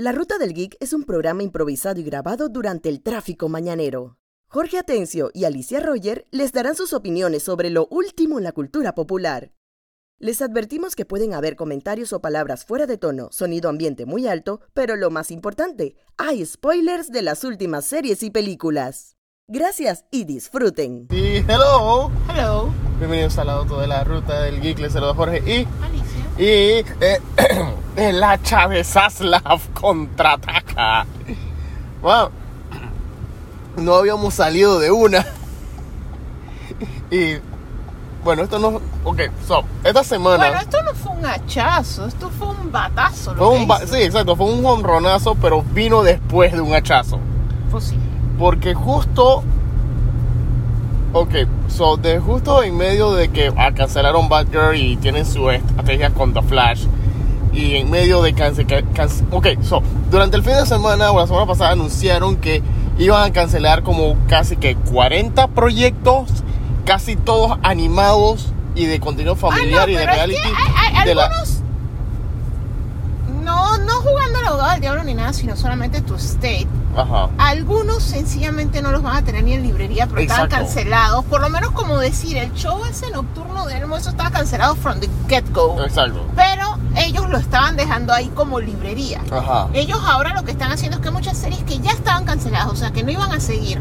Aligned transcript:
La 0.00 0.12
Ruta 0.12 0.38
del 0.38 0.54
Geek 0.54 0.78
es 0.80 0.94
un 0.94 1.04
programa 1.04 1.42
improvisado 1.42 2.00
y 2.00 2.04
grabado 2.04 2.48
durante 2.48 2.88
el 2.88 3.02
tráfico 3.02 3.50
mañanero. 3.50 4.16
Jorge 4.48 4.78
Atencio 4.78 5.30
y 5.34 5.44
Alicia 5.44 5.78
Roger 5.78 6.24
les 6.30 6.52
darán 6.52 6.74
sus 6.74 6.94
opiniones 6.94 7.42
sobre 7.42 7.68
lo 7.68 7.86
último 7.90 8.38
en 8.38 8.44
la 8.44 8.52
cultura 8.52 8.94
popular. 8.94 9.52
Les 10.18 10.40
advertimos 10.40 10.96
que 10.96 11.04
pueden 11.04 11.34
haber 11.34 11.54
comentarios 11.54 12.14
o 12.14 12.22
palabras 12.22 12.64
fuera 12.64 12.86
de 12.86 12.96
tono, 12.96 13.28
sonido 13.30 13.68
ambiente 13.68 14.06
muy 14.06 14.26
alto, 14.26 14.62
pero 14.72 14.96
lo 14.96 15.10
más 15.10 15.30
importante, 15.30 15.96
hay 16.16 16.46
spoilers 16.46 17.12
de 17.12 17.20
las 17.20 17.44
últimas 17.44 17.84
series 17.84 18.22
y 18.22 18.30
películas. 18.30 19.18
Gracias 19.48 20.06
y 20.10 20.24
disfruten. 20.24 21.08
Y 21.10 21.44
hello, 21.46 22.10
Hello, 22.26 22.72
bienvenidos 22.98 23.36
al 23.36 23.50
auto 23.50 23.78
de 23.78 23.86
la 23.86 24.02
ruta 24.04 24.44
del 24.44 24.62
geek, 24.62 24.78
les 24.78 24.94
saluda 24.94 25.12
Jorge 25.12 25.42
y, 25.46 25.68
Alicia. 25.84 25.99
Y 26.42 26.84
eh, 27.00 27.20
el 27.96 28.22
hacha 28.22 28.66
de 28.68 28.82
Zaslav 28.82 29.60
contraataca. 29.74 31.04
Wow, 32.02 32.30
no 33.76 33.94
habíamos 33.94 34.34
salido 34.34 34.78
de 34.78 34.90
una. 34.90 35.24
Y 37.10 37.34
bueno, 38.24 38.42
esto 38.42 38.58
no, 38.58 38.80
ok, 39.04 39.20
so, 39.46 39.64
esta 39.84 40.02
semana 40.04 40.36
Bueno, 40.38 40.60
esto 40.60 40.82
no 40.82 40.94
fue 40.94 41.12
un 41.12 41.26
hachazo, 41.26 42.06
esto 42.06 42.30
fue 42.30 42.48
un 42.48 42.70
batazo. 42.72 43.34
Lo 43.34 43.46
fue 43.48 43.56
que 43.56 43.62
un, 43.62 43.68
ba- 43.68 43.82
hizo. 43.84 43.94
sí, 43.94 44.02
exacto, 44.02 44.36
fue 44.36 44.46
un 44.46 44.64
honronazo, 44.64 45.34
pero 45.34 45.62
vino 45.62 46.02
después 46.02 46.52
de 46.52 46.60
un 46.60 46.72
hachazo. 46.74 47.18
Pues 47.70 47.84
sí. 47.84 47.96
Porque 48.38 48.74
justo. 48.74 49.42
Ok, 51.12 51.34
so 51.68 51.96
de 51.96 52.20
justo 52.20 52.62
en 52.62 52.76
medio 52.76 53.12
de 53.12 53.28
que 53.30 53.52
ah, 53.56 53.72
cancelaron 53.74 54.28
Batgirl 54.28 54.76
y 54.76 54.96
tienen 54.96 55.26
su 55.26 55.50
estrategia 55.50 56.10
con 56.10 56.32
The 56.32 56.42
Flash. 56.42 56.84
Y 57.52 57.74
en 57.76 57.90
medio 57.90 58.22
de 58.22 58.32
cancelar. 58.32 58.84
ok, 59.32 59.46
so 59.62 59.82
durante 60.10 60.36
el 60.36 60.44
fin 60.44 60.54
de 60.54 60.66
semana 60.66 61.10
o 61.10 61.18
la 61.18 61.26
semana 61.26 61.46
pasada 61.46 61.72
anunciaron 61.72 62.36
que 62.36 62.62
iban 62.98 63.28
a 63.28 63.32
cancelar 63.32 63.82
como 63.82 64.16
casi 64.28 64.56
que 64.56 64.76
40 64.76 65.48
proyectos, 65.48 66.30
casi 66.84 67.16
todos 67.16 67.58
animados 67.64 68.52
y 68.76 68.86
de 68.86 69.00
contenido 69.00 69.34
familiar 69.34 69.80
Ah, 69.82 69.86
no, 69.86 69.92
y 69.92 69.96
de 69.96 70.02
es 70.04 70.06
reality. 70.14 70.40
que 70.40 70.46
hay- 70.48 70.94
hay 70.96 71.04
de 71.08 71.14
la- 71.16 71.24
algunos. 71.26 71.59
No, 73.42 73.78
no 73.78 73.92
jugando 74.00 74.38
al 74.38 74.46
abogado 74.46 74.70
del 74.72 74.80
diablo 74.80 75.04
ni 75.04 75.14
nada, 75.14 75.32
sino 75.32 75.56
solamente 75.56 76.00
tu 76.00 76.14
state. 76.16 76.66
Ajá. 76.96 77.28
Algunos 77.38 78.02
sencillamente 78.02 78.82
no 78.82 78.90
los 78.90 79.02
van 79.02 79.16
a 79.16 79.22
tener 79.22 79.44
ni 79.44 79.54
en 79.54 79.62
librería, 79.62 80.06
pero 80.06 80.20
estaban 80.20 80.46
Exacto. 80.46 80.64
cancelados. 80.66 81.24
Por 81.26 81.40
lo 81.40 81.48
menos 81.48 81.70
como 81.70 81.98
decir, 81.98 82.36
el 82.36 82.52
show 82.54 82.84
ese 82.84 83.10
nocturno 83.10 83.66
de 83.66 83.78
Elmo, 83.78 83.96
eso 83.96 84.10
estaba 84.10 84.30
cancelado 84.30 84.74
from 84.74 85.00
the 85.00 85.08
get-go. 85.28 85.80
Exacto. 85.84 86.24
Pero 86.34 86.76
ellos 86.96 87.28
lo 87.28 87.38
estaban 87.38 87.76
dejando 87.76 88.12
ahí 88.12 88.28
como 88.34 88.60
librería. 88.60 89.20
Ajá. 89.30 89.68
Ellos 89.72 90.00
ahora 90.04 90.34
lo 90.34 90.42
que 90.44 90.50
están 90.50 90.72
haciendo 90.72 90.98
es 90.98 91.02
que 91.02 91.10
muchas 91.10 91.36
series 91.38 91.62
que 91.64 91.78
ya 91.78 91.92
estaban 91.92 92.24
canceladas, 92.24 92.68
o 92.72 92.76
sea, 92.76 92.90
que 92.90 93.02
no 93.04 93.10
iban 93.10 93.32
a 93.32 93.40
seguir, 93.40 93.80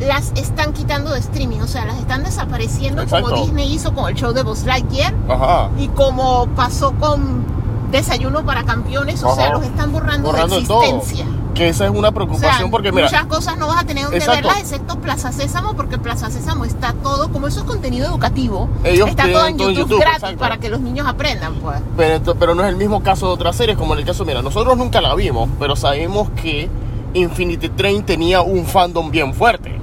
las 0.00 0.32
están 0.36 0.74
quitando 0.74 1.10
de 1.12 1.18
streaming, 1.20 1.60
o 1.60 1.66
sea, 1.66 1.84
las 1.84 1.98
están 1.98 2.22
desapareciendo 2.22 3.02
Exacto. 3.02 3.30
como 3.30 3.42
Disney 3.42 3.72
hizo 3.72 3.92
con 3.94 4.08
el 4.08 4.14
show 4.14 4.32
de 4.32 4.42
Buzz 4.42 4.64
Lightyear 4.64 5.12
Ajá. 5.28 5.70
y 5.78 5.88
como 5.88 6.46
pasó 6.54 6.92
con 6.92 7.44
Desayuno 7.90 8.44
para 8.44 8.64
Campeones, 8.64 9.22
o 9.22 9.34
sea, 9.34 9.50
los 9.52 9.64
están 9.64 9.92
borrando, 9.92 10.28
Borrando 10.28 10.60
de 10.60 10.66
todo. 10.66 10.82
existencia. 10.82 11.26
Que 11.54 11.68
esa 11.70 11.86
es 11.86 11.90
una 11.90 12.08
O 12.10 12.14
preocupación 12.14 12.52
sea, 12.56 12.70
porque 12.70 12.92
mira. 12.92 13.06
muchas 13.06 13.26
cosas 13.26 13.58
no 13.58 13.66
vas 13.66 13.82
a 13.82 13.84
tener 13.86 14.04
donde 14.04 14.18
Exacto. 14.18 14.36
verlas 14.46 14.60
excepto 14.60 15.00
Plaza 15.00 15.32
Sésamo 15.32 15.74
porque 15.74 15.98
Plaza 15.98 16.30
Sésamo 16.30 16.64
está 16.64 16.92
todo, 17.02 17.32
como 17.32 17.48
eso 17.48 17.60
es 17.60 17.66
contenido 17.66 18.06
educativo, 18.06 18.68
Ellos 18.84 19.08
está 19.08 19.24
todo 19.28 19.46
en 19.46 19.56
todo 19.56 19.70
YouTube, 19.70 19.88
YouTube, 19.88 20.00
gratis 20.00 20.16
exacto. 20.22 20.38
para 20.38 20.58
que 20.58 20.68
los 20.68 20.80
niños 20.80 21.06
aprendan, 21.08 21.54
pues. 21.56 21.80
Pero, 21.96 22.34
pero 22.36 22.54
no 22.54 22.62
es 22.62 22.68
el 22.68 22.76
mismo 22.76 23.02
caso 23.02 23.26
de 23.26 23.32
otras 23.32 23.56
series, 23.56 23.76
como 23.76 23.94
en 23.94 24.00
el 24.00 24.04
caso, 24.06 24.24
mira, 24.24 24.40
nosotros 24.42 24.76
nunca 24.76 25.00
la 25.00 25.14
vimos, 25.16 25.48
pero 25.58 25.74
sabemos 25.74 26.28
que 26.40 26.68
Infinity 27.14 27.70
Train 27.70 28.04
tenía 28.04 28.42
un 28.42 28.64
fandom 28.66 29.10
bien 29.10 29.34
fuerte. 29.34 29.76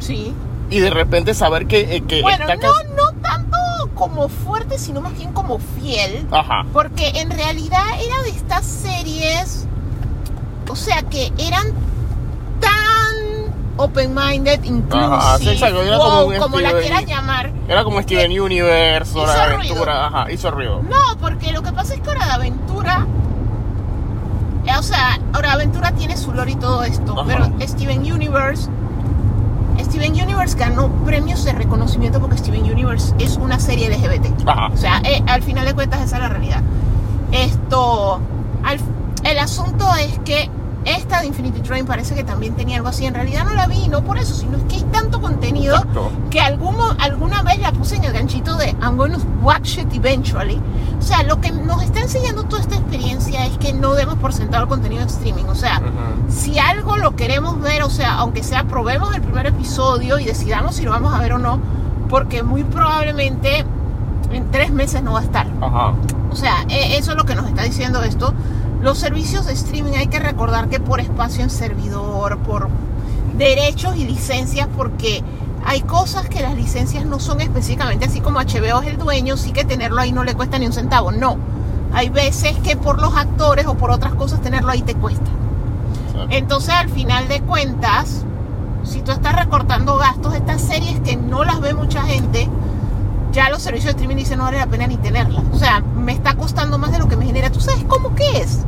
Sí. 0.00 0.32
Y 0.70 0.78
de 0.80 0.90
repente 0.90 1.34
saber 1.34 1.66
que, 1.66 1.96
eh, 1.96 2.02
que 2.08 2.22
Bueno, 2.22 2.48
está 2.48 2.56
no, 2.56 2.72
no 2.96 3.20
tanto 3.20 3.56
como 4.00 4.30
fuerte, 4.30 4.78
sino 4.78 5.02
más 5.02 5.14
bien 5.14 5.30
como 5.34 5.58
fiel. 5.58 6.26
Ajá. 6.32 6.64
Porque 6.72 7.10
en 7.16 7.30
realidad 7.30 7.84
era 8.02 8.22
de 8.22 8.30
estas 8.30 8.64
series, 8.64 9.66
o 10.70 10.74
sea, 10.74 11.02
que 11.02 11.30
eran 11.36 11.66
tan 12.60 13.52
open-minded, 13.76 14.64
inclusive, 14.64 15.04
Ajá, 15.04 15.36
sí, 15.38 15.50
exacto, 15.50 15.82
era 15.82 15.98
como 15.98 16.60
la 16.60 16.72
quieras 16.80 17.04
llamar. 17.04 17.52
Era 17.68 17.84
como 17.84 18.00
Steven 18.00 18.40
Universe, 18.40 19.18
Hora 19.18 19.32
de 19.34 19.56
ruido. 19.56 19.74
Aventura, 19.74 20.06
ajá, 20.06 20.32
hizo 20.32 20.50
ruido. 20.50 20.82
No, 20.82 21.18
porque 21.20 21.52
lo 21.52 21.62
que 21.62 21.72
pasa 21.72 21.92
es 21.92 22.00
que 22.00 22.08
Hora 22.08 22.24
de 22.24 22.32
Aventura, 22.32 23.06
eh, 24.64 24.78
o 24.78 24.82
sea, 24.82 25.20
Hora 25.36 25.48
de 25.48 25.54
Aventura 25.56 25.92
tiene 25.92 26.16
su 26.16 26.32
lore 26.32 26.52
y 26.52 26.56
todo 26.56 26.84
esto, 26.84 27.12
Ajá. 27.12 27.24
pero 27.26 27.68
Steven 27.68 28.00
Universe, 28.10 28.70
Steven 29.90 30.12
Universe 30.12 30.56
ganó 30.56 30.88
premios 31.04 31.44
de 31.44 31.52
reconocimiento 31.52 32.20
porque 32.20 32.38
Steven 32.38 32.62
Universe 32.62 33.14
es 33.18 33.36
una 33.36 33.58
serie 33.60 33.88
LGBT. 33.90 34.48
Ajá. 34.48 34.68
O 34.72 34.76
sea, 34.76 35.00
eh, 35.04 35.22
al 35.26 35.42
final 35.42 35.66
de 35.66 35.74
cuentas 35.74 36.00
esa 36.00 36.16
es 36.16 36.22
la 36.22 36.28
realidad. 36.28 36.62
Esto, 37.32 38.20
al- 38.64 38.80
el 39.24 39.38
asunto 39.38 39.86
es 39.96 40.18
que 40.24 40.48
esta 40.84 41.20
de 41.20 41.26
Infinity 41.26 41.60
Train 41.60 41.84
parece 41.86 42.14
que 42.14 42.24
también 42.24 42.54
tenía 42.54 42.76
algo 42.76 42.88
así. 42.88 43.04
En 43.06 43.14
realidad 43.14 43.44
no 43.44 43.54
la 43.54 43.66
vi, 43.66 43.88
no 43.88 44.02
por 44.02 44.16
eso, 44.18 44.34
sino 44.34 44.56
es 44.56 44.64
que 44.64 44.76
hay 44.76 44.82
tanto 44.84 45.20
contenido 45.20 45.76
Exacto. 45.76 46.10
que 46.30 46.40
alguno, 46.40 46.94
alguna 46.98 47.42
vez 47.42 47.58
la 47.60 47.72
puse 47.72 47.96
en 47.96 48.04
el 48.04 48.12
ganchito 48.12 48.56
de 48.56 48.68
I'm 48.82 48.96
going 48.96 49.12
to 49.12 49.20
watch 49.42 49.78
it 49.78 49.92
eventually. 49.92 50.60
O 50.98 51.02
sea, 51.02 51.22
lo 51.22 51.40
que 51.40 51.50
nos 51.50 51.82
está 51.82 52.00
enseñando 52.00 52.44
toda 52.44 52.62
esta 52.62 52.76
experiencia 52.76 53.46
es 53.46 53.56
que 53.58 53.72
no 53.72 53.92
demos 53.94 54.16
por 54.16 54.32
sentado 54.32 54.64
el 54.64 54.68
contenido 54.68 55.02
de 55.02 55.08
streaming. 55.10 55.44
O 55.44 55.54
sea, 55.54 55.78
Ujú. 55.80 56.30
si 56.32 56.58
algo 56.58 56.96
lo 56.96 57.16
queremos 57.16 57.60
ver, 57.60 57.82
o 57.82 57.90
sea, 57.90 58.14
aunque 58.16 58.42
sea 58.42 58.64
probemos 58.64 59.14
el 59.14 59.22
primer 59.22 59.46
episodio 59.46 60.18
y 60.18 60.24
decidamos 60.24 60.76
si 60.76 60.82
lo 60.84 60.90
vamos 60.90 61.12
a 61.14 61.18
ver 61.18 61.32
o 61.34 61.38
no, 61.38 61.58
porque 62.08 62.42
muy 62.42 62.64
probablemente 62.64 63.64
en 64.32 64.50
tres 64.50 64.70
meses 64.72 65.02
no 65.02 65.12
va 65.12 65.20
a 65.20 65.22
estar. 65.24 65.46
Ajá. 65.60 65.92
O 66.30 66.36
sea, 66.36 66.64
e- 66.68 66.96
eso 66.98 67.12
es 67.12 67.16
lo 67.16 67.24
que 67.24 67.34
nos 67.34 67.46
está 67.46 67.62
diciendo 67.62 68.02
esto. 68.02 68.32
Los 68.82 68.98
servicios 68.98 69.46
de 69.46 69.52
streaming 69.52 69.92
hay 69.92 70.06
que 70.06 70.18
recordar 70.18 70.68
que 70.68 70.80
por 70.80 71.00
espacio 71.00 71.42
en 71.42 71.50
servidor, 71.50 72.38
por 72.38 72.68
derechos 73.36 73.96
y 73.96 74.06
licencias, 74.06 74.68
porque 74.74 75.22
hay 75.66 75.82
cosas 75.82 76.28
que 76.28 76.40
las 76.40 76.54
licencias 76.54 77.04
no 77.04 77.20
son 77.20 77.42
específicamente 77.42 78.06
así 78.06 78.20
como 78.20 78.40
HBO 78.40 78.80
es 78.80 78.88
el 78.88 78.96
dueño, 78.96 79.36
sí 79.36 79.52
que 79.52 79.64
tenerlo 79.64 80.00
ahí 80.00 80.12
no 80.12 80.24
le 80.24 80.34
cuesta 80.34 80.58
ni 80.58 80.66
un 80.66 80.72
centavo. 80.72 81.12
No. 81.12 81.36
Hay 81.92 82.08
veces 82.08 82.56
que 82.58 82.76
por 82.76 83.00
los 83.00 83.14
actores 83.16 83.66
o 83.66 83.74
por 83.74 83.90
otras 83.90 84.14
cosas 84.14 84.40
tenerlo 84.40 84.70
ahí 84.70 84.82
te 84.82 84.94
cuesta. 84.94 85.30
Entonces, 86.30 86.70
al 86.70 86.88
final 86.88 87.28
de 87.28 87.40
cuentas, 87.40 88.24
si 88.84 89.02
tú 89.02 89.10
estás 89.10 89.34
recortando 89.34 89.98
gastos, 89.98 90.34
estas 90.34 90.62
series 90.62 91.00
que 91.00 91.16
no 91.16 91.44
las 91.44 91.60
ve 91.60 91.74
mucha 91.74 92.02
gente, 92.04 92.48
ya 93.32 93.50
los 93.50 93.62
servicios 93.62 93.94
de 93.94 94.00
streaming 94.00 94.16
dicen 94.16 94.38
no 94.38 94.44
vale 94.44 94.58
la 94.58 94.66
pena 94.66 94.86
ni 94.86 94.96
tenerlas. 94.96 95.42
O 95.52 95.58
sea, 95.58 95.80
me 95.80 96.12
está 96.12 96.34
costando 96.34 96.78
más 96.78 96.92
de 96.92 96.98
lo 96.98 97.08
que 97.08 97.16
me 97.16 97.26
genera. 97.26 97.50
¿Tú 97.50 97.60
sabes 97.60 97.84
cómo 97.84 98.14
que 98.14 98.38
es? 98.38 98.64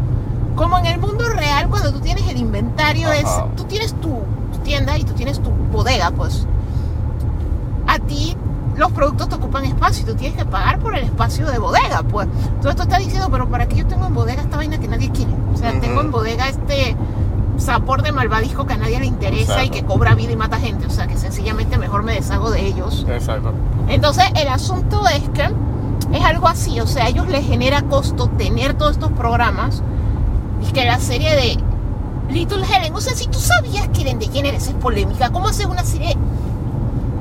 Como 0.56 0.78
en 0.78 0.86
el 0.86 0.98
mundo 0.98 1.28
real, 1.28 1.68
cuando 1.68 1.92
tú 1.92 2.00
tienes 2.00 2.28
el 2.28 2.36
inventario, 2.36 3.08
Ajá. 3.08 3.16
es, 3.18 3.56
tú 3.56 3.64
tienes 3.64 3.94
tu 3.94 4.20
tienda 4.62 4.96
y 4.98 5.04
tú 5.04 5.12
tienes 5.14 5.40
tu 5.40 5.50
bodega, 5.50 6.10
pues. 6.10 6.46
A 7.86 7.98
ti 7.98 8.36
los 8.76 8.90
productos 8.92 9.28
te 9.28 9.34
ocupan 9.34 9.64
espacio 9.66 10.02
y 10.02 10.06
tú 10.06 10.14
tienes 10.14 10.36
que 10.38 10.44
pagar 10.46 10.78
por 10.78 10.94
el 10.96 11.04
espacio 11.04 11.46
de 11.50 11.58
bodega, 11.58 12.02
pues. 12.02 12.28
Todo 12.60 12.70
esto 12.70 12.82
está 12.84 12.98
diciendo, 12.98 13.28
pero 13.30 13.48
¿para 13.48 13.66
qué 13.66 13.76
yo 13.76 13.86
tengo 13.86 14.06
en 14.06 14.14
bodega 14.14 14.42
esta 14.42 14.56
vaina 14.56 14.78
que 14.78 14.88
nadie 14.88 15.10
quiere? 15.10 15.32
O 15.52 15.56
sea, 15.56 15.70
Ujú. 15.72 15.80
tengo 15.80 16.00
en 16.00 16.10
bodega 16.10 16.48
este 16.48 16.96
sabor 17.58 18.02
de 18.02 18.12
malvadisco 18.12 18.66
que 18.66 18.72
a 18.72 18.76
nadie 18.78 18.98
le 18.98 19.06
interesa 19.06 19.62
y 19.62 19.66
Exacto. 19.68 19.72
que 19.72 19.84
cobra 19.84 20.14
vida 20.14 20.32
y 20.32 20.36
mata 20.36 20.58
gente. 20.58 20.86
O 20.86 20.90
sea, 20.90 21.06
que 21.06 21.16
sencillamente 21.16 21.76
mejor 21.78 22.02
me 22.02 22.14
deshago 22.14 22.50
de 22.50 22.66
ellos. 22.66 23.04
Exacto. 23.08 23.52
Entonces, 23.88 24.24
el 24.36 24.48
asunto 24.48 25.06
es 25.08 25.28
que 25.30 25.48
es 26.16 26.24
algo 26.24 26.48
así, 26.48 26.80
o 26.80 26.86
sea, 26.86 27.04
a 27.04 27.08
ellos 27.08 27.28
les 27.28 27.46
genera 27.46 27.82
costo 27.82 28.28
tener 28.28 28.74
todos 28.74 28.92
estos 28.92 29.12
programas 29.12 29.82
y 30.68 30.72
que 30.72 30.84
la 30.84 30.98
serie 30.98 31.34
de 31.34 31.58
Little 32.30 32.64
Helen, 32.64 32.94
o 32.94 33.00
sea, 33.00 33.14
si 33.14 33.26
tú 33.26 33.38
sabías 33.38 33.88
que 33.88 34.02
Ellen 34.02 34.18
DeGeneres 34.18 34.68
es 34.68 34.74
polémica, 34.74 35.30
¿cómo 35.30 35.48
haces 35.48 35.66
una 35.66 35.84
serie 35.84 36.16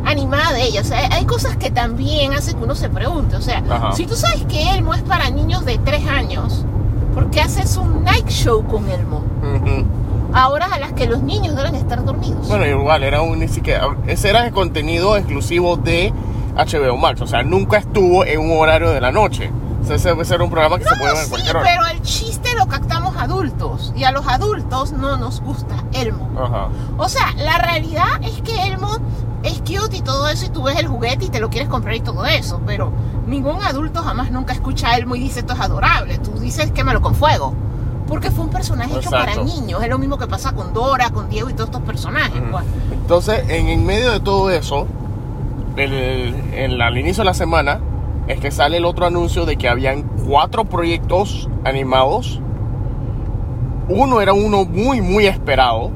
animada 0.05 0.53
de 0.53 0.63
ella? 0.63 0.81
O 0.81 0.83
sea, 0.85 1.09
hay 1.11 1.25
cosas 1.25 1.57
que 1.57 1.69
también 1.71 2.33
hacen 2.33 2.57
que 2.57 2.63
uno 2.63 2.75
se 2.75 2.89
pregunte, 2.89 3.35
o 3.35 3.41
sea, 3.41 3.63
Ajá. 3.69 3.91
si 3.93 4.05
tú 4.05 4.15
sabes 4.15 4.43
que 4.45 4.73
Elmo 4.73 4.93
es 4.93 5.01
para 5.01 5.29
niños 5.29 5.65
de 5.65 5.77
3 5.77 6.07
años, 6.07 6.65
¿por 7.13 7.29
qué 7.29 7.41
haces 7.41 7.77
un 7.77 8.03
night 8.03 8.27
show 8.29 8.65
con 8.65 8.89
Elmo? 8.89 9.23
A 10.33 10.47
horas 10.47 10.71
a 10.71 10.79
las 10.79 10.93
que 10.93 11.07
los 11.07 11.21
niños 11.23 11.57
deben 11.57 11.75
estar 11.75 12.05
dormidos. 12.05 12.47
Bueno, 12.47 12.65
igual, 12.65 13.03
era 13.03 13.21
un 13.21 13.39
ni 13.39 13.49
siquiera. 13.49 13.97
Ese 14.07 14.29
era 14.29 14.45
el 14.45 14.53
contenido 14.53 15.17
exclusivo 15.17 15.75
de 15.75 16.13
HBO 16.55 16.95
Max. 16.95 17.19
O 17.19 17.27
sea, 17.27 17.43
nunca 17.43 17.79
estuvo 17.79 18.23
en 18.23 18.39
un 18.39 18.57
horario 18.57 18.91
de 18.91 19.01
la 19.01 19.11
noche. 19.11 19.51
O 19.81 19.85
sea, 19.85 19.95
ese, 19.95 20.11
ese 20.11 20.35
era 20.35 20.43
un 20.43 20.49
programa 20.49 20.77
que 20.77 20.83
se 20.85 20.95
puede 20.95 21.11
ver 21.13 21.17
en 21.21 21.23
sí, 21.25 21.29
cualquier 21.31 21.57
hora. 21.57 21.65
pero 21.69 21.85
el 21.87 22.01
chiste 22.01 22.49
lo 22.57 22.67
captamos 22.67 23.15
adultos 23.17 23.93
y 23.95 24.03
a 24.03 24.11
los 24.11 24.27
adultos 24.27 24.91
no 24.93 25.17
nos 25.17 25.41
gusta 25.41 25.75
Elmo. 25.93 26.29
Ajá. 26.39 26.67
O 26.97 27.09
sea, 27.09 27.33
la 27.37 27.57
realidad 27.57 28.21
es 28.21 28.41
que 28.41 28.67
Elmo 28.67 28.97
es 29.43 29.59
cute 29.59 29.97
y 29.97 30.01
todo 30.01 30.27
eso 30.29 30.45
y 30.45 30.49
tú 30.49 30.63
ves 30.63 30.77
el 30.77 30.87
juguete 30.87 31.25
y 31.25 31.29
te 31.29 31.39
lo 31.39 31.49
quieres 31.49 31.67
comprar 31.67 31.95
y 31.95 32.01
todo 32.01 32.25
eso, 32.25 32.61
pero 32.65 32.91
ningún 33.25 33.61
adulto 33.63 34.03
jamás 34.03 34.29
nunca 34.31 34.53
escucha 34.53 34.89
a 34.91 34.97
Elmo 34.97 35.15
y 35.15 35.19
dice 35.21 35.39
esto 35.39 35.53
es 35.53 35.59
adorable. 35.59 36.19
Tú 36.19 36.31
dices 36.39 36.71
quémalo 36.71 37.01
con 37.01 37.15
fuego. 37.15 37.53
Porque 38.07 38.29
fue 38.29 38.43
un 38.43 38.51
personaje 38.51 38.97
hecho 38.97 39.09
para 39.09 39.31
Exacto. 39.31 39.45
niños. 39.45 39.81
Es 39.81 39.87
lo 39.89 39.97
mismo 39.97 40.17
que 40.17 40.27
pasa 40.27 40.51
con 40.51 40.73
Dora, 40.73 41.11
con 41.11 41.29
Diego 41.29 41.49
y 41.49 41.53
todos 41.53 41.69
estos 41.69 41.81
personajes. 41.83 42.41
Pues. 42.51 42.65
Entonces, 42.91 43.45
en, 43.47 43.69
en 43.69 43.85
medio 43.85 44.11
de 44.11 44.19
todo 44.19 44.49
eso, 44.51 44.85
el- 45.77 46.35
en 46.53 46.77
la- 46.77 46.87
al 46.87 46.97
inicio 46.97 47.21
de 47.21 47.25
la 47.25 47.33
semana, 47.33 47.79
es 48.31 48.39
que 48.39 48.51
sale 48.51 48.77
el 48.77 48.85
otro 48.85 49.05
anuncio 49.05 49.45
de 49.45 49.57
que 49.57 49.67
habían 49.69 50.03
cuatro 50.03 50.65
proyectos 50.65 51.49
animados. 51.63 52.41
Uno 53.89 54.21
era 54.21 54.33
uno 54.33 54.65
muy, 54.65 55.01
muy 55.01 55.25
esperado, 55.27 55.91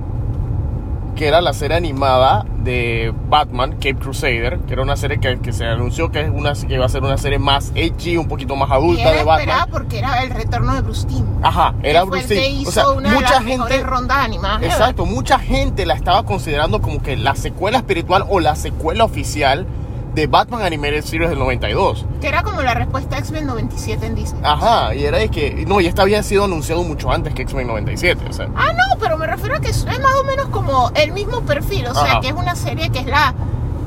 que 1.16 1.28
era 1.28 1.40
la 1.40 1.54
serie 1.54 1.78
animada 1.78 2.46
de 2.66 3.14
Batman, 3.30 3.74
Cape 3.74 3.96
Crusader, 3.96 4.60
que 4.68 4.74
era 4.74 4.82
una 4.82 4.98
serie 4.98 5.20
que, 5.20 5.40
que 5.40 5.54
se 5.54 5.66
anunció 5.66 6.12
que, 6.12 6.22
es 6.22 6.30
una, 6.30 6.54
que 6.54 6.74
iba 6.74 6.86
a 6.86 6.90
ser 6.90 7.04
una 7.04 7.18
serie 7.18 7.40
más 7.40 7.72
edgy, 7.76 8.18
un 8.18 8.28
poquito 8.28 8.56
más 8.56 8.70
Y 8.70 8.74
adulta 8.74 9.02
era 9.04 9.18
de 9.20 9.24
Batman. 9.24 9.68
porque 9.72 10.00
era 10.00 10.24
el 10.24 10.32
retorno 10.32 10.74
de 10.74 10.82
Bruce 10.82 11.08
Timm. 11.08 11.26
Ajá, 11.42 11.74
era 11.84 12.02
que 12.02 12.10
Bruce 12.10 12.36
Timm. 12.36 12.62
hizo 12.62 12.70
O 12.70 12.72
sea, 12.74 12.90
una 12.90 13.10
de 13.10 13.16
mucha 13.16 13.34
las 13.36 13.44
mejores 13.44 13.78
gente 13.78 13.90
rondas 13.90 14.18
animadas. 14.18 14.64
Exacto, 14.64 15.06
mucha 15.06 15.40
gente 15.40 15.86
la 15.86 15.94
estaba 15.94 16.24
considerando 16.24 16.82
como 16.82 17.02
que 17.02 17.16
la 17.16 17.36
secuela 17.36 17.78
espiritual 17.78 18.26
o 18.28 18.40
la 18.42 18.56
secuela 18.56 19.06
oficial 19.06 19.66
de 20.16 20.28
Batman 20.28 20.62
Animated 20.64 21.04
Series 21.04 21.30
del 21.30 21.38
92. 21.40 22.06
Que 22.22 22.28
era 22.30 22.42
como 22.42 22.62
la 22.62 22.74
respuesta 22.74 23.18
a 23.18 23.20
X-Men 23.20 23.46
97 23.46 24.06
en 24.06 24.16
Disney. 24.16 24.42
Ajá, 24.44 24.96
y 24.96 25.04
era 25.04 25.18
de 25.20 25.30
que, 25.30 25.66
no, 25.68 25.82
y 25.82 25.86
esta 25.88 26.02
había 26.04 26.24
sido 26.24 26.46
anunciado 26.46 26.84
mucho 26.84 27.12
antes 27.12 27.34
que 27.34 27.42
X-Men 27.44 27.68
97, 27.68 28.26
o 28.30 28.34
sea. 28.34 28.48
Ah, 28.56 28.72
no, 28.74 28.98
pero 29.00 29.18
me 29.18 29.28
refiero 29.28 29.56
a 29.58 29.60
que 29.60 29.70
es 29.70 29.86
más 29.86 30.16
o 30.20 30.24
menos 30.24 30.48
como 30.48 30.90
el 30.96 31.12
mismo 31.12 31.42
perfil. 31.42 31.88
O 31.88 31.94
sea, 31.94 32.04
Ajá. 32.04 32.20
que 32.22 32.30
es 32.30 32.34
una 32.34 32.56
serie 32.56 32.90
que 32.90 33.00
es 33.00 33.06
la 33.08 33.34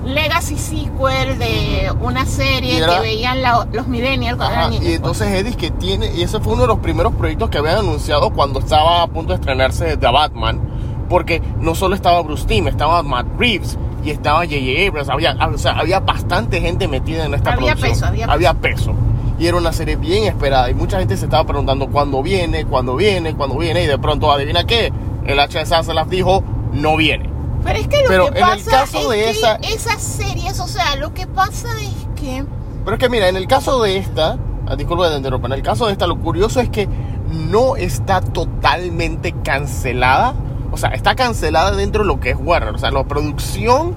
legacy 0.05 0.57
sequel 0.57 1.39
de 1.39 1.93
una 2.01 2.25
serie 2.25 2.79
era- 2.79 2.95
que 2.97 3.01
veían 3.01 3.43
la- 3.43 3.67
los 3.73 3.89
millennials 3.89 4.37
cuando 4.37 4.55
Ajá, 4.55 4.61
eran 4.67 4.71
niños. 4.71 4.87
y 4.89 4.93
entonces 4.95 5.29
Edis 5.33 5.57
que 5.57 5.71
tiene, 5.71 6.13
y 6.15 6.23
ese 6.23 6.41
fue 6.41 6.53
uno 6.55 6.63
de 6.63 6.69
los 6.69 6.79
primeros 6.79 7.15
proyectos 7.15 7.51
que 7.51 7.59
habían 7.59 7.79
anunciado 7.79 8.31
cuando 8.31 8.61
estaba 8.61 9.03
a 9.03 9.07
punto 9.09 9.33
de 9.33 9.35
estrenarse 9.41 9.97
The 9.97 10.07
Batman, 10.11 10.61
porque 11.09 11.43
no 11.61 11.75
solo 11.75 11.95
estaba 11.95 12.23
Bruce 12.23 12.47
Timm, 12.47 12.69
estaba 12.69 13.03
Matt 13.03 13.27
Reeves 13.39 13.79
y 14.05 14.11
estaba 14.11 14.41
J.J. 14.41 14.89
Abrams, 14.89 15.09
había, 15.09 15.35
o 15.47 15.59
sea, 15.59 15.73
había 15.79 16.01
bastante 16.01 16.61
gente 16.61 16.89
metida 16.89 17.25
en 17.27 17.35
esta 17.35 17.53
Había 17.53 17.75
producción. 17.75 18.13
peso, 18.15 18.31
había 18.33 18.55
peso. 18.55 18.95
Y 19.39 19.47
era 19.47 19.57
una 19.57 19.73
serie 19.73 19.97
bien 19.97 20.25
esperada 20.25 20.69
y 20.71 20.75
mucha 20.75 20.99
gente 20.99 21.17
se 21.17 21.27
estaba 21.27 21.45
preguntando 21.45 21.89
cuándo 21.89 22.23
viene, 22.23 22.65
cuándo 22.65 22.97
viene, 22.97 23.35
cuándo 23.35 23.57
viene 23.57 23.85
y 23.85 23.87
de 23.87 23.99
pronto 23.99 24.33
adivina 24.33 24.65
qué, 24.65 24.93
el 25.27 25.39
HS 25.39 25.73
Asalaf 25.73 26.09
dijo 26.09 26.43
no 26.73 26.97
viene. 26.97 27.29
Pero 27.65 27.79
es 27.79 27.89
que 27.89 28.03
lo 28.03 28.09
Pero 28.09 28.23
que 28.33 28.39
en 28.41 28.45
el 28.49 28.51
pasa 28.65 28.71
caso 28.71 28.99
es 28.99 29.09
de 29.09 29.25
que 29.25 29.31
esa- 29.31 29.57
esas 29.57 30.03
series, 30.03 30.59
o 30.61 30.67
sea, 30.69 30.97
lo 30.97 31.13
que 31.15 31.27
pasa 31.27 31.69
es 31.81 32.21
que 32.21 32.45
Pero 32.85 32.97
es 32.97 33.01
que 33.01 33.09
mira, 33.09 33.29
en 33.29 33.37
el 33.37 33.47
caso 33.47 33.81
de 33.83 33.97
esta, 33.99 34.39
ah, 34.67 34.75
disculpa 34.77 35.09
de 35.11 35.17
interrumpir, 35.19 35.51
en 35.53 35.59
el 35.59 35.63
caso 35.63 35.87
de 35.87 35.93
esta, 35.93 36.07
lo 36.07 36.19
curioso 36.19 36.61
es 36.61 36.69
que 36.71 36.89
no 37.31 37.77
está 37.77 38.21
totalmente 38.21 39.33
cancelada. 39.45 40.35
O 40.79 40.81
sea, 40.81 40.91
está 40.91 41.17
cancelada 41.17 41.73
dentro 41.73 42.03
de 42.03 42.07
lo 42.07 42.21
que 42.21 42.31
es 42.31 42.37
Warner. 42.39 42.73
O 42.73 42.79
sea, 42.79 42.93
la 42.93 43.03
producción 43.03 43.97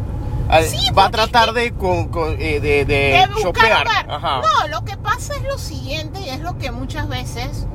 eh, 0.52 0.64
Sí, 0.68 0.92
va 0.98 1.06
a 1.06 1.12
tratar 1.12 1.54
de, 1.54 1.74
con- 1.74 2.08
con- 2.08 2.32
eh, 2.40 2.60
de, 2.60 2.86
de 2.86 2.86
de 2.86 3.28
chopear. 3.40 3.86
Ajá. 4.10 4.42
No, 4.42 4.68
lo 4.68 4.84
que 4.84 4.98
pasa 4.98 5.36
es 5.36 5.44
lo 5.44 5.60
siguiente 5.60 6.20
y 6.22 6.30
es 6.30 6.40
lo 6.40 6.58
que 6.58 6.72
muchas 6.72 7.08
veces 7.08 7.68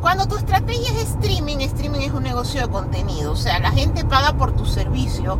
cuando 0.00 0.26
tu 0.28 0.36
estrategia 0.36 0.88
es 0.92 1.10
streaming, 1.10 1.58
streaming 1.62 2.00
es 2.02 2.12
un 2.12 2.22
negocio 2.22 2.60
de 2.62 2.68
contenido, 2.68 3.32
o 3.32 3.36
sea, 3.36 3.58
la 3.58 3.72
gente 3.72 4.04
paga 4.04 4.34
por 4.34 4.52
tu 4.52 4.64
servicio 4.66 5.36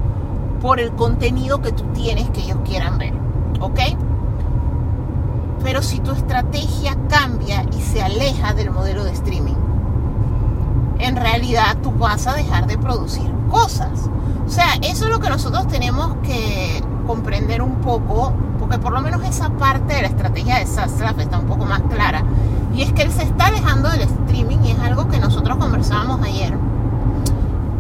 por 0.61 0.81
el 0.81 0.91
contenido 0.93 1.63
que 1.63 1.71
tú 1.73 1.85
tienes 1.95 2.29
que 2.31 2.41
ellos 2.41 2.59
quieran 2.65 2.99
ver, 2.99 3.13
¿ok? 3.61 3.79
Pero 5.63 5.83
si 5.83 6.01
tu 6.01 6.11
estrategia 6.13 6.97
cambia 7.09 7.65
y 7.77 7.81
se 7.81 8.03
aleja 8.03 8.53
del 8.55 8.71
modelo 8.71 9.05
de 9.05 9.13
streaming, 9.13 9.55
en 11.05 11.17
realidad 11.17 11.77
tú 11.83 11.93
vas 11.93 12.27
a 12.27 12.35
dejar 12.35 12.67
de 12.67 12.79
producir 12.79 13.31
cosas. 13.51 14.11
O 14.47 14.51
sea, 14.51 14.75
eso 14.83 15.05
es 15.05 15.11
lo 15.11 15.21
que 15.21 15.29
nosotros 15.29 15.67
tenemos 15.69 16.17
que 16.23 16.83
comprender 17.07 17.63
un 17.63 17.77
poco, 17.77 18.33
porque 18.59 18.79
por 18.79 18.93
lo 18.93 19.01
menos 19.01 19.23
esa 19.25 19.51
parte 19.51 19.95
de 19.95 20.03
la 20.03 20.09
estrategia 20.09 20.59
de 20.59 20.67
Sastraf 20.67 21.19
está 21.19 21.39
un 21.39 21.47
poco 21.47 21.65
más 21.65 21.83
clara. 21.83 22.23
Y 22.75 22.83
es 22.83 22.93
que 22.93 23.03
él 23.03 23.13
se 23.13 23.23
está 23.23 23.47
alejando 23.47 23.89
del 23.91 24.03
streaming 24.03 24.59
y 24.65 24.73
es 24.73 24.79
algo 24.81 25.09
que 25.09 25.19
nosotros 25.19 25.57
conversábamos 25.59 26.23
ayer. 26.23 26.57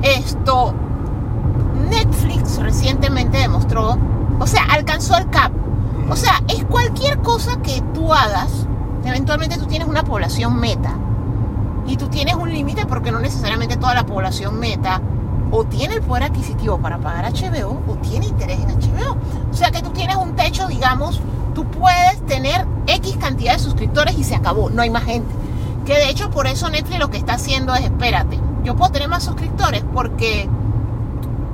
Esto, 0.03 0.75
Netflix 1.91 2.59
recientemente 2.59 3.39
demostró, 3.39 3.99
o 4.39 4.47
sea, 4.47 4.65
alcanzó 4.71 5.17
el 5.17 5.29
cap. 5.31 5.53
O 6.11 6.17
sea, 6.17 6.43
es 6.49 6.65
cualquier 6.65 7.19
cosa 7.19 7.57
que 7.63 7.83
tú 7.95 8.13
hagas, 8.13 8.67
eventualmente 9.05 9.59
tú 9.59 9.67
tienes 9.67 9.89
una 9.89 10.05
población 10.05 10.61
meta 10.61 10.95
y 11.87 11.97
tú 11.97 12.09
tienes 12.09 12.35
un 12.35 12.53
límite 12.53 12.87
porque 12.87 13.13
no 13.13 13.19
necesariamente 13.19 13.77
toda 13.77 13.95
la 13.95 14.07
población 14.07 14.59
meta 14.59 15.01
o 15.51 15.65
tiene 15.65 15.95
el 15.95 16.03
poder 16.03 16.25
adquisitivo 16.25 16.79
para 16.79 16.99
pagar 16.99 17.33
HBO 17.33 17.81
o 17.87 17.97
tiene 17.97 18.27
interés 18.27 18.59
en 18.61 18.69
HBO. 18.69 19.17
O 19.51 19.55
sea 19.55 19.71
que 19.71 19.83
tú 19.83 19.91
tienes 19.91 20.17
un 20.17 20.35
techo, 20.35 20.67
digamos, 20.67 21.21
tú 21.55 21.65
puedes 21.67 22.25
tener 22.27 22.67
X 22.87 23.17
cantidad 23.19 23.53
de 23.53 23.59
suscriptores 23.59 24.19
y 24.19 24.25
se 24.25 24.35
acabó, 24.35 24.71
no 24.71 24.83
hay 24.83 24.91
más 24.91 25.05
gente. 25.05 25.33
Que 25.85 25.95
de 25.95 26.09
hecho 26.09 26.31
por 26.31 26.47
eso 26.47 26.69
Netflix 26.71 26.99
lo 26.99 27.11
que 27.11 27.19
está 27.19 27.35
haciendo 27.35 27.75
es, 27.75 27.85
espérate, 27.85 28.41
yo 28.65 28.75
puedo 28.75 28.91
tener 28.91 29.09
más 29.09 29.23
suscriptores 29.23 29.85
porque 29.93 30.49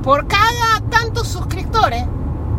por 0.02 0.26
cada 0.28 0.80
tantos 0.88 1.28
suscriptores 1.28 2.04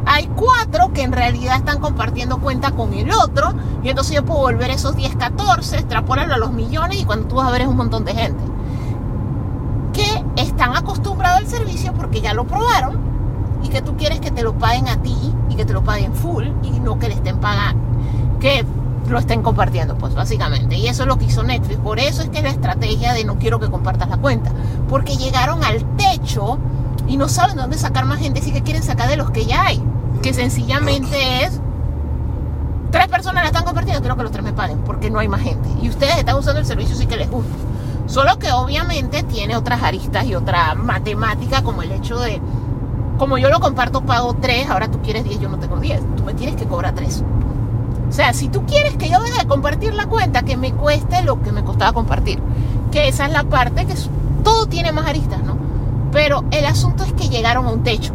hay 0.05 0.27
cuatro 0.35 0.93
que 0.93 1.03
en 1.03 1.11
realidad 1.11 1.57
están 1.57 1.79
compartiendo 1.79 2.39
cuenta 2.39 2.71
con 2.71 2.93
el 2.93 3.11
otro 3.11 3.53
y 3.83 3.89
entonces 3.89 4.15
yo 4.15 4.25
puedo 4.25 4.41
volver 4.41 4.71
esos 4.71 4.95
10, 4.95 5.15
14, 5.15 5.77
extrapolarlo 5.77 6.33
a 6.33 6.37
los 6.37 6.51
millones 6.51 7.01
y 7.01 7.05
cuando 7.05 7.27
tú 7.27 7.35
vas 7.35 7.47
a 7.47 7.51
ver 7.51 7.61
es 7.61 7.67
un 7.67 7.77
montón 7.77 8.05
de 8.05 8.13
gente 8.13 8.43
que 9.93 10.23
están 10.41 10.75
acostumbrados 10.75 11.39
al 11.39 11.47
servicio 11.47 11.93
porque 11.93 12.21
ya 12.21 12.33
lo 12.33 12.45
probaron 12.45 12.97
y 13.63 13.69
que 13.69 13.81
tú 13.81 13.95
quieres 13.97 14.19
que 14.19 14.31
te 14.31 14.43
lo 14.43 14.53
paguen 14.53 14.87
a 14.87 14.97
ti 14.97 15.15
y 15.49 15.55
que 15.55 15.65
te 15.65 15.73
lo 15.73 15.83
paguen 15.83 16.13
full 16.13 16.45
y 16.63 16.79
no 16.79 16.97
que 16.97 17.07
le 17.07 17.15
estén 17.15 17.37
pagando, 17.39 17.81
que 18.39 18.65
lo 19.07 19.19
estén 19.19 19.41
compartiendo, 19.41 19.97
pues 19.97 20.15
básicamente. 20.15 20.75
Y 20.75 20.87
eso 20.87 21.03
es 21.03 21.07
lo 21.07 21.17
que 21.17 21.25
hizo 21.25 21.43
Netflix. 21.43 21.79
Por 21.79 21.99
eso 21.99 22.21
es 22.21 22.29
que 22.29 22.37
es 22.37 22.43
la 22.43 22.49
estrategia 22.49 23.13
de 23.13 23.25
no 23.25 23.37
quiero 23.37 23.59
que 23.59 23.69
compartas 23.69 24.09
la 24.09 24.17
cuenta. 24.17 24.51
Porque 24.89 25.17
llegaron 25.17 25.63
al 25.63 25.83
techo 25.97 26.57
y 27.07 27.17
no 27.17 27.27
saben 27.27 27.55
de 27.55 27.61
dónde 27.61 27.77
sacar 27.77 28.05
más 28.05 28.19
gente, 28.19 28.39
así 28.39 28.51
que 28.51 28.61
quieren 28.63 28.83
sacar 28.83 29.09
de 29.09 29.17
los 29.17 29.31
que 29.31 29.45
ya 29.45 29.65
hay. 29.65 29.83
Que 30.21 30.33
sencillamente 30.33 31.43
es 31.43 31.59
tres 32.91 33.07
personas 33.07 33.43
la 33.43 33.47
están 33.47 33.63
compartiendo, 33.63 34.01
quiero 34.01 34.17
que 34.17 34.23
los 34.23 34.31
tres 34.31 34.43
me 34.43 34.53
paguen, 34.53 34.79
porque 34.79 35.09
no 35.09 35.19
hay 35.19 35.27
más 35.27 35.41
gente. 35.41 35.67
Y 35.81 35.89
ustedes 35.89 36.17
están 36.17 36.35
usando 36.35 36.59
el 36.59 36.65
servicio 36.65 36.95
sí 36.95 37.07
que 37.07 37.17
les 37.17 37.29
gusta. 37.29 37.53
Solo 38.05 38.37
que 38.37 38.51
obviamente 38.51 39.23
tiene 39.23 39.55
otras 39.55 39.81
aristas 39.81 40.25
y 40.25 40.35
otra 40.35 40.75
matemática, 40.75 41.63
como 41.63 41.81
el 41.81 41.91
hecho 41.91 42.19
de, 42.19 42.41
como 43.17 43.37
yo 43.37 43.49
lo 43.49 43.59
comparto, 43.59 44.01
pago 44.01 44.35
3, 44.39 44.69
ahora 44.69 44.91
tú 44.91 44.99
quieres 45.01 45.23
10, 45.23 45.39
yo 45.39 45.49
no 45.49 45.57
tengo 45.59 45.79
10. 45.79 46.01
Tú 46.17 46.23
me 46.23 46.33
tienes 46.33 46.55
que 46.55 46.65
cobrar 46.65 46.93
3. 46.93 47.23
O 48.09 48.11
sea, 48.11 48.33
si 48.33 48.49
tú 48.49 48.65
quieres 48.65 48.97
que 48.97 49.09
yo 49.09 49.21
deje 49.21 49.39
de 49.39 49.47
compartir 49.47 49.93
la 49.93 50.07
cuenta, 50.07 50.43
que 50.43 50.57
me 50.57 50.73
cueste 50.73 51.23
lo 51.23 51.41
que 51.41 51.51
me 51.53 51.63
costaba 51.63 51.93
compartir. 51.93 52.39
Que 52.91 53.07
esa 53.07 53.25
es 53.25 53.31
la 53.31 53.43
parte 53.43 53.85
que 53.85 53.95
todo 54.43 54.65
tiene 54.65 54.91
más 54.91 55.07
aristas, 55.07 55.41
¿no? 55.43 55.55
Pero 56.11 56.43
el 56.51 56.65
asunto 56.65 57.05
es 57.05 57.13
que 57.13 57.29
llegaron 57.29 57.65
a 57.65 57.69
un 57.69 57.83
techo. 57.83 58.13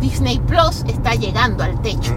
Disney 0.00 0.38
Plus 0.40 0.84
está 0.86 1.14
llegando 1.14 1.62
al 1.64 1.80
techo. 1.82 2.14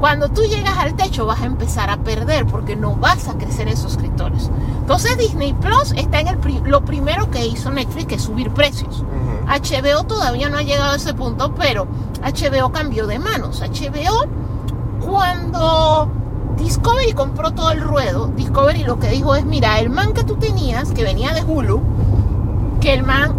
Cuando 0.00 0.28
tú 0.28 0.42
llegas 0.42 0.78
al 0.78 0.94
techo 0.94 1.26
vas 1.26 1.40
a 1.42 1.46
empezar 1.46 1.90
a 1.90 1.96
perder 1.96 2.46
porque 2.46 2.76
no 2.76 2.94
vas 2.94 3.26
a 3.28 3.34
crecer 3.34 3.66
en 3.68 3.76
suscriptores. 3.76 4.48
Entonces 4.80 5.18
Disney 5.18 5.52
Plus 5.54 5.92
está 5.96 6.20
en 6.20 6.28
el 6.28 6.38
pri- 6.38 6.62
lo 6.64 6.84
primero 6.84 7.30
que 7.30 7.44
hizo 7.46 7.70
Netflix, 7.70 8.06
que 8.06 8.14
es 8.14 8.22
subir 8.22 8.50
precios. 8.52 9.02
HBO 9.48 10.04
todavía 10.04 10.48
no 10.50 10.58
ha 10.58 10.62
llegado 10.62 10.92
a 10.92 10.96
ese 10.96 11.14
punto, 11.14 11.52
pero 11.54 11.88
HBO 12.22 12.70
cambió 12.70 13.06
de 13.08 13.18
manos. 13.18 13.60
HBO, 13.60 14.26
cuando 15.04 16.08
Discovery 16.56 17.12
compró 17.12 17.52
todo 17.52 17.70
el 17.72 17.80
ruedo, 17.80 18.28
Discovery 18.36 18.84
lo 18.84 18.98
que 18.98 19.08
dijo 19.08 19.34
es, 19.34 19.44
mira, 19.44 19.78
el 19.80 19.90
man 19.90 20.12
que 20.12 20.22
tú 20.24 20.36
tenías, 20.36 20.90
que 20.92 21.02
venía 21.02 21.32
de 21.32 21.42
Hulu, 21.42 21.80
que 22.80 22.94
el 22.94 23.02
man, 23.04 23.32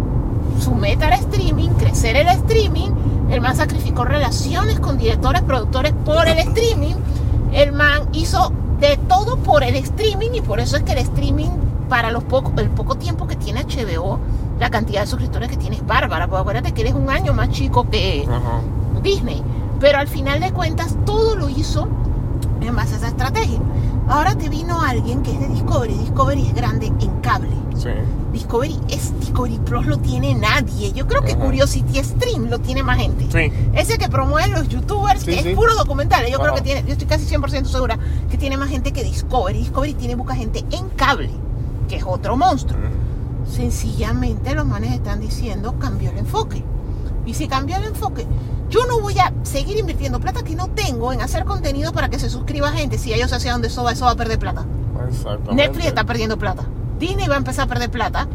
su 0.60 0.74
meta 0.74 1.06
era 1.06 1.16
streaming, 1.16 1.70
crecer 1.70 2.16
el 2.16 2.28
streaming, 2.28 2.90
el 3.30 3.40
man 3.40 3.56
sacrificó 3.56 4.04
relaciones 4.04 4.80
con 4.80 4.98
directores, 4.98 5.42
productores 5.42 5.92
por 6.04 6.26
el 6.26 6.38
streaming, 6.38 6.94
el 7.52 7.72
man 7.72 8.08
hizo 8.12 8.52
de 8.80 8.96
todo 9.08 9.36
por 9.36 9.62
el 9.62 9.76
streaming 9.76 10.30
y 10.34 10.40
por 10.40 10.60
eso 10.60 10.76
es 10.76 10.82
que 10.82 10.92
el 10.92 10.98
streaming, 10.98 11.48
para 11.88 12.10
los 12.10 12.24
poco, 12.24 12.52
el 12.58 12.70
poco 12.70 12.96
tiempo 12.96 13.26
que 13.26 13.36
tiene 13.36 13.64
HBO, 13.64 14.18
la 14.58 14.70
cantidad 14.70 15.02
de 15.02 15.06
suscriptores 15.06 15.48
que 15.48 15.56
tiene 15.56 15.76
es 15.76 15.86
bárbara, 15.86 16.26
porque 16.26 16.40
acuérdate 16.40 16.72
que 16.72 16.82
eres 16.82 16.94
un 16.94 17.08
año 17.10 17.32
más 17.32 17.50
chico 17.50 17.88
que. 17.90 18.26
Disney, 19.02 19.42
pero 19.80 19.98
al 19.98 20.08
final 20.08 20.40
de 20.40 20.52
cuentas 20.52 20.94
todo 21.06 21.34
lo 21.34 21.48
hizo 21.48 21.88
en 22.68 22.76
base 22.76 22.94
a 22.94 22.98
esa 22.98 23.08
estrategia. 23.08 23.58
Ahora 24.08 24.34
te 24.36 24.48
vino 24.48 24.80
alguien 24.80 25.22
que 25.22 25.32
es 25.32 25.40
de 25.40 25.48
Discovery, 25.48 25.94
Discovery 25.94 26.46
es 26.46 26.54
grande 26.54 26.86
en 26.86 27.20
cable. 27.20 27.50
Sí. 27.76 27.88
Discovery 28.32 28.78
es 28.88 29.18
Discovery 29.20 29.58
Plus 29.58 29.86
lo 29.86 29.98
tiene 29.98 30.34
nadie. 30.34 30.92
Yo 30.92 31.06
creo 31.06 31.22
que 31.22 31.32
Ajá. 31.32 31.40
Curiosity 31.44 32.02
Stream 32.02 32.48
lo 32.50 32.58
tiene 32.58 32.82
más 32.82 32.98
gente. 32.98 33.26
Sí. 33.30 33.52
Ese 33.72 33.98
que 33.98 34.08
promueven 34.08 34.52
los 34.52 34.68
youtubers, 34.68 35.20
Sí, 35.22 35.26
que 35.34 35.42
sí. 35.42 35.48
es 35.50 35.56
puro 35.56 35.74
documental. 35.74 36.26
Yo 36.30 36.38
creo 36.38 36.54
que 36.54 36.60
tiene, 36.60 36.82
yo 36.86 36.92
estoy 36.92 37.06
casi 37.06 37.24
100% 37.26 37.64
segura 37.66 37.98
que 38.30 38.36
tiene 38.36 38.56
más 38.56 38.68
gente 38.68 38.92
que 38.92 39.02
Discovery. 39.04 39.58
Discovery 39.60 39.94
tiene 39.94 40.16
poca 40.16 40.34
gente 40.34 40.64
en 40.70 40.88
cable, 40.90 41.30
que 41.88 41.96
es 41.96 42.04
otro 42.06 42.36
monstruo. 42.36 42.78
Sencillamente 43.50 44.54
los 44.54 44.66
manes 44.66 44.92
están 44.92 45.20
diciendo 45.20 45.74
cambió 45.78 46.10
el 46.10 46.18
enfoque. 46.18 46.62
Y 47.26 47.34
si 47.34 47.48
cambió 47.48 47.76
el 47.76 47.84
enfoque, 47.84 48.26
yo 48.70 48.86
no 48.86 49.00
voy 49.00 49.18
a 49.18 49.32
seguir 49.42 49.76
invirtiendo 49.76 50.20
plata 50.20 50.42
que 50.44 50.54
no 50.54 50.68
tengo 50.68 51.12
en 51.12 51.20
hacer 51.20 51.44
contenido 51.44 51.92
para 51.92 52.08
que 52.08 52.18
se 52.18 52.30
suscriba 52.30 52.70
gente. 52.70 52.98
Si 52.98 53.12
ellos 53.12 53.32
hacia 53.32 53.52
donde 53.52 53.68
eso 53.68 53.82
va, 53.82 53.92
eso 53.92 54.04
va 54.04 54.12
a 54.12 54.16
perder 54.16 54.38
plata. 54.38 54.64
Exactamente. 55.08 55.54
Netflix 55.54 55.86
está 55.86 56.04
perdiendo 56.04 56.38
plata. 56.38 56.64
Disney 56.98 57.26
va 57.26 57.34
a 57.34 57.38
empezar 57.38 57.64
a 57.64 57.68
perder 57.68 57.90
plata. 57.90 58.28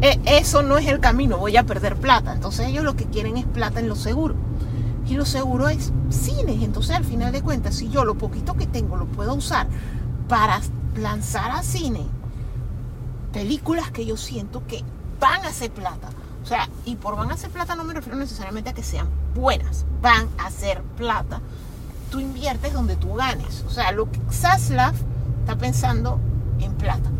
Eh, 0.00 0.18
eso 0.24 0.62
no 0.62 0.78
es 0.78 0.86
el 0.86 1.00
camino, 1.00 1.36
voy 1.36 1.56
a 1.58 1.64
perder 1.64 1.96
plata. 1.96 2.32
Entonces 2.32 2.68
ellos 2.68 2.84
lo 2.84 2.96
que 2.96 3.04
quieren 3.04 3.36
es 3.36 3.44
plata 3.44 3.80
en 3.80 3.88
lo 3.88 3.96
seguro. 3.96 4.34
Y 5.06 5.14
lo 5.14 5.26
seguro 5.26 5.68
es 5.68 5.92
cines. 6.08 6.62
Entonces 6.62 6.96
al 6.96 7.04
final 7.04 7.30
de 7.30 7.42
cuentas, 7.42 7.74
si 7.74 7.90
yo 7.90 8.04
lo 8.04 8.14
poquito 8.16 8.54
que 8.54 8.66
tengo 8.66 8.96
lo 8.96 9.06
puedo 9.06 9.34
usar 9.34 9.66
para 10.26 10.60
lanzar 10.96 11.50
a 11.50 11.62
cine 11.62 12.06
películas 13.32 13.90
que 13.90 14.06
yo 14.06 14.16
siento 14.16 14.66
que 14.66 14.82
van 15.20 15.44
a 15.44 15.48
hacer 15.48 15.70
plata. 15.70 16.08
O 16.48 16.50
sea, 16.50 16.66
y 16.86 16.96
por 16.96 17.14
van 17.14 17.30
a 17.30 17.34
hacer 17.34 17.50
plata 17.50 17.76
no 17.76 17.84
me 17.84 17.92
refiero 17.92 18.18
necesariamente 18.18 18.70
a 18.70 18.72
que 18.72 18.82
sean 18.82 19.06
buenas, 19.34 19.84
van 20.00 20.28
a 20.38 20.46
hacer 20.46 20.80
plata. 20.96 21.42
Tú 22.10 22.20
inviertes 22.20 22.72
donde 22.72 22.96
tú 22.96 23.12
ganes. 23.12 23.66
O 23.66 23.70
sea, 23.70 23.92
lo 23.92 24.10
que 24.10 24.18
Zaslav 24.32 24.94
está 25.40 25.56
pensando 25.56 26.18
en 26.58 26.72
plata. 26.72 27.10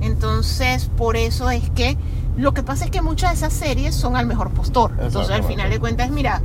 Entonces, 0.00 0.88
por 0.96 1.16
eso 1.16 1.50
es 1.50 1.68
que 1.70 1.98
lo 2.36 2.54
que 2.54 2.62
pasa 2.62 2.84
es 2.84 2.92
que 2.92 3.02
muchas 3.02 3.30
de 3.30 3.36
esas 3.38 3.52
series 3.52 3.96
son 3.96 4.14
al 4.14 4.26
mejor 4.26 4.50
postor. 4.50 4.92
Entonces, 5.00 5.34
al 5.34 5.42
final 5.42 5.68
de 5.68 5.80
cuentas, 5.80 6.08
mira, 6.10 6.40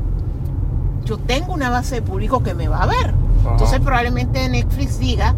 yo 1.03 1.19
tengo 1.19 1.53
una 1.53 1.69
base 1.69 1.93
de 1.93 2.01
público 2.01 2.41
que 2.41 2.55
me 2.55 2.67
va 2.67 2.81
a 2.81 2.87
ver. 2.87 3.13
Entonces, 3.51 3.79
probablemente 3.81 4.49
Netflix 4.49 4.97
diga, 4.97 5.35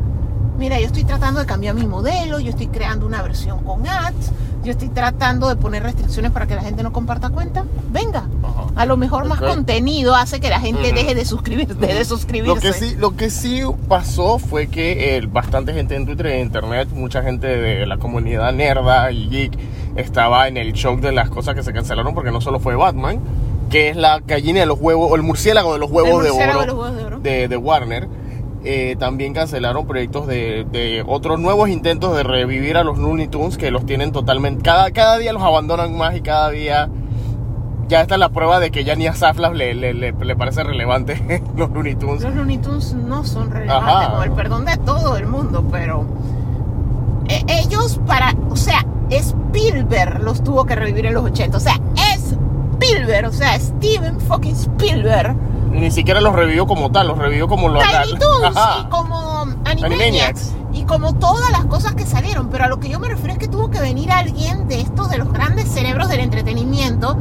mira, 0.58 0.80
yo 0.80 0.86
estoy 0.86 1.04
tratando 1.04 1.42
de 1.42 1.46
cambiar 1.46 1.76
mi 1.76 1.86
modelo, 1.86 2.40
yo 2.40 2.52
estoy 2.52 2.68
creando 2.68 3.06
una 3.06 3.22
versión 3.24 3.62
con 3.66 3.86
ads, 3.86 4.32
yo 4.68 4.74
estoy 4.74 4.90
tratando 4.90 5.48
de 5.48 5.56
poner 5.56 5.82
restricciones 5.82 6.32
para 6.32 6.46
que 6.46 6.54
la 6.54 6.62
gente 6.62 6.84
no 6.84 6.92
comparta 6.92 7.30
cuenta. 7.30 7.64
Venga, 7.90 8.28
Ajá. 8.44 8.66
a 8.76 8.86
lo 8.86 8.98
mejor 8.98 9.26
más 9.26 9.40
contenido 9.40 10.14
hace 10.14 10.42
que 10.42 10.50
la 10.50 10.60
gente 10.60 10.92
deje 10.92 11.16
de 11.16 11.24
suscribirse, 11.24 11.74
de 11.74 12.04
suscribirse. 12.04 12.54
Lo 12.54 12.60
que 12.60 12.74
sí, 12.74 12.96
lo 12.98 13.16
que 13.16 13.30
sí 13.30 13.62
pasó 13.88 14.40
fue 14.40 14.68
que 14.68 15.16
eh, 15.16 15.26
bastante 15.26 15.74
gente 15.74 15.96
en 15.96 16.06
Twitter 16.06 16.28
y 16.28 16.32
en 16.34 16.40
internet, 16.42 16.90
mucha 16.94 17.24
gente 17.24 17.48
de 17.48 17.86
la 17.88 17.98
comunidad 17.98 18.52
nerda 18.52 19.10
y 19.12 19.30
geek 19.30 19.58
estaba 19.96 20.50
en 20.50 20.58
el 20.58 20.74
shock 20.74 21.00
de 21.00 21.14
las 21.14 21.30
cosas 21.30 21.56
que 21.56 21.64
se 21.64 21.72
cancelaron 21.72 22.14
porque 22.14 22.32
no 22.32 22.42
solo 22.42 22.60
fue 22.60 22.76
Batman, 22.76 23.20
que 23.70 23.88
es 23.90 23.96
la 23.96 24.20
gallina 24.20 24.60
de 24.60 24.66
los 24.66 24.80
huevos 24.80 25.10
o 25.10 25.16
el 25.16 25.24
murciélago 25.24 25.72
de 25.72 25.80
los 25.80 25.90
huevos, 25.90 26.24
de, 26.24 26.30
de 26.30 26.36
oro 26.36 26.66
los 26.66 26.74
huevos 26.76 26.96
de 26.98 27.04
oro. 27.06 27.20
de, 27.20 27.48
de 27.48 27.58
Warner. 27.58 28.08
Eh, 28.64 28.96
también 29.00 29.34
cancelaron 29.34 29.86
proyectos 29.88 30.28
de, 30.28 30.66
de 30.72 31.04
otros 31.08 31.40
nuevos 31.40 31.70
intentos 31.70 32.16
de 32.18 32.24
revivir 32.24 32.76
a 32.76 32.84
los 32.84 32.98
Looney 32.98 33.28
Tunes 33.28 33.58
que 33.58 33.72
los 33.72 33.86
tienen 33.86 34.12
totalmente. 34.12 34.64
Cada, 34.64 34.92
cada 34.92 35.18
día 35.18 35.32
los 35.32 35.44
abandonan 35.44 35.96
más 35.98 36.16
y 36.16 36.22
cada 36.22 36.50
día. 36.50 36.90
Ya 37.88 38.02
está 38.02 38.18
la 38.18 38.30
prueba 38.30 38.60
de 38.60 38.70
que 38.70 38.84
ya 38.84 38.96
ni 38.96 39.08
a 39.08 39.14
Saflab 39.14 39.54
le, 39.54 39.74
le, 39.74 39.94
le, 39.94 40.12
le 40.12 40.36
parece 40.36 40.62
relevante 40.64 41.42
los 41.56 41.70
Looney 41.72 41.96
Tunes. 41.96 42.22
Los 42.24 42.36
Looney 42.36 42.58
Tunes 42.58 42.94
no 42.96 43.24
son 43.24 43.50
relevantes, 43.50 43.94
Ajá. 43.96 44.12
con 44.16 44.24
el 44.24 44.32
perdón 44.34 44.66
de 44.66 44.76
todo 44.78 45.16
el 45.16 45.26
mundo, 45.28 45.64
pero 45.72 46.06
eh, 47.30 47.44
ellos 47.48 48.02
para, 48.06 48.34
o 48.50 48.58
sea, 48.58 48.86
Spielberg 49.10 50.22
los 50.22 50.44
tuvo 50.44 50.66
que 50.66 50.76
revivir 50.76 51.06
en 51.06 51.14
los 51.14 51.24
80, 51.24 51.56
o 51.56 51.60
sea, 51.62 51.76
Spielberg, 52.76 53.28
o 53.30 53.32
sea, 53.32 53.58
Steven 53.58 54.20
fucking 54.20 54.56
Spielberg, 54.56 55.36
Ni 55.72 55.92
siquiera 55.92 56.22
los 56.22 56.34
revivió 56.34 56.66
como 56.68 56.92
tal, 56.92 57.08
los 57.08 57.18
revivió 57.18 57.48
como 57.48 57.70
los. 57.70 57.84
Tiny 57.84 58.18
Toons 58.20 58.58
y 58.82 58.86
como 58.90 59.42
Animaniacs, 59.66 59.84
Animaniacs. 59.84 60.52
y 60.74 60.84
como 60.84 61.14
todas 61.16 61.50
las 61.52 61.66
cosas 61.66 61.96
que 61.96 62.06
salieron, 62.06 62.50
pero 62.50 62.66
a 62.66 62.68
lo 62.68 62.80
que 62.80 62.90
yo 62.90 63.00
me 63.00 63.08
refiero 63.10 63.34
es 63.34 63.40
que 63.40 63.48
tuvo 63.48 63.70
que 63.70 63.80
venir 63.80 64.12
alguien 64.12 64.68
de 64.68 64.82
estos, 64.82 65.10
de 65.10 65.18
los 65.18 65.32
grandes 65.32 65.68
cerebros 65.70 66.10
del 66.10 66.22
entretenimiento, 66.22 67.18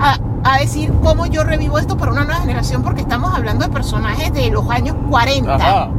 a, 0.00 0.18
a 0.44 0.58
decir 0.58 0.92
cómo 1.02 1.26
yo 1.26 1.42
revivo 1.44 1.78
esto 1.78 1.96
para 1.96 2.12
una 2.12 2.24
nueva 2.24 2.40
generación, 2.40 2.82
porque 2.82 3.00
estamos 3.00 3.34
hablando 3.34 3.66
de 3.66 3.72
personajes 3.72 4.32
de 4.32 4.50
los 4.50 4.68
años 4.70 4.96
40. 5.10 5.54
Ajá. 5.54 5.90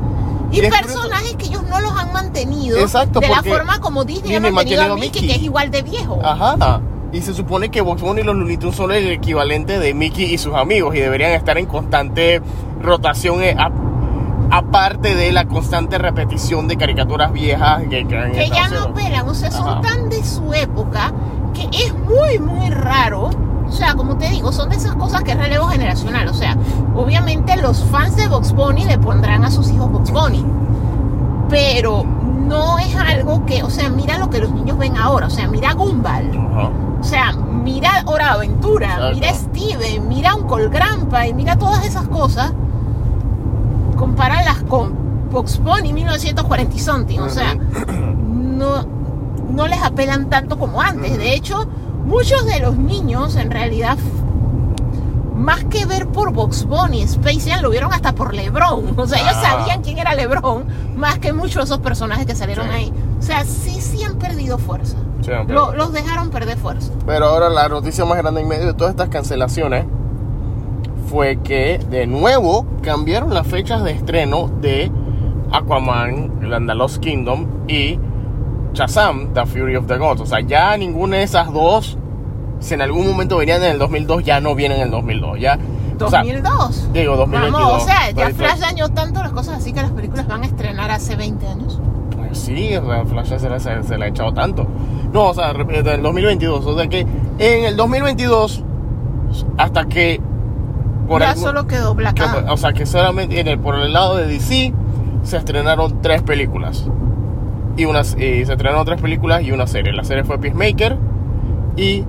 Y 0.51 0.61
Y 0.61 0.65
es 0.65 0.73
personajes 0.73 1.35
que 1.35 1.45
ellos 1.45 1.61
no 1.69 1.79
los 1.79 1.91
han 1.91 2.11
mantenido 2.11 2.79
Exacto, 2.79 3.19
de 3.19 3.27
la 3.27 3.43
forma 3.43 3.79
como 3.79 4.03
Disney 4.03 4.35
ha 4.35 4.39
mantenido 4.39 4.81
a 4.81 4.85
mantenido 4.87 4.93
a 4.93 4.95
Mickey, 4.95 5.21
Mickey. 5.21 5.27
que 5.27 5.35
es 5.35 5.43
igual 5.43 5.69
de 5.69 5.81
viejo. 5.83 6.19
Ajá. 6.23 6.81
Y 7.11 7.21
se 7.21 7.33
supone 7.33 7.69
que 7.69 7.81
Box 7.81 8.01
Bunny 8.01 8.21
y 8.21 8.23
los 8.23 8.35
Looney 8.35 8.57
Tunes 8.57 8.75
son 8.75 8.91
el 8.91 9.07
equivalente 9.07 9.79
de 9.79 9.93
Mickey 9.93 10.25
y 10.25 10.37
sus 10.37 10.53
amigos 10.53 10.95
y 10.95 10.99
deberían 10.99 11.31
estar 11.31 11.57
en 11.57 11.65
constante 11.65 12.41
rotación, 12.81 13.41
eh, 13.41 13.55
aparte 14.51 15.15
de 15.15 15.31
la 15.31 15.45
constante 15.45 15.97
repetición 15.97 16.67
de 16.67 16.77
caricaturas 16.77 17.31
viejas 17.31 17.83
que, 17.89 18.07
que 18.07 18.31
que 18.31 18.49
ya 18.49 18.67
no 18.69 18.93
pelan, 18.93 19.27
o 19.27 19.33
sea, 19.33 19.51
son 19.51 19.81
tan 19.81 20.09
de 20.09 20.23
su 20.23 20.53
época 20.53 21.11
que 21.53 21.67
es 21.77 21.93
muy, 21.93 22.39
muy 22.39 22.69
raro. 22.69 23.29
O 23.67 23.71
sea, 23.71 23.93
como 23.93 24.17
te 24.17 24.29
digo, 24.29 24.51
son 24.51 24.69
de 24.69 24.77
esas 24.77 24.95
cosas 24.95 25.23
que 25.23 25.31
es 25.31 25.37
relevo 25.37 25.67
generacional. 25.67 26.27
O 26.27 26.33
sea, 26.33 26.57
obviamente 26.95 27.55
los 27.57 27.83
fans 27.85 28.15
de 28.15 28.27
Box 28.27 28.53
Bunny 28.53 28.85
le 28.85 28.97
pondrán 28.97 29.43
a 29.43 29.51
sus 29.51 29.69
hijos 29.69 29.91
Box 29.91 30.11
Bunny. 30.11 30.43
Pero 31.49 32.03
no 32.49 32.79
es 32.79 32.93
algo 32.95 33.45
que, 33.45 33.63
o 33.63 33.69
sea, 33.69 33.89
mira 33.89 34.17
lo 34.17 34.29
que 34.29 34.39
los 34.39 34.51
niños 34.51 34.77
ven 34.77 34.97
ahora. 34.97 35.27
O 35.27 35.29
sea, 35.29 35.47
mira 35.47 35.73
Gumball. 35.73 36.31
O 36.99 37.03
sea, 37.03 37.31
mira 37.33 38.03
Hora 38.07 38.25
de 38.25 38.31
Aventura, 38.31 38.87
Exacto. 38.87 39.15
mira 39.15 39.33
Steven, 39.33 40.07
mira 40.09 40.35
Uncle 40.35 40.67
Grandpa 40.69 41.27
y 41.27 41.33
mira 41.33 41.57
todas 41.57 41.85
esas 41.85 42.07
cosas. 42.09 42.51
Compáralas 43.95 44.63
con 44.63 44.93
Box 45.31 45.59
Bunny 45.59 45.93
1940 45.93 46.75
y 46.75 46.79
something. 46.79 47.19
O 47.19 47.29
sea, 47.29 47.55
no, 47.55 48.85
no 49.51 49.67
les 49.67 49.81
apelan 49.81 50.29
tanto 50.29 50.57
como 50.57 50.81
antes. 50.81 51.17
De 51.17 51.33
hecho, 51.33 51.67
muchos 52.05 52.45
de 52.45 52.59
los 52.59 52.75
niños 52.75 53.35
en 53.35 53.51
realidad, 53.51 53.97
más 55.39 55.63
que 55.65 55.85
ver 55.85 56.07
por 56.07 56.31
Box 56.33 56.65
Bunny, 56.65 57.01
Space 57.03 57.49
Jam 57.49 57.61
lo 57.63 57.69
vieron 57.69 57.91
hasta 57.93 58.13
por 58.13 58.33
LeBron. 58.33 58.93
O 58.99 59.07
sea, 59.07 59.19
ellos 59.19 59.33
Ah. 59.37 59.57
sabían 59.57 59.81
quién 59.81 59.97
era 59.97 60.13
LeBron, 60.13 60.65
más 60.97 61.17
que 61.19 61.33
muchos 61.33 61.55
de 61.55 61.63
esos 61.63 61.79
personajes 61.79 62.25
que 62.25 62.35
salieron 62.35 62.67
Sí. 62.67 62.73
ahí. 62.73 62.93
O 63.17 63.21
sea, 63.21 63.43
sí, 63.45 63.79
sí 63.81 64.03
han 64.03 64.17
perdido 64.17 64.57
fuerza. 64.57 64.97
Sí, 65.21 65.31
han 65.31 65.47
Lo- 65.47 65.67
perdido. 65.67 65.73
los 65.73 65.93
dejaron 65.93 66.29
perder 66.29 66.57
fuerza. 66.57 66.91
Pero 67.05 67.25
ahora 67.27 67.49
la 67.49 67.67
noticia 67.69 68.05
más 68.05 68.17
grande 68.17 68.41
en 68.41 68.47
medio 68.47 68.67
de 68.67 68.73
todas 68.73 68.91
estas 68.91 69.09
cancelaciones 69.09 69.85
fue 71.09 71.37
que 71.37 71.79
de 71.89 72.05
nuevo 72.05 72.65
cambiaron 72.81 73.33
las 73.33 73.47
fechas 73.47 73.83
de 73.83 73.91
estreno 73.91 74.49
de 74.61 74.91
Aquaman, 75.51 76.39
the 76.39 76.75
Lost 76.75 76.97
Kingdom 77.01 77.47
y 77.67 77.99
Shazam, 78.73 79.33
The 79.33 79.45
Fury 79.45 79.75
of 79.75 79.87
the 79.87 79.97
Gods. 79.97 80.21
O 80.21 80.25
sea, 80.25 80.41
ya 80.41 80.77
ninguna 80.77 81.17
de 81.17 81.23
esas 81.23 81.51
dos, 81.51 81.97
si 82.59 82.73
en 82.73 82.81
algún 82.81 83.07
momento 83.07 83.37
venían 83.37 83.63
en 83.63 83.71
el 83.71 83.79
2002, 83.79 84.23
ya 84.23 84.39
no 84.41 84.55
vienen 84.55 84.77
en 84.79 84.83
el 84.85 84.91
2002. 84.91 85.39
Ya, 85.39 85.57
o 85.99 86.09
sea, 86.09 86.19
2002. 86.19 86.89
digo, 86.93 87.15
2022. 87.17 87.61
Vamos, 87.61 87.83
o 87.83 87.85
sea, 87.85 88.11
ya 88.11 88.25
2022. 88.29 88.35
Flash 88.37 88.59
dañó 88.59 88.89
tanto 88.89 89.21
las 89.21 89.31
cosas 89.31 89.57
así 89.57 89.73
que 89.73 89.81
las 89.81 89.91
películas 89.91 90.27
van 90.27 90.43
a 90.43 90.45
estrenar 90.45 90.91
hace 90.91 91.15
20 91.15 91.47
años. 91.47 91.79
Pues 92.15 92.37
sí, 92.37 92.71
Flash 93.07 93.37
se, 93.37 93.49
la- 93.49 93.59
se- 93.59 93.83
se 93.83 93.97
le 93.97 94.05
ha 94.05 94.07
echado 94.07 94.33
tanto. 94.33 94.67
No, 95.11 95.29
o 95.29 95.33
sea, 95.33 95.51
repito, 95.53 95.89
el 95.91 96.01
2022. 96.03 96.65
O 96.65 96.77
sea 96.77 96.87
que 96.87 96.99
en 97.39 97.65
el 97.65 97.75
2022, 97.75 98.63
hasta 99.57 99.85
que. 99.85 100.21
ya 101.19 101.29
algún- 101.31 101.43
solo 101.43 101.67
quedó 101.67 101.95
Black 101.95 102.15
que- 102.15 102.23
o 102.51 102.57
sea, 102.57 102.73
que 102.73 102.85
solamente 102.85 103.39
en 103.39 103.47
el, 103.47 103.59
por 103.59 103.75
el 103.75 103.91
lado 103.93 104.15
de 104.17 104.27
DC 104.27 104.73
se 105.23 105.37
estrenaron 105.37 106.01
tres 106.01 106.21
películas. 106.21 106.87
Y, 107.77 107.85
unas, 107.85 108.13
y 108.15 108.45
se 108.45 108.51
estrenaron 108.53 108.85
tres 108.85 109.01
películas 109.01 109.41
y 109.43 109.51
una 109.51 109.65
serie. 109.65 109.93
La 109.93 110.03
serie 110.03 110.23
fue 110.23 110.37
Peacemaker. 110.39 110.97
Y 111.77 112.03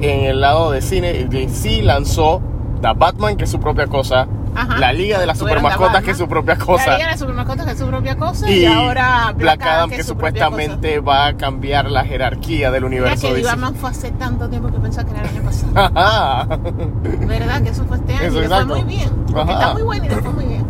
en 0.00 0.24
el 0.24 0.40
lado 0.40 0.70
de 0.70 0.80
cine, 0.82 1.12
DC 1.28 1.82
lanzó 1.82 2.40
The 2.82 2.92
Batman, 2.96 3.36
que 3.36 3.44
es 3.44 3.50
su 3.50 3.58
propia 3.60 3.86
cosa. 3.86 4.26
Ajá. 4.54 4.78
La 4.78 4.92
Liga 4.92 5.20
de 5.20 5.26
las 5.26 5.38
Tuvieron 5.38 5.62
The 5.62 5.70
Supermascotas, 5.70 6.04
que 6.04 6.10
es 6.12 6.18
su 6.18 6.26
propia 6.28 6.54
La 6.56 6.64
cosa. 6.64 6.84
Liga 6.94 6.96
de 6.98 7.04
las 7.12 7.18
Supermascotas, 7.20 7.66
que 7.66 7.72
es 7.72 7.78
su 7.78 7.86
propia 7.86 8.16
cosa. 8.16 8.50
Y, 8.50 8.58
Y 8.60 8.66
ahora 8.66 9.32
Black 9.36 9.62
Adam, 9.62 9.90
que, 9.90 9.96
propia 9.96 10.04
supuestamente 10.04 11.00
va 11.00 11.26
a 11.26 11.36
cambiar 11.36 11.90
la 11.90 12.04
jerarquía 12.04 12.70
del 12.70 12.82
cosa. 12.82 12.90
Mira 12.90 13.04
universo 13.06 13.34
que. 13.34 13.42
Batman 13.44 13.74
fue 13.76 13.90
hace 13.90 14.10
tanto 14.12 14.48
tiempo 14.48 14.68
que 14.70 14.78
pensaba 14.78 15.08
que 15.08 15.14
era 15.18 15.28
el 15.28 15.36
año 15.36 15.42
pasado. 15.42 15.72
Ajá. 15.76 16.46
¿Verdad? 17.26 17.62
Que 17.62 17.68
eso 17.70 17.84
fue 17.84 17.98
este 17.98 18.14
año. 18.14 18.22
Eso, 18.28 18.38
y 18.38 18.42
le 18.42 18.48
fue 18.48 18.64
muy 18.64 18.82
bien. 18.82 19.10
Está 19.28 19.72
muy 19.74 19.82
bueno 19.82 20.04
y 20.04 20.08
le 20.08 20.16
fue 20.16 20.32
muy 20.32 20.44
bien. 20.46 20.66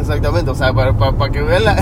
Exactamente, 0.00 0.50
o 0.50 0.54
sea, 0.54 0.72
para, 0.72 0.92
para- 0.96 1.12
para 1.12 1.30
que 1.32 1.42
vean 1.42 1.64
la. 1.64 1.76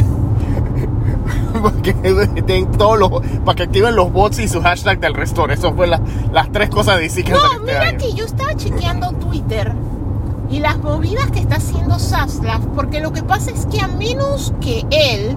den 2.46 2.70
todos 2.72 2.98
los. 2.98 3.10
Para 3.44 3.56
que 3.56 3.62
activen 3.64 3.96
los 3.96 4.12
bots 4.12 4.38
y 4.38 4.48
su 4.48 4.60
hashtag 4.62 5.00
del 5.00 5.14
restore. 5.14 5.54
Eso 5.54 5.72
fue 5.74 5.86
la- 5.86 6.00
las 6.32 6.50
tres 6.52 6.70
cosas 6.70 6.96
de 6.96 7.02
DC 7.02 7.24
que 7.24 7.32
No, 7.32 7.38
este 7.52 7.60
mira 7.64 7.80
año. 7.82 7.98
que 7.98 8.12
yo 8.14 8.24
estaba 8.24 8.54
chequeando 8.54 9.12
Twitter 9.12 9.72
y 10.50 10.60
las 10.60 10.78
movidas 10.78 11.30
que 11.32 11.40
está 11.40 11.56
haciendo 11.56 11.98
Zaslav, 11.98 12.60
porque 12.74 13.00
lo 13.00 13.12
que 13.12 13.22
pasa 13.22 13.50
es 13.50 13.66
que 13.66 13.80
a 13.80 13.88
menos 13.88 14.54
que 14.60 14.84
él, 14.90 15.36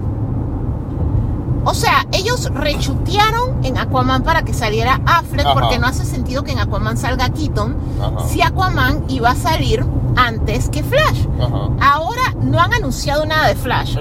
o 1.64 1.74
sea, 1.74 2.06
ellos 2.12 2.50
rechutearon 2.54 3.64
en 3.64 3.78
Aquaman 3.78 4.22
para 4.22 4.42
que 4.42 4.54
saliera 4.54 5.00
Affleck, 5.06 5.46
Ajá. 5.46 5.54
porque 5.54 5.78
no 5.78 5.86
hace 5.86 6.04
sentido 6.04 6.42
que 6.42 6.52
en 6.52 6.58
Aquaman 6.58 6.96
salga 6.96 7.28
Keaton, 7.30 7.76
Ajá. 8.00 8.28
si 8.28 8.42
Aquaman 8.42 9.04
iba 9.08 9.30
a 9.30 9.34
salir 9.34 9.84
antes 10.16 10.68
que 10.68 10.82
Flash. 10.82 11.26
Ajá. 11.40 11.68
Ahora 11.80 12.34
no 12.40 12.60
han 12.60 12.72
anunciado 12.72 13.26
nada 13.26 13.48
de 13.48 13.54
Flash, 13.54 13.96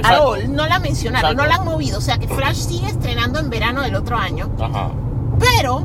no 0.50 0.68
la 0.68 0.80
mencionaron, 0.80 1.32
Exacto. 1.32 1.44
no 1.44 1.48
la 1.48 1.56
han 1.56 1.66
movido, 1.66 1.98
o 1.98 2.02
sea 2.02 2.18
que 2.18 2.28
Flash 2.28 2.56
sigue 2.56 2.88
estrenando 2.88 3.40
en 3.40 3.50
verano 3.50 3.82
del 3.82 3.96
otro 3.96 4.18
año. 4.18 4.50
Pero 5.40 5.82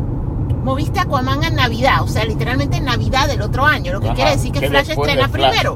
moviste 0.64 1.00
Aquaman 1.00 1.45
en 1.45 1.57
Navidad, 1.57 2.02
o 2.02 2.09
sea, 2.09 2.25
literalmente 2.25 2.76
en 2.76 2.85
Navidad 2.85 3.28
del 3.28 3.43
otro 3.43 3.66
año, 3.66 3.93
lo 3.93 4.00
que 4.00 4.12
quiere 4.12 4.31
decir 4.31 4.52
que, 4.52 4.69
Flash 4.69 4.90
estrena 4.90 5.28
Flash, 5.28 5.50
primero. 5.50 5.75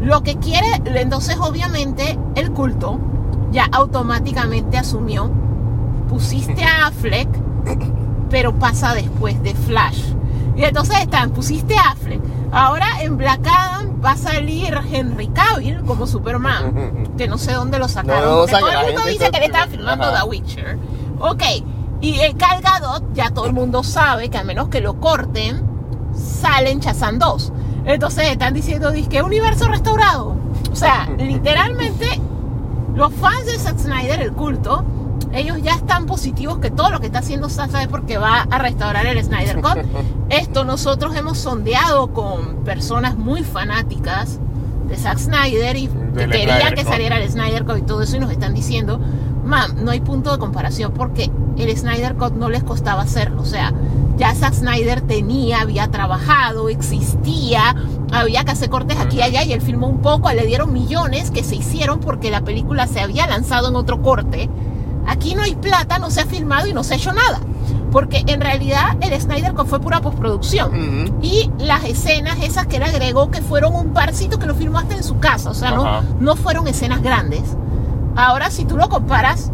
Lo 0.00 0.22
que 0.22 0.36
quiere, 0.36 0.66
entonces 0.84 1.36
obviamente 1.40 2.18
el 2.34 2.52
culto 2.52 2.98
ya 3.50 3.68
automáticamente 3.72 4.78
asumió, 4.78 5.30
pusiste 6.08 6.64
a 6.64 6.86
Affleck, 6.86 7.28
pero 8.30 8.54
pasa 8.54 8.94
después 8.94 9.42
de 9.42 9.54
Flash. 9.54 10.12
Y 10.56 10.64
entonces 10.64 10.98
están, 11.00 11.30
pusiste 11.30 11.76
a 11.76 11.90
Affleck. 11.90 12.20
Ahora 12.50 12.86
en 13.02 13.16
Black 13.16 13.46
Adam 13.46 14.00
va 14.04 14.12
a 14.12 14.16
salir 14.16 14.74
Henry 14.90 15.28
Cavill 15.28 15.82
como 15.84 16.06
Superman, 16.06 17.12
que 17.18 17.28
no 17.28 17.38
sé 17.38 17.52
dónde 17.52 17.78
lo 17.78 17.88
sacaron. 17.88 18.24
No, 18.24 18.40
no, 18.40 18.46
saca, 18.46 18.60
todo 18.60 18.70
el 18.70 18.86
mundo 18.86 19.08
dice 19.08 19.30
que 19.30 19.38
le 19.38 19.46
estaban 19.46 19.70
filmando 19.70 20.04
Ajá. 20.04 20.22
The 20.22 20.28
Witcher. 20.28 20.78
Ok, 21.20 21.42
y 22.00 22.20
el 22.20 22.34
Gal 22.34 22.60
Gadot, 22.62 23.12
ya 23.12 23.30
todo 23.30 23.46
el 23.46 23.52
mundo 23.52 23.82
sabe 23.82 24.28
que 24.30 24.38
a 24.38 24.44
menos 24.44 24.68
que 24.68 24.80
lo 24.80 25.00
corten, 25.00 25.62
salen 26.14 26.80
Chazán 26.80 27.18
2. 27.18 27.52
Entonces 27.86 28.28
están 28.28 28.54
diciendo, 28.54 28.92
que 29.08 29.22
universo 29.22 29.68
restaurado. 29.68 30.36
O 30.70 30.76
sea, 30.76 31.08
literalmente, 31.18 32.20
los 32.94 33.12
fans 33.14 33.46
de 33.46 33.58
Zack 33.58 33.78
Snyder, 33.78 34.20
el 34.20 34.32
culto, 34.32 34.84
ellos 35.32 35.58
ya 35.62 35.74
están 35.74 36.06
positivos 36.06 36.58
que 36.58 36.70
todo 36.70 36.90
lo 36.90 37.00
que 37.00 37.06
está 37.06 37.18
haciendo 37.18 37.48
Zack 37.48 37.70
Snyder 37.70 37.88
porque 37.88 38.18
va 38.18 38.46
a 38.50 38.58
restaurar 38.58 39.06
el 39.06 39.22
Snyder 39.22 39.60
Cut. 39.60 39.78
Esto 40.30 40.64
nosotros 40.64 41.14
hemos 41.16 41.38
sondeado 41.38 42.12
con 42.12 42.64
personas 42.64 43.16
muy 43.16 43.42
fanáticas 43.42 44.40
de 44.88 44.96
Zack 44.96 45.18
Snyder 45.18 45.76
y 45.76 45.88
que 45.88 46.28
querían 46.28 46.74
que 46.74 46.84
saliera 46.84 47.20
el 47.20 47.30
Snyder 47.30 47.64
Cut 47.64 47.78
y 47.78 47.82
todo 47.82 48.02
eso 48.02 48.16
y 48.16 48.20
nos 48.20 48.30
están 48.30 48.54
diciendo, 48.54 49.00
mam, 49.44 49.84
no 49.84 49.90
hay 49.90 50.00
punto 50.00 50.32
de 50.32 50.38
comparación 50.38 50.92
porque 50.92 51.30
el 51.56 51.76
Snyder 51.76 52.14
Cut 52.14 52.32
no 52.32 52.48
les 52.48 52.62
costaba 52.62 53.02
hacerlo. 53.02 53.42
O 53.42 53.46
sea, 53.46 53.72
ya 54.18 54.34
Zack 54.34 54.54
Snyder 54.54 55.00
tenía, 55.00 55.60
había 55.60 55.88
trabajado, 55.88 56.68
existía, 56.68 57.74
había 58.12 58.44
que 58.44 58.50
hacer 58.50 58.68
cortes 58.68 58.98
aquí 58.98 59.18
y 59.18 59.22
allá 59.22 59.44
y 59.44 59.52
él 59.52 59.62
filmó 59.62 59.86
un 59.86 60.02
poco, 60.02 60.30
le 60.32 60.44
dieron 60.44 60.72
millones 60.72 61.30
que 61.30 61.44
se 61.44 61.56
hicieron 61.56 62.00
porque 62.00 62.30
la 62.30 62.42
película 62.42 62.86
se 62.86 63.00
había 63.00 63.26
lanzado 63.26 63.68
en 63.68 63.76
otro 63.76 64.02
corte. 64.02 64.50
Aquí 65.06 65.34
no 65.34 65.42
hay 65.42 65.54
plata, 65.54 65.98
no 65.98 66.10
se 66.10 66.20
ha 66.20 66.26
filmado 66.26 66.66
y 66.66 66.74
no 66.74 66.84
se 66.84 66.94
ha 66.94 66.96
hecho 66.96 67.12
nada. 67.12 67.40
Porque 67.92 68.22
en 68.26 68.40
realidad 68.42 68.96
el 69.00 69.18
Snyder 69.18 69.54
fue 69.66 69.80
pura 69.80 70.02
postproducción. 70.02 71.18
Y 71.22 71.50
las 71.58 71.84
escenas 71.84 72.38
esas 72.42 72.66
que 72.66 72.76
él 72.76 72.82
agregó, 72.82 73.30
que 73.30 73.40
fueron 73.40 73.74
un 73.74 73.94
parcito 73.94 74.38
que 74.38 74.46
lo 74.46 74.54
filmó 74.54 74.78
hasta 74.78 74.96
en 74.96 75.02
su 75.02 75.18
casa, 75.18 75.48
o 75.48 75.54
sea, 75.54 75.70
no, 75.70 76.02
no 76.20 76.36
fueron 76.36 76.68
escenas 76.68 77.02
grandes. 77.02 77.56
Ahora, 78.16 78.50
si 78.50 78.66
tú 78.66 78.76
lo 78.76 78.90
comparas, 78.90 79.50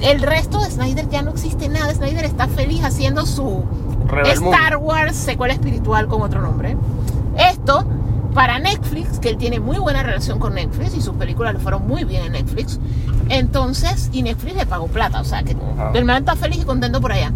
el 0.00 0.20
resto 0.20 0.60
de 0.60 0.70
Snyder 0.70 1.08
ya 1.08 1.22
no 1.22 1.30
existe 1.30 1.68
nada. 1.68 1.94
Snyder 1.94 2.24
está 2.24 2.48
feliz 2.48 2.82
haciendo 2.84 3.24
su 3.24 3.62
Rebel 4.12 4.40
Moon. 4.40 4.54
Star 4.54 4.76
Wars 4.76 5.16
secuela 5.16 5.54
espiritual 5.54 6.06
con 6.06 6.22
otro 6.22 6.40
nombre. 6.40 6.76
Esto 7.36 7.84
para 8.34 8.58
Netflix, 8.58 9.18
que 9.18 9.28
él 9.28 9.36
tiene 9.36 9.60
muy 9.60 9.78
buena 9.78 10.02
relación 10.02 10.38
con 10.38 10.54
Netflix 10.54 10.94
y 10.96 11.00
sus 11.02 11.14
películas 11.16 11.52
le 11.54 11.60
fueron 11.60 11.86
muy 11.86 12.04
bien 12.04 12.24
en 12.24 12.32
Netflix. 12.32 12.78
Entonces, 13.28 14.08
y 14.12 14.22
Netflix 14.22 14.56
le 14.56 14.66
pagó 14.66 14.86
plata, 14.88 15.20
o 15.20 15.24
sea 15.24 15.42
que 15.42 15.52
Ajá. 15.52 15.90
el 15.94 16.04
man 16.04 16.18
está 16.18 16.36
feliz 16.36 16.60
y 16.62 16.64
contento 16.64 17.00
por 17.00 17.12
allá. 17.12 17.32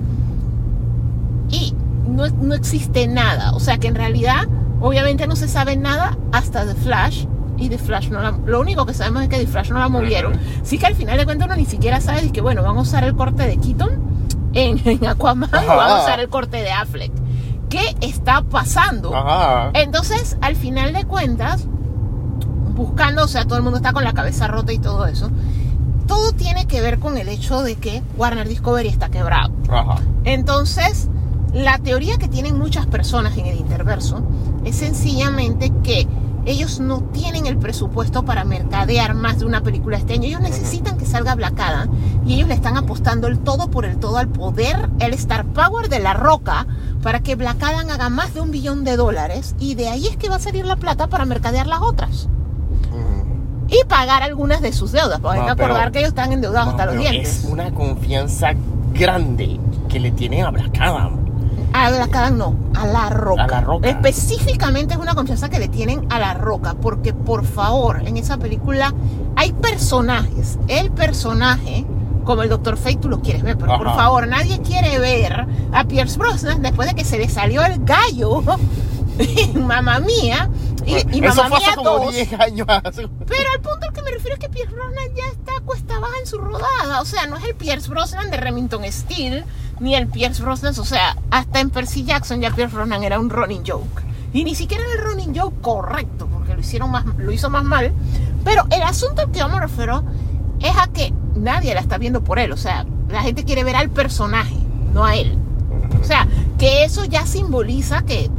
Y 1.50 1.74
no, 2.08 2.28
no 2.28 2.54
existe 2.54 3.06
nada, 3.06 3.52
o 3.52 3.60
sea 3.60 3.78
que 3.78 3.88
en 3.88 3.94
realidad, 3.94 4.46
obviamente 4.80 5.26
no 5.26 5.36
se 5.36 5.48
sabe 5.48 5.76
nada 5.76 6.16
hasta 6.32 6.66
The 6.66 6.74
Flash. 6.74 7.26
Y 7.58 7.70
The 7.70 7.78
Flash 7.78 8.10
no 8.10 8.20
la- 8.20 8.32
lo 8.44 8.60
único 8.60 8.84
que 8.84 8.92
sabemos 8.92 9.22
es 9.22 9.28
que 9.30 9.38
The 9.38 9.46
Flash 9.46 9.70
no 9.70 9.78
la 9.78 9.88
movieron. 9.88 10.32
Ujú. 10.32 10.40
Sí 10.62 10.76
que 10.78 10.86
al 10.86 10.94
final 10.94 11.16
de 11.16 11.24
cuentas 11.24 11.46
uno 11.46 11.56
ni 11.56 11.64
siquiera 11.64 12.00
sabe 12.02 12.20
de 12.22 12.30
que 12.32 12.42
bueno, 12.42 12.62
van 12.62 12.76
a 12.76 12.80
usar 12.80 13.02
el 13.04 13.14
corte 13.16 13.44
de 13.46 13.56
Keaton 13.56 13.90
en, 14.56 14.80
en 14.84 15.06
Aquaman 15.06 15.54
Ajá. 15.54 15.74
van 15.74 15.90
a 15.90 16.02
usar 16.02 16.18
el 16.20 16.28
corte 16.28 16.56
de 16.56 16.72
Affleck. 16.72 17.12
¿Qué 17.68 17.94
está 18.00 18.42
pasando? 18.42 19.14
Ajá. 19.14 19.70
Entonces, 19.74 20.36
al 20.40 20.56
final 20.56 20.92
de 20.92 21.04
cuentas, 21.04 21.66
buscando, 22.74 23.24
o 23.24 23.28
sea, 23.28 23.44
todo 23.44 23.56
el 23.56 23.62
mundo 23.62 23.78
está 23.78 23.92
con 23.92 24.04
la 24.04 24.12
cabeza 24.12 24.46
rota 24.48 24.72
y 24.72 24.78
todo 24.78 25.06
eso. 25.06 25.30
Todo 26.06 26.32
tiene 26.32 26.66
que 26.66 26.80
ver 26.80 26.98
con 26.98 27.18
el 27.18 27.28
hecho 27.28 27.62
de 27.62 27.74
que 27.76 28.02
Warner 28.16 28.48
Discovery 28.48 28.88
está 28.88 29.08
quebrado. 29.08 29.52
Ajá. 29.68 29.96
Entonces, 30.24 31.08
la 31.52 31.78
teoría 31.78 32.16
que 32.18 32.28
tienen 32.28 32.58
muchas 32.58 32.86
personas 32.86 33.36
en 33.36 33.46
el 33.46 33.56
interverso 33.56 34.22
es 34.64 34.76
sencillamente 34.76 35.72
que 35.82 36.06
ellos 36.46 36.80
no 36.80 37.02
tienen 37.12 37.46
el 37.46 37.58
presupuesto 37.58 38.24
para 38.24 38.44
mercadear 38.44 39.14
más 39.14 39.40
de 39.40 39.44
una 39.44 39.62
película 39.62 39.98
este 39.98 40.14
año. 40.14 40.24
Ellos 40.24 40.40
necesitan 40.40 40.96
que 40.96 41.04
salga 41.04 41.34
Black 41.34 41.58
Adam 41.58 41.90
y 42.24 42.34
ellos 42.34 42.48
le 42.48 42.54
están 42.54 42.76
apostando 42.76 43.26
el 43.26 43.40
todo 43.40 43.68
por 43.68 43.84
el 43.84 43.98
todo 43.98 44.16
al 44.16 44.28
poder, 44.28 44.88
el 45.00 45.12
star 45.14 45.44
power 45.46 45.88
de 45.88 45.98
la 45.98 46.14
roca 46.14 46.66
para 47.02 47.20
que 47.20 47.34
Black 47.34 47.62
Adam 47.62 47.90
haga 47.90 48.08
más 48.08 48.32
de 48.32 48.40
un 48.40 48.52
billón 48.52 48.84
de 48.84 48.96
dólares 48.96 49.54
y 49.58 49.74
de 49.74 49.88
ahí 49.88 50.06
es 50.06 50.16
que 50.16 50.28
va 50.28 50.36
a 50.36 50.40
salir 50.40 50.64
la 50.64 50.76
plata 50.76 51.08
para 51.08 51.24
mercadear 51.24 51.66
las 51.66 51.80
otras 51.82 52.28
y 53.68 53.84
pagar 53.88 54.22
algunas 54.22 54.60
de 54.60 54.72
sus 54.72 54.92
deudas. 54.92 55.20
Porque 55.20 55.40
hay 55.40 55.44
que 55.44 55.50
acordar 55.50 55.90
que 55.90 55.98
ellos 55.98 56.10
están 56.10 56.32
endeudados 56.32 56.66
No, 56.66 56.70
hasta 56.72 56.86
los 56.86 56.98
dientes. 56.98 57.44
Es 57.44 57.50
una 57.50 57.72
confianza 57.72 58.52
grande 58.92 59.58
que 59.88 60.00
le 60.00 60.12
tienen 60.12 60.44
a 60.44 60.50
Black 60.50 60.78
Adam. 60.80 61.25
A 61.78 61.90
Black 61.90 62.14
Adam 62.16 62.38
no, 62.38 62.56
a 62.74 62.86
la 62.86 63.10
roca. 63.10 63.42
A 63.44 63.46
la 63.48 63.60
Roca. 63.60 63.88
Específicamente 63.88 64.94
es 64.94 65.00
una 65.00 65.14
confianza 65.14 65.50
que 65.50 65.58
le 65.58 65.68
tienen 65.68 66.06
a 66.10 66.18
la 66.18 66.32
roca, 66.34 66.74
porque 66.74 67.12
por 67.12 67.44
favor, 67.44 68.00
en 68.06 68.16
esa 68.16 68.38
película 68.38 68.94
hay 69.36 69.52
personajes. 69.52 70.58
El 70.68 70.90
personaje, 70.90 71.84
como 72.24 72.42
el 72.42 72.48
Dr. 72.48 72.78
Fate, 72.78 72.96
tú 72.96 73.08
lo 73.10 73.20
quieres 73.20 73.42
ver, 73.42 73.58
pero 73.58 73.76
por 73.76 73.88
Ajá. 73.88 73.96
favor, 73.96 74.26
nadie 74.26 74.60
quiere 74.62 74.98
ver 74.98 75.46
a 75.72 75.84
Pierce 75.84 76.18
Brosnan 76.18 76.62
después 76.62 76.88
de 76.88 76.94
que 76.94 77.04
se 77.04 77.18
le 77.18 77.28
salió 77.28 77.62
el 77.64 77.84
gallo 77.84 78.42
Mamma 79.54 80.00
Mía. 80.00 80.48
Y, 80.86 80.92
y 81.18 81.24
Eso 81.24 81.42
fue 81.42 81.58
Mía 81.58 81.58
hace 81.68 81.76
como 81.76 81.90
2. 82.04 82.14
10 82.14 82.32
años. 82.40 82.66
Pero 82.68 83.52
el 83.54 83.60
punto 83.60 83.86
al 83.86 83.92
que 83.92 84.02
me 84.02 84.10
refiero 84.12 84.34
es 84.34 84.40
que 84.40 84.48
Pierce 84.48 84.72
Brosnan 84.74 85.14
ya 85.14 85.26
está 85.26 85.60
cuesta 85.64 85.98
baja 85.98 86.14
en 86.20 86.26
su 86.26 86.38
rodada. 86.38 87.00
O 87.00 87.04
sea, 87.04 87.26
no 87.26 87.36
es 87.36 87.44
el 87.44 87.54
Pierce 87.54 87.88
Brosnan 87.90 88.30
de 88.30 88.36
Remington 88.38 88.82
Steel, 88.90 89.44
ni 89.80 89.94
el 89.94 90.06
Pierce 90.06 90.42
Brosnan, 90.42 90.74
o 90.78 90.84
sea, 90.84 91.16
hasta 91.30 91.60
en 91.60 91.70
Percy 91.70 92.04
Jackson 92.04 92.40
ya 92.40 92.50
Pierce 92.50 92.74
Brosnan 92.74 93.02
era 93.02 93.20
un 93.20 93.30
running 93.30 93.62
joke. 93.66 94.02
Y 94.32 94.44
ni 94.44 94.54
siquiera 94.54 94.84
era 94.84 95.00
el 95.00 95.08
running 95.08 95.38
joke 95.38 95.60
correcto, 95.60 96.26
porque 96.32 96.54
lo 96.54 96.60
hicieron 96.60 96.90
más, 96.90 97.04
lo 97.18 97.32
hizo 97.32 97.50
más 97.50 97.64
mal. 97.64 97.92
Pero 98.44 98.64
el 98.70 98.82
asunto 98.82 99.22
al 99.22 99.30
que 99.30 99.40
yo 99.40 99.48
me 99.48 99.60
refiero 99.60 100.02
es 100.60 100.76
a 100.76 100.86
que 100.88 101.12
nadie 101.34 101.74
la 101.74 101.80
está 101.80 101.98
viendo 101.98 102.22
por 102.22 102.38
él. 102.38 102.52
O 102.52 102.56
sea, 102.56 102.86
la 103.08 103.22
gente 103.22 103.44
quiere 103.44 103.64
ver 103.64 103.76
al 103.76 103.90
personaje, 103.90 104.56
no 104.92 105.04
a 105.04 105.16
él. 105.16 105.38
O 106.00 106.04
sea, 106.04 106.26
que 106.58 106.84
eso 106.84 107.04
ya 107.04 107.26
simboliza 107.26 108.02
que 108.02 108.30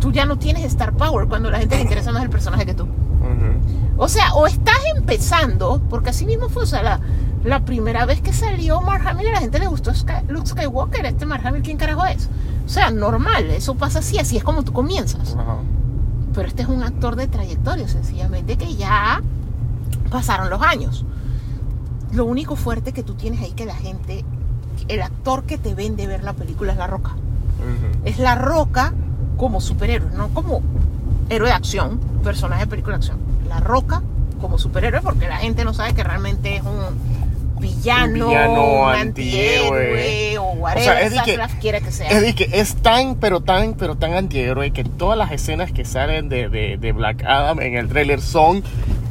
tú 0.00 0.12
ya 0.12 0.26
no 0.26 0.38
tienes 0.38 0.64
star 0.64 0.92
power 0.92 1.26
cuando 1.26 1.50
la 1.50 1.58
gente 1.58 1.76
le 1.76 1.82
interesa 1.82 2.12
más 2.12 2.22
el 2.22 2.30
personaje 2.30 2.66
que 2.66 2.74
tú. 2.74 2.86
O 3.98 4.08
sea, 4.08 4.34
o 4.34 4.46
estás 4.46 4.78
empezando, 4.94 5.80
porque 5.88 6.10
así 6.10 6.26
mismo 6.26 6.48
fue, 6.50 6.64
o 6.64 6.66
sea, 6.66 6.82
la, 6.82 7.00
la 7.46 7.64
primera 7.64 8.04
vez 8.06 8.20
que 8.20 8.32
salió 8.32 8.80
Mark 8.80 9.06
Hamill 9.06 9.28
a 9.28 9.32
la 9.32 9.40
gente 9.40 9.60
le 9.60 9.68
gustó 9.68 9.92
Luke 10.26 10.48
Skywalker, 10.48 11.06
este 11.06 11.26
Mark 11.26 11.46
Hamill, 11.46 11.62
¿quién 11.62 11.76
carajo 11.76 12.04
es? 12.04 12.28
O 12.66 12.68
sea, 12.68 12.90
normal, 12.90 13.44
eso 13.52 13.76
pasa 13.76 14.00
así, 14.00 14.18
así 14.18 14.36
es 14.36 14.42
como 14.42 14.64
tú 14.64 14.72
comienzas. 14.72 15.36
Pero 16.34 16.48
este 16.48 16.62
es 16.62 16.68
un 16.68 16.82
actor 16.82 17.14
de 17.14 17.28
trayectoria, 17.28 17.86
sencillamente, 17.86 18.56
que 18.56 18.74
ya 18.74 19.22
pasaron 20.10 20.50
los 20.50 20.60
años. 20.60 21.04
Lo 22.12 22.24
único 22.24 22.56
fuerte 22.56 22.92
que 22.92 23.04
tú 23.04 23.14
tienes 23.14 23.40
ahí 23.40 23.52
que 23.52 23.64
la 23.64 23.76
gente, 23.76 24.24
el 24.88 25.00
actor 25.00 25.44
que 25.44 25.56
te 25.56 25.76
vende 25.76 26.08
ver 26.08 26.24
la 26.24 26.32
película 26.32 26.72
es 26.72 26.78
La 26.78 26.88
Roca. 26.88 27.12
Es 28.04 28.18
La 28.18 28.34
Roca 28.34 28.92
como 29.36 29.60
superhéroe, 29.60 30.10
no 30.10 30.28
como 30.30 30.62
héroe 31.28 31.48
de 31.48 31.54
acción, 31.54 32.00
personaje 32.24 32.62
de 32.62 32.66
película 32.66 32.96
de 32.96 33.04
acción. 33.04 33.18
La 33.48 33.60
Roca 33.60 34.02
como 34.40 34.58
superhéroe 34.58 35.00
porque 35.00 35.28
la 35.28 35.36
gente 35.36 35.64
no 35.64 35.72
sabe 35.74 35.94
que 35.94 36.02
realmente 36.02 36.56
es 36.56 36.62
un 36.62 37.15
villano, 37.58 38.28
villano, 38.28 38.88
antihéroe. 38.88 39.86
antihéroe 39.90 40.38
o 40.38 40.42
whatever 40.52 40.82
O 40.82 40.84
sea, 40.84 41.00
es 41.02 41.12
que- 41.22 41.36
que 41.80 41.92
sea. 41.92 42.08
Es 42.10 42.34
que 42.34 42.48
es 42.52 42.74
tan, 42.76 43.16
pero 43.16 43.40
tan, 43.40 43.74
pero 43.74 43.96
tan 43.96 44.14
antihéroe 44.14 44.72
que 44.72 44.84
todas 44.84 45.16
las 45.18 45.30
escenas 45.32 45.72
que 45.72 45.84
salen 45.84 46.28
de, 46.28 46.48
de, 46.48 46.76
de 46.76 46.92
Black 46.92 47.22
Adam 47.24 47.60
en 47.60 47.74
el 47.76 47.88
tráiler 47.88 48.20
son 48.20 48.62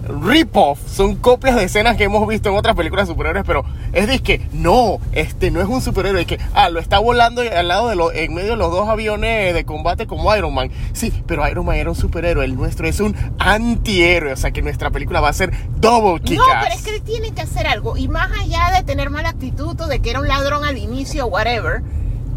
rip-off, 0.08 0.80
son 0.88 1.16
copias 1.16 1.56
de 1.56 1.64
escenas 1.64 1.98
que 1.98 2.04
hemos 2.04 2.28
visto 2.28 2.50
en 2.50 2.56
otras 2.56 2.76
películas 2.76 3.08
de 3.08 3.14
superhéroes, 3.14 3.46
pero 3.46 3.64
es 3.94 4.08
de 4.08 4.20
que 4.20 4.48
no, 4.54 5.00
este 5.12 5.52
no 5.52 5.62
es 5.62 5.68
un 5.68 5.82
superhéroe, 5.82 6.22
es 6.22 6.28
que, 6.28 6.40
ah, 6.54 6.70
lo 6.70 6.80
está 6.80 7.00
volando 7.00 7.42
al 7.42 7.68
lado 7.68 7.90
de 7.90 7.96
los, 7.96 8.14
en 8.14 8.34
medio 8.34 8.52
de 8.52 8.58
los 8.58 8.72
dos 8.72 8.88
aviones 8.88 9.54
de 9.54 9.66
combate 9.66 10.08
como 10.08 10.34
Iron 10.36 10.54
Man. 10.54 10.70
Sí, 10.94 11.14
pero 11.26 11.48
Iron 11.48 11.66
Man 11.66 11.78
era 11.78 11.90
un 11.90 11.96
superhéroe, 11.96 12.46
el 12.46 12.56
nuestro 12.56 12.88
es 12.88 13.00
un 13.00 13.16
antihéroe, 13.40 14.34
o 14.34 14.38
sea 14.38 14.52
que 14.52 14.62
nuestra 14.62 14.92
película 14.92 15.22
va 15.22 15.30
a 15.30 15.34
ser 15.34 15.52
double 15.78 16.22
kick 16.22 16.38
No, 16.38 16.46
pero 16.62 16.74
es 16.74 16.84
que 16.84 17.00
tienen 17.00 17.34
que 17.34 17.42
hacer 17.42 17.68
algo. 17.68 17.98
Y 17.98 18.08
más 18.08 18.32
allá 18.32 18.72
de 18.76 18.84
tener 18.84 19.10
mala 19.10 19.30
actitud 19.30 19.80
o 19.80 19.88
de 19.88 20.00
que 20.00 20.10
era 20.10 20.20
un 20.20 20.28
ladrón 20.28 20.64
al 20.64 20.78
inicio 20.78 21.26
o 21.26 21.30
whatever, 21.30 21.82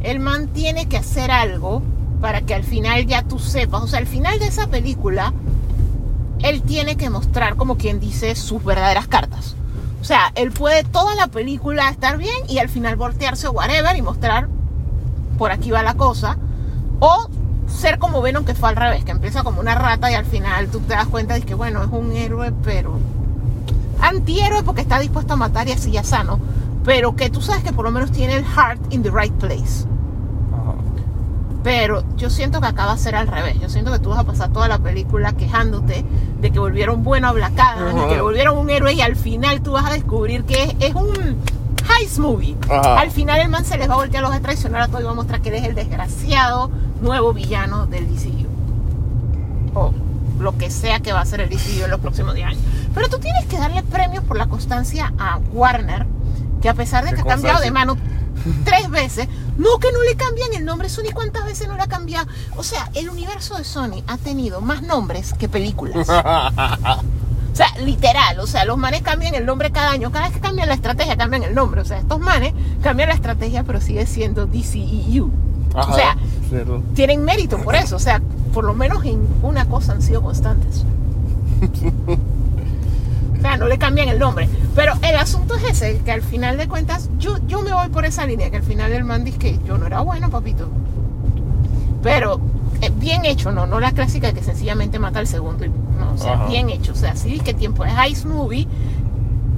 el 0.02 0.20
man 0.20 0.48
tiene 0.48 0.88
que 0.88 0.96
hacer 0.96 1.30
algo 1.30 1.82
para 2.20 2.42
que 2.42 2.54
al 2.54 2.64
final 2.64 3.06
ya 3.06 3.22
tú 3.22 3.38
sepas. 3.38 3.82
O 3.82 3.86
sea, 3.86 3.98
al 3.98 4.06
final 4.06 4.38
de 4.38 4.46
esa 4.46 4.68
película, 4.68 5.32
él 6.42 6.62
tiene 6.62 6.96
que 6.96 7.10
mostrar, 7.10 7.56
como 7.56 7.76
quien 7.76 8.00
dice, 8.00 8.34
sus 8.34 8.64
verdaderas 8.64 9.08
cartas. 9.08 9.54
O 10.00 10.04
sea, 10.04 10.32
él 10.34 10.52
puede 10.52 10.84
toda 10.84 11.14
la 11.14 11.26
película 11.26 11.88
estar 11.88 12.16
bien 12.18 12.36
y 12.48 12.58
al 12.58 12.68
final 12.68 12.96
voltearse 12.96 13.48
o 13.48 13.52
whatever 13.52 13.96
y 13.96 14.02
mostrar 14.02 14.48
por 15.36 15.50
aquí 15.50 15.70
va 15.70 15.82
la 15.82 15.94
cosa. 15.94 16.36
O 17.00 17.28
ser 17.68 17.98
como 17.98 18.22
Venom 18.22 18.44
que 18.44 18.54
fue 18.54 18.68
al 18.68 18.76
revés, 18.76 19.04
que 19.04 19.10
empieza 19.10 19.42
como 19.42 19.60
una 19.60 19.74
rata 19.74 20.10
y 20.10 20.14
al 20.14 20.24
final 20.24 20.68
tú 20.68 20.80
te 20.80 20.94
das 20.94 21.06
cuenta 21.06 21.34
de 21.34 21.42
que 21.42 21.54
bueno, 21.54 21.82
es 21.82 21.90
un 21.90 22.12
héroe, 22.12 22.52
pero 22.64 22.98
antihéroe 24.00 24.62
porque 24.62 24.80
está 24.80 24.98
dispuesto 24.98 25.34
a 25.34 25.36
matar 25.36 25.68
y 25.68 25.72
así 25.72 25.90
ya 25.90 26.04
sano. 26.04 26.38
Pero 26.84 27.16
que 27.16 27.28
tú 27.28 27.42
sabes 27.42 27.62
que 27.62 27.72
por 27.72 27.84
lo 27.84 27.90
menos 27.90 28.12
tiene 28.12 28.36
el 28.36 28.44
heart 28.44 28.80
in 28.90 29.02
the 29.02 29.10
right 29.10 29.34
place. 29.34 29.84
Pero 31.68 32.02
yo 32.16 32.30
siento 32.30 32.62
que 32.62 32.68
acá 32.68 32.86
va 32.86 32.92
a 32.92 32.96
ser 32.96 33.14
al 33.14 33.26
revés. 33.26 33.60
Yo 33.60 33.68
siento 33.68 33.92
que 33.92 33.98
tú 33.98 34.08
vas 34.08 34.20
a 34.20 34.24
pasar 34.24 34.50
toda 34.50 34.68
la 34.68 34.78
película 34.78 35.34
quejándote 35.34 36.02
de 36.40 36.50
que 36.50 36.58
volvieron 36.58 37.04
bueno 37.04 37.28
a 37.28 37.32
Black 37.32 37.58
Adam 37.58 37.94
y 37.94 38.08
que 38.08 38.22
volvieron 38.22 38.56
un 38.56 38.70
héroe 38.70 38.94
y 38.94 39.02
al 39.02 39.16
final 39.16 39.60
tú 39.60 39.72
vas 39.72 39.84
a 39.84 39.90
descubrir 39.90 40.44
que 40.44 40.62
es, 40.62 40.74
es 40.80 40.94
un 40.94 41.36
heist 42.00 42.20
movie. 42.20 42.56
Al 42.70 43.10
final 43.10 43.40
el 43.40 43.50
man 43.50 43.66
se 43.66 43.76
les 43.76 43.86
va 43.86 43.92
a 43.92 43.96
voltear, 43.98 44.22
los 44.22 44.32
va 44.32 44.36
a 44.36 44.40
traicionar 44.40 44.80
a 44.80 44.86
todos 44.88 45.02
y 45.02 45.04
va 45.04 45.10
a 45.10 45.14
mostrar 45.14 45.42
que 45.42 45.50
él 45.50 45.56
es 45.56 45.64
el 45.64 45.74
desgraciado 45.74 46.70
nuevo 47.02 47.34
villano 47.34 47.84
del 47.84 48.08
DCU. 48.08 48.48
O 49.74 49.92
lo 50.40 50.56
que 50.56 50.70
sea 50.70 51.00
que 51.00 51.12
va 51.12 51.20
a 51.20 51.26
ser 51.26 51.42
el 51.42 51.50
DCU 51.50 51.84
en 51.84 51.90
los 51.90 52.00
próximos 52.00 52.34
10 52.34 52.46
años. 52.46 52.62
Pero 52.94 53.10
tú 53.10 53.18
tienes 53.18 53.44
que 53.44 53.58
darle 53.58 53.82
premios 53.82 54.24
por 54.24 54.38
la 54.38 54.46
constancia 54.46 55.12
a 55.18 55.38
Warner, 55.52 56.06
que 56.62 56.70
a 56.70 56.74
pesar 56.74 57.04
de 57.04 57.10
¿Qué 57.10 57.16
que 57.16 57.20
ha 57.20 57.24
cambiado 57.26 57.60
de 57.60 57.70
mano 57.70 57.98
tres 58.64 58.90
veces, 58.90 59.28
no 59.56 59.78
que 59.78 59.90
no 59.92 60.02
le 60.02 60.14
cambian 60.16 60.52
el 60.54 60.64
nombre, 60.64 60.88
Sony 60.88 61.12
cuántas 61.14 61.44
veces 61.44 61.68
no 61.68 61.76
le 61.76 61.82
ha 61.82 61.86
cambiado. 61.88 62.26
O 62.56 62.62
sea, 62.62 62.90
el 62.94 63.08
universo 63.10 63.56
de 63.56 63.64
Sony 63.64 64.02
ha 64.06 64.16
tenido 64.18 64.60
más 64.60 64.82
nombres 64.82 65.32
que 65.34 65.48
películas. 65.48 66.08
O 67.50 67.56
sea, 67.58 67.76
literal, 67.84 68.38
o 68.38 68.46
sea, 68.46 68.64
los 68.64 68.78
manes 68.78 69.02
cambian 69.02 69.34
el 69.34 69.44
nombre 69.44 69.72
cada 69.72 69.90
año, 69.90 70.12
cada 70.12 70.26
vez 70.26 70.34
que 70.36 70.40
cambian 70.40 70.68
la 70.68 70.74
estrategia 70.74 71.16
cambian 71.16 71.42
el 71.42 71.56
nombre, 71.56 71.80
o 71.80 71.84
sea, 71.84 71.98
estos 71.98 72.20
manes 72.20 72.54
cambian 72.82 73.08
la 73.08 73.16
estrategia 73.16 73.64
pero 73.64 73.80
sigue 73.80 74.06
siendo 74.06 74.46
DCEU. 74.46 75.28
Ajá, 75.74 75.90
O 75.90 75.94
sea, 75.96 76.16
cierto. 76.48 76.82
tienen 76.94 77.24
mérito 77.24 77.58
por 77.58 77.74
eso, 77.74 77.96
o 77.96 77.98
sea, 77.98 78.22
por 78.54 78.62
lo 78.62 78.74
menos 78.74 79.04
en 79.04 79.26
una 79.42 79.64
cosa 79.68 79.90
han 79.90 80.02
sido 80.02 80.22
constantes. 80.22 80.84
O 83.38 83.40
sea, 83.40 83.56
no 83.56 83.66
le 83.68 83.78
cambian 83.78 84.08
el 84.08 84.18
nombre. 84.18 84.48
Pero 84.74 84.94
el 85.02 85.16
asunto 85.16 85.54
es 85.54 85.64
ese, 85.64 85.98
que 86.04 86.10
al 86.12 86.22
final 86.22 86.56
de 86.58 86.66
cuentas, 86.68 87.08
yo, 87.18 87.38
yo 87.46 87.62
me 87.62 87.72
voy 87.72 87.88
por 87.88 88.04
esa 88.04 88.26
línea, 88.26 88.50
que 88.50 88.56
al 88.56 88.62
final 88.64 88.92
el 88.92 89.04
man 89.04 89.24
dice 89.24 89.38
que 89.38 89.58
yo 89.66 89.78
no 89.78 89.86
era 89.86 90.00
bueno, 90.00 90.28
papito. 90.30 90.68
Pero 92.02 92.40
eh, 92.80 92.90
bien 92.94 93.24
hecho, 93.24 93.52
no, 93.52 93.66
no 93.66 93.80
la 93.80 93.92
clásica 93.92 94.32
que 94.32 94.42
sencillamente 94.42 94.98
mata 94.98 95.18
al 95.18 95.26
segundo. 95.26 95.64
y- 95.64 95.68
No, 95.68 96.12
o 96.14 96.18
sea, 96.18 96.34
Ajá. 96.34 96.46
bien 96.48 96.70
hecho. 96.70 96.92
O 96.92 96.96
sea, 96.96 97.16
sí 97.16 97.40
que 97.40 97.54
tiempo 97.54 97.84
es 97.84 97.92
Ice 98.10 98.26
Movie. 98.26 98.66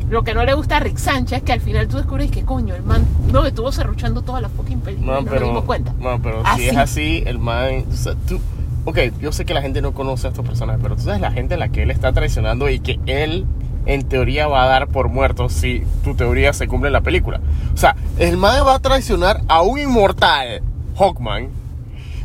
Lo 0.08 0.24
que 0.24 0.34
no 0.34 0.44
le 0.44 0.54
gusta 0.54 0.78
a 0.78 0.80
Rick 0.80 0.96
Sánchez 0.98 1.38
es 1.38 1.44
que 1.44 1.52
al 1.52 1.60
final 1.60 1.86
tú 1.86 1.96
descubres 1.98 2.30
que 2.32 2.42
coño, 2.44 2.74
el 2.74 2.82
man 2.82 3.04
no 3.32 3.46
estuvo 3.46 3.70
serruchando 3.70 4.22
toda 4.22 4.40
la 4.40 4.48
fucking 4.48 4.80
película 4.80 5.14
No, 5.14 5.20
no 5.20 5.30
pero, 5.30 5.46
dimos 5.46 5.64
cuenta. 5.64 5.94
no, 6.00 6.20
pero 6.20 6.42
Así. 6.44 6.62
si 6.62 6.68
es 6.68 6.76
así, 6.76 7.22
el 7.26 7.38
man. 7.38 7.84
o 7.92 7.94
sea, 7.96 8.14
tú, 8.26 8.40
ok, 8.86 8.98
yo 9.20 9.30
sé 9.30 9.44
que 9.44 9.54
la 9.54 9.62
gente 9.62 9.80
no 9.82 9.92
conoce 9.92 10.26
a 10.26 10.30
estos 10.30 10.44
personajes, 10.44 10.80
pero 10.82 10.96
tú 10.96 11.02
sabes 11.02 11.20
la 11.20 11.30
gente 11.30 11.54
a 11.54 11.58
la 11.58 11.68
que 11.68 11.84
él 11.84 11.92
está 11.92 12.12
traicionando 12.12 12.68
y 12.68 12.80
que 12.80 12.98
él, 13.06 13.46
en 13.86 14.08
teoría, 14.08 14.46
va 14.46 14.64
a 14.64 14.66
dar 14.66 14.88
por 14.88 15.08
muerto 15.08 15.48
si 15.48 15.82
tu 16.04 16.14
teoría 16.14 16.52
se 16.52 16.68
cumple 16.68 16.88
en 16.88 16.92
la 16.94 17.00
película. 17.00 17.40
O 17.74 17.76
sea, 17.76 17.96
el 18.18 18.36
man 18.36 18.64
va 18.66 18.74
a 18.74 18.78
traicionar 18.78 19.42
a 19.48 19.62
un 19.62 19.78
inmortal, 19.78 20.62
Hawkman, 20.98 21.48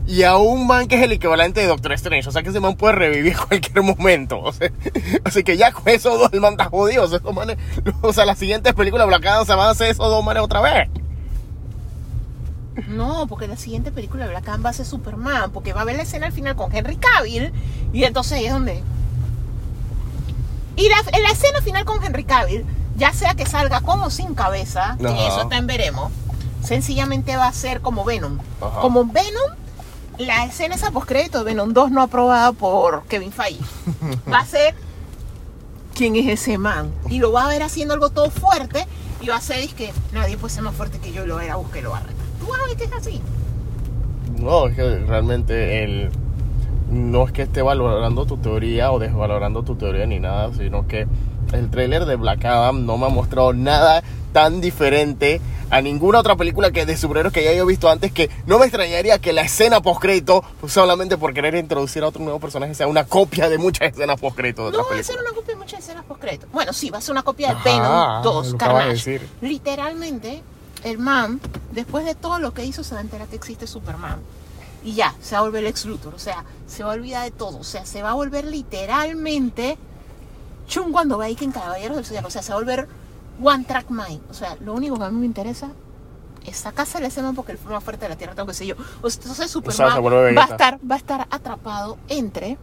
y 0.08 0.22
a 0.24 0.38
un 0.38 0.68
man 0.68 0.88
que 0.88 0.96
es 0.98 1.02
el 1.02 1.14
equivalente 1.14 1.62
de 1.62 1.68
Doctor 1.68 1.94
Strange. 1.94 2.30
O 2.30 2.32
sea, 2.32 2.44
que 2.44 2.50
ese 2.50 2.60
man 2.60 2.76
puede 2.76 2.94
revivir 2.96 3.36
cualquier 3.38 3.82
momento. 3.84 4.40
O 4.40 4.52
sea, 4.54 4.72
así 5.24 5.44
que 5.44 5.58
ya 5.58 5.72
con 5.72 5.88
esos 5.88 6.20
dos, 6.20 6.30
el 6.34 6.42
man 6.42 6.52
está 6.54 6.66
jodido. 6.66 7.04
O 7.04 7.08
sea, 7.08 7.18
esos 7.18 7.34
manes- 7.34 7.58
o 8.02 8.14
sea 8.14 8.26
las 8.26 8.38
siguientes 8.38 8.74
películas 8.74 9.08
Black 9.08 9.24
se 9.46 9.56
van 9.56 9.68
a 9.68 9.72
hacer 9.72 9.90
esos 9.90 10.08
dos 10.08 10.24
manes 10.24 10.44
otra 10.44 10.62
vez. 10.62 10.90
No, 12.90 13.26
porque 13.28 13.48
la 13.48 13.56
siguiente 13.56 13.92
película 13.92 14.26
de 14.26 14.32
Black 14.32 14.48
Adam 14.50 14.66
va 14.66 14.70
a 14.70 14.74
ser 14.74 14.86
Superman, 14.86 15.52
porque 15.52 15.72
va 15.72 15.80
a 15.80 15.84
haber 15.84 15.96
la 15.96 16.04
escena 16.04 16.28
al 16.28 16.34
final 16.34 16.56
con 16.56 16.76
Henry 16.76 16.98
Cavill, 16.98 17.52
y 17.94 18.04
entonces 18.04 18.34
ahí 18.34 18.46
es 18.46 18.52
donde... 18.52 18.84
Y 20.76 20.90
la, 20.90 20.98
en 21.12 21.24
la 21.24 21.30
escena 21.30 21.62
final 21.62 21.86
con 21.86 22.04
Henry 22.04 22.24
Cavill, 22.24 22.66
ya 22.98 23.14
sea 23.14 23.34
que 23.34 23.46
salga 23.46 23.82
con 23.82 24.02
o 24.02 24.10
sin 24.10 24.36
cabeza, 24.36 24.98
que 25.00 25.28
eso 25.28 25.42
está 25.42 25.58
en 25.58 25.68
veremos, 25.68 26.12
sencillamente 26.64 27.36
va 27.38 27.48
a 27.48 27.54
ser 27.54 27.82
como 27.82 28.04
Venom. 28.04 28.40
Ajá. 28.62 28.82
Como 28.82 29.06
Venom, 29.06 29.52
la 30.18 30.46
escena 30.46 30.76
esa 30.76 30.92
postcrédito 30.92 31.40
de 31.40 31.46
Venom 31.46 31.74
2 31.74 31.92
no 31.92 32.02
aprobada 32.02 32.52
por 32.52 33.04
Kevin 33.04 33.32
Feige. 33.32 33.64
Va 34.32 34.40
a 34.40 34.46
ser 34.46 34.76
quién 35.94 36.16
es 36.16 36.28
ese 36.28 36.58
man. 36.58 36.92
Y 37.10 37.20
lo 37.20 37.32
va 37.32 37.46
a 37.46 37.48
ver 37.48 37.64
haciendo 37.64 37.94
algo 37.94 38.10
todo 38.10 38.30
fuerte 38.30 38.86
y 39.22 39.28
va 39.28 39.38
a 39.38 39.42
ser 39.42 39.60
es 39.60 39.74
que 39.74 39.92
nadie 40.14 40.38
puede 40.38 40.54
ser 40.54 40.64
más 40.64 40.76
fuerte 40.76 41.00
que 41.00 41.12
yo 41.12 41.24
y 41.24 41.28
lo 41.28 41.36
va 41.36 41.42
a 41.42 41.46
ir 41.46 41.52
a 41.52 41.56
buscar 41.56 41.78
y 41.78 41.82
lo 41.82 41.92
va 41.92 41.98
a 41.98 42.02
retar. 42.02 42.26
Tú 42.40 42.48
vas 42.48 42.60
a 42.62 42.68
ver 42.68 42.78
que 42.78 42.84
es 42.84 42.94
así. 42.94 43.22
No, 44.38 44.68
es 44.68 44.76
que 44.76 45.00
realmente 45.00 45.84
el, 45.84 46.12
no 46.90 47.26
es 47.26 47.32
que 47.32 47.42
esté 47.44 47.62
valorando 47.62 48.26
tu 48.26 48.38
teoría 48.38 48.92
o 48.92 49.00
desvalorando 49.00 49.64
tu 49.64 49.76
teoría 49.76 50.06
ni 50.06 50.20
nada, 50.20 50.52
sino 50.54 50.88
que 50.88 51.08
el 51.54 51.70
tráiler 51.70 52.06
de 52.06 52.16
Black 52.16 52.46
Adam 52.46 52.86
no 52.86 52.98
me 52.98 53.06
ha 53.06 53.10
mostrado 53.10 53.54
nada 53.54 54.04
tan 54.34 54.62
diferente 54.62 55.40
a 55.70 55.82
ninguna 55.82 56.20
otra 56.20 56.36
película 56.36 56.70
que 56.72 56.86
de 56.86 56.96
superhéroes 56.96 57.34
que 57.34 57.44
ya 57.44 57.50
haya 57.50 57.64
visto 57.64 57.90
antes 57.90 58.12
que 58.12 58.30
no 58.46 58.60
me 58.60 58.66
extrañaría 58.66 59.18
que 59.20 59.34
la 59.34 59.42
escena 59.42 59.82
post 59.82 60.00
crédito 60.02 60.44
solamente 60.68 61.18
por 61.18 61.34
querer 61.34 61.56
introducir 61.56 62.04
a 62.04 62.08
otro 62.10 62.22
nuevo 62.22 62.40
personaje 62.40 62.76
sea 62.76 62.88
una 62.88 63.06
copia 63.06 63.50
de 63.50 63.58
muchas 63.58 63.92
escenas 63.94 64.20
post 64.20 64.36
crédito 64.36 64.66
de 64.70 64.78
No 64.78 64.84
va 64.84 65.00
a 65.00 65.04
ser 65.04 65.16
películas. 65.16 65.22
una 65.22 65.36
copia 65.36 65.54
de 65.54 65.60
muchas 65.60 65.80
escenas 65.80 66.06
postcrédito. 66.06 66.48
Bueno, 66.54 66.74
sí, 66.74 66.90
va 66.92 67.00
a 67.00 67.02
ser 67.02 67.14
una 67.14 67.24
copia 67.24 67.54
de 67.56 67.56
Venom 67.64 68.24
2, 68.24 68.24
lo 68.24 68.56
acabas 68.56 68.58
de 68.58 68.58
Carnage. 68.58 68.90
decir. 69.12 69.30
Literalmente, 69.42 70.44
el 70.84 70.98
man, 71.00 71.40
después 71.72 72.06
de 72.06 72.14
todo 72.14 72.38
lo 72.40 72.54
que 72.54 72.64
hizo, 72.66 72.84
se 72.84 72.94
va 72.94 73.00
a 73.00 73.04
enterar 73.04 73.28
que 73.28 73.36
existe 73.38 73.66
Superman. 73.66 74.20
Y 74.86 74.94
ya, 74.94 75.16
se 75.20 75.34
va 75.34 75.40
a 75.40 75.42
volver 75.42 75.64
el 75.64 75.70
ex 75.72 75.86
Luthor. 75.86 76.14
O 76.14 76.20
sea, 76.20 76.46
se 76.68 76.84
va 76.84 76.92
a 76.92 76.94
olvidar 76.94 77.24
de 77.24 77.32
todo. 77.32 77.58
O 77.58 77.64
sea, 77.64 77.86
se 77.86 78.04
va 78.04 78.12
a 78.12 78.14
volver 78.14 78.46
literalmente 78.46 79.78
Chung 80.68 80.92
cuando 80.92 81.18
va 81.18 81.28
en 81.28 81.52
Caballeros 81.52 81.98
del 81.98 82.06
Zodiaco. 82.06 82.28
O 82.28 82.32
sea, 82.32 82.44
se 82.44 82.50
va 82.52 82.58
a 82.58 82.60
volver 82.60 82.88
One 83.44 83.66
Track 83.66 83.90
Mind. 83.90 84.22
O 84.30 84.34
sea, 84.36 84.56
lo 84.62 84.74
único 84.74 84.98
que 84.98 85.04
a 85.04 85.10
mí 85.10 85.20
me 85.20 85.26
interesa 85.26 85.72
es 86.46 86.58
sacarse 86.58 87.04
ese 87.04 87.24
man 87.24 87.34
porque 87.34 87.58
fue 87.58 87.72
más 87.72 87.84
fuerte 87.84 88.06
de 88.06 88.10
la 88.10 88.16
Tierra, 88.16 88.36
tengo 88.36 88.48
que 88.48 88.54
sé 88.54 88.68
yo. 88.68 88.76
O 89.02 89.10
sea, 89.10 89.22
Entonces 89.24 89.50
Superman 89.50 90.38
va 90.38 90.44
a 90.44 90.48
estar, 90.48 90.80
va 90.80 90.96
a 90.96 90.98
estar 91.00 91.28
atrapado 91.32 91.98
entre 92.08 92.60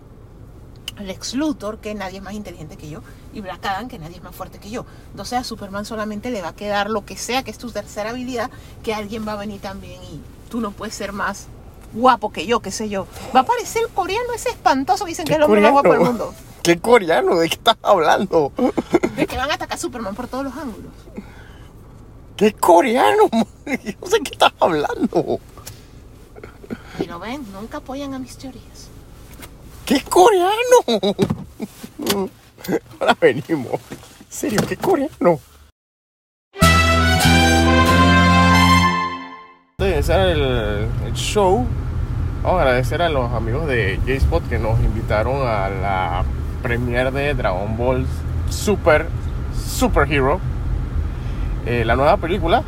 Lex 1.01 1.35
Luthor, 1.35 1.79
que 1.79 1.93
nadie 1.95 2.19
es 2.19 2.23
más 2.23 2.35
inteligente 2.35 2.77
que 2.77 2.89
yo, 2.89 3.01
y 3.35 3.41
Black 3.41 3.65
Adam, 3.67 3.89
que 3.89 3.99
nadie 3.99 4.17
es 4.17 4.23
más 4.23 4.37
fuerte 4.37 4.59
que 4.59 4.71
yo. 4.71 4.87
Entonces 5.11 5.41
a 5.41 5.45
Superman 5.45 5.85
solamente 5.85 6.31
le 6.31 6.43
va 6.43 6.49
a 6.49 6.55
quedar 6.55 6.89
lo 6.91 7.05
que 7.05 7.17
sea, 7.17 7.43
que 7.43 7.51
es 7.51 7.59
tu 7.59 7.73
tercera 7.73 8.11
habilidad, 8.11 8.51
que 8.85 8.95
alguien 8.95 9.27
va 9.27 9.33
a 9.33 9.37
venir 9.37 9.61
también 9.61 10.01
y 10.05 10.21
tú 10.49 10.61
no 10.61 10.71
puedes 10.71 10.95
ser 10.95 11.13
más 11.13 11.49
guapo 11.93 12.33
que 12.33 12.47
yo, 12.47 12.61
qué 12.61 12.71
sé 12.71 12.89
yo. 12.89 13.07
Va 13.35 13.41
a 13.41 13.43
aparecer 13.43 13.83
el 13.83 13.89
coreano 13.91 14.33
ese 14.35 14.51
espantoso 14.51 15.05
que 15.05 15.11
dicen 15.11 15.27
que 15.27 15.35
es 15.35 15.41
hombre 15.41 15.61
más 15.61 15.73
guapo 15.73 15.93
del 15.93 16.01
mundo. 16.01 16.35
¿Qué 16.63 16.79
coreano? 16.79 17.37
¿De 17.37 17.49
qué 17.49 17.55
estás 17.55 17.77
hablando? 17.83 18.53
De 19.17 19.27
que 19.27 19.37
van 19.37 19.51
a 19.51 19.55
atacar 19.55 19.77
a 19.77 19.81
Superman 19.81 20.15
por 20.15 20.29
todos 20.29 20.45
los 20.45 20.57
ángulos. 20.57 20.93
¿Qué 22.37 22.53
coreano? 22.53 23.29
man? 23.33 23.47
Yo 23.85 23.93
no 24.01 24.07
sé 24.07 24.21
qué 24.21 24.31
estás 24.33 24.53
hablando. 24.61 25.41
Y 26.99 27.05
lo 27.05 27.19
ven, 27.19 27.45
nunca 27.53 27.79
apoyan 27.79 28.15
a 28.15 28.19
mis 28.19 28.37
teorías. 28.37 28.89
¿Qué 29.85 30.03
coreano? 30.03 30.53
Ahora 33.01 33.17
venimos. 33.21 33.73
En 33.91 34.27
serio, 34.29 34.61
¿qué 34.69 34.77
coreano? 34.77 35.41
De 39.83 39.93
iniciar 39.93 40.29
el, 40.29 40.89
show, 41.15 41.67
vamos 42.43 42.59
a 42.59 42.63
agradecer 42.63 43.03
a 43.03 43.09
los 43.09 43.33
amigos 43.33 43.67
de 43.67 43.99
J-Spot 44.07 44.49
que 44.49 44.59
nos 44.59 44.79
invitaron 44.81 45.47
a 45.47 45.69
la 45.69 46.25
premiere 46.63 47.11
de 47.11 47.35
Dragon 47.35 47.77
Ball 47.77 48.07
Super 48.49 49.07
Super 49.55 50.11
Hero, 50.11 50.41
eh, 51.67 51.85
la 51.85 51.97
nueva 51.97 52.17
película. 52.17 52.63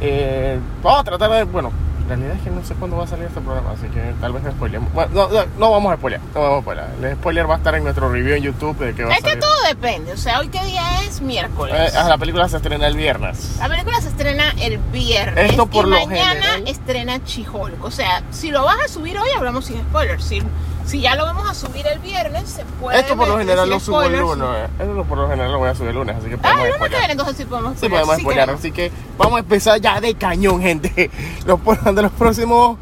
Eh, 0.00 0.58
vamos 0.82 1.00
a 1.00 1.04
tratar 1.04 1.30
de, 1.30 1.44
bueno, 1.44 1.70
en 1.70 1.89
realidad 2.16 2.36
es 2.36 2.42
que 2.42 2.50
no 2.50 2.64
sé 2.64 2.74
cuándo 2.74 2.96
va 2.96 3.04
a 3.04 3.06
salir 3.06 3.26
este 3.26 3.40
programa, 3.40 3.70
así 3.72 3.86
que 3.88 4.14
tal 4.20 4.32
vez 4.32 4.42
no 4.42 4.50
spoilemos. 4.52 4.92
Bueno, 4.92 5.10
no, 5.14 5.28
no, 5.28 5.46
no 5.58 5.70
vamos 5.70 5.92
a 5.92 5.96
spoilear, 5.96 6.20
no 6.34 6.40
vamos 6.40 6.58
a 6.58 6.62
spoilear. 6.62 6.88
El 7.02 7.16
spoiler 7.16 7.48
va 7.50 7.54
a 7.54 7.58
estar 7.58 7.74
en 7.74 7.84
nuestro 7.84 8.10
review 8.10 8.34
en 8.36 8.42
YouTube 8.42 8.78
de 8.78 8.94
que 8.94 9.04
va 9.04 9.12
a 9.12 9.16
Es 9.16 9.22
que 9.22 9.36
todo 9.36 9.54
depende. 9.68 10.12
O 10.12 10.16
sea, 10.16 10.40
hoy 10.40 10.48
qué 10.48 10.62
día 10.64 11.02
es 11.04 11.20
miércoles. 11.20 11.74
Eh, 11.76 11.96
ah, 11.96 12.08
la 12.08 12.18
película 12.18 12.48
se 12.48 12.56
estrena 12.56 12.86
el 12.86 12.96
viernes. 12.96 13.56
La 13.58 13.68
película 13.68 14.00
se 14.00 14.08
estrena 14.08 14.54
el 14.60 14.78
viernes 14.78 15.50
Esto 15.50 15.66
por 15.66 15.86
y 15.86 15.90
lo 15.90 15.96
mañana 16.06 16.40
general. 16.42 16.68
estrena 16.68 17.24
Chihulk. 17.24 17.82
O 17.84 17.90
sea, 17.90 18.22
si 18.30 18.50
lo 18.50 18.64
vas 18.64 18.78
a 18.84 18.88
subir 18.88 19.18
hoy 19.18 19.28
hablamos 19.36 19.64
sin 19.66 19.80
spoilers. 19.80 20.24
Si, 20.24 20.42
si 20.86 21.00
ya 21.00 21.14
lo 21.14 21.24
vamos 21.24 21.48
a 21.48 21.54
subir 21.54 21.86
el 21.86 21.98
viernes, 22.00 22.48
se 22.48 22.64
puede 22.80 22.98
Esto 23.00 23.16
por 23.16 23.28
lo 23.28 23.38
general 23.38 23.68
lo 23.70 23.78
subo 23.80 24.02
el 24.02 24.18
lunes. 24.18 24.46
eh. 24.48 24.66
Esto 24.80 25.04
por 25.04 25.18
lo 25.18 25.28
general 25.28 25.52
lo 25.52 25.58
voy 25.58 25.68
a 25.68 25.74
subir 25.74 25.90
el 25.90 25.96
lunes, 25.96 26.16
así 26.16 26.28
que 26.28 26.34
Ah, 26.34 26.38
podemos 26.40 26.64
el 26.64 26.70
lunes 26.72 26.88
que 26.90 26.96
viene, 26.98 27.12
entonces 27.12 27.36
sí 27.36 27.44
podemos 27.44 27.72
Sí, 27.78 27.88
podemos 27.88 28.16
sí 28.16 28.38
así 28.38 28.72
que 28.72 28.92
vamos 29.16 29.36
a 29.36 29.40
empezar 29.40 29.80
ya 29.80 30.00
de 30.00 30.14
cañón, 30.14 30.60
gente. 30.62 31.10
Los, 31.46 31.62
durante 31.64 32.02
los 32.02 32.12
próximos 32.12 32.76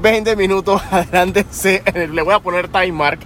20 0.00 0.36
minutos 0.36 0.80
adelante 0.90 1.44
le 1.94 2.22
voy 2.22 2.34
a 2.34 2.38
poner 2.40 2.68
time 2.68 2.92
mark 2.92 3.18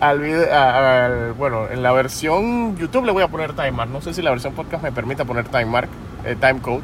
al 0.00 0.20
video, 0.20 0.46
al- 0.54 1.32
bueno, 1.32 1.66
en 1.68 1.82
la 1.82 1.90
versión 1.92 2.76
YouTube 2.76 3.04
le 3.04 3.10
voy 3.12 3.22
a 3.24 3.28
poner 3.28 3.54
timemark. 3.54 3.90
No 3.90 4.00
sé 4.00 4.14
si 4.14 4.22
la 4.22 4.30
versión 4.30 4.52
podcast 4.52 4.82
me 4.82 4.92
permite 4.92 5.24
poner 5.24 5.48
timemark, 5.48 5.88
eh, 6.24 6.36
timecode. 6.40 6.82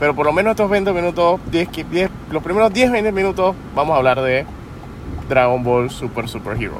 Pero 0.00 0.14
por 0.16 0.24
lo 0.24 0.32
menos 0.32 0.52
estos 0.52 0.70
20 0.70 0.92
minutos, 0.94 1.40
10, 1.50 1.68
qui- 1.70 1.84
10 1.84 2.10
los 2.30 2.42
primeros 2.42 2.72
10, 2.72 2.90
20 2.90 3.12
minutos, 3.12 3.54
vamos 3.74 3.92
a 3.94 3.98
hablar 3.98 4.22
de 4.22 4.46
Dragon 5.32 5.62
Ball 5.64 5.90
Super 5.90 6.28
Super 6.28 6.60
Hero. 6.62 6.74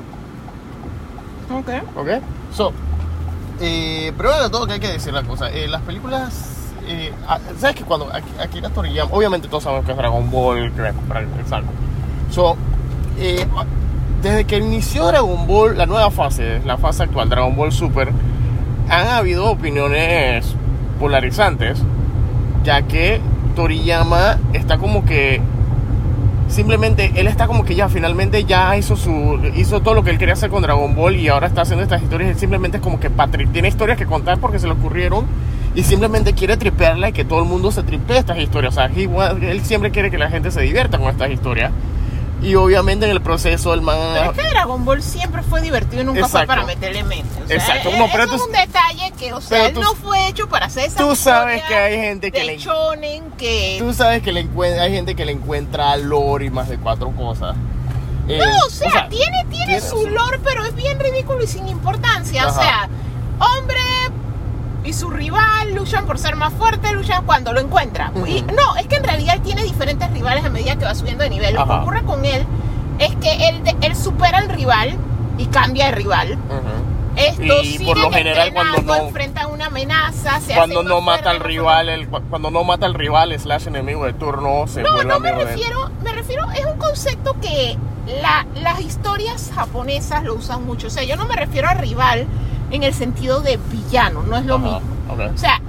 Ok. 1.50 1.68
¿Ok? 1.96 2.08
So, 2.52 2.72
eh, 3.60 4.12
primero 4.16 4.42
de 4.42 4.50
todo 4.50 4.66
que 4.66 4.74
hay 4.74 4.80
que 4.80 4.88
decir 4.88 5.12
la 5.14 5.22
cosa, 5.22 5.50
eh, 5.50 5.68
las 5.68 5.80
películas, 5.82 6.72
eh, 6.86 7.12
ah, 7.26 7.38
¿sabes 7.58 7.76
que 7.76 7.84
cuando 7.84 8.08
Ak- 8.12 8.40
Akira 8.42 8.68
Toriyama, 8.70 9.10
obviamente 9.12 9.48
todos 9.48 9.62
sabemos 9.62 9.84
que 9.86 9.92
es 9.92 9.96
Dragon 9.96 10.30
Ball, 10.30 10.70
que 10.72 10.88
es- 10.88 10.94
exacto. 11.40 11.70
So, 12.30 12.56
eh, 13.18 13.46
desde 14.22 14.44
que 14.44 14.58
inició 14.58 15.06
Dragon 15.06 15.46
Ball, 15.46 15.78
la 15.78 15.86
nueva 15.86 16.10
fase, 16.10 16.60
la 16.64 16.76
fase 16.76 17.04
actual, 17.04 17.28
Dragon 17.30 17.54
Ball 17.56 17.72
Super, 17.72 18.12
han 18.88 19.06
habido 19.08 19.50
opiniones 19.50 20.54
polarizantes, 21.00 21.80
ya 22.64 22.82
que 22.82 23.20
Toriyama 23.56 24.38
está 24.52 24.78
como 24.78 25.04
que 25.04 25.40
simplemente 26.52 27.12
él 27.16 27.26
está 27.26 27.46
como 27.46 27.64
que 27.64 27.74
ya 27.74 27.88
finalmente 27.88 28.44
ya 28.44 28.76
hizo 28.76 28.96
su 28.96 29.38
hizo 29.56 29.80
todo 29.80 29.94
lo 29.94 30.04
que 30.04 30.10
él 30.10 30.18
quería 30.18 30.34
hacer 30.34 30.50
con 30.50 30.62
Dragon 30.62 30.94
Ball 30.94 31.16
y 31.16 31.28
ahora 31.28 31.46
está 31.46 31.62
haciendo 31.62 31.82
estas 31.82 32.02
historias. 32.02 32.30
Él 32.30 32.36
simplemente 32.38 32.76
es 32.78 32.82
como 32.82 33.00
que 33.00 33.10
patri- 33.10 33.50
tiene 33.50 33.68
historias 33.68 33.98
que 33.98 34.06
contar 34.06 34.38
porque 34.38 34.58
se 34.58 34.66
le 34.66 34.72
ocurrieron 34.72 35.26
y 35.74 35.82
simplemente 35.82 36.34
quiere 36.34 36.56
tripearla 36.56 37.08
y 37.08 37.12
que 37.12 37.24
todo 37.24 37.40
el 37.40 37.48
mundo 37.48 37.72
se 37.72 37.82
tripee 37.82 38.18
estas 38.18 38.38
historias. 38.38 38.76
O 38.76 38.80
sea 38.80 38.86
él 38.86 39.60
siempre 39.64 39.90
quiere 39.90 40.10
que 40.10 40.18
la 40.18 40.28
gente 40.30 40.50
se 40.50 40.60
divierta 40.60 40.98
con 40.98 41.08
estas 41.08 41.30
historias 41.30 41.72
y 42.42 42.54
obviamente 42.56 43.04
en 43.06 43.12
el 43.12 43.20
proceso 43.20 43.72
el 43.74 43.80
man 43.82 43.96
Pero 44.14 44.30
es 44.32 44.38
que 44.38 44.48
Dragon 44.48 44.84
Ball 44.84 45.02
siempre 45.02 45.42
fue 45.42 45.60
divertido 45.62 46.02
y 46.02 46.04
nunca 46.04 46.20
fue 46.20 46.40
Exacto. 46.42 46.46
para 46.48 46.64
meterle 46.66 47.04
mente. 47.04 47.42
O 47.42 47.46
sea, 47.46 47.56
Exacto. 47.56 47.88
eh, 47.90 47.98
No, 47.98 48.06
pero 48.10 48.24
es 48.24 48.30
tú- 48.30 48.44
un 48.44 48.52
detalle 48.52 49.12
que, 49.18 49.32
o 49.32 49.40
sea, 49.40 49.66
él 49.66 49.74
tú- 49.74 49.80
no 49.80 49.94
fue 49.94 50.26
hecho 50.28 50.48
para 50.48 50.66
hacer 50.66 50.86
esa 50.86 50.98
tú 50.98 51.14
sabes 51.16 51.62
que 51.62 51.74
hay 51.74 51.96
gente 51.96 52.32
que 52.32 52.44
le 52.44 52.58
shonen 52.58 53.30
que... 53.38 53.76
tú 53.78 53.94
sabes 53.94 54.22
que 54.22 54.32
le 54.32 54.48
hay 54.80 54.92
gente 54.92 55.14
que 55.14 55.24
le 55.24 55.32
encuentra 55.32 55.96
lore 55.96 56.46
y 56.46 56.50
más 56.50 56.68
de 56.68 56.78
cuatro 56.78 57.10
cosas 57.12 57.54
Eh, 58.28 58.38
No, 58.38 58.66
o 58.66 58.70
sea, 58.70 59.08
tiene, 59.08 59.44
tiene 59.50 59.80
su 59.80 60.06
lore, 60.08 60.38
pero 60.44 60.64
es 60.64 60.74
bien 60.76 60.98
ridículo 61.00 61.42
y 61.42 61.46
sin 61.48 61.66
importancia. 61.68 62.46
O 62.46 62.50
Ajá. 62.50 62.60
sea, 62.62 62.88
hombre 63.40 63.80
y 64.84 64.92
su 64.92 65.10
rival 65.10 65.74
luchan 65.74 66.06
por 66.06 66.18
ser 66.18 66.36
más 66.36 66.52
fuerte, 66.54 66.92
luchan 66.92 67.24
cuando 67.24 67.52
lo 67.52 67.60
encuentra. 67.60 68.12
Y 68.26 68.42
no, 68.42 68.76
es 68.76 68.86
que 68.86 68.96
en 68.96 69.04
realidad 69.04 69.36
él 69.36 69.42
tiene 69.42 69.62
diferentes 69.62 70.10
rivales 70.10 70.44
a 70.44 70.50
medida 70.50 70.76
que 70.76 70.84
va 70.84 70.94
subiendo 70.94 71.22
de 71.24 71.30
nivel. 71.30 71.54
Lo 71.54 71.64
que 71.66 71.72
Ajá. 71.72 71.82
ocurre 71.82 72.02
con 72.02 72.24
él 72.24 72.44
es 72.98 73.14
que 73.16 73.48
él, 73.48 73.62
él 73.80 73.96
supera 73.96 74.38
al 74.38 74.48
rival 74.48 74.96
y 75.38 75.46
cambia 75.46 75.86
de 75.86 75.92
rival. 75.92 76.32
Ujú. 76.32 76.92
Estos 77.14 77.64
Y 77.64 77.78
por 77.84 77.98
lo 77.98 78.10
general 78.10 78.52
cuando 78.54 78.80
no- 78.82 78.96
enfrentan 78.96 79.50
una 79.50 79.66
amenaza, 79.66 80.40
se 80.40 80.54
cuando 80.54 80.82
no 80.82 81.02
mata 81.02 81.28
al 81.30 81.40
rival, 81.40 81.90
el, 81.90 82.08
cuando 82.08 82.50
no 82.50 82.64
mata 82.64 82.86
al 82.86 82.94
rival 82.94 83.38
slash 83.38 83.66
enemigo 83.66 84.06
de 84.06 84.14
turno, 84.14 84.66
se 84.66 84.82
No, 84.82 84.92
vuelve 84.94 85.10
no 85.12 85.20
me 85.20 85.30
refiero, 85.32 85.90
me 86.02 86.12
refiero, 86.12 86.50
es 86.52 86.64
un 86.64 86.78
concepto 86.78 87.36
que 87.40 87.76
la- 88.22 88.46
las 88.54 88.80
historias 88.80 89.50
japonesas 89.54 90.24
lo 90.24 90.34
usan 90.34 90.64
mucho. 90.64 90.86
O 90.86 90.90
sea, 90.90 91.02
yo 91.04 91.16
no 91.16 91.26
me 91.26 91.36
refiero 91.36 91.68
a 91.68 91.74
rival 91.74 92.26
en 92.72 92.82
el 92.82 92.92
sentido 92.94 93.40
de 93.40 93.58
villano, 93.70 94.22
no 94.24 94.36
es 94.36 94.44
lo 94.46 94.58
mismo. 94.58 94.80
ok. 95.08 95.20
O 95.34 95.38
sea, 95.38 95.60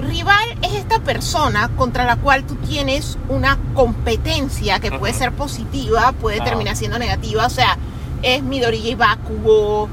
rival 0.00 0.44
es 0.62 0.72
esta 0.74 0.98
persona 1.00 1.68
contra 1.76 2.04
la 2.04 2.16
cual 2.16 2.44
tú 2.44 2.54
tienes 2.56 3.18
una 3.28 3.58
competencia 3.74 4.80
que 4.80 4.90
puede 4.92 5.12
ser 5.14 5.32
positiva, 5.32 6.12
puede 6.12 6.40
terminar 6.40 6.76
siendo 6.76 6.98
negativa. 6.98 7.46
O 7.46 7.50
sea, 7.50 7.76
es 8.22 8.42
Midoriya 8.42 8.90
y 8.90 8.94
Bakugo, 8.94 9.88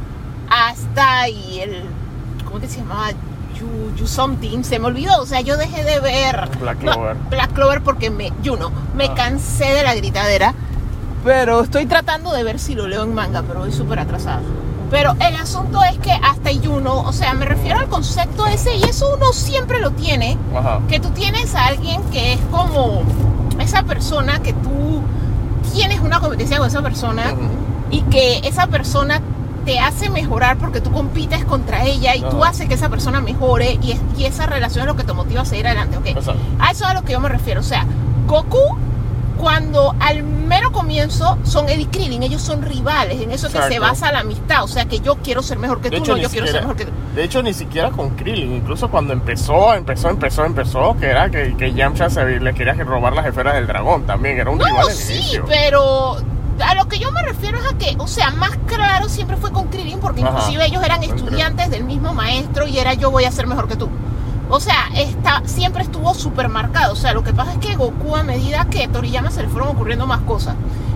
hasta 0.50 1.28
y 1.30 1.60
el. 1.60 1.84
¿Cómo 2.46 2.60
que 2.60 2.68
se 2.68 2.80
llamaba? 2.80 3.12
You, 3.60 3.96
You 3.96 4.08
Something. 4.08 4.64
Se 4.64 4.80
me 4.80 4.88
olvidó. 4.88 5.22
O 5.22 5.26
sea, 5.26 5.42
yo 5.42 5.56
dejé 5.58 5.84
de 5.84 6.00
ver. 6.00 6.50
Black 6.60 6.82
No, 6.82 6.92
Clover. 6.94 7.18
Black 7.30 7.54
Clover 7.54 7.82
porque 7.82 8.10
me. 8.10 8.32
Juno. 8.44 8.72
Me 8.96 9.06
Ah. 9.06 9.14
cansé 9.16 9.66
de 9.66 9.84
la 9.84 9.96
gritadera. 9.96 10.54
Pero 11.24 11.62
estoy 11.62 11.86
tratando 11.86 12.32
de 12.34 12.44
ver 12.44 12.58
si 12.60 12.74
lo 12.74 12.88
leo 12.88 13.04
en 13.04 13.14
manga, 13.14 13.44
pero 13.44 13.60
voy 13.60 13.72
súper 13.72 14.00
atrasado. 14.00 14.42
Pero 14.92 15.14
el 15.22 15.36
asunto 15.38 15.82
es 15.84 15.98
que 16.00 16.12
hasta 16.12 16.50
Juno, 16.64 17.00
o 17.02 17.14
sea, 17.14 17.34
me 17.34 17.46
refiero 17.46 17.80
al 17.80 17.88
concepto 17.88 18.46
ese, 18.46 18.76
y 18.76 18.84
eso 18.84 19.16
uno 19.16 19.32
siempre 19.34 19.80
lo 19.80 19.92
tiene, 19.92 20.38
Ajá. 20.56 20.80
que 20.90 21.00
tú 21.00 21.10
tienes 21.12 21.56
a 21.56 21.68
alguien 21.68 22.04
que 22.12 22.34
es 22.34 22.40
como 22.52 23.02
esa 23.60 23.84
persona 23.84 24.40
que 24.44 24.52
tú 24.54 25.02
tienes 25.74 26.02
una 26.02 26.20
competencia 26.20 26.58
con 26.58 26.68
esa 26.68 26.82
persona 26.82 27.24
y 27.90 28.02
que 28.04 28.40
esa 28.40 28.68
persona 28.68 29.22
te 29.66 29.80
hace 29.80 30.10
mejorar 30.10 30.58
porque 30.58 30.82
tú 30.82 30.92
compites 30.92 31.46
contra 31.46 31.84
ella 31.86 32.16
y 32.16 32.22
tú 32.22 32.44
haces 32.44 32.68
que 32.68 32.74
esa 32.74 32.90
persona 32.90 33.22
mejore 33.22 33.78
y, 33.82 33.92
es- 33.94 34.02
y 34.18 34.26
esa 34.26 34.46
relación 34.48 34.82
es 34.82 34.88
lo 34.88 34.96
que 34.98 35.04
te 35.04 35.14
motiva 35.14 35.42
a 35.42 35.46
seguir 35.46 35.68
adelante, 35.68 35.98
¿ok? 35.98 36.08
Exacto. 36.08 36.42
A 36.60 36.72
eso 36.72 36.84
es 36.84 36.90
a 36.92 36.94
lo 36.96 37.04
que 37.04 37.14
yo 37.14 37.20
me 37.20 37.30
refiero. 37.30 37.62
O 37.62 37.64
sea, 37.64 37.86
Goku, 38.28 38.58
cuando 39.38 39.96
al 40.00 40.24
mero 40.24 40.72
comienzo 40.72 41.38
son 41.44 41.68
Eddie 41.70 41.88
Krillin, 41.88 42.24
ellos 42.24 42.42
son 42.42 42.62
rivales, 42.62 43.22
en 43.22 43.32
eso 43.32 43.48
es 43.48 43.54
que 43.54 43.60
se 43.60 43.66
Exacto. 43.76 43.82
basa 43.88 44.12
la 44.12 44.20
amistad. 44.20 44.64
O 44.64 44.68
sea, 44.68 44.86
que 44.86 45.00
yo 45.00 45.16
quiero 45.18 45.42
ser 45.42 45.58
mejor 45.60 45.82
que 45.82 45.90
De 45.90 45.98
tú, 45.98 46.04
hecho, 46.04 46.12
no, 46.14 46.18
yo 46.22 46.30
quiero 46.30 46.48
ser 46.48 46.56
siquiera- 46.62 46.62
mejor 46.68 46.76
que 46.78 46.86
tú. 46.86 46.92
De 47.16 47.24
hecho, 47.24 47.42
ni 47.44 47.54
siquiera 47.54 47.90
con 47.92 48.12
Krillin. 48.12 48.54
Incluso 48.56 48.90
cuando 48.90 49.14
empezó, 49.14 49.74
empezó, 49.74 50.10
empezó, 50.10 50.46
empezó, 50.46 50.96
que 51.00 51.08
era 51.08 51.30
que, 51.30 51.56
que 51.58 51.74
Yamcha 51.74 52.10
se, 52.10 52.40
le 52.40 52.54
quería 52.54 52.74
robar 52.76 53.14
las 53.14 53.26
esferas 53.26 53.56
del 53.56 53.68
dragón 53.68 54.06
también. 54.06 54.40
Era 54.40 54.50
un 54.50 54.60
rival 54.60 54.86
No, 54.88 54.90
sí, 54.94 55.14
inicio. 55.14 55.46
pero 55.48 56.18
a 56.64 56.76
lo 56.76 56.88
que 56.88 57.00
yo 57.00 57.12
me 57.12 57.22
refiero 57.24 57.58
es 57.58 57.66
a 57.66 57.78
que, 57.78 57.96
o 57.98 58.08
sea, 58.08 58.30
más 58.32 58.52
claro 58.68 59.10
siempre 59.10 59.36
fue 59.38 59.52
con 59.52 59.68
Krillin, 59.70 60.00
porque 60.00 60.22
Ajá. 60.22 60.32
inclusive 60.32 60.66
ellos 60.68 60.84
eran 60.84 61.04
estudiantes 61.04 61.70
del 61.72 61.84
mismo 61.84 62.14
maestro 62.14 62.68
y 62.68 62.78
era 62.78 62.94
yo 62.94 63.10
voy 63.12 63.26
a 63.26 63.32
ser 63.32 63.48
mejor 63.48 63.68
que 63.68 63.76
tú. 63.76 63.90
O 64.52 64.60
sea, 64.60 64.90
está, 64.96 65.42
siempre 65.46 65.82
estuvo 65.82 66.14
súper 66.14 66.50
marcado. 66.50 66.92
O 66.92 66.96
sea, 66.98 67.14
lo 67.14 67.24
que 67.24 67.34
pasa 67.34 67.54
es 67.54 67.60
que 67.60 67.76
Goku, 67.76 68.18
a 68.18 68.24
medida 68.24 68.66
que 68.66 68.88
Toriyama 68.90 69.32
se 69.32 69.42
le 69.42 69.48
fueron 69.48 69.70
ocurriendo 69.70 70.06
más 70.08 70.20
cosas 70.22 70.56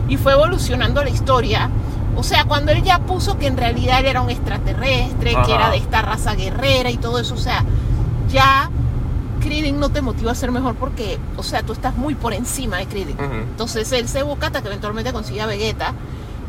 y 0.09 0.17
fue 0.17 0.33
evolucionando 0.33 1.01
la 1.01 1.09
historia, 1.09 1.69
o 2.17 2.23
sea, 2.23 2.43
cuando 2.43 2.73
él 2.73 2.83
ya 2.83 2.99
puso 2.99 3.37
que 3.37 3.47
en 3.47 3.57
realidad 3.57 4.01
él 4.01 4.07
era 4.07 4.21
un 4.21 4.29
extraterrestre, 4.29 5.31
que 5.31 5.37
Ajá. 5.37 5.55
era 5.55 5.69
de 5.71 5.77
esta 5.77 6.01
raza 6.01 6.35
guerrera 6.35 6.91
y 6.91 6.97
todo 6.97 7.17
eso, 7.17 7.33
o 7.33 7.37
sea, 7.37 7.63
ya 8.29 8.69
Krillin 9.41 9.79
no 9.79 9.89
te 9.89 10.01
motiva 10.01 10.31
a 10.31 10.35
ser 10.35 10.51
mejor 10.51 10.75
porque, 10.75 11.17
o 11.37 11.43
sea, 11.43 11.63
tú 11.63 11.71
estás 11.73 11.95
muy 11.95 12.13
por 12.13 12.33
encima 12.33 12.77
de 12.77 12.87
Krillin. 12.87 13.15
Ujú. 13.15 13.33
Entonces 13.33 13.91
él 13.93 14.07
se 14.09 14.21
busca 14.23 14.47
hasta 14.47 14.61
que 14.61 14.67
eventualmente 14.67 15.13
consigue 15.13 15.41
a 15.41 15.45
Vegeta, 15.45 15.93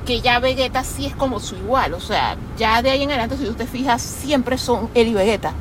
que 0.07 0.21
ya 0.21 0.39
Vegeta 0.39 0.85
sí 0.85 1.05
es 1.07 1.15
como 1.17 1.41
su 1.41 1.57
igual, 1.57 1.93
o 1.93 2.01
sea, 2.01 2.37
ya 2.57 2.81
de 2.81 2.91
ahí 2.91 3.03
en 3.03 3.11
adelante, 3.11 3.37
si 3.37 3.45
tú 3.45 3.55
te 3.55 3.67
fijas, 3.67 4.01
siempre 4.01 4.57
son 4.57 4.89
él 4.95 5.09
y 5.09 5.15
Vegeta. 5.15 5.53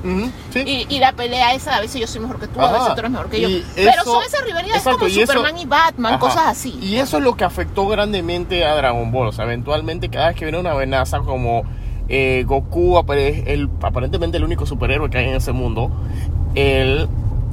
Sí. 0.53 0.59
Y, 0.65 0.85
y 0.95 0.99
la 0.99 1.13
pelea 1.13 1.53
esa, 1.55 1.75
a 1.75 1.81
veces 1.81 1.99
yo 1.99 2.07
soy 2.07 2.21
mejor 2.21 2.39
que 2.39 2.47
tú, 2.47 2.61
a 2.61 2.71
veces 2.71 2.93
tú 2.93 2.99
eres 2.99 3.11
mejor 3.11 3.29
que 3.29 3.41
yo. 3.41 3.49
Pero 3.75 4.03
son 4.03 4.23
esas 4.23 4.43
rivalidades 4.45 4.77
exacto, 4.77 4.99
como 4.99 5.09
y 5.09 5.19
eso- 5.19 5.33
Superman 5.33 5.57
y 5.57 5.65
Batman, 5.65 6.11
Ajá. 6.13 6.19
cosas 6.19 6.43
así. 6.47 6.77
Y 6.81 6.95
eso 6.97 7.17
es 7.17 7.23
lo 7.23 7.35
que 7.35 7.43
afectó 7.43 7.87
grandemente 7.87 8.63
a 8.65 8.75
Dragon 8.75 9.11
Ball. 9.11 9.27
O 9.27 9.31
sea, 9.31 9.45
eventualmente 9.45 10.09
cada 10.09 10.27
vez 10.27 10.35
que 10.35 10.45
viene 10.45 10.59
una 10.59 10.71
amenaza 10.71 11.19
como 11.19 11.63
eh, 12.07 12.43
Goku, 12.45 12.99
el, 13.09 13.69
aparentemente 13.81 14.37
el 14.37 14.43
único 14.43 14.65
superhéroe 14.67 15.09
que 15.09 15.17
hay 15.17 15.29
en 15.29 15.35
ese 15.35 15.53
mundo, 15.53 15.89
él 16.53 17.07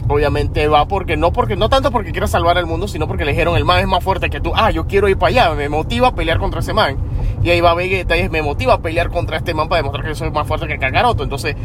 obviamente 0.08 0.66
va 0.68 0.86
porque 0.86 1.16
no 1.16 1.32
porque 1.32 1.56
no 1.56 1.68
tanto 1.68 1.90
porque 1.90 2.12
quiera 2.12 2.26
salvar 2.26 2.58
al 2.58 2.66
mundo, 2.66 2.88
sino 2.88 3.06
porque 3.06 3.24
le 3.24 3.32
dijeron 3.32 3.56
el 3.56 3.64
man 3.64 3.80
es 3.80 3.86
más 3.86 4.02
fuerte 4.02 4.30
que 4.30 4.40
tú. 4.40 4.52
Ah, 4.54 4.70
yo 4.70 4.86
quiero 4.86 5.08
ir 5.08 5.16
para 5.16 5.28
allá, 5.30 5.54
me 5.54 5.68
motiva 5.68 6.08
a 6.08 6.14
pelear 6.14 6.38
contra 6.38 6.60
ese 6.60 6.72
man. 6.72 6.96
Y 7.42 7.50
ahí 7.50 7.60
va 7.60 7.74
Vegeta 7.74 8.16
y 8.16 8.28
me 8.28 8.40
motiva 8.40 8.74
a 8.74 8.78
pelear 8.78 9.10
contra 9.10 9.36
este 9.36 9.52
man 9.54 9.68
para 9.68 9.80
demostrar 9.80 10.04
que 10.04 10.10
yo 10.10 10.14
soy 10.14 10.30
más 10.30 10.46
fuerte 10.46 10.68
que 10.68 10.78
Kakaroto. 10.78 11.24
Entonces, 11.24 11.56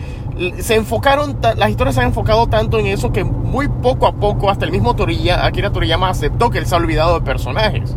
se 0.60 0.76
enfocaron, 0.76 1.38
las 1.56 1.69
historias 1.69 1.95
se 1.95 2.02
han 2.02 2.08
enfocado 2.08 2.47
tanto 2.47 2.80
en 2.80 2.88
eso 2.88 3.12
que 3.12 3.23
muy 3.23 3.67
poco 3.67 4.08
a 4.08 4.13
poco, 4.13 4.50
hasta 4.50 4.65
el 4.65 4.71
mismo 4.71 4.95
Toriyama, 4.95 5.45
Akira 5.45 5.71
Toriyama 5.71 6.10
aceptó 6.10 6.50
que 6.50 6.58
él 6.58 6.65
se 6.65 6.73
ha 6.73 6.78
olvidado 6.80 7.19
de 7.19 7.26
personajes. 7.26 7.95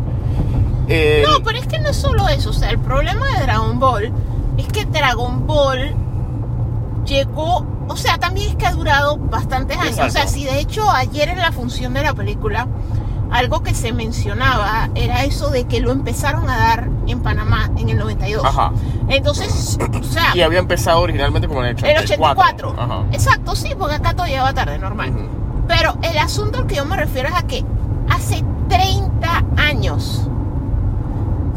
Eh, 0.87 1.23
No, 1.25 1.41
pero 1.43 1.57
es 1.57 1.67
que 1.67 1.79
no 1.79 1.89
es 1.89 1.97
solo 1.97 2.27
eso. 2.27 2.49
O 2.49 2.53
sea, 2.53 2.69
el 2.69 2.79
problema 2.79 3.25
de 3.27 3.43
Dragon 3.43 3.79
Ball 3.79 4.11
es 4.57 4.67
que 4.67 4.85
Dragon 4.85 5.47
Ball 5.47 5.93
llegó. 7.05 7.65
O 7.91 7.97
sea, 7.97 8.17
también 8.17 8.51
es 8.51 8.55
que 8.55 8.65
ha 8.65 8.71
durado 8.71 9.17
bastantes 9.17 9.77
años. 9.77 9.89
Exacto. 9.97 10.07
O 10.07 10.11
sea, 10.11 10.27
si 10.27 10.45
de 10.45 10.59
hecho 10.59 10.89
ayer 10.89 11.27
en 11.27 11.39
la 11.39 11.51
función 11.51 11.93
de 11.93 12.03
la 12.03 12.13
película, 12.13 12.67
algo 13.31 13.63
que 13.63 13.73
se 13.73 13.91
mencionaba 13.91 14.89
era 14.95 15.23
eso 15.23 15.49
de 15.49 15.65
que 15.65 15.79
lo 15.81 15.91
empezaron 15.91 16.49
a 16.49 16.57
dar 16.57 16.89
en 17.07 17.21
Panamá 17.21 17.69
en 17.77 17.89
el 17.89 17.97
92. 17.97 18.45
Ajá. 18.45 18.71
Entonces, 19.09 19.77
o 19.99 20.03
sea, 20.03 20.35
Y 20.35 20.41
había 20.41 20.59
empezado 20.59 21.01
originalmente 21.01 21.47
como 21.47 21.63
en 21.65 21.77
el 21.77 21.85
el 21.85 21.97
84. 21.97 22.69
84. 22.69 22.75
Ajá. 22.77 23.03
Exacto, 23.11 23.55
sí, 23.55 23.69
porque 23.77 23.95
acá 23.95 24.13
todavía 24.13 24.43
va 24.43 24.53
tarde, 24.53 24.77
normal. 24.79 25.09
Ujú. 25.09 25.65
Pero 25.67 25.97
el 26.01 26.17
asunto 26.17 26.59
al 26.59 26.67
que 26.67 26.75
yo 26.75 26.85
me 26.85 26.95
refiero 26.95 27.29
es 27.29 27.35
a 27.35 27.43
que 27.43 27.63
hace 28.09 28.43
30 28.69 29.43
años 29.57 30.29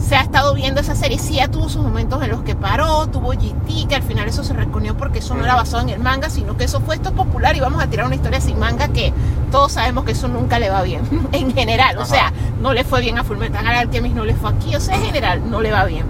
se 0.05 0.17
ha 0.17 0.21
estado 0.21 0.55
viendo 0.55 0.81
esa 0.81 0.95
serie. 0.95 1.19
Sí, 1.19 1.35
ya 1.35 1.49
tuvo 1.49 1.69
sus 1.69 1.83
momentos 1.83 2.23
en 2.23 2.31
los 2.31 2.43
que 2.43 2.55
paró, 2.55 3.07
tuvo 3.07 3.31
GT, 3.31 3.88
que 3.88 3.95
al 3.95 4.03
final 4.03 4.29
eso 4.29 4.45
se 4.45 4.53
reconoció 4.53 4.97
porque 4.97 5.21
eso 5.21 5.35
no 5.35 5.45
era 5.45 5.55
basado 5.55 5.83
en 5.83 5.88
el 5.88 5.99
manga, 5.99 6.29
sino 6.29 6.57
que 6.57 6.64
eso 6.64 6.81
fue 6.81 6.97
esto 6.97 7.09
es 7.09 7.14
popular 7.14 7.57
y 7.57 7.61
vamos 7.61 7.83
a 7.83 7.87
tirar 7.87 8.07
una 8.07 8.14
historia 8.14 8.40
sin 8.40 8.59
manga 8.59 8.88
que 8.88 9.12
todos 9.51 9.73
sabemos 9.73 10.05
que 10.05 10.12
eso 10.12 10.29
nunca 10.29 10.59
le 10.59 10.69
va 10.69 10.83
bien, 10.83 11.03
en 11.33 11.55
general. 11.55 11.99
O 11.99 12.05
sea, 12.05 12.33
no 12.61 12.73
le 12.73 12.85
fue 12.85 13.01
bien 13.01 13.19
a 13.19 13.25
Fullmetal 13.25 13.67
Alchemist, 13.67 14.14
no 14.14 14.25
le 14.25 14.35
fue 14.35 14.51
aquí, 14.51 14.77
o 14.77 14.81
sea, 14.81 14.97
en 14.97 15.05
general 15.05 15.51
no 15.51 15.61
le 15.61 15.73
va 15.73 15.85
bien. 15.85 16.05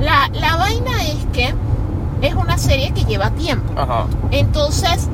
La, 0.00 0.28
la 0.32 0.56
vaina 0.56 1.04
es 1.04 1.26
que 1.32 1.54
es 2.22 2.34
una 2.34 2.56
serie 2.56 2.92
que 2.92 3.04
lleva 3.04 3.30
tiempo. 3.30 3.78
Ajá. 3.78 4.06
Entonces, 4.30 5.08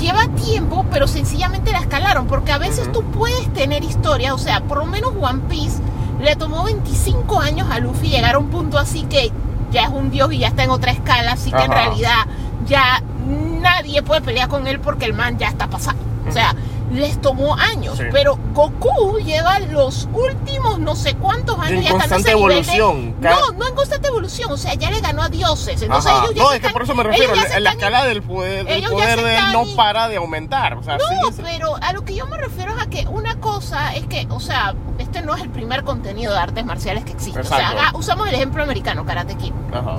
lleva 0.00 0.28
tiempo, 0.28 0.86
pero 0.90 1.08
sencillamente 1.08 1.72
la 1.72 1.80
escalaron, 1.80 2.26
porque 2.26 2.52
a 2.52 2.58
veces 2.58 2.90
tú 2.92 3.02
puedes 3.02 3.52
tener 3.52 3.82
historia, 3.82 4.34
o 4.34 4.38
sea, 4.38 4.60
por 4.60 4.78
lo 4.78 4.86
menos 4.86 5.12
One 5.20 5.42
Piece 5.48 5.80
le 6.24 6.36
tomó 6.36 6.64
25 6.64 7.40
años 7.40 7.68
a 7.70 7.78
Luffy 7.78 8.08
llegar 8.08 8.34
a 8.34 8.38
un 8.38 8.48
punto 8.48 8.78
así 8.78 9.02
que 9.02 9.30
ya 9.70 9.84
es 9.84 9.90
un 9.90 10.10
dios 10.10 10.32
y 10.32 10.38
ya 10.38 10.48
está 10.48 10.64
en 10.64 10.70
otra 10.70 10.92
escala, 10.92 11.32
así 11.32 11.50
que 11.50 11.62
en 11.62 11.70
realidad 11.70 12.26
ya 12.66 13.02
nadie 13.26 14.02
puede 14.02 14.20
pelear 14.20 14.48
con 14.48 14.66
él 14.66 14.80
porque 14.80 15.04
el 15.04 15.14
man 15.14 15.36
ya 15.36 15.48
está 15.48 15.66
pasado. 15.66 15.98
O 16.28 16.32
sea, 16.32 16.54
les 16.92 17.20
tomó 17.20 17.54
años, 17.56 17.96
Sí. 17.96 18.04
pero 18.12 18.38
Goku 18.52 19.18
lleva 19.18 19.58
los 19.58 20.08
últimos 20.12 20.78
no 20.78 20.94
sé 20.94 21.14
cuántos 21.14 21.58
años 21.58 21.70
En 21.78 21.82
ya 21.82 21.88
está 21.90 21.98
constante 22.00 22.28
ese 22.30 22.34
nivel 22.38 22.64
de- 22.66 22.72
evolución. 22.74 23.14
Cada- 23.22 23.36
No, 23.40 23.52
no 23.52 23.66
en 23.68 23.74
constante 23.74 24.08
evolución, 24.08 24.52
o 24.52 24.56
sea, 24.56 24.74
ya 24.74 24.90
le 24.90 25.00
ganó 25.00 25.22
a 25.22 25.28
dioses. 25.28 25.80
Entonces 25.82 26.10
Ajá. 26.12 26.24
ellos 26.24 26.34
ya 26.36 26.42
No, 26.42 26.52
es 26.52 26.60
que 26.60 26.68
por 26.70 26.82
eso 26.82 26.94
me 26.94 27.02
refiero. 27.02 27.34
La, 27.34 27.70
escala 27.70 28.04
del 28.04 28.22
poder, 28.22 28.66
ya 28.80 28.88
poder 28.90 29.22
de 29.22 29.36
él 29.36 29.44
no 29.52 29.64
para 29.76 30.08
de 30.08 30.16
aumentar. 30.16 30.74
O 30.74 30.82
sea, 30.82 30.98
No, 30.98 31.04
pero 31.42 31.76
a 31.80 31.92
lo 31.92 32.04
que 32.04 32.14
yo 32.14 32.26
me 32.26 32.36
refiero 32.36 32.76
es 32.76 32.82
a 32.82 32.86
que 32.86 33.06
una 33.08 33.36
cosa 33.40 33.94
es 33.94 34.06
que, 34.06 34.26
o 34.30 34.38
sea, 34.40 34.74
este 34.98 35.22
no 35.22 35.34
es 35.34 35.42
el 35.42 35.50
primer 35.50 35.84
contenido 35.84 36.32
de 36.32 36.38
artes 36.38 36.64
marciales 36.64 37.04
que 37.04 37.12
existe. 37.12 37.40
O 37.40 37.44
sea, 37.44 37.70
haga- 37.70 37.92
usamos 37.94 38.28
el 38.28 38.34
ejemplo 38.34 38.62
americano, 38.62 39.04
Karate 39.04 39.34
Kid. 39.36 39.52
Ajá. 39.72 39.98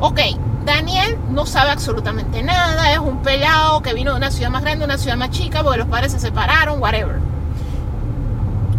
Ok, 0.00 0.20
Daniel 0.64 1.18
no 1.30 1.44
sabe 1.46 1.70
absolutamente 1.70 2.42
nada, 2.42 2.92
es 2.92 2.98
un 2.98 3.22
pelado 3.22 3.82
que 3.82 3.92
vino 3.92 4.12
de 4.12 4.16
una 4.16 4.30
ciudad 4.30 4.50
más 4.50 4.62
grande 4.62 4.84
una 4.84 4.98
ciudad 4.98 5.16
más 5.16 5.30
chica 5.30 5.62
porque 5.62 5.78
los 5.78 5.88
padres 5.88 6.12
se 6.12 6.20
separaron, 6.20 6.80
whatever. 6.80 7.18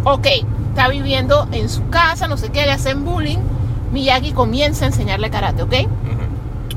Ok, 0.04 0.26
está 0.70 0.88
viviendo 0.88 1.48
en 1.52 1.68
su 1.68 1.88
casa, 1.88 2.28
no 2.28 2.36
sé 2.36 2.50
qué, 2.50 2.64
le 2.64 2.72
hacen 2.72 3.04
bullying. 3.04 3.38
Miyagi 3.92 4.32
comienza 4.32 4.84
a 4.84 4.88
enseñarle 4.88 5.30
karate, 5.30 5.62
¿ok? 5.62 5.74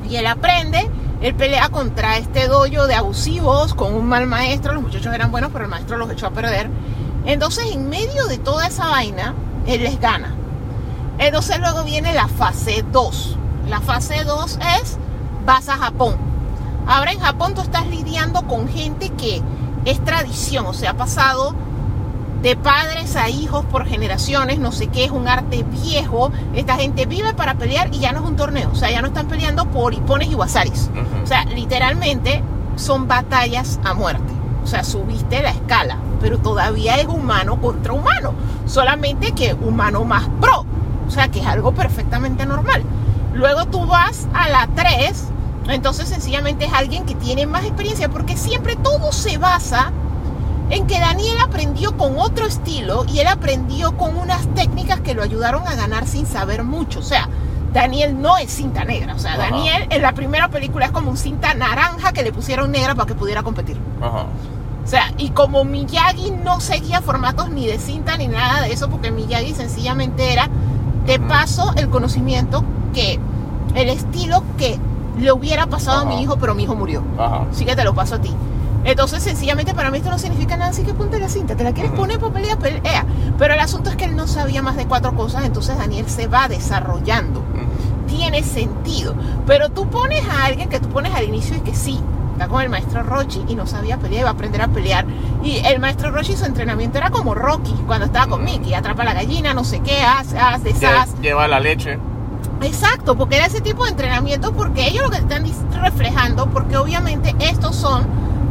Y 0.09 0.15
él 0.15 0.27
aprende, 0.27 0.89
él 1.21 1.35
pelea 1.35 1.69
contra 1.69 2.17
este 2.17 2.47
dojo 2.47 2.87
de 2.87 2.95
abusivos 2.95 3.73
con 3.73 3.93
un 3.93 4.07
mal 4.07 4.25
maestro, 4.27 4.73
los 4.73 4.83
muchachos 4.83 5.13
eran 5.13 5.31
buenos, 5.31 5.51
pero 5.51 5.65
el 5.65 5.71
maestro 5.71 5.97
los 5.97 6.09
echó 6.11 6.27
a 6.27 6.31
perder. 6.31 6.69
Entonces, 7.25 7.65
en 7.71 7.89
medio 7.89 8.25
de 8.27 8.37
toda 8.37 8.67
esa 8.67 8.87
vaina, 8.87 9.33
él 9.67 9.83
les 9.83 9.99
gana. 9.99 10.33
Entonces 11.19 11.59
luego 11.59 11.83
viene 11.83 12.13
la 12.13 12.27
fase 12.27 12.85
2. 12.91 13.37
La 13.69 13.81
fase 13.81 14.23
2 14.23 14.59
es, 14.81 14.97
vas 15.45 15.69
a 15.69 15.77
Japón. 15.77 16.15
Ahora 16.87 17.11
en 17.11 17.19
Japón 17.19 17.53
tú 17.53 17.61
estás 17.61 17.85
lidiando 17.87 18.41
con 18.47 18.67
gente 18.67 19.09
que 19.11 19.43
es 19.85 20.03
tradición, 20.03 20.65
o 20.65 20.73
sea, 20.73 20.91
ha 20.91 20.97
pasado 20.97 21.53
de 22.41 22.55
padres 22.55 23.15
a 23.15 23.29
hijos 23.29 23.65
por 23.65 23.85
generaciones, 23.85 24.57
no 24.57 24.71
sé 24.71 24.87
qué, 24.87 25.05
es 25.05 25.11
un 25.11 25.27
arte 25.27 25.63
viejo. 25.63 26.31
Esta 26.55 26.77
gente 26.77 27.05
vive 27.05 27.35
para 27.35 27.55
pelear 27.55 27.93
y 27.93 27.99
ya 27.99 28.11
no 28.11 28.21
es 28.21 28.25
un 28.25 28.35
torneo, 28.35 28.71
o 28.71 28.75
sea, 28.75 28.89
ya 28.89 29.01
no 29.01 29.07
están 29.07 29.27
peleando 29.27 29.65
por 29.65 29.93
hipones 29.93 30.29
y 30.31 30.35
wasaris. 30.35 30.89
O 31.23 31.27
sea, 31.27 31.45
literalmente 31.45 32.41
son 32.75 33.07
batallas 33.07 33.79
a 33.83 33.93
muerte. 33.93 34.33
O 34.63 34.67
sea, 34.67 34.83
subiste 34.83 35.43
la 35.43 35.51
escala, 35.51 35.97
pero 36.21 36.39
todavía 36.39 36.95
es 36.95 37.07
humano 37.07 37.61
contra 37.61 37.93
humano. 37.93 38.33
Solamente 38.65 39.31
que 39.33 39.53
humano 39.53 40.03
más 40.05 40.27
pro. 40.41 40.65
O 41.07 41.11
sea, 41.11 41.29
que 41.29 41.39
es 41.39 41.45
algo 41.45 41.73
perfectamente 41.73 42.45
normal. 42.45 42.83
Luego 43.39 43.65
tú 43.67 43.85
vas 43.85 44.27
a 44.33 44.49
la 44.49 44.67
3, 44.75 45.23
entonces 45.69 46.09
sencillamente 46.09 46.65
es 46.65 46.73
alguien 46.73 47.05
que 47.05 47.15
tiene 47.15 47.45
más 47.45 47.63
experiencia, 47.63 48.09
porque 48.09 48.35
siempre 48.35 48.75
todo 48.75 49.13
se 49.13 49.37
basa 49.37 49.93
en 50.69 50.85
que 50.87 50.99
Daniel 50.99 51.37
aprendió 51.41 51.95
con 51.95 52.19
otro 52.19 52.45
estilo 52.45 53.05
y 53.07 53.19
él 53.19 53.27
aprendió 53.27 53.95
con 53.95 54.17
unas 54.17 54.45
técnicas 54.55 54.99
que 54.99 55.13
lo 55.13 55.23
ayudaron 55.23 55.65
a 55.65 55.75
ganar 55.75 56.05
sin 56.05 56.25
saber 56.25 56.65
mucho. 56.65 56.99
O 56.99 57.01
sea, 57.01 57.29
Daniel 57.71 58.21
no 58.21 58.37
es 58.37 58.51
cinta 58.51 58.83
negra. 58.83 59.15
O 59.15 59.19
sea, 59.19 59.35
Ajá. 59.35 59.51
Daniel 59.51 59.87
en 59.89 60.01
la 60.01 60.11
primera 60.11 60.49
película 60.49 60.87
es 60.87 60.91
como 60.91 61.09
un 61.09 61.17
cinta 61.17 61.53
naranja 61.53 62.11
que 62.11 62.23
le 62.23 62.33
pusieron 62.33 62.71
negra 62.71 62.93
para 62.93 63.07
que 63.07 63.15
pudiera 63.15 63.41
competir. 63.41 63.77
Ajá. 64.01 64.25
O 64.83 64.87
sea, 64.87 65.13
y 65.17 65.29
como 65.29 65.63
Miyagi 65.63 66.31
no 66.31 66.59
seguía 66.59 67.01
formatos 67.01 67.51
ni 67.51 67.67
de 67.67 67.79
cinta 67.79 68.17
ni 68.17 68.27
nada 68.27 68.63
de 68.63 68.73
eso, 68.73 68.89
porque 68.89 69.11
Miyagi 69.11 69.53
sencillamente 69.53 70.33
era, 70.33 70.49
te 71.05 71.19
paso 71.19 71.71
el 71.77 71.89
conocimiento 71.89 72.65
que, 72.93 73.19
el 73.75 73.89
estilo 73.89 74.43
que 74.57 74.79
le 75.19 75.31
hubiera 75.31 75.67
pasado 75.67 76.01
a 76.01 76.05
mi 76.05 76.21
hijo, 76.21 76.37
pero 76.37 76.55
mi 76.55 76.63
hijo 76.63 76.75
murió. 76.75 77.03
Ajá. 77.17 77.45
Así 77.51 77.65
que 77.65 77.75
te 77.75 77.83
lo 77.83 77.93
paso 77.93 78.15
a 78.15 78.21
ti. 78.21 78.33
Entonces, 78.85 79.21
sencillamente 79.21 79.73
para 79.73 79.91
mí 79.91 79.97
esto 79.97 80.09
no 80.09 80.17
significa 80.17 80.55
nada, 80.55 80.71
así 80.71 80.83
que 80.83 80.93
ponte 80.93 81.19
la 81.19 81.27
cinta, 81.27 81.55
te 81.55 81.63
la 81.63 81.73
quieres 81.73 81.91
poner 81.91 82.19
para 82.19 82.33
pelea, 82.33 82.57
pelea. 82.57 83.05
Pero 83.37 83.53
el 83.53 83.59
asunto 83.59 83.89
es 83.89 83.95
que 83.95 84.05
él 84.05 84.15
no 84.15 84.27
sabía 84.27 84.61
más 84.61 84.77
de 84.77 84.85
cuatro 84.85 85.13
cosas, 85.15 85.45
entonces 85.45 85.77
Daniel 85.77 86.09
se 86.09 86.27
va 86.27 86.47
desarrollando. 86.47 87.43
Tiene 88.07 88.41
sentido. 88.43 89.15
Pero 89.45 89.69
tú 89.69 89.87
pones 89.89 90.23
a 90.27 90.45
alguien 90.45 90.69
que 90.69 90.79
tú 90.79 90.89
pones 90.89 91.13
al 91.13 91.25
inicio 91.25 91.57
y 91.57 91.59
que 91.59 91.75
sí, 91.75 91.99
está 92.31 92.47
con 92.47 92.61
el 92.61 92.69
maestro 92.69 93.03
Rochi 93.03 93.43
y 93.47 93.55
no 93.55 93.67
sabía 93.67 93.97
pelear, 93.97 94.21
iba 94.21 94.29
a 94.29 94.33
aprender 94.33 94.61
a 94.61 94.69
pelear. 94.69 95.05
Y 95.43 95.57
el 95.57 95.79
maestro 95.79 96.11
Rochi, 96.11 96.35
su 96.35 96.45
entrenamiento 96.45 96.97
era 96.97 97.11
como 97.11 97.35
Rocky 97.35 97.73
cuando 97.85 98.05
estaba 98.05 98.27
con. 98.27 98.43
Mickey, 98.43 98.73
atrapa 98.73 99.03
la 99.03 99.13
gallina, 99.13 99.53
no 99.53 99.65
sé 99.65 99.81
qué, 99.81 100.01
haz, 100.01 100.33
haz, 100.33 100.63
deshaz. 100.63 101.13
Lleva 101.21 101.47
la 101.47 101.59
leche. 101.59 101.99
Exacto, 102.61 103.15
porque 103.17 103.37
era 103.37 103.45
ese 103.45 103.61
tipo 103.61 103.83
de 103.85 103.91
entrenamiento, 103.91 104.51
porque 104.53 104.87
ellos 104.87 105.03
lo 105.03 105.09
que 105.09 105.17
están 105.17 105.45
reflejando, 105.81 106.47
porque 106.47 106.77
obviamente 106.77 107.35
estos 107.39 107.75
son 107.75 108.05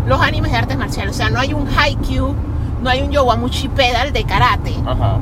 los 0.06 0.20
animes 0.20 0.52
de 0.52 0.58
artes 0.58 0.78
marciales, 0.78 1.14
o 1.14 1.18
sea, 1.18 1.30
no 1.30 1.38
hay 1.38 1.52
un 1.52 1.68
Haikyuu, 1.68 2.34
no 2.82 2.90
hay 2.90 3.02
un 3.02 3.10
Yowamuchi 3.10 3.68
Pedal 3.68 4.12
de 4.12 4.24
karate, 4.24 4.74
Ajá. 4.86 5.18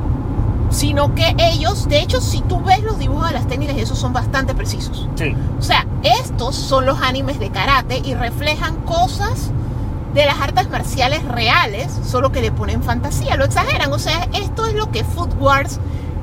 sino 0.69 1.13
que 1.13 1.35
ellos, 1.37 1.89
de 1.89 1.99
hecho, 1.99 2.21
si 2.21 2.41
tú 2.41 2.61
ves 2.61 2.81
los 2.83 2.97
dibujos 2.97 3.27
de 3.27 3.33
las 3.33 3.47
técnicas, 3.47 3.75
y 3.77 3.81
esos 3.81 3.99
son 3.99 4.13
bastante 4.13 4.53
precisos. 4.55 5.09
Sí. 5.15 5.35
O 5.59 5.61
sea, 5.61 5.85
estos 6.03 6.55
son 6.55 6.85
los 6.85 7.01
animes 7.01 7.39
de 7.39 7.49
karate 7.49 8.01
y 8.03 8.13
reflejan 8.13 8.77
cosas 8.77 9.51
de 10.13 10.25
las 10.25 10.39
artes 10.39 10.69
marciales 10.69 11.23
reales, 11.25 11.91
solo 12.05 12.31
que 12.31 12.41
le 12.41 12.51
ponen 12.51 12.81
fantasía, 12.81 13.35
lo 13.35 13.45
exageran. 13.45 13.91
O 13.91 13.99
sea, 13.99 14.27
esto 14.33 14.65
es 14.65 14.73
lo 14.73 14.89
que 14.91 15.03
Food 15.03 15.33
Wars 15.39 15.79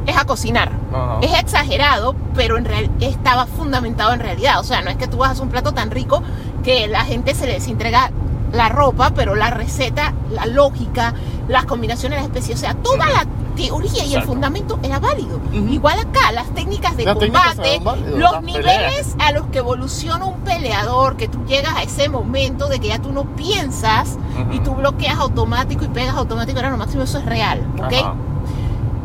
es 0.07 0.17
a 0.17 0.25
cocinar. 0.25 0.71
Ajá. 0.93 1.19
Es 1.23 1.38
exagerado, 1.38 2.14
pero 2.35 2.59
en 2.59 2.64
real 2.64 2.90
estaba 3.01 3.47
fundamentado 3.47 4.12
en 4.12 4.21
realidad. 4.21 4.61
O 4.61 4.64
sea, 4.64 4.83
no 4.83 4.90
es 4.90 4.97
que 4.97 5.07
tú 5.07 5.19
vas 5.19 5.31
a 5.31 5.33
hacer 5.33 5.45
un 5.45 5.51
plato 5.51 5.73
tan 5.73 5.90
rico 5.90 6.23
que 6.62 6.87
la 6.88 7.05
gente 7.05 7.35
se 7.35 7.47
les 7.47 7.67
entrega 7.69 8.11
la 8.53 8.69
ropa, 8.69 9.11
pero 9.14 9.35
la 9.35 9.51
receta, 9.51 10.14
la 10.31 10.47
lógica, 10.47 11.14
las 11.49 11.64
combinaciones, 11.67 12.19
las 12.19 12.27
especies, 12.27 12.59
o 12.59 12.61
sea, 12.61 12.75
toda 12.75 13.09
la 13.11 13.27
teoría 13.57 14.05
y 14.05 14.14
el 14.14 14.23
fundamento 14.23 14.79
era 14.83 14.99
válido. 14.99 15.40
Igual 15.53 15.99
acá, 15.99 16.33
las 16.33 16.47
técnicas 16.55 16.97
de 16.97 17.05
Las 17.05 17.17
combate, 17.17 17.81
los 18.17 18.43
niveles 18.43 19.17
a 19.19 19.33
los 19.33 19.47
que 19.47 19.59
evoluciona 19.59 20.25
un 20.25 20.40
peleador, 20.40 21.17
que 21.17 21.29
tú 21.29 21.45
llegas 21.47 21.75
a 21.75 21.83
ese 21.83 22.09
momento 22.09 22.69
de 22.69 22.79
que 22.81 22.88
ya 22.88 22.99
tú 23.01 23.12
no 23.12 23.25
piensas 23.37 24.19
y 24.53 24.61
tú 24.61 24.75
bloqueas 24.75 25.19
automático 25.19 25.85
y 25.85 25.88
pegas 25.88 26.17
automático, 26.17 26.59
era 26.59 26.71
lo 26.71 26.77
máximo, 26.77 27.03
eso 27.03 27.19
es 27.19 27.25
real, 27.25 27.61
¿ok? 27.83 27.95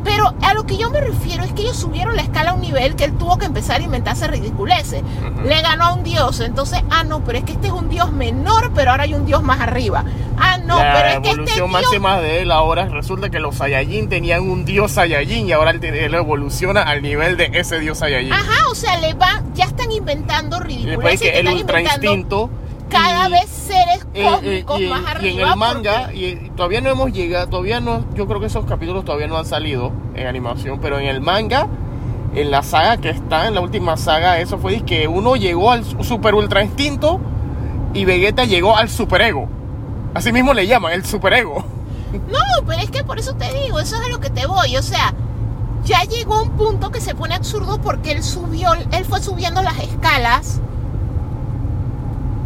Pero 0.04 0.34
a 0.42 0.54
lo 0.54 0.66
que 0.66 0.78
yo 0.78 0.90
me 0.90 1.02
refiero 1.02 1.44
es 1.44 1.54
que 1.54 1.64
ellos 1.64 1.78
subieron 1.78 2.16
la 2.16 2.22
escala 2.22 2.52
a 2.52 2.54
un 2.54 2.62
nivel 2.62 2.96
que 2.96 3.06
él 3.06 3.18
tuvo 3.18 3.38
que 3.38 3.46
empezar 3.46 3.82
a 3.82 3.84
inventarse 3.84 4.28
ridiculeces. 4.28 5.02
Ujú. 5.02 5.48
Le 5.48 5.62
ganó 5.62 5.86
a 5.86 5.94
un 5.94 6.04
dios, 6.04 6.40
entonces, 6.40 6.82
ah, 6.90 7.04
no, 7.04 7.24
pero 7.24 7.40
es 7.40 7.44
que 7.44 7.54
este 7.54 7.68
es 7.68 7.74
un 7.74 7.90
dios 7.90 8.12
menor, 8.12 8.72
pero 8.74 8.92
ahora 8.92 9.04
hay 9.04 9.14
un 9.14 9.26
dios 9.26 9.44
más 9.44 9.60
arriba. 9.62 10.04
Ah, 10.38 10.58
no, 10.58 10.78
la 10.78 10.94
pero 10.94 11.08
es 11.08 11.20
que 11.20 11.30
este 11.30 11.30
evolución 11.32 11.58
dios... 11.58 11.70
máxima 11.70 12.20
de 12.20 12.42
él 12.42 12.52
ahora 12.52 12.86
resulta 12.86 13.30
que 13.30 13.40
los 13.40 13.56
Saiyajin 13.56 14.08
tenían 14.08 14.50
un 14.50 14.66
dios 14.66 14.92
Saiyajin 14.94 15.48
y 15.48 15.52
ahora 15.52 15.72
él, 15.72 16.14
evoluciona 16.14 16.82
al 16.82 17.02
nivel 17.02 17.36
de 17.38 17.52
ese 17.54 17.80
dios 17.80 17.98
Saiyajin. 17.98 18.34
Ajá, 18.34 18.70
o 18.70 18.76
sea, 18.76 18.98
le 19.00 19.14
van, 19.14 19.54
ya 19.54 19.66
están 19.66 19.92
inventando 19.92 20.58
y 20.68 20.86
después 20.86 21.20
ridiculeces, 21.20 21.22
que 21.22 21.32
te 21.32 21.40
el 21.40 21.48
ultra 21.48 21.80
inventando 21.80 22.14
instinto 22.14 22.50
cada 22.89 23.28
y- 23.28 23.32
vez 23.32 23.49
seres 23.49 24.08
eh, 24.13 24.23
eh, 24.23 24.63
cósmicos 24.65 24.82
y, 24.82 24.88
más 24.88 25.02
y 25.02 25.06
arriba. 25.08 25.43
en 25.43 25.49
el 25.52 25.56
manga 25.58 26.02
porque- 26.06 26.17
y 26.45 26.49
todavía 26.56 26.82
no 26.82 26.89
hemos 26.89 27.12
llegado 27.13 27.47
todavía 27.47 27.80
no 27.80 28.06
yo 28.15 28.28
creo 28.28 28.39
que 28.39 28.47
esos 28.47 28.65
capítulos 28.65 29.06
todavía 29.06 29.28
no 29.28 29.38
han 29.38 29.45
salido 29.45 29.91
en 30.15 30.28
animación 30.28 30.80
pero 30.82 30.99
en 30.99 31.06
el 31.08 31.21
manga 31.21 31.67
en 32.36 32.52
la 32.52 32.62
saga 32.63 32.97
que 32.97 33.10
está 33.10 33.47
en 33.47 33.56
la 33.56 33.62
última 33.62 33.97
saga 33.97 34.39
eso 34.39 34.58
fue 34.58 34.82
que 34.82 35.08
uno 35.08 35.35
llegó 35.35 35.71
al 35.71 35.83
super 36.04 36.35
ultra 36.35 36.63
instinto 36.63 37.19
y 37.94 38.06
Vegeta 38.06 38.46
llegó 38.46 38.75
al 38.77 38.90
super 38.90 39.21
ego 39.21 39.48
así 40.13 40.31
mismo 40.31 40.54
le 40.54 40.67
llaman 40.67 40.94
el 40.94 41.06
super 41.06 41.33
ego 41.33 41.63
No, 42.12 42.65
pero 42.65 42.81
es 42.81 42.90
que 42.90 43.04
por 43.04 43.19
eso 43.19 43.35
te 43.35 43.46
digo, 43.54 43.79
eso 43.79 43.96
es 43.96 44.02
a 44.02 44.10
lo 44.10 44.19
que 44.19 44.31
te 44.31 44.48
voy. 44.48 44.75
O 44.77 44.81
sea, 44.81 45.13
ya 45.85 46.02
llegó 46.06 46.42
un 46.42 46.50
punto 46.58 46.90
que 46.90 47.00
se 47.02 47.13
pone 47.13 47.35
absurdo 47.35 47.79
porque 47.81 48.12
él 48.13 48.23
subió, 48.23 48.73
él 48.73 49.06
fue 49.06 49.21
subiendo 49.21 49.62
las 49.62 49.77
escalas 49.77 50.60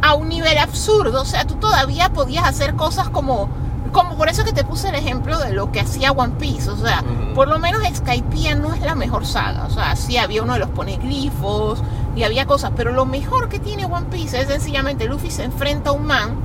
a 0.04 0.16
un 0.16 0.28
nivel 0.28 0.58
absurdo. 0.58 1.22
O 1.22 1.26
sea, 1.26 1.48
tú 1.48 1.56
todavía 1.56 2.10
podías 2.10 2.46
hacer 2.46 2.76
cosas 2.76 3.10
como, 3.10 3.50
como 3.94 4.18
por 4.18 4.28
eso 4.28 4.44
que 4.44 4.52
te 4.52 4.66
puse 4.66 4.90
el 4.90 4.96
ejemplo 4.96 5.40
de 5.40 5.54
lo 5.54 5.72
que 5.72 5.80
hacía 5.80 6.12
One 6.12 6.34
Piece. 6.38 6.70
O 6.70 6.78
sea, 6.78 7.04
por 7.34 7.48
lo 7.48 7.58
menos 7.58 7.82
Skypiea 7.96 8.56
no 8.56 8.74
es 8.74 8.82
la 8.82 8.96
mejor 8.96 9.26
saga. 9.26 9.66
O 9.66 9.70
sea, 9.70 9.96
sí 9.96 10.18
había 10.18 10.44
uno 10.44 10.54
de 10.54 10.60
los 10.60 10.70
poneglifos 10.70 11.82
y 12.18 12.24
había 12.24 12.46
cosas, 12.46 12.74
pero 12.76 12.92
lo 12.92 13.06
mejor 13.06 13.48
que 13.48 13.60
tiene 13.60 13.86
One 13.86 14.08
Piece 14.12 14.42
es 14.42 14.48
sencillamente 14.50 15.06
Luffy 15.06 15.32
se 15.32 15.46
enfrenta 15.46 15.92
a 15.92 15.94
un 15.94 16.06
man 16.06 16.36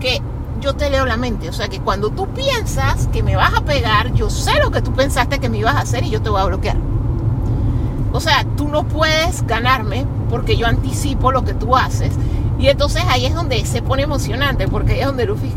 que 0.00 0.22
yo 0.60 0.74
te 0.74 0.88
leo 0.88 1.06
la 1.06 1.16
mente. 1.16 1.48
O 1.48 1.52
sea, 1.52 1.66
que 1.66 1.80
cuando 1.80 2.10
tú 2.10 2.28
piensas 2.28 3.08
que 3.08 3.24
me 3.24 3.34
vas 3.34 3.52
a 3.52 3.62
pegar, 3.62 4.12
yo 4.12 4.30
sé 4.30 4.60
lo 4.62 4.70
que 4.70 4.80
tú 4.80 4.92
pensaste 4.92 5.40
que 5.40 5.48
me 5.48 5.58
ibas 5.58 5.74
a 5.74 5.80
hacer 5.80 6.04
y 6.04 6.10
yo 6.10 6.22
te 6.22 6.30
voy 6.30 6.40
a 6.40 6.44
bloquear. 6.44 6.76
O 8.12 8.20
sea, 8.20 8.46
tú 8.56 8.68
no 8.68 8.84
puedes 8.84 9.44
ganarme 9.44 10.06
porque 10.30 10.56
yo 10.56 10.68
anticipo 10.68 11.32
lo 11.32 11.44
que 11.44 11.52
tú 11.52 11.76
haces. 11.76 12.14
Y 12.58 12.68
entonces 12.68 13.02
ahí 13.08 13.26
es 13.26 13.34
donde 13.34 13.64
se 13.66 13.82
pone 13.82 14.02
emocionante, 14.02 14.66
porque 14.68 14.92
ahí 14.94 15.00
es 15.00 15.06
donde 15.06 15.26
Luffy, 15.26 15.50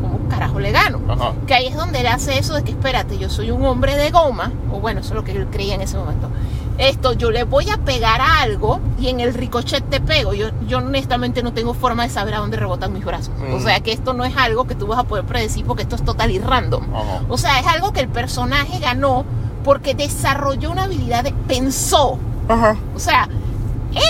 ¿cómo 0.00 0.28
carajo 0.28 0.60
le 0.60 0.70
gano? 0.72 1.00
Ajá. 1.08 1.32
Que 1.46 1.54
ahí 1.54 1.66
es 1.66 1.76
donde 1.76 2.00
él 2.00 2.06
hace 2.06 2.38
eso 2.38 2.54
de 2.54 2.62
que, 2.62 2.70
espérate, 2.70 3.18
yo 3.18 3.28
soy 3.28 3.50
un 3.50 3.64
hombre 3.64 3.96
de 3.96 4.10
goma, 4.10 4.52
o 4.72 4.78
bueno, 4.80 5.00
eso 5.00 5.10
es 5.10 5.14
lo 5.16 5.24
que 5.24 5.32
él 5.32 5.46
creía 5.50 5.74
en 5.74 5.80
ese 5.80 5.96
momento. 5.96 6.28
Esto, 6.76 7.12
yo 7.12 7.30
le 7.30 7.44
voy 7.44 7.70
a 7.70 7.76
pegar 7.76 8.20
a 8.20 8.40
algo 8.42 8.80
y 8.98 9.06
en 9.08 9.20
el 9.20 9.32
ricochet 9.32 9.88
te 9.90 10.00
pego. 10.00 10.34
Yo, 10.34 10.48
yo 10.66 10.78
honestamente 10.78 11.40
no 11.44 11.52
tengo 11.52 11.72
forma 11.72 12.02
de 12.02 12.08
saber 12.08 12.34
a 12.34 12.38
dónde 12.38 12.56
rebotan 12.56 12.92
mis 12.92 13.04
brazos. 13.04 13.30
O 13.52 13.58
Mm. 13.58 13.62
sea 13.62 13.78
que 13.78 13.92
esto 13.92 14.12
no 14.12 14.24
es 14.24 14.36
algo 14.36 14.66
que 14.66 14.74
tú 14.74 14.88
vas 14.88 14.98
a 14.98 15.04
poder 15.04 15.24
predecir 15.24 15.64
porque 15.64 15.82
esto 15.84 15.94
es 15.94 16.04
total 16.04 16.32
y 16.32 16.40
random. 16.40 16.82
Ajá. 16.92 17.20
O 17.28 17.38
sea, 17.38 17.60
es 17.60 17.66
algo 17.68 17.92
que 17.92 18.00
el 18.00 18.08
personaje 18.08 18.80
ganó 18.80 19.24
porque 19.62 19.94
desarrolló 19.94 20.72
una 20.72 20.84
habilidad 20.84 21.22
de 21.22 21.32
pensó. 21.46 22.18
Ajá. 22.48 22.76
O 22.96 22.98
sea, 22.98 23.28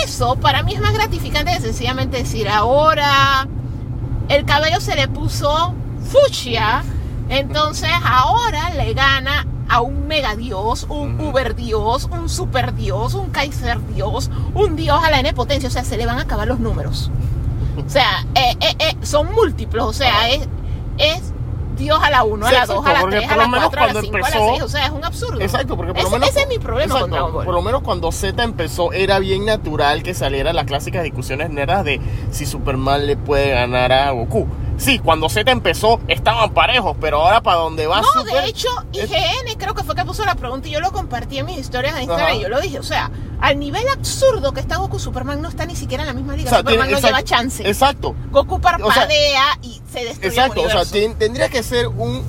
eso 0.03 0.35
para 0.35 0.63
mí 0.63 0.73
es 0.73 0.81
más 0.81 0.93
gratificante 0.93 1.53
que 1.53 1.61
sencillamente 1.61 2.17
decir, 2.17 2.47
ahora 2.49 3.47
el 4.29 4.45
cabello 4.45 4.81
se 4.81 4.95
le 4.95 5.07
puso 5.07 5.73
fucsia, 6.11 6.83
entonces 7.29 7.89
ahora 8.03 8.69
le 8.71 8.93
gana 8.93 9.45
a 9.67 9.81
un 9.81 10.07
megadios, 10.07 10.85
un 10.89 11.19
Ujú. 11.19 11.29
uberdios, 11.29 12.05
un 12.11 12.29
superdios, 12.29 13.13
un 13.15 13.29
kaiser 13.29 13.79
dios, 13.93 14.29
un 14.53 14.75
dios 14.75 15.03
a 15.03 15.09
la 15.09 15.19
n 15.19 15.33
potencia, 15.33 15.69
o 15.69 15.71
sea, 15.71 15.83
se 15.83 15.97
le 15.97 16.05
van 16.05 16.19
a 16.19 16.23
acabar 16.23 16.47
los 16.47 16.59
números. 16.59 17.09
O 17.85 17.89
sea, 17.89 18.25
eh, 18.35 18.55
eh, 18.61 18.75
eh, 18.79 18.95
son 19.01 19.33
múltiplos, 19.33 19.85
o 19.85 19.93
sea, 19.93 20.29
es 20.29 21.33
Dios 21.75 21.99
a 22.01 22.09
la 22.09 22.23
1, 22.23 22.45
a 22.45 22.51
la 22.51 22.65
2, 22.65 22.85
a 22.85 22.93
la 22.93 22.99
porque 23.01 23.15
3, 23.17 23.31
a 23.31 23.35
la 23.35 23.43
lo 23.43 23.49
menos 23.49 23.67
4, 23.69 23.81
a 23.81 23.87
la 23.87 23.93
cuando 23.93 24.01
5, 24.01 24.15
a 24.15 24.19
la 24.19 24.27
empezó- 24.27 24.49
6, 24.51 24.61
o 24.63 24.67
sea, 24.69 24.85
es 24.85 24.91
un 24.91 25.03
absurdo. 25.05 25.41
Exacto, 25.41 25.75
porque 25.77 25.93
por 25.93 26.01
lo 26.01 26.07
ese, 26.07 26.15
menos. 26.19 26.29
ese 26.29 26.41
es 26.41 26.47
mi 26.47 26.59
problema 26.59 26.93
con 26.93 26.97
Exacto, 27.03 27.15
Dragon 27.15 27.33
Ball. 27.33 27.45
Por 27.45 27.53
lo 27.53 27.61
menos 27.61 27.81
cuando 27.81 28.11
Z 28.11 28.43
empezó, 28.43 28.93
era 28.93 29.19
bien 29.19 29.45
natural 29.45 30.03
que 30.03 30.13
saliera 30.13 30.53
las 30.53 30.65
clásicas 30.65 31.03
discusiones 31.03 31.49
nerdas 31.49 31.83
de 31.83 31.99
si 32.31 32.45
Superman 32.45 33.05
le 33.07 33.17
puede 33.17 33.51
ganar 33.51 33.91
a 33.91 34.11
Goku. 34.11 34.47
Sí, 34.77 34.99
cuando 34.99 35.29
Z 35.29 35.49
empezó 35.51 35.99
estaban 36.07 36.53
parejos, 36.53 36.97
pero 36.99 37.21
ahora 37.21 37.41
para 37.41 37.57
donde 37.59 37.87
va 37.87 38.01
No, 38.01 38.07
Super- 38.07 38.43
de 38.43 38.49
hecho, 38.49 38.67
IGN 38.91 39.57
creo 39.57 39.73
que 39.73 39.83
fue 39.83 39.95
que 39.95 40.03
puso 40.03 40.25
la 40.25 40.35
pregunta 40.35 40.67
y 40.67 40.71
yo 40.71 40.79
lo 40.81 40.91
compartí 40.91 41.37
en 41.37 41.45
mis 41.45 41.57
historias 41.57 41.95
de 41.95 42.01
Instagram 42.03 42.27
Ajá. 42.27 42.35
y 42.37 42.41
yo 42.41 42.49
lo 42.49 42.59
dije. 42.59 42.79
O 42.79 42.83
sea, 42.83 43.09
al 43.39 43.57
nivel 43.57 43.87
absurdo 43.87 44.51
que 44.53 44.59
está 44.59 44.77
Goku, 44.77 44.99
Superman 44.99 45.41
no 45.41 45.47
está 45.49 45.65
ni 45.65 45.75
siquiera 45.75 46.03
en 46.03 46.07
la 46.07 46.13
misma 46.13 46.35
liga. 46.35 46.47
o 46.47 46.49
sea, 46.49 46.59
Superman 46.59 46.87
tiene- 46.87 47.01
no 47.01 47.07
lleva 47.07 47.23
chance. 47.23 47.67
Exacto. 47.67 48.15
Goku 48.31 48.59
parpadea 48.59 48.87
o 48.89 48.91
sea, 48.93 49.59
y 49.61 49.81
se 49.91 50.05
destruye 50.05 50.27
Exacto, 50.27 50.61
el 50.61 50.67
o 50.67 50.69
sea, 50.69 50.85
ten- 50.91 51.15
tendría 51.15 51.47
que 51.49 51.63
ser 51.63 51.87
un, 51.87 52.21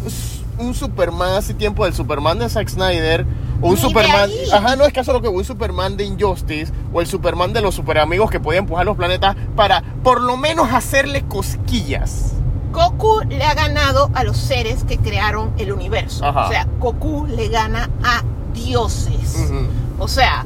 un 0.59 0.75
Superman 0.75 1.33
hace 1.35 1.53
tiempo 1.53 1.85
del 1.85 1.95
Superman 1.95 2.39
de 2.39 2.49
Zack 2.49 2.69
Snyder 2.69 3.27
o 3.61 3.69
un 3.69 3.75
Ni 3.75 3.81
Superman, 3.81 4.31
ajá, 4.53 4.77
no 4.77 4.85
es 4.85 4.93
caso 4.93 5.13
lo 5.13 5.21
que 5.23 5.29
un 5.29 5.45
Superman 5.45 5.97
de 5.97 6.05
Injustice 6.05 6.73
o 6.93 7.01
el 7.01 7.07
Superman 7.07 7.53
de 7.55 7.61
los 7.63 7.75
super 7.75 7.99
amigos 7.99 8.31
que 8.31 8.39
podía 8.39 8.59
empujar 8.61 8.85
los 8.87 8.97
planetas 8.97 9.35
para 9.57 9.83
por 10.05 10.21
lo 10.21 10.37
menos 10.37 10.69
hacerle 10.73 11.23
cosquillas. 11.27 12.33
Goku 12.77 13.23
le 13.27 13.43
ha 13.43 13.55
ganado 13.55 14.11
a 14.13 14.23
los 14.23 14.37
seres 14.37 14.85
que 14.85 14.99
crearon 14.99 15.51
el 15.57 15.73
universo. 15.73 16.27
Ajá. 16.27 16.45
O 16.47 16.51
sea, 16.51 16.67
Goku 16.79 17.27
le 17.27 17.49
gana 17.49 17.89
a 18.05 18.23
dioses. 18.53 19.51
O 19.99 20.07
sea, 20.09 20.45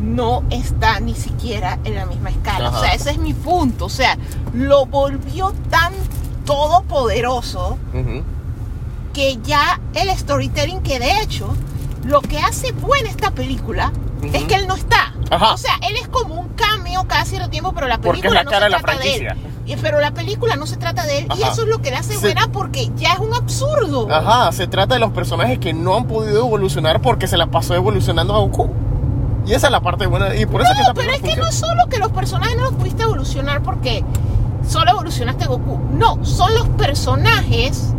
no 0.00 0.44
está 0.50 1.00
ni 1.00 1.16
siquiera 1.16 1.80
en 1.82 1.96
la 1.96 2.06
misma 2.06 2.30
escala. 2.30 2.68
Ajá. 2.68 2.78
O 2.78 2.80
sea, 2.80 2.94
ese 2.94 3.10
es 3.10 3.18
mi 3.18 3.34
punto. 3.34 3.86
O 3.86 3.90
sea, 3.90 4.16
lo 4.54 4.86
volvió 4.86 5.52
tan 5.70 5.92
todopoderoso 6.44 7.78
Ujú. 7.92 8.22
que 9.12 9.38
ya 9.42 9.80
el 9.94 10.08
storytelling 10.16 10.82
que 10.82 11.00
de 11.00 11.20
hecho 11.20 11.48
lo 12.04 12.20
que 12.20 12.38
hace 12.38 12.70
buena 12.72 13.08
esta 13.10 13.32
película 13.32 13.92
Ujú. 14.18 14.30
es 14.36 14.44
que 14.44 14.54
él 14.54 14.68
no 14.68 14.76
está. 14.76 15.14
Ajá. 15.30 15.52
O 15.54 15.56
sea, 15.56 15.74
él 15.88 15.96
es 15.96 16.06
como 16.08 16.34
un 16.36 16.48
cameo 16.50 17.08
cada 17.08 17.24
cierto 17.24 17.48
tiempo, 17.50 17.72
pero 17.72 17.88
la 17.88 17.98
Porque 17.98 18.18
es 18.18 18.22
película 18.22 18.40
la 18.40 18.44
no 18.44 18.50
cara 18.50 18.66
se 18.66 18.70
de 18.70 18.70
la 18.70 18.78
trata 18.82 18.92
de 18.92 19.02
franquicia. 19.08 19.32
él. 19.32 19.51
Y- 19.66 19.76
Pero 19.76 20.00
la 20.00 20.10
película 20.12 20.56
no 20.56 20.66
se 20.66 20.76
trata 20.76 21.04
de 21.04 21.18
él 21.18 21.28
y 21.38 21.42
eso 21.42 21.62
es 21.62 21.68
lo 21.68 21.80
que 21.80 21.90
le 21.90 21.96
hace 21.96 22.16
buena 22.18 22.48
porque 22.52 22.90
ya 22.96 23.12
es 23.12 23.18
un 23.20 23.32
absurdo. 23.34 24.08
Ajá, 24.10 24.50
se 24.52 24.66
trata 24.66 24.94
de 24.94 25.00
los 25.00 25.12
personajes 25.12 25.58
que 25.58 25.72
no 25.72 25.96
han 25.96 26.06
podido 26.06 26.38
evolucionar 26.46 27.00
porque 27.00 27.26
se 27.28 27.36
la 27.36 27.46
pasó 27.46 27.74
evolucionando 27.74 28.34
a 28.34 28.38
Goku. 28.40 28.68
Y 29.46 29.54
esa 29.54 29.66
es 29.68 29.72
la 29.72 29.80
parte 29.80 30.06
buena. 30.06 30.34
Y 30.36 30.46
por 30.46 30.62
eso 30.62 30.70
es 30.72 30.76
que 30.78 30.82
No, 30.84 30.88
esta 30.90 30.94
pero 30.94 31.12
es 31.12 31.20
que 31.22 31.36
no 31.40 31.46
es 31.48 31.54
solo 31.54 31.88
que 31.90 31.98
los 31.98 32.10
personajes 32.12 32.56
no 32.56 32.64
los 32.64 32.74
pudiste 32.74 33.02
evolucionar 33.02 33.62
porque 33.62 34.04
solo 34.66 34.90
evolucionaste 34.92 35.46
Goku. 35.46 35.78
No, 35.92 36.24
son 36.24 36.54
los 36.54 36.68
personajes 36.70 37.92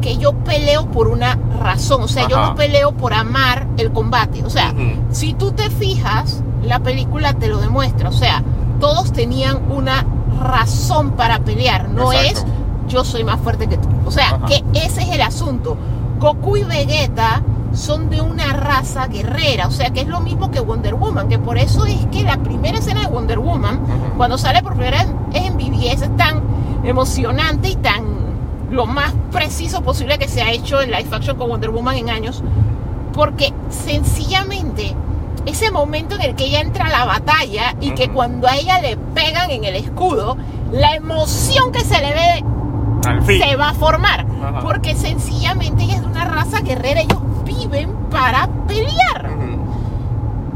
que 0.00 0.16
yo 0.18 0.32
peleo 0.34 0.86
por 0.90 1.08
una 1.08 1.38
razón. 1.60 2.02
O 2.02 2.08
sea, 2.08 2.28
yo 2.28 2.36
no 2.36 2.54
peleo 2.54 2.92
por 2.92 3.14
amar 3.14 3.66
el 3.78 3.92
combate. 3.92 4.44
O 4.44 4.50
sea, 4.50 4.74
si 5.10 5.32
tú 5.34 5.52
te 5.52 5.70
fijas, 5.70 6.42
la 6.62 6.80
película 6.80 7.32
te 7.34 7.48
lo 7.48 7.58
demuestra. 7.58 8.08
O 8.10 8.12
sea, 8.12 8.42
todos 8.80 9.12
tenían 9.12 9.70
una 9.70 10.04
razón 10.40 11.12
para 11.12 11.40
pelear. 11.40 11.88
No 11.88 12.12
Exacto. 12.12 12.40
es 12.40 12.92
yo 12.92 13.04
soy 13.04 13.24
más 13.24 13.40
fuerte 13.40 13.66
que 13.66 13.78
tú. 13.78 13.88
O 14.06 14.10
sea, 14.10 14.28
Ajá. 14.28 14.46
que 14.46 14.62
ese 14.74 15.02
es 15.02 15.08
el 15.08 15.22
asunto. 15.22 15.76
Goku 16.20 16.56
y 16.56 16.64
Vegeta 16.64 17.42
son 17.72 18.08
de 18.08 18.20
una 18.20 18.52
raza 18.52 19.08
guerrera, 19.08 19.66
o 19.66 19.70
sea 19.70 19.90
que 19.90 20.02
es 20.02 20.06
lo 20.06 20.20
mismo 20.20 20.50
que 20.50 20.60
Wonder 20.60 20.94
Woman, 20.94 21.28
que 21.28 21.38
por 21.40 21.58
eso 21.58 21.86
es 21.86 22.06
que 22.12 22.22
la 22.22 22.36
primera 22.36 22.78
escena 22.78 23.00
de 23.00 23.06
Wonder 23.08 23.40
Woman, 23.40 23.80
cuando 24.16 24.38
sale 24.38 24.62
por 24.62 24.74
primera 24.74 25.04
vez 25.04 25.12
en 25.32 25.56
BBS, 25.56 26.04
es 26.04 26.16
tan 26.16 26.40
emocionante 26.84 27.70
y 27.70 27.76
tan 27.76 28.04
lo 28.70 28.86
más 28.86 29.12
preciso 29.32 29.82
posible 29.82 30.18
que 30.18 30.28
se 30.28 30.42
ha 30.42 30.50
hecho 30.52 30.80
en 30.80 30.90
live 30.90 31.08
action 31.10 31.36
con 31.36 31.48
Wonder 31.48 31.70
Woman 31.70 31.96
en 31.96 32.10
años, 32.10 32.42
porque 33.12 33.52
sencillamente 33.70 34.94
ese 35.46 35.70
momento 35.70 36.14
en 36.14 36.22
el 36.22 36.34
que 36.34 36.44
ella 36.46 36.60
entra 36.60 36.86
a 36.86 36.90
la 36.90 37.04
batalla 37.04 37.74
y 37.80 37.90
que 37.92 38.08
cuando 38.10 38.48
a 38.48 38.56
ella 38.56 38.80
le 38.80 38.96
pegan 38.96 39.50
en 39.50 39.64
el 39.64 39.76
escudo, 39.76 40.36
la 40.72 40.94
emoción 40.94 41.70
que 41.72 41.80
se 41.80 42.00
le 42.00 42.12
ve 42.12 42.44
Al 43.06 43.22
fin. 43.22 43.40
se 43.42 43.56
va 43.56 43.70
a 43.70 43.74
formar. 43.74 44.26
Ajá. 44.42 44.60
Porque 44.60 44.94
sencillamente 44.94 45.84
ella 45.84 45.94
es 45.96 46.00
de 46.00 46.06
una 46.06 46.24
raza 46.24 46.60
guerrera, 46.60 47.00
ellos 47.02 47.20
viven 47.44 47.92
para 48.10 48.48
pelear. 48.66 49.30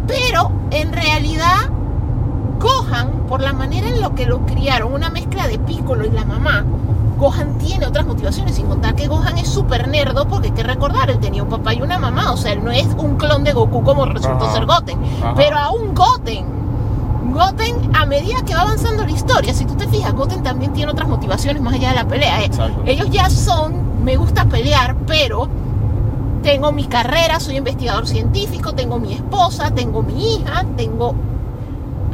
Pero 0.07 0.51
en 0.70 0.93
realidad, 0.93 1.68
Gohan, 2.59 3.11
por 3.28 3.43
la 3.43 3.53
manera 3.53 3.89
en 3.89 4.01
lo 4.01 4.14
que 4.14 4.24
lo 4.26 4.47
criaron, 4.47 4.93
una 4.93 5.11
mezcla 5.11 5.47
de 5.47 5.59
Piccolo 5.59 6.07
y 6.07 6.11
la 6.11 6.24
mamá, 6.24 6.64
Gohan 7.18 7.58
tiene 7.58 7.86
otras 7.86 8.06
motivaciones, 8.06 8.54
sin 8.54 8.66
contar 8.66 8.94
que 8.94 9.08
Gohan 9.08 9.36
es 9.38 9.48
súper 9.48 9.88
nerdo, 9.88 10.26
porque 10.28 10.48
hay 10.48 10.54
que 10.54 10.62
recordar, 10.62 11.10
él 11.10 11.18
tenía 11.18 11.42
un 11.42 11.48
papá 11.48 11.74
y 11.74 11.82
una 11.82 11.98
mamá, 11.98 12.32
o 12.32 12.36
sea, 12.36 12.52
él 12.52 12.62
no 12.64 12.70
es 12.70 12.86
un 12.96 13.16
clon 13.16 13.42
de 13.44 13.52
Goku 13.52 13.82
como 13.82 14.06
resultó 14.06 14.44
Ajá. 14.44 14.54
ser 14.54 14.66
Goten, 14.66 14.98
Ajá. 15.22 15.34
pero 15.36 15.58
aún 15.58 15.94
Goten, 15.94 16.46
Goten, 17.32 17.90
a 17.94 18.06
medida 18.06 18.36
que 18.46 18.54
va 18.54 18.62
avanzando 18.62 19.04
la 19.04 19.10
historia, 19.10 19.52
si 19.52 19.64
tú 19.64 19.74
te 19.74 19.86
fijas, 19.88 20.12
Goten 20.14 20.42
también 20.42 20.72
tiene 20.72 20.90
otras 20.92 21.08
motivaciones 21.08 21.60
más 21.60 21.74
allá 21.74 21.90
de 21.90 21.96
la 21.96 22.08
pelea. 22.08 22.40
eh. 22.42 22.46
Exacto. 22.46 22.82
Ellos 22.86 23.10
ya 23.10 23.28
son, 23.28 24.02
me 24.04 24.16
gusta 24.16 24.44
pelear, 24.46 24.96
pero 25.06 25.48
tengo 26.42 26.72
mi 26.72 26.84
carrera, 26.84 27.40
soy 27.40 27.56
investigador 27.56 28.06
científico, 28.06 28.72
tengo 28.72 28.98
mi 28.98 29.12
esposa, 29.12 29.70
tengo 29.72 30.02
mi 30.02 30.36
hija, 30.36 30.64
tengo 30.76 31.14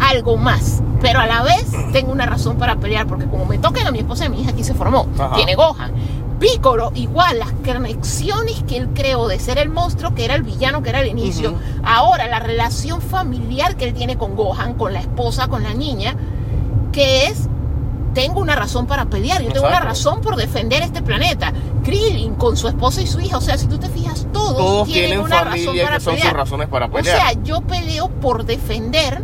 algo 0.00 0.36
más. 0.36 0.82
Pero 1.00 1.20
a 1.20 1.26
la 1.26 1.42
vez 1.42 1.66
tengo 1.92 2.12
una 2.12 2.24
razón 2.26 2.56
para 2.56 2.76
pelear, 2.76 3.06
porque 3.06 3.26
como 3.26 3.44
me 3.44 3.58
tocan 3.58 3.86
a 3.86 3.90
mi 3.90 3.98
esposa 3.98 4.24
y 4.24 4.26
a 4.28 4.30
mi 4.30 4.40
hija, 4.40 4.50
aquí 4.50 4.64
se 4.64 4.74
formó. 4.74 5.06
Ajá. 5.18 5.34
Tiene 5.36 5.54
Gohan. 5.54 5.92
Piccolo, 6.38 6.90
igual, 6.94 7.38
las 7.38 7.52
conexiones 7.64 8.62
que 8.66 8.76
él 8.76 8.88
creó 8.94 9.28
de 9.28 9.38
ser 9.38 9.58
el 9.58 9.68
monstruo, 9.68 10.14
que 10.14 10.24
era 10.24 10.34
el 10.34 10.42
villano, 10.42 10.82
que 10.82 10.90
era 10.90 11.00
el 11.00 11.08
inicio. 11.08 11.54
Ahora, 11.84 12.26
la 12.26 12.40
relación 12.40 13.00
familiar 13.00 13.76
que 13.76 13.84
él 13.86 13.94
tiene 13.94 14.16
con 14.18 14.34
Gohan, 14.34 14.74
con 14.74 14.92
la 14.92 15.00
esposa, 15.00 15.46
con 15.48 15.62
la 15.62 15.74
niña, 15.74 16.16
que 16.92 17.26
es 17.26 17.48
tengo 18.14 18.40
una 18.40 18.54
razón 18.54 18.86
para 18.86 19.06
pelear, 19.06 19.42
yo 19.42 19.50
tengo 19.52 19.66
una 19.66 19.80
razón 19.80 20.20
por 20.20 20.36
defender 20.36 20.82
este 20.82 21.02
planeta. 21.02 21.52
Krillin 21.82 22.34
con 22.36 22.56
su 22.56 22.68
esposa 22.68 23.02
y 23.02 23.06
su 23.08 23.20
hija, 23.20 23.38
o 23.38 23.40
sea, 23.40 23.58
si 23.58 23.66
tú 23.66 23.76
te 23.78 23.88
fijas, 23.88 24.26
todos, 24.32 24.56
Todos 24.56 24.86
tienen, 24.86 25.10
tienen 25.10 25.24
una 25.24 25.42
razón 25.44 25.76
para 25.82 25.96
que 25.96 26.00
son 26.00 26.14
pelear. 26.14 26.28
sus 26.30 26.38
razones 26.38 26.68
para 26.68 26.86
O 26.86 26.90
pelear. 26.90 27.16
sea, 27.18 27.32
yo 27.42 27.60
peleo 27.62 28.08
por 28.08 28.44
defender 28.44 29.22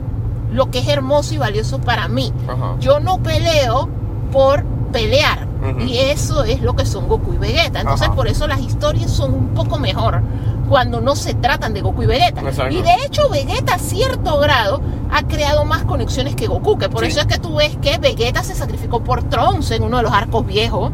lo 0.52 0.70
que 0.70 0.78
es 0.80 0.88
hermoso 0.88 1.34
y 1.34 1.38
valioso 1.38 1.80
para 1.80 2.08
mí. 2.08 2.32
Ajá. 2.48 2.76
Yo 2.80 3.00
no 3.00 3.18
peleo 3.22 3.88
por 4.32 4.64
pelear. 4.92 5.48
Y 5.86 5.98
eso 5.98 6.42
es 6.44 6.62
lo 6.62 6.74
que 6.74 6.86
son 6.86 7.06
Goku 7.06 7.34
y 7.34 7.36
Vegeta. 7.36 7.80
Entonces, 7.80 8.06
Ajá. 8.08 8.16
por 8.16 8.26
eso 8.28 8.46
las 8.46 8.60
historias 8.60 9.10
son 9.10 9.34
un 9.34 9.48
poco 9.48 9.78
mejor 9.78 10.22
cuando 10.70 11.00
no 11.02 11.14
se 11.16 11.34
tratan 11.34 11.74
de 11.74 11.82
Goku 11.82 12.04
y 12.04 12.06
Vegeta. 12.06 12.40
Exacto. 12.40 12.74
Y 12.74 12.80
de 12.80 12.94
hecho, 13.04 13.28
Vegeta 13.28 13.74
a 13.74 13.78
cierto 13.78 14.38
grado 14.38 14.80
ha 15.12 15.22
creado 15.24 15.64
más 15.66 15.82
conexiones 15.82 16.34
que 16.34 16.46
Goku, 16.46 16.78
que 16.78 16.88
por 16.88 17.04
Sí. 17.04 17.10
eso 17.10 17.20
es 17.20 17.26
que 17.26 17.38
tú 17.38 17.56
ves 17.56 17.76
que 17.82 17.98
Vegeta 17.98 18.42
se 18.42 18.54
sacrificó 18.54 19.00
por 19.04 19.22
Trunks 19.24 19.70
en 19.72 19.82
uno 19.82 19.98
de 19.98 20.02
los 20.04 20.12
arcos 20.12 20.46
viejos. 20.46 20.92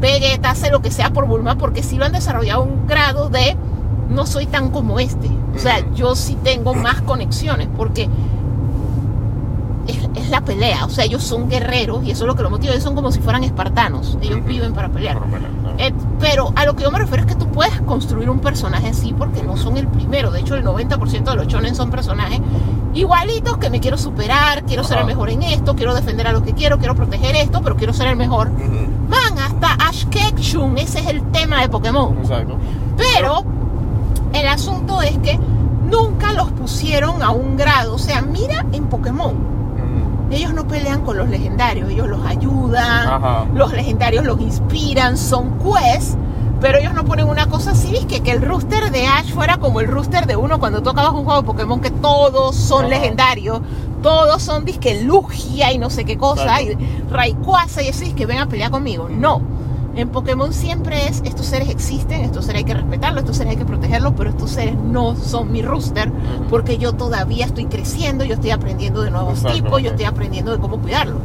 Vegeta 0.00 0.50
hace 0.50 0.70
lo 0.70 0.80
que 0.80 0.90
sea 0.90 1.10
por 1.10 1.26
Bulma 1.26 1.56
porque 1.56 1.82
sí 1.82 1.96
lo 1.96 2.04
han 2.04 2.12
desarrollado 2.12 2.62
un 2.62 2.86
grado 2.86 3.30
de 3.30 3.56
no 4.10 4.26
soy 4.26 4.46
tan 4.46 4.70
como 4.70 5.00
este. 5.00 5.28
O 5.54 5.58
sea, 5.58 5.80
yo 5.94 6.14
sí 6.14 6.36
tengo 6.44 6.74
más 6.74 7.00
conexiones 7.02 7.68
porque 7.76 8.08
es, 10.18 10.30
la 10.30 10.42
pelea. 10.42 10.84
O 10.84 10.90
sea, 10.90 11.04
ellos 11.04 11.22
son 11.22 11.48
guerreros 11.48 12.04
y 12.04 12.10
eso 12.10 12.24
es 12.24 12.28
lo 12.28 12.34
que 12.34 12.42
los 12.42 12.50
motiva. 12.50 12.72
Ellos 12.72 12.84
son 12.84 12.94
como 12.94 13.10
si 13.12 13.20
fueran 13.20 13.44
espartanos. 13.44 14.18
Ellos 14.20 14.44
viven 14.44 14.74
para 14.74 14.88
pelear. 14.88 15.18
Eh, 15.78 15.92
pero 16.18 16.52
a 16.56 16.64
lo 16.64 16.74
que 16.74 16.82
yo 16.82 16.90
me 16.90 16.98
refiero 16.98 17.24
es 17.24 17.28
que 17.28 17.38
tú 17.38 17.46
puedes 17.48 17.80
construir 17.82 18.28
un 18.30 18.40
personaje 18.40 18.88
así 18.88 19.14
porque 19.16 19.42
no 19.42 19.56
son 19.56 19.76
el 19.76 19.86
primero. 19.86 20.30
De 20.30 20.40
hecho, 20.40 20.54
el 20.54 20.64
90% 20.64 21.24
de 21.24 21.36
los 21.36 21.46
shonen 21.46 21.74
son 21.74 21.90
personajes 21.90 22.40
igualitos 22.94 23.58
que 23.58 23.70
me 23.70 23.80
quiero 23.80 23.96
superar, 23.96 24.64
quiero 24.64 24.82
ser 24.82 24.98
el 24.98 25.06
mejor 25.06 25.30
en 25.30 25.42
esto, 25.42 25.76
quiero 25.76 25.94
defender 25.94 26.26
a 26.26 26.32
lo 26.32 26.42
que 26.42 26.52
quiero, 26.52 26.78
quiero 26.78 26.94
proteger 26.94 27.36
esto, 27.36 27.60
pero 27.62 27.76
quiero 27.76 27.92
ser 27.92 28.08
el 28.08 28.16
mejor. 28.16 28.48
Ujú. 28.48 29.08
Man, 29.08 29.38
hasta 29.38 29.74
Ash 29.86 30.04
Ketchum, 30.06 30.76
ese 30.78 31.00
es 31.00 31.06
el 31.06 31.22
tema 31.30 31.60
de 31.60 31.68
Pokémon. 31.68 32.18
Exacto. 32.18 32.56
Pero 32.96 33.44
el 34.32 34.46
asunto 34.46 35.00
es 35.02 35.16
que 35.18 35.38
nunca 35.88 36.32
los 36.32 36.50
pusieron 36.52 37.22
a 37.22 37.30
un 37.30 37.56
grado. 37.56 37.94
O 37.94 37.98
sea, 37.98 38.20
mira 38.22 38.64
en 38.72 38.86
Pokémon. 38.86 39.57
Ellos 40.30 40.52
no 40.52 40.66
pelean 40.68 41.02
con 41.02 41.16
los 41.16 41.28
legendarios, 41.28 41.90
ellos 41.90 42.06
los 42.08 42.24
ayudan, 42.26 43.08
Ajá. 43.08 43.46
los 43.54 43.72
legendarios 43.72 44.24
los 44.24 44.38
inspiran, 44.40 45.16
son 45.16 45.58
quests, 45.58 46.16
pero 46.60 46.78
ellos 46.78 46.92
no 46.92 47.04
ponen 47.04 47.28
una 47.28 47.46
cosa 47.46 47.70
así, 47.70 47.96
es 47.96 48.04
que, 48.04 48.20
que 48.20 48.32
el 48.32 48.42
rooster 48.42 48.90
de 48.90 49.06
Ash 49.06 49.32
fuera 49.32 49.56
como 49.58 49.80
el 49.80 49.86
rooster 49.88 50.26
de 50.26 50.36
uno 50.36 50.58
cuando 50.58 50.82
tú 50.82 50.90
acabas 50.90 51.12
un 51.12 51.24
juego 51.24 51.40
de 51.40 51.46
Pokémon 51.46 51.80
que 51.80 51.90
todos 51.90 52.56
son 52.56 52.80
Ajá. 52.86 52.88
legendarios, 52.90 53.60
todos 54.02 54.42
son 54.42 54.64
disque 54.64 55.02
Lugia 55.02 55.72
y 55.72 55.78
no 55.78 55.88
sé 55.88 56.04
qué 56.04 56.18
cosa, 56.18 56.60
Exacto. 56.60 56.84
y 56.84 57.10
Rayquaza 57.10 57.82
y 57.82 57.88
así, 57.88 58.12
que 58.12 58.26
ven 58.26 58.38
a 58.38 58.46
pelear 58.48 58.70
conmigo. 58.70 59.08
No. 59.10 59.40
En 59.96 60.10
Pokémon 60.10 60.52
siempre 60.52 61.08
es, 61.08 61.22
estos 61.24 61.46
seres 61.46 61.70
existen, 61.70 62.20
estos 62.20 62.44
seres 62.44 62.60
hay 62.60 62.64
que 62.64 62.74
respetarlos, 62.74 63.22
estos 63.24 63.36
seres 63.36 63.52
hay 63.52 63.56
que 63.56 63.64
protegerlos, 63.64 64.12
pero 64.16 64.30
estos 64.30 64.50
seres 64.50 64.76
no 64.76 65.16
son 65.16 65.50
mi 65.50 65.62
rooster, 65.62 66.10
porque 66.48 66.78
yo 66.78 66.92
todavía 66.92 67.46
estoy 67.46 67.64
creciendo, 67.64 68.24
yo 68.24 68.34
estoy 68.34 68.50
aprendiendo 68.50 69.02
de 69.02 69.10
nuevos 69.10 69.38
Exacto, 69.38 69.56
tipos, 69.56 69.82
yo 69.82 69.88
ok. 69.88 69.94
estoy 69.94 70.04
aprendiendo 70.06 70.52
de 70.52 70.58
cómo 70.58 70.78
cuidarlos. 70.78 71.18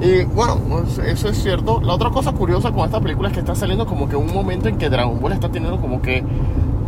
Y 0.00 0.24
bueno, 0.24 0.58
eso 1.06 1.28
es 1.28 1.42
cierto. 1.42 1.80
La 1.80 1.94
otra 1.94 2.10
cosa 2.10 2.32
curiosa 2.32 2.72
con 2.72 2.84
esta 2.84 3.00
película 3.00 3.28
es 3.28 3.34
que 3.34 3.40
está 3.40 3.54
saliendo 3.54 3.86
como 3.86 4.08
que 4.08 4.16
un 4.16 4.32
momento 4.32 4.68
en 4.68 4.78
que 4.78 4.88
Dragon 4.88 5.20
Ball 5.20 5.32
está 5.32 5.48
teniendo 5.48 5.80
como 5.80 6.02
que 6.02 6.24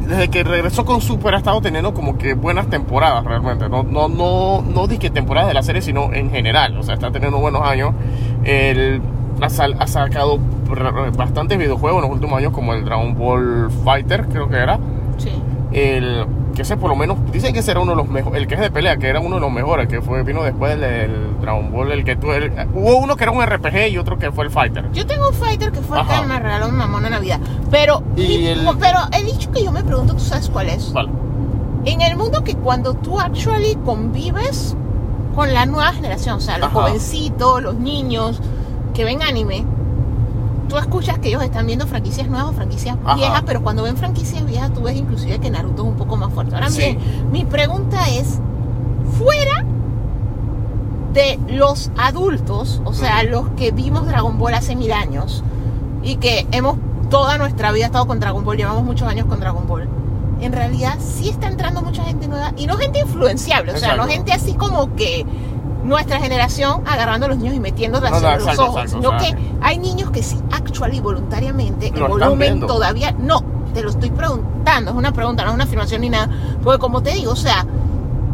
desde 0.07 0.29
que 0.29 0.45
regresó 0.45 0.85
con 0.85 1.01
Super 1.01 1.35
ha 1.35 1.39
estado 1.39 1.61
teniendo 1.61 1.93
como 1.93 2.17
que 2.17 2.35
buenas 2.35 2.69
temporadas 2.69 3.25
realmente. 3.25 3.69
No, 3.69 3.83
no, 3.83 4.09
no, 4.09 4.63
no 4.63 4.87
di 4.87 4.99
que 4.99 5.11
temporadas 5.11 5.49
de 5.49 5.55
la 5.55 5.63
serie, 5.63 5.83
sino 5.83 6.13
en 6.13 6.31
general. 6.31 6.77
O 6.79 6.83
sea, 6.83 6.95
está 6.95 7.11
teniendo 7.11 7.39
buenos 7.39 7.63
años. 7.63 7.93
El, 8.45 9.01
ha, 9.41 9.49
sal- 9.51 9.77
ha 9.79 9.87
sacado 9.87 10.39
bastantes 11.17 11.59
videojuegos 11.59 12.03
en 12.03 12.09
los 12.09 12.15
últimos 12.17 12.39
años, 12.39 12.53
como 12.53 12.75
el 12.75 12.85
Dragon 12.85 13.15
Ball 13.17 13.71
Fighter, 13.85 14.27
creo 14.29 14.49
que 14.49 14.57
era. 14.57 14.79
Sí. 15.19 15.31
El 15.73 16.27
que 16.55 16.63
ese 16.63 16.79
por 16.79 16.89
lo 16.89 16.97
menos 16.97 17.19
dicen 17.33 17.53
que 17.53 17.59
ese 17.59 17.73
era 17.73 17.81
uno 17.81 17.91
de 17.93 17.97
los 17.97 18.09
mejores, 18.09 18.41
el 18.41 18.47
que 18.49 18.55
es 18.55 18.61
de 18.61 18.71
pelea, 18.71 18.97
que 18.97 19.09
era 19.09 19.21
uno 19.21 19.35
de 19.35 19.43
los 19.43 19.53
mejores, 19.53 19.89
que 19.89 20.01
fue 20.01 20.23
vino 20.23 20.43
después 20.43 20.71
del, 20.71 20.81
del 20.81 21.41
Dragon 21.43 21.71
Ball, 21.71 21.93
el 21.93 22.03
que 22.03 22.13
el- 22.13 22.69
hubo 22.75 22.97
uno 22.97 23.15
que 23.17 23.25
era 23.25 23.33
un 23.33 23.45
RPG 23.45 23.89
y 23.91 23.99
otro 23.99 24.19
que 24.19 24.33
fue 24.33 24.45
el 24.47 24.51
Fighter. 24.51 24.91
Yo 24.93 25.05
tengo 25.07 25.29
un 25.29 25.35
fighter 25.35 25.71
que 25.71 25.81
fue 25.81 25.99
que 26.07 26.27
me 26.27 26.39
regaló 26.39 26.69
mi 26.69 26.79
mamá 26.79 26.99
en 27.05 27.11
Navidad. 27.11 27.41
Pero, 27.71 28.03
Y 28.17 28.21
mi- 28.27 28.47
el- 28.47 28.67
pero 28.81 28.99
el 29.13 29.27
dicho 29.27 29.51
que 29.53 29.63
yo 29.65 29.71
me 29.71 29.85
pregunto, 29.85 30.15
¿tú 30.15 30.21
sabes 30.21 30.49
cuál 30.49 30.71
es? 30.71 30.93
Vale. 30.95 31.11
En 31.85 32.01
el 32.01 32.17
mundo 32.17 32.43
que 32.43 32.55
cuando 32.55 32.95
tú 32.95 33.21
actually 33.21 33.77
convives 33.85 34.75
con 35.35 35.53
la 35.53 35.67
nueva 35.67 35.93
generación, 35.93 36.37
o 36.37 36.41
sea, 36.41 36.57
los 36.57 36.69
Ajá. 36.69 36.81
jovencitos, 36.81 37.63
los 37.63 37.75
niños 37.75 38.41
que 38.97 39.05
ven 39.05 39.23
anime, 39.23 39.65
tú 40.69 40.79
escuchas 40.79 41.19
que 41.19 41.29
ellos 41.29 41.43
están 41.43 41.67
viendo 41.67 41.87
franquicias 41.87 42.29
nuevas 42.29 42.49
o 42.51 42.53
franquicias 42.55 42.97
Ajá. 43.05 43.15
viejas, 43.15 43.43
pero 43.45 43.63
cuando 43.63 43.83
ven 43.83 43.97
franquicias 43.97 44.45
viejas 44.47 44.73
tú 44.73 44.81
ves 44.83 44.97
inclusive 44.97 45.39
que 45.39 45.51
Naruto 45.51 45.83
es 45.83 45.89
un 45.91 45.97
poco 45.97 46.17
más 46.17 46.33
fuerte. 46.33 46.55
Ahora 46.55 46.71
Sí. 46.71 46.79
bien, 46.79 46.99
mi 47.31 47.45
pregunta 47.45 48.09
es, 48.09 48.41
fuera 49.19 49.65
de 51.13 51.39
los 51.49 51.91
adultos, 51.97 52.81
o 52.85 52.93
sea, 52.93 53.23
los 53.23 53.49
que 53.51 53.71
vimos 53.71 54.07
Dragon 54.07 54.39
Ball 54.39 54.55
hace 54.55 54.75
mil 54.77 54.93
años 54.93 55.45
y 56.03 56.17
que 56.17 56.47
hemos 56.53 56.77
toda 57.11 57.39
nuestra 57.39 57.73
vida 57.73 57.87
estado 57.87 58.07
con 58.07 58.19
Dragon 58.19 58.45
Ball, 58.45 58.57
llevamos 58.57 58.83
muchos 58.83 59.09
años 59.09 59.27
con 59.27 59.41
Dragon 59.41 59.67
Ball, 59.67 59.89
en 60.41 60.53
realidad 60.53 60.97
sí 61.01 61.29
está 61.29 61.49
entrando 61.49 61.81
mucha 61.83 62.03
gente 62.05 62.29
nueva 62.29 62.53
y 62.57 62.67
no 62.67 62.77
gente 62.77 62.99
influenciable, 63.01 63.73
o 63.73 63.79
sea, 63.79 63.97
no 63.97 64.05
gente 64.07 64.33
así 64.33 64.55
como 64.55 64.95
que 64.95 65.25
nuestra 65.87 66.21
generación 66.21 66.83
agarrando 66.87 67.27
a 67.27 67.29
los 67.31 67.39
niños 67.39 67.55
y 67.55 67.61
metiéndolos 67.61 68.11
No, 68.11 68.17
hacia 68.17 68.35
los 68.37 68.43
exacto, 68.43 68.63
ojos, 68.65 68.83
exacto, 68.83 69.03
sino 69.03 69.17
o 69.17 69.21
sea, 69.21 69.31
que 69.31 69.43
hay 69.61 69.79
niños 69.79 70.11
que 70.11 70.23
sí, 70.23 70.39
actually, 70.53 71.01
voluntariamente, 71.01 71.89
en 71.89 71.95
están 71.95 72.11
volumen 72.11 72.61
todavía, 72.61 73.13
no, 73.13 73.43
te 73.73 73.83
lo 73.83 73.91
estoy 73.91 74.11
preguntando, 74.11 74.91
es 74.91 74.97
una 74.97 75.13
pregunta, 75.13 75.45
no 75.45 75.51
es 75.51 75.55
una 75.55 75.65
afirmación 75.65 76.01
ni 76.01 76.11
nada, 76.11 76.29
porque 76.63 76.79
como 76.79 77.03
te 77.03 77.13
digo, 77.13 77.33
o 77.33 77.37
sea, 77.37 77.67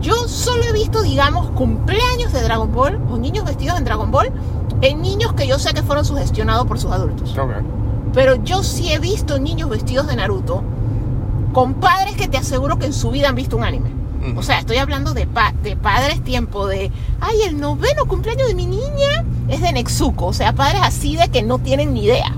yo 0.00 0.14
solo 0.26 0.64
he 0.64 0.72
visto, 0.72 1.02
digamos, 1.02 1.50
cumpleaños 1.50 2.32
de 2.32 2.42
Dragon 2.42 2.72
Ball 2.72 3.00
o 3.10 3.16
niños 3.18 3.44
vestidos 3.44 3.78
en 3.78 3.84
Dragon 3.84 4.10
Ball 4.10 4.32
en 4.80 5.00
niños 5.00 5.32
que 5.34 5.46
yo 5.46 5.58
sé 5.58 5.72
que 5.74 5.82
fueron 5.82 6.04
sugestionados 6.04 6.66
por 6.66 6.78
sus 6.78 6.90
adultos. 6.90 7.34
Pero 8.12 8.34
yo 8.42 8.64
sí 8.64 8.92
he 8.92 8.98
visto 8.98 9.38
niños 9.38 9.70
vestidos 9.70 10.08
de 10.08 10.16
Naruto 10.16 10.62
con 11.52 11.74
padres 11.74 12.16
que 12.16 12.28
te 12.28 12.36
aseguro 12.36 12.78
que 12.78 12.86
en 12.86 12.92
su 12.92 13.10
vida 13.10 13.28
han 13.28 13.36
visto 13.36 13.56
un 13.56 13.62
anime. 13.64 14.01
Ujú. 14.30 14.38
O 14.40 14.42
sea, 14.42 14.58
estoy 14.60 14.76
hablando 14.78 15.14
de, 15.14 15.26
pa- 15.26 15.52
de 15.62 15.74
padres 15.76 16.22
tiempo 16.22 16.66
de, 16.66 16.90
ay, 17.20 17.42
el 17.46 17.58
noveno 17.60 18.06
cumpleaños 18.06 18.48
de 18.48 18.54
mi 18.54 18.66
niña 18.66 19.24
es 19.48 19.60
de 19.60 19.72
Nexuko. 19.72 20.26
O 20.26 20.32
sea, 20.32 20.52
padres 20.52 20.80
así 20.84 21.16
de 21.16 21.28
que 21.28 21.42
no 21.42 21.58
tienen 21.58 21.92
ni 21.94 22.04
idea. 22.04 22.32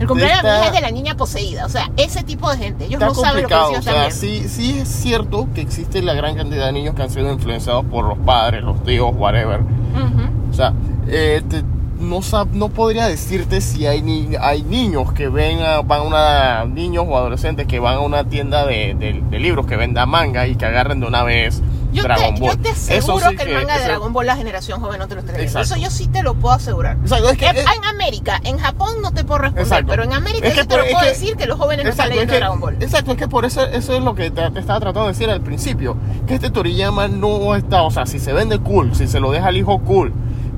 El 0.00 0.08
cumpleaños 0.08 0.42
de 0.42 0.48
mi 0.48 0.54
Está- 0.54 0.58
hija 0.58 0.66
es 0.68 0.72
de 0.74 0.80
la 0.80 0.90
niña 0.90 1.16
poseída. 1.16 1.64
O 1.66 1.68
sea, 1.68 1.88
ese 1.96 2.24
tipo 2.24 2.50
de 2.50 2.56
gente. 2.58 2.84
Ellos 2.86 2.94
Está 3.00 3.06
no 3.06 3.14
saben 3.14 3.42
lo 3.44 3.48
que 3.48 3.54
o 3.54 3.82
sea, 3.82 4.10
sí, 4.10 4.44
sí 4.48 4.78
es 4.80 4.88
cierto 4.88 5.46
que 5.54 5.60
existe 5.60 6.02
la 6.02 6.14
gran 6.14 6.34
cantidad 6.36 6.66
de 6.66 6.72
niños 6.72 6.94
que 6.96 7.02
han 7.02 7.10
sido 7.10 7.32
influenciados 7.32 7.84
por 7.84 8.04
los 8.08 8.18
padres, 8.18 8.64
los 8.64 8.82
tíos, 8.82 9.10
whatever. 9.14 9.60
Ujú. 9.60 10.50
O 10.50 10.54
sea, 10.54 10.72
eh, 11.06 11.40
te- 11.48 11.62
no, 12.02 12.18
sab- 12.18 12.50
no 12.52 12.68
podría 12.68 13.06
decirte 13.06 13.60
si 13.60 13.86
hay, 13.86 14.02
ni- 14.02 14.30
hay 14.40 14.62
niños 14.62 15.12
que 15.12 15.28
ven 15.28 15.60
a, 15.62 15.80
van 15.82 16.00
a 16.00 16.02
una, 16.02 16.64
niños 16.66 17.04
o 17.08 17.16
adolescentes 17.16 17.66
que 17.66 17.78
van 17.80 17.94
a 17.96 18.00
una 18.00 18.24
tienda 18.24 18.66
de, 18.66 18.94
de- 18.98 19.22
de 19.30 19.38
libros 19.38 19.66
que 19.66 19.76
venda 19.76 20.04
manga 20.06 20.46
y 20.46 20.56
que 20.56 20.66
agarren 20.66 21.00
de 21.00 21.06
una 21.06 21.22
vez 21.22 21.62
Yo 21.92 22.02
Dragon 22.02 22.34
te, 22.34 22.40
Ball. 22.40 22.50
yo 22.50 22.58
te 22.62 22.68
Eso 22.70 22.92
aseguro 23.14 23.30
sí 23.30 23.36
que 23.36 23.42
el 23.44 23.54
manga 23.54 23.78
de 23.78 23.84
Dragon 23.84 24.12
Ball 24.12 24.26
la 24.26 24.36
generación 24.36 24.80
joven 24.80 24.98
no 24.98 25.08
te 25.08 25.14
lo 25.14 25.20
está. 25.20 25.32
Exacto. 25.40 25.74
Eso 25.74 25.76
yo 25.76 25.90
sí 25.90 26.08
te 26.08 26.22
lo 26.22 26.34
puedo 26.34 26.54
asegurar. 26.54 26.96
Exacto, 27.02 27.30
es 27.30 27.38
que, 27.38 27.46
En, 27.46 27.56
es- 27.56 27.64
en 27.64 27.84
América, 27.84 28.40
en 28.44 28.58
Japón 28.58 28.96
no 29.02 29.12
te 29.12 29.24
puedo 29.24 29.38
responder, 29.38 29.66
Exacto. 29.66 29.86
pero 29.90 30.02
en 30.04 30.12
América 30.12 30.48
Es 30.48 30.54
que 30.54 30.60
sí 30.62 30.66
te 30.66 30.74
por- 30.76 30.84
lo 30.84 30.90
puedo 30.92 31.06
decir 31.06 31.36
que 31.36 31.46
los 31.46 31.58
jóvenes 31.58 31.84
no 31.84 31.90
están 31.90 32.06
Exacto, 32.06 32.22
es 32.22 32.26
leyendo 32.28 32.46
Dragon 32.46 32.60
Ball. 32.60 32.76
exacto, 32.82 33.10
es 33.12 33.16
que 33.18 33.28
por 33.28 33.44
eso, 33.44 33.64
eso 33.66 33.94
es 33.96 34.02
lo 34.02 34.14
que 34.14 34.30
te, 34.30 34.50
te 34.50 34.60
estaba 34.60 34.80
tratando 34.80 35.06
de 35.08 35.12
decir 35.12 35.30
al 35.30 35.40
principio. 35.42 35.96
Que 36.26 36.34
este 36.34 36.50
Toriyama 36.50 37.08
no 37.08 37.54
está, 37.54 37.82
o 37.82 37.90
sea, 37.90 38.06
si 38.06 38.18
se 38.18 38.32
vende 38.32 38.58
cool, 38.58 38.94
si 38.94 39.06
se 39.06 39.20
lo 39.20 39.30
deja 39.30 39.48
al 39.48 39.56
hijo 39.56 39.78
cool. 39.80 40.12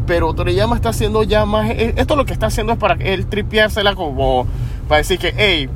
Pero 0.06 0.32
Toriyama 0.34 0.76
está 0.76 0.90
haciendo 0.90 1.22
ya 1.22 1.44
más. 1.46 1.70
eh, 1.70 1.94
Esto 1.96 2.16
lo 2.16 2.24
que 2.26 2.32
está 2.32 2.46
haciendo 2.46 2.72
es 2.72 2.78
para 2.78 2.94
él 2.94 3.26
tripeársela 3.26 3.94
como. 3.94 4.46
Para 4.88 4.98
decir 4.98 5.18
que, 5.18 5.32
hey, 5.36 5.68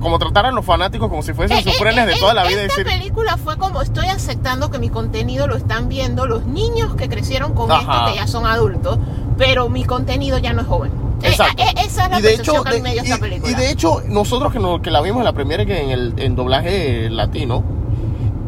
como 0.00 0.18
tratar 0.18 0.46
a 0.46 0.50
los 0.50 0.64
fanáticos 0.64 1.08
como 1.08 1.22
si 1.22 1.32
fuesen 1.34 1.58
Eh, 1.58 1.62
sus 1.62 1.74
eh, 1.74 1.78
frenes 1.78 2.06
de 2.06 2.14
eh, 2.14 2.16
toda 2.20 2.34
la 2.34 2.42
vida. 2.44 2.62
y 2.62 2.66
Esta 2.66 2.82
decir, 2.82 2.98
película 2.98 3.36
fue 3.36 3.56
como 3.58 3.80
estoy 3.82 4.06
aceptando 4.08 4.70
que 4.70 4.78
mi 4.78 4.88
contenido 4.88 5.46
lo 5.46 5.56
están 5.56 5.88
viendo 5.88 6.26
los 6.26 6.46
niños 6.46 6.94
que 6.96 7.08
crecieron 7.08 7.54
con 7.54 7.70
Ajá. 7.70 7.80
esto, 7.80 8.12
que 8.12 8.14
ya 8.16 8.26
son 8.26 8.46
adultos, 8.46 8.98
pero 9.38 9.68
mi 9.68 9.84
contenido 9.84 10.38
ya 10.38 10.52
no 10.52 10.62
es 10.62 10.66
joven. 10.66 10.90
Eh, 11.22 11.28
Exacto. 11.28 11.62
eh, 11.62 11.74
esa 11.86 12.04
es 12.04 12.10
la 12.10 12.18
y 12.18 12.22
de 12.22 12.34
hecho, 12.34 12.62
que 12.64 12.80
de- 12.82 12.96
esta 12.98 13.16
y- 13.16 13.20
película. 13.20 13.50
y 13.52 13.54
de 13.54 13.70
hecho, 13.70 14.02
nosotros 14.08 14.52
que, 14.52 14.58
no- 14.58 14.82
que 14.82 14.90
la 14.90 15.00
vimos 15.00 15.18
en 15.20 15.24
la 15.24 15.32
primera 15.32 15.64
que 15.64 15.80
en 15.82 15.90
el 15.90 16.14
en 16.18 16.34
doblaje 16.36 17.08
latino, 17.10 17.62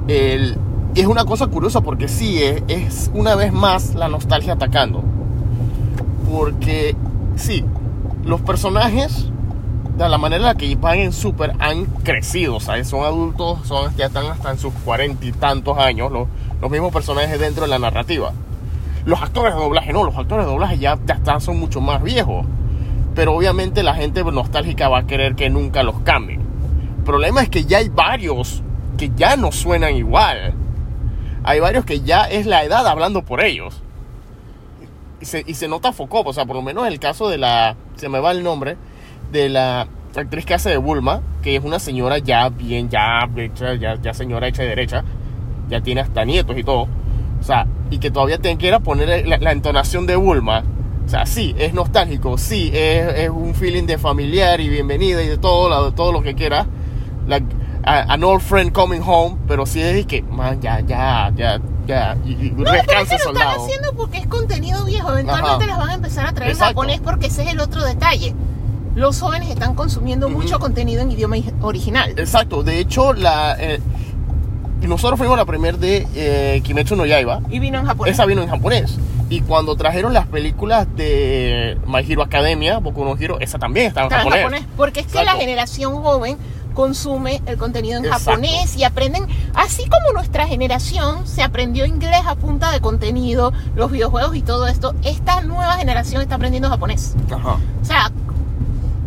el- 0.08 0.58
es 1.00 1.06
una 1.06 1.24
cosa 1.24 1.46
curiosa 1.46 1.80
porque 1.82 2.08
sí, 2.08 2.42
es, 2.42 2.62
es 2.68 3.10
una 3.12 3.34
vez 3.34 3.52
más 3.52 3.94
la 3.94 4.08
nostalgia 4.08 4.54
atacando. 4.54 5.02
Porque 6.30 6.96
sí, 7.36 7.64
los 8.24 8.40
personajes, 8.40 9.30
de 9.96 10.08
la 10.08 10.18
manera 10.18 10.36
en 10.36 10.46
la 10.46 10.54
que 10.54 10.74
van 10.76 10.98
en 10.98 11.12
Super, 11.12 11.52
han 11.58 11.84
crecido, 12.02 12.60
¿sabes? 12.60 12.88
Son 12.88 13.04
adultos, 13.04 13.60
son, 13.66 13.94
ya 13.96 14.06
están 14.06 14.26
hasta 14.26 14.50
en 14.50 14.58
sus 14.58 14.72
cuarenta 14.72 15.24
y 15.24 15.32
tantos 15.32 15.78
años, 15.78 16.10
los, 16.10 16.28
los 16.60 16.70
mismos 16.70 16.92
personajes 16.92 17.38
dentro 17.38 17.64
de 17.64 17.70
la 17.70 17.78
narrativa. 17.78 18.32
Los 19.04 19.22
actores 19.22 19.54
de 19.54 19.60
doblaje 19.60 19.92
no, 19.92 20.02
los 20.02 20.16
actores 20.16 20.46
de 20.46 20.50
doblaje 20.50 20.78
ya, 20.78 20.98
ya 21.06 21.14
están, 21.14 21.40
son 21.40 21.60
mucho 21.60 21.80
más 21.80 22.02
viejos. 22.02 22.46
Pero 23.14 23.34
obviamente 23.34 23.82
la 23.82 23.94
gente 23.94 24.24
nostálgica 24.24 24.88
va 24.88 24.98
a 24.98 25.06
querer 25.06 25.36
que 25.36 25.48
nunca 25.48 25.82
los 25.82 26.00
cambien. 26.00 26.40
El 26.98 27.04
problema 27.04 27.42
es 27.42 27.48
que 27.48 27.64
ya 27.64 27.78
hay 27.78 27.88
varios 27.88 28.62
que 28.98 29.10
ya 29.14 29.36
no 29.36 29.52
suenan 29.52 29.94
igual. 29.94 30.54
Hay 31.46 31.60
varios 31.60 31.84
que 31.84 32.00
ya 32.00 32.24
es 32.24 32.44
la 32.44 32.62
edad 32.64 32.86
hablando 32.86 33.22
por 33.22 33.40
ellos. 33.42 33.80
Y 35.20 35.24
se, 35.24 35.42
y 35.46 35.54
se 35.54 35.68
nota 35.68 35.92
foco, 35.92 36.22
o 36.26 36.32
sea, 36.32 36.44
por 36.44 36.56
lo 36.56 36.62
menos 36.62 36.86
el 36.86 36.98
caso 37.00 37.28
de 37.28 37.38
la, 37.38 37.76
se 37.96 38.08
me 38.08 38.18
va 38.20 38.32
el 38.32 38.42
nombre, 38.42 38.76
de 39.32 39.48
la 39.48 39.86
actriz 40.14 40.44
que 40.44 40.54
hace 40.54 40.70
de 40.70 40.76
Bulma, 40.76 41.22
que 41.42 41.56
es 41.56 41.64
una 41.64 41.78
señora 41.78 42.18
ya 42.18 42.48
bien, 42.50 42.88
ya 42.90 43.28
hecha, 43.36 43.74
ya, 43.74 43.94
ya 44.00 44.12
señora 44.12 44.48
hecha 44.48 44.62
de 44.62 44.68
derecha, 44.68 45.04
ya 45.70 45.80
tiene 45.80 46.02
hasta 46.02 46.24
nietos 46.24 46.56
y 46.58 46.64
todo. 46.64 46.88
O 47.40 47.42
sea, 47.42 47.66
y 47.90 47.98
que 47.98 48.10
todavía 48.10 48.38
te 48.38 48.54
quiera 48.56 48.80
poner 48.80 49.26
la, 49.26 49.38
la 49.38 49.52
entonación 49.52 50.06
de 50.06 50.16
Bulma. 50.16 50.64
O 51.06 51.08
sea, 51.08 51.24
sí, 51.24 51.54
es 51.58 51.72
nostálgico, 51.72 52.36
sí, 52.36 52.70
es, 52.74 53.14
es 53.18 53.30
un 53.30 53.54
feeling 53.54 53.84
de 53.84 53.96
familiar 53.98 54.60
y 54.60 54.68
bienvenida 54.68 55.22
y 55.22 55.28
de 55.28 55.38
todo, 55.38 55.68
la- 55.70 55.82
de 55.82 55.92
todo 55.92 56.10
lo 56.12 56.22
que 56.22 56.34
quiera. 56.34 56.66
Like, 57.28 57.46
a- 57.86 58.12
an 58.12 58.22
old 58.24 58.42
friend 58.42 58.72
coming 58.72 59.00
home, 59.00 59.36
pero 59.48 59.64
sí 59.64 59.80
es 59.80 60.04
que, 60.06 60.22
man, 60.22 60.60
ya, 60.60 60.80
ya, 60.80 61.32
ya, 61.36 61.60
ya, 61.86 62.16
y, 62.26 62.32
y 62.32 62.50
No, 62.50 62.64
pero 62.64 62.74
es 62.74 62.86
que 62.86 62.94
lo 62.94 63.00
están 63.02 63.18
soldado. 63.20 63.64
haciendo 63.64 63.92
porque 63.94 64.18
es 64.18 64.26
contenido 64.26 64.84
viejo. 64.84 65.10
Eventualmente 65.12 65.64
Ajá. 65.64 65.66
las 65.66 65.78
van 65.78 65.90
a 65.90 65.94
empezar 65.94 66.26
a 66.26 66.32
traer 66.32 66.50
en 66.50 66.56
Exacto. 66.56 66.74
japonés 66.80 67.00
porque 67.00 67.26
ese 67.28 67.42
es 67.44 67.48
el 67.52 67.60
otro 67.60 67.82
detalle. 67.84 68.34
los 68.96 69.20
jóvenes 69.20 69.50
están 69.50 69.74
consumiendo 69.74 70.26
Ujú. 70.26 70.38
mucho 70.38 70.58
contenido 70.58 71.02
en 71.02 71.10
idioma 71.12 71.36
original. 71.60 72.14
Exacto, 72.16 72.62
de 72.62 72.78
hecho, 72.80 73.12
la, 73.12 73.54
eh, 73.60 73.78
nosotros 74.80 75.18
fuimos 75.18 75.36
la 75.36 75.44
primera 75.44 75.76
de 75.76 76.06
eh, 76.14 76.60
Kimetsu 76.64 76.96
no 76.96 77.04
Yaiba. 77.04 77.40
Y 77.50 77.58
vino 77.58 77.78
en 77.78 77.84
japonés. 77.84 78.14
Esa 78.14 78.24
vino 78.24 78.40
en 78.42 78.48
japonés. 78.48 78.96
Y 79.28 79.42
cuando 79.42 79.76
trajeron 79.76 80.14
las 80.14 80.26
películas 80.26 80.86
de 80.96 81.76
My 81.86 82.10
Hero 82.10 82.22
Academia, 82.22 82.78
Boku 82.78 83.04
no 83.04 83.16
Hero, 83.18 83.38
esa 83.40 83.58
también 83.58 83.88
estaba 83.88 84.06
en 84.06 84.12
japonés. 84.12 84.38
japonés. 84.40 84.64
Porque 84.78 85.00
es 85.00 85.06
que 85.08 85.14
la 85.16 85.22
Exacto. 85.22 85.40
generación 85.40 86.02
joven 86.02 86.38
consume 86.76 87.42
el 87.46 87.56
contenido 87.56 87.98
en 87.98 88.04
Exacto. 88.04 88.30
japonés 88.30 88.76
y 88.76 88.84
aprenden, 88.84 89.26
así 89.54 89.82
como 89.88 90.12
nuestra 90.12 90.46
generación 90.46 91.26
se 91.26 91.42
aprendió 91.42 91.86
inglés 91.86 92.20
a 92.26 92.36
punta 92.36 92.70
de 92.70 92.80
contenido, 92.80 93.52
los 93.74 93.90
videojuegos 93.90 94.36
y 94.36 94.42
todo 94.42 94.68
esto, 94.68 94.94
esta 95.02 95.40
nueva 95.40 95.72
generación 95.78 96.22
está 96.22 96.36
aprendiendo 96.36 96.68
japonés. 96.68 97.16
Ajá. 97.30 97.56
O 97.82 97.84
sea, 97.84 98.12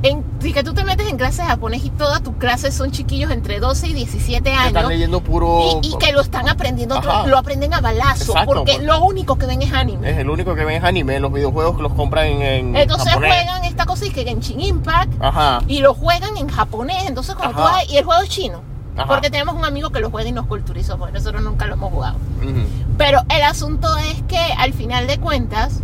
en, 0.02 0.24
si 0.40 0.54
que 0.54 0.64
tú 0.64 0.74
te 0.74 0.84
metes 0.86 1.08
en 1.10 1.18
clases 1.18 1.40
de 1.40 1.44
japonés 1.46 1.84
y 1.84 1.90
todas 1.90 2.22
tus 2.24 2.36
clases 2.36 2.74
son 2.74 2.92
chiquillos 2.92 3.32
entre 3.32 3.60
12 3.60 3.88
y 3.88 3.94
17 3.94 4.44
Que 4.44 4.50
Están 4.56 4.78
años. 4.78 4.90
leyendo 4.90 5.22
puro. 5.22 5.80
Y, 5.82 5.88
y 5.90 5.98
que 5.98 6.12
lo 6.14 6.22
están 6.22 6.48
aprendiendo, 6.48 6.96
Ajá. 6.98 7.28
lo 7.28 7.38
aprenden 7.38 7.74
a 7.74 7.82
balazo, 7.82 8.32
Exacto, 8.32 8.54
porque 8.54 8.80
lo 8.80 9.02
único 9.04 9.38
que 9.38 9.46
ven 9.46 9.62
es 9.62 9.74
anime. 9.74 10.10
Es 10.12 10.18
el 10.18 10.30
único 10.30 10.56
que 10.56 10.64
ven 10.64 10.78
es 10.78 10.84
anime. 10.84 11.20
Los 11.20 11.34
videojuegos 11.34 11.76
que 11.76 11.82
los 11.84 11.94
compran 11.94 12.28
en, 12.28 12.42
en 12.42 12.76
Entonces 12.78 13.10
japonés. 13.10 13.34
juegan 13.34 13.64
esta 13.66 13.86
cosa 13.86 14.06
y 14.06 14.12
que 14.12 14.24
Genshin 14.24 14.62
Impact 14.62 15.12
Ajá. 15.20 15.60
y 15.68 15.80
lo 15.80 15.94
juegan 15.94 16.38
en 16.38 16.48
japonés. 16.48 17.04
Entonces, 17.08 17.36
cuando 17.36 17.58
tú 17.58 17.64
vas, 17.64 17.90
y 17.90 17.98
el 17.98 18.06
juego 18.06 18.22
es 18.22 18.30
chino. 18.30 18.62
Ajá. 18.96 19.08
Porque 19.08 19.30
tenemos 19.30 19.56
un 19.56 19.64
amigo 19.66 19.90
que 19.92 20.00
lo 20.00 20.10
juega 20.12 20.28
y 20.30 20.32
nos 20.32 20.46
culturizó, 20.48 20.98
porque 20.98 21.14
nosotros 21.14 21.42
nunca 21.42 21.66
lo 21.68 21.74
hemos 21.74 21.92
jugado. 21.92 22.16
Ujú. 22.42 22.66
Pero 22.98 23.22
el 23.30 23.44
asunto 23.44 23.88
es 23.98 24.22
que 24.28 24.40
al 24.58 24.74
final 24.74 25.08
de 25.08 25.18
cuentas, 25.20 25.80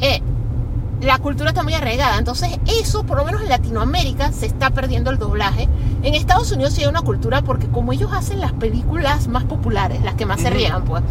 eh, 0.00 0.20
la 1.02 1.18
cultura 1.18 1.50
está 1.50 1.62
muy 1.62 1.74
arraigada. 1.74 2.16
Entonces, 2.18 2.50
eso, 2.66 3.04
por 3.04 3.18
lo 3.18 3.24
menos 3.24 3.42
en 3.42 3.48
Latinoamérica, 3.48 4.32
se 4.32 4.46
está 4.46 4.70
perdiendo 4.70 5.10
el 5.10 5.18
doblaje. 5.18 5.68
En 6.02 6.14
Estados 6.14 6.50
Unidos 6.52 6.72
sí 6.74 6.82
hay 6.82 6.88
una 6.88 7.02
cultura 7.02 7.42
porque 7.42 7.66
como 7.68 7.92
ellos 7.92 8.10
hacen 8.12 8.40
las 8.40 8.52
películas 8.52 9.26
más 9.28 9.44
populares, 9.44 10.02
las 10.02 10.14
que 10.14 10.26
más 10.26 10.40
se 10.40 10.48
Ujú. 10.48 10.56
riegan, 10.56 10.84
pues, 10.84 11.02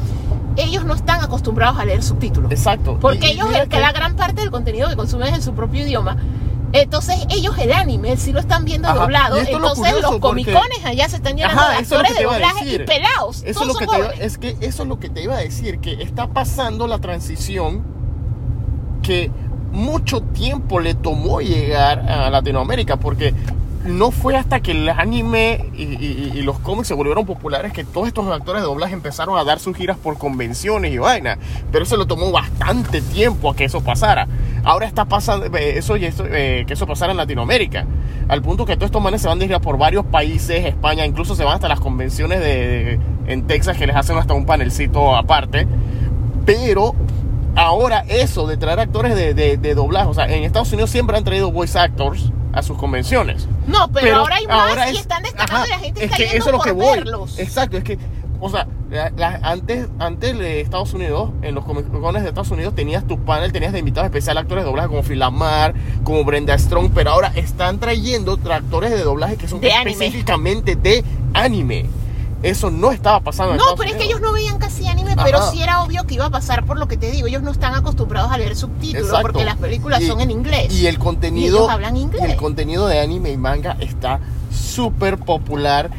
ellos 0.58 0.84
no 0.86 0.94
están 0.94 1.22
acostumbrados 1.24 1.78
a 1.80 1.86
leer 1.86 2.04
subtítulos. 2.04 2.52
Exacto. 2.52 2.98
Porque 3.00 3.28
Y- 3.28 3.30
y 3.30 3.34
ellos, 3.34 3.48
mira 3.50 3.64
el 3.64 3.70
que 3.70 3.80
la 3.80 3.92
gran 3.92 4.16
parte 4.16 4.42
del 4.42 4.52
contenido 4.52 4.90
que 4.90 4.96
consumen 4.96 5.28
es 5.30 5.36
en 5.36 5.42
su 5.42 5.54
propio 5.54 5.82
idioma. 5.86 6.18
Entonces 6.74 7.26
ellos 7.30 7.58
el 7.58 7.74
anime 7.74 8.16
sí 8.16 8.32
lo 8.32 8.40
están 8.40 8.64
viendo 8.64 8.88
Ajá, 8.88 9.00
doblado. 9.00 9.36
y 9.42 9.44
lo 9.44 9.58
Entonces 9.58 9.78
curioso 9.78 10.02
los 10.02 10.20
porque- 10.22 10.22
comicones 10.46 10.86
allá 10.86 11.10
se 11.10 11.18
están 11.18 11.36
llenando 11.36 11.62
Ajá, 11.62 11.72
de 11.72 11.76
lo 11.76 11.82
actores 11.82 12.18
de 12.18 12.24
doblaje 12.24 12.76
y 12.76 12.80
pelados. 12.80 13.44
Eso 13.46 13.62
es 13.62 13.68
lo 13.68 13.74
que 13.74 13.88
te 13.88 13.98
iba, 13.98 14.08
es 14.08 14.38
que 14.38 14.58
eso 14.62 14.84
es 14.84 14.88
lo 14.90 14.98
que 15.00 15.10
te 15.10 15.22
iba 15.22 15.36
a 15.36 15.40
decir, 15.40 15.80
que 15.80 16.02
está 16.02 16.28
pasando 16.28 16.88
la 16.88 17.00
transición 17.00 17.84
que 19.02 19.32
mucho 19.72 20.22
tiempo 20.22 20.80
le 20.80 20.94
tomó 20.94 21.42
llegar 21.42 22.00
a 22.00 22.30
Latinoamérica, 22.30 22.98
porque 22.98 23.34
no 23.86 24.12
fue 24.12 24.36
hasta 24.36 24.60
que 24.60 24.74
el 24.74 24.90
anime 24.90 25.66
y, 25.76 26.40
los 26.44 26.60
cómics 26.60 26.88
se 26.88 26.94
volvieron 26.94 27.26
populares 27.26 27.74
que 27.74 27.84
todos 27.84 28.08
estos 28.08 28.28
actores 28.32 28.62
de 28.62 28.68
doblaje 28.68 28.94
empezaron 28.94 29.38
a 29.40 29.44
dar 29.44 29.60
sus 29.60 29.76
giras 29.76 29.98
por 29.98 30.18
convenciones 30.20 30.92
y 30.92 30.98
vaina. 31.00 31.38
Pero 31.72 31.84
eso 31.86 31.98
le 31.98 32.06
tomó 32.06 32.32
bastante 32.32 33.02
tiempo 33.02 33.50
a 33.50 33.56
que 33.56 33.66
eso 33.66 33.82
pasara. 33.82 34.28
Ahora 34.64 34.86
está 34.86 35.06
pasando 35.06 35.46
eh, 35.58 35.78
eso 35.80 35.98
y 35.98 36.06
eso, 36.06 36.26
eh, 36.28 36.64
que 36.68 36.74
eso 36.74 36.86
pasara 36.86 37.12
en 37.12 37.18
Latinoamérica. 37.18 37.86
Al 38.28 38.42
punto 38.44 38.66
que 38.66 38.76
todos 38.76 38.88
estos 38.90 39.02
manes 39.02 39.22
se 39.22 39.28
van 39.28 39.40
de 39.40 39.48
gira 39.48 39.60
por 39.60 39.78
varios 39.80 40.06
países, 40.06 40.64
España, 40.66 41.04
incluso 41.06 41.34
se 41.36 41.44
van 41.44 41.56
hasta 41.56 41.68
las 41.68 41.80
convenciones 41.80 42.40
de, 42.40 42.46
de- 42.46 43.00
en 43.34 43.48
Texas 43.48 43.78
que 43.78 43.88
les 43.88 43.96
hacen 43.96 44.16
hasta 44.18 44.34
un 44.36 44.46
panelcito 44.46 45.16
aparte. 45.16 45.68
Pero 46.46 46.94
ahora 47.56 48.04
eso 48.08 48.48
de 48.48 48.58
traer 48.58 48.80
actores 48.80 49.16
de, 49.16 49.34
de, 49.34 49.58
de 49.58 49.76
doblaje, 49.76 50.08
o 50.08 50.14
sea, 50.14 50.26
en 50.26 50.44
Estados 50.44 50.72
Unidos 50.72 50.90
siempre 50.90 51.18
han 51.18 51.24
traído 51.24 51.52
voice 51.52 51.78
actors 51.78 52.32
a 52.54 52.62
sus 52.64 52.78
convenciones. 52.78 53.48
No, 53.68 53.90
pero, 53.92 54.18
ahora 54.18 54.36
hay 54.36 54.48
más 54.48 54.70
ahora 54.70 54.90
y 54.90 54.94
es- 54.96 55.00
están 55.02 55.24
destacando 55.24 55.56
ajá, 55.56 55.68
y 55.68 55.70
la 55.70 55.80
gente 55.80 56.00
es 56.00 56.06
está 56.12 56.18
que 56.18 56.24
eso 56.38 56.46
es 56.50 56.52
lo 56.52 56.60
que 56.60 56.72
voy. 56.72 56.98
verlos. 56.98 57.40
Exacto, 57.40 57.78
es 57.78 57.84
que, 57.84 57.98
o 58.42 58.50
sea, 58.50 58.68
la- 58.90 59.10
la- 59.16 59.40
antes, 59.44 59.88
antes 60.00 60.38
de 60.38 60.60
Estados 60.60 60.94
Unidos, 60.94 61.30
en 61.44 61.56
los 61.56 61.64
comicones 61.64 62.24
de 62.24 62.30
Estados 62.30 62.52
Unidos 62.52 62.76
tenías 62.76 63.08
tu 63.08 63.18
panel, 63.24 63.54
tenías 63.54 63.72
de 63.72 63.80
invitados 63.80 64.08
especiales 64.08 64.42
actores 64.42 64.64
de 64.66 64.70
doblaje 64.70 64.90
como 64.90 65.02
Phil 65.04 65.20
Lamar, 65.20 65.74
como 66.04 66.26
Brenda 66.26 66.58
Strong, 66.58 66.92
pero 66.94 67.12
ahora 67.12 67.32
están 67.36 67.80
trayendo 67.80 68.38
actores 68.52 68.90
de 68.92 69.02
doblaje 69.04 69.38
que 69.38 69.48
son 69.48 69.62
De 69.62 69.72
anime. 69.72 69.92
específicamente 69.92 70.76
de 70.76 71.06
anime. 71.34 71.86
Eso 72.44 72.72
no 72.72 72.92
estaba 72.92 73.20
pasando 73.20 73.52
en 73.52 73.58
No, 73.58 73.64
Estados 73.64 73.80
pero 73.80 73.92
es 73.92 73.98
que 73.98 74.06
ellos 74.06 74.20
no 74.22 74.34
veían 74.34 74.58
casi 74.58 74.88
anime, 74.88 75.16
pero 75.24 75.52
sí 75.52 75.62
era 75.62 75.84
obvio 75.84 76.06
que 76.06 76.16
iba 76.16 76.26
a 76.26 76.30
pasar 76.32 76.66
por 76.66 76.80
lo 76.80 76.88
que 76.88 76.98
te 76.98 77.12
digo. 77.12 77.28
Ellos 77.28 77.44
no 77.44 77.52
están 77.52 77.76
acostumbrados 77.76 78.32
a 78.32 78.38
leer 78.38 78.56
subtítulos 78.56 79.06
Exacto. 79.08 79.22
porque 79.28 79.46
las 79.46 79.58
películas 79.58 80.02
Y- 80.02 80.08
son 80.08 80.22
en 80.22 80.32
inglés. 80.32 80.74
Y 80.74 80.88
el 80.88 80.98
contenido. 80.98 81.58
ellos 81.60 81.70
hablan 81.70 81.98
inglés. 81.98 82.24
y 82.28 82.32
el 82.32 82.38
contenido 82.38 82.88
de 82.88 83.00
anime 83.00 83.32
y 83.32 83.38
manga 83.38 83.78
está 83.80 84.20
súper 84.52 85.18
popular 85.18 85.90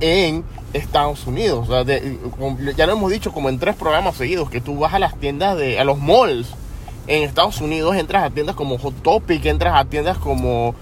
en 0.00 0.44
Estados 0.72 1.26
Unidos. 1.26 1.68
O 1.68 1.72
sea, 1.72 1.84
de- 1.84 2.18
como- 2.38 2.58
ya 2.76 2.86
lo 2.86 2.92
hemos 2.94 3.10
dicho 3.10 3.30
como 3.32 3.48
en 3.48 3.58
tres 3.58 3.76
programas 3.76 4.16
seguidos, 4.16 4.50
que 4.50 4.60
tú 4.60 4.78
vas 4.80 4.94
a 4.94 4.98
las 4.98 5.16
tiendas 5.18 5.56
de. 5.56 5.78
a 5.78 5.84
los 5.84 5.98
malls 5.98 6.48
en 7.06 7.22
Estados 7.22 7.60
Unidos, 7.60 7.94
entras 7.96 8.24
a 8.24 8.30
tiendas 8.30 8.56
como 8.56 8.78
Hot 8.78 9.02
Topic, 9.02 9.44
entras 9.46 9.74
a 9.76 9.84
tiendas 9.84 10.18
como. 10.18 10.74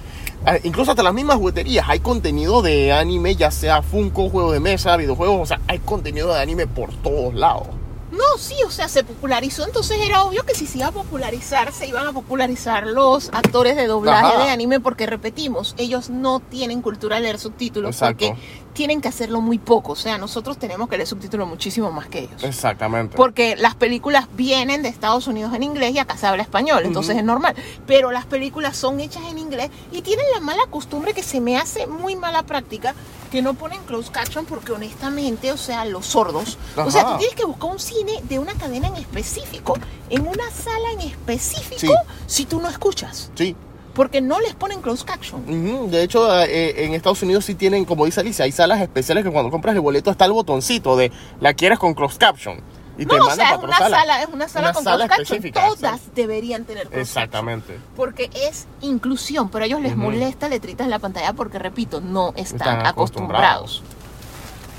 A- 0.45 0.59
Incluso 0.64 0.91
hasta 0.93 1.03
las 1.03 1.14
mismas 1.14 1.36
jugueterías 1.36 1.86
hay 1.88 2.01
contenido 2.01 2.62
de 2.62 2.93
anime, 2.93 3.34
ya 3.36 3.51
sea 3.51 3.82
Funko, 3.82 4.28
juegos 4.30 4.53
de 4.53 4.61
mesa, 4.61 4.97
videojuegos, 4.97 5.41
o 5.43 5.47
sea, 5.47 5.61
hay 5.66 5.78
contenido 5.80 6.32
de 6.32 6.41
anime 6.41 6.66
por 6.66 6.91
todos 7.03 7.34
lados. 7.34 7.68
No, 8.11 8.38
sí, 8.38 8.54
o 8.66 8.70
sea, 8.70 8.88
se 8.88 9.04
popularizó, 9.04 9.64
entonces 9.64 9.98
era 10.04 10.24
obvio 10.24 10.44
que 10.44 10.54
si 10.54 10.66
se 10.66 10.78
iba 10.78 10.88
a 10.88 10.92
popularizar, 10.92 11.72
se 11.72 11.86
iban 11.86 12.06
a 12.06 12.12
popularizar 12.12 12.86
los 12.86 13.28
actores 13.32 13.76
de 13.76 13.86
doblaje 13.86 14.34
Ajá. 14.34 14.44
de 14.44 14.50
anime, 14.50 14.80
porque 14.80 15.06
repetimos, 15.06 15.74
ellos 15.78 16.11
no 16.11 16.40
tienen 16.40 16.82
cultura 16.82 17.16
de 17.16 17.22
leer 17.22 17.38
subtítulos, 17.38 17.94
Exacto. 17.96 18.28
porque 18.28 18.40
tienen 18.72 19.00
que 19.00 19.08
hacerlo 19.08 19.40
muy 19.40 19.58
poco, 19.58 19.92
o 19.92 19.96
sea, 19.96 20.18
nosotros 20.18 20.58
tenemos 20.58 20.88
que 20.88 20.96
leer 20.96 21.06
subtítulos 21.06 21.46
muchísimo 21.46 21.90
más 21.92 22.08
que 22.08 22.20
ellos. 22.20 22.42
Exactamente. 22.42 23.16
Porque 23.16 23.54
las 23.56 23.74
películas 23.74 24.26
vienen 24.34 24.82
de 24.82 24.88
Estados 24.88 25.26
Unidos 25.26 25.54
en 25.54 25.62
inglés 25.62 25.94
y 25.94 25.98
acá 25.98 26.16
se 26.16 26.26
habla 26.26 26.42
español, 26.42 26.82
entonces 26.84 27.16
es 27.16 27.24
normal. 27.24 27.54
Pero 27.86 28.11
las 28.11 28.26
películas 28.26 28.76
son 28.76 29.00
hechas 29.00 29.22
en 29.28 29.38
inglés 29.38 29.70
y 29.92 30.02
tienen 30.02 30.24
la 30.34 30.40
mala 30.40 30.62
costumbre 30.70 31.14
que 31.14 31.22
se 31.22 31.40
me 31.40 31.56
hace 31.56 31.86
muy 31.86 32.16
mala 32.16 32.42
práctica 32.42 32.94
que 33.31 33.43
no 33.43 33.55
ponen 33.55 33.83
closed 33.85 34.11
caption 34.12 34.45
porque 34.45 34.72
honestamente, 34.72 35.53
o 35.53 35.57
sea, 35.57 35.85
los 35.85 36.07
sordos. 36.07 36.59
O 36.76 36.91
sea, 36.91 37.05
tú 37.12 37.18
tienes 37.18 37.37
que 37.37 37.45
buscar 37.45 37.70
un 37.70 37.78
cine 37.78 38.20
de 38.24 38.39
una 38.39 38.55
cadena 38.55 38.89
en 38.89 38.97
específico, 38.97 39.74
en 40.09 40.26
una 40.26 40.51
sala 40.51 40.93
en 40.95 41.01
específico, 41.03 41.76
Sí. 41.81 42.12
si 42.26 42.45
tú 42.47 42.61
no 42.61 42.68
escuchas. 42.68 43.31
Sí. 43.35 43.55
Porque 43.95 44.20
no 44.20 44.41
les 44.41 44.55
ponen 44.55 44.81
closed 44.83 45.05
caption. 45.05 45.91
De 45.91 46.03
hecho, 46.03 46.41
eh, 46.43 46.85
en 46.85 46.95
Estados 46.95 47.22
Unidos 47.22 47.45
sí 47.45 47.55
tienen, 47.57 47.85
como 47.85 48.05
dice 48.05 48.20
Alicia, 48.20 48.45
hay 48.45 48.53
salas 48.53 48.81
especiales 48.81 49.24
que 49.24 49.31
cuando 49.33 49.51
compras 49.51 49.74
el 49.74 49.81
boleto 49.81 50.11
está 50.11 50.24
el 50.26 50.33
botoncito 50.33 50.97
de 50.97 51.11
la 51.41 51.55
quieres 51.55 51.78
con 51.78 51.95
closed 51.95 52.18
caption. 52.18 52.61
Y 53.01 53.07
te 53.07 53.16
No, 53.16 53.24
o 53.24 53.30
sea, 53.30 53.53
es 53.53 53.59
una 53.59 53.76
otra 53.76 53.88
sala, 53.88 54.22
es 54.22 54.28
una 54.28 54.46
sala 54.46 54.66
Una 54.68 54.74
con 54.74 54.84
sala 54.84 55.05
específica, 55.07 55.66
Todas 55.68 56.14
deberían 56.14 56.64
tener 56.66 56.82
caption. 56.84 57.01
Exactamente. 57.01 57.78
Porque 57.96 58.28
es 58.34 58.66
inclusión, 58.82 59.48
pero 59.48 59.64
a 59.64 59.66
ellos 59.66 59.80
les 59.80 59.96
molesta 59.96 60.48
letritas 60.51 60.84
en 60.84 60.90
la 60.90 60.98
pantalla 60.98 61.32
porque, 61.32 61.59
repito, 61.59 62.03
no 62.03 62.34
están, 62.36 62.76
Están 62.76 62.86
acostumbrados. 62.86 63.82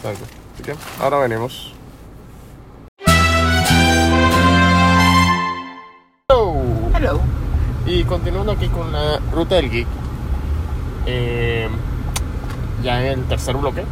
Exacto. 0.04 0.26
Así 0.54 0.64
que 0.64 0.76
ahora 1.02 1.18
venimos. 1.18 1.74
Hello. 6.30 6.54
Hello. 6.96 7.20
Y 7.86 8.04
continuando 8.04 8.52
aquí 8.52 8.68
con 8.70 8.92
la 8.92 9.18
ruta 9.34 9.56
del 9.56 9.70
geek. 9.72 9.88
eh, 11.08 11.68
ya 12.84 13.02
en 13.02 13.20
el 13.20 13.26
tercer 13.26 13.56
bloque. 13.58 13.84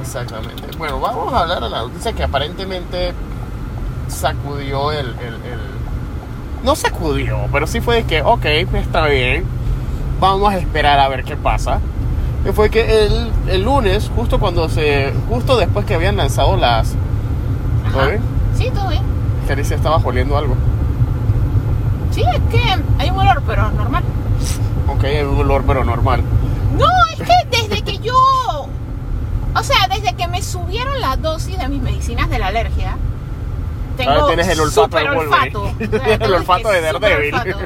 Exactamente. 0.00 0.76
Bueno, 0.78 1.00
vamos 1.00 1.32
a 1.32 1.40
hablar 1.40 1.60
de 1.62 1.70
la 1.70 1.78
noticia 1.82 2.12
que 2.12 2.22
aparentemente 2.24 3.12
sacudió 4.08 4.92
el, 4.92 5.06
el- 5.06 5.34
el- 5.50 5.76
No 6.64 6.74
sacudió, 6.74 7.38
pero 7.52 7.66
sí 7.66 7.80
fue 7.80 7.96
de 7.96 8.04
que, 8.04 8.22
ok, 8.22 8.44
está 8.74 9.06
bien. 9.06 9.44
Vamos 10.20 10.52
a 10.52 10.58
esperar 10.58 10.98
a 10.98 11.08
ver 11.08 11.24
qué 11.24 11.36
pasa. 11.36 11.78
Que 12.44 12.52
fue 12.52 12.70
que 12.70 13.06
el, 13.06 13.30
el 13.48 13.62
lunes, 13.64 14.10
justo 14.14 14.38
cuando 14.38 14.68
se... 14.68 15.12
Justo 15.28 15.56
después 15.56 15.84
que 15.84 15.94
habían 15.94 16.16
lanzado 16.16 16.56
las... 16.56 16.94
¿Todo 17.92 18.06
bien? 18.08 18.20
Sí, 18.56 18.70
todo 18.74 18.88
bien. 18.88 19.02
Caricia 19.48 19.76
estaba 19.76 19.96
oliendo 19.96 20.36
algo. 20.36 20.54
Sí, 22.12 22.22
es 22.22 22.40
que 22.50 22.60
hay 22.98 23.10
un 23.10 23.18
olor, 23.18 23.42
pero 23.46 23.70
normal. 23.72 24.02
Ok, 24.88 25.04
hay 25.04 25.22
un 25.22 25.38
olor, 25.38 25.64
pero 25.66 25.84
normal. 25.84 26.22
No, 26.78 26.86
es 27.12 27.18
que 27.28 27.56
desde. 27.56 27.75
O 29.58 29.62
sea, 29.62 29.76
desde 29.88 30.14
que 30.14 30.28
me 30.28 30.42
subieron 30.42 31.00
la 31.00 31.16
dosis 31.16 31.58
de 31.58 31.68
mis 31.68 31.80
medicinas 31.82 32.28
de 32.30 32.38
la 32.38 32.48
alergia. 32.48 32.96
Tengo 33.96 34.10
Ahora 34.12 34.26
tienes 34.26 34.48
el 34.48 34.60
olfato 34.60 34.96
de 34.98 35.08
olfato. 35.08 35.62
O 35.80 35.98
sea, 35.98 36.14
El 36.16 36.34
olfato 36.34 36.68
que 36.68 36.74
de 36.74 36.80
Daredevil. 36.82 37.34
olfato. 37.34 37.58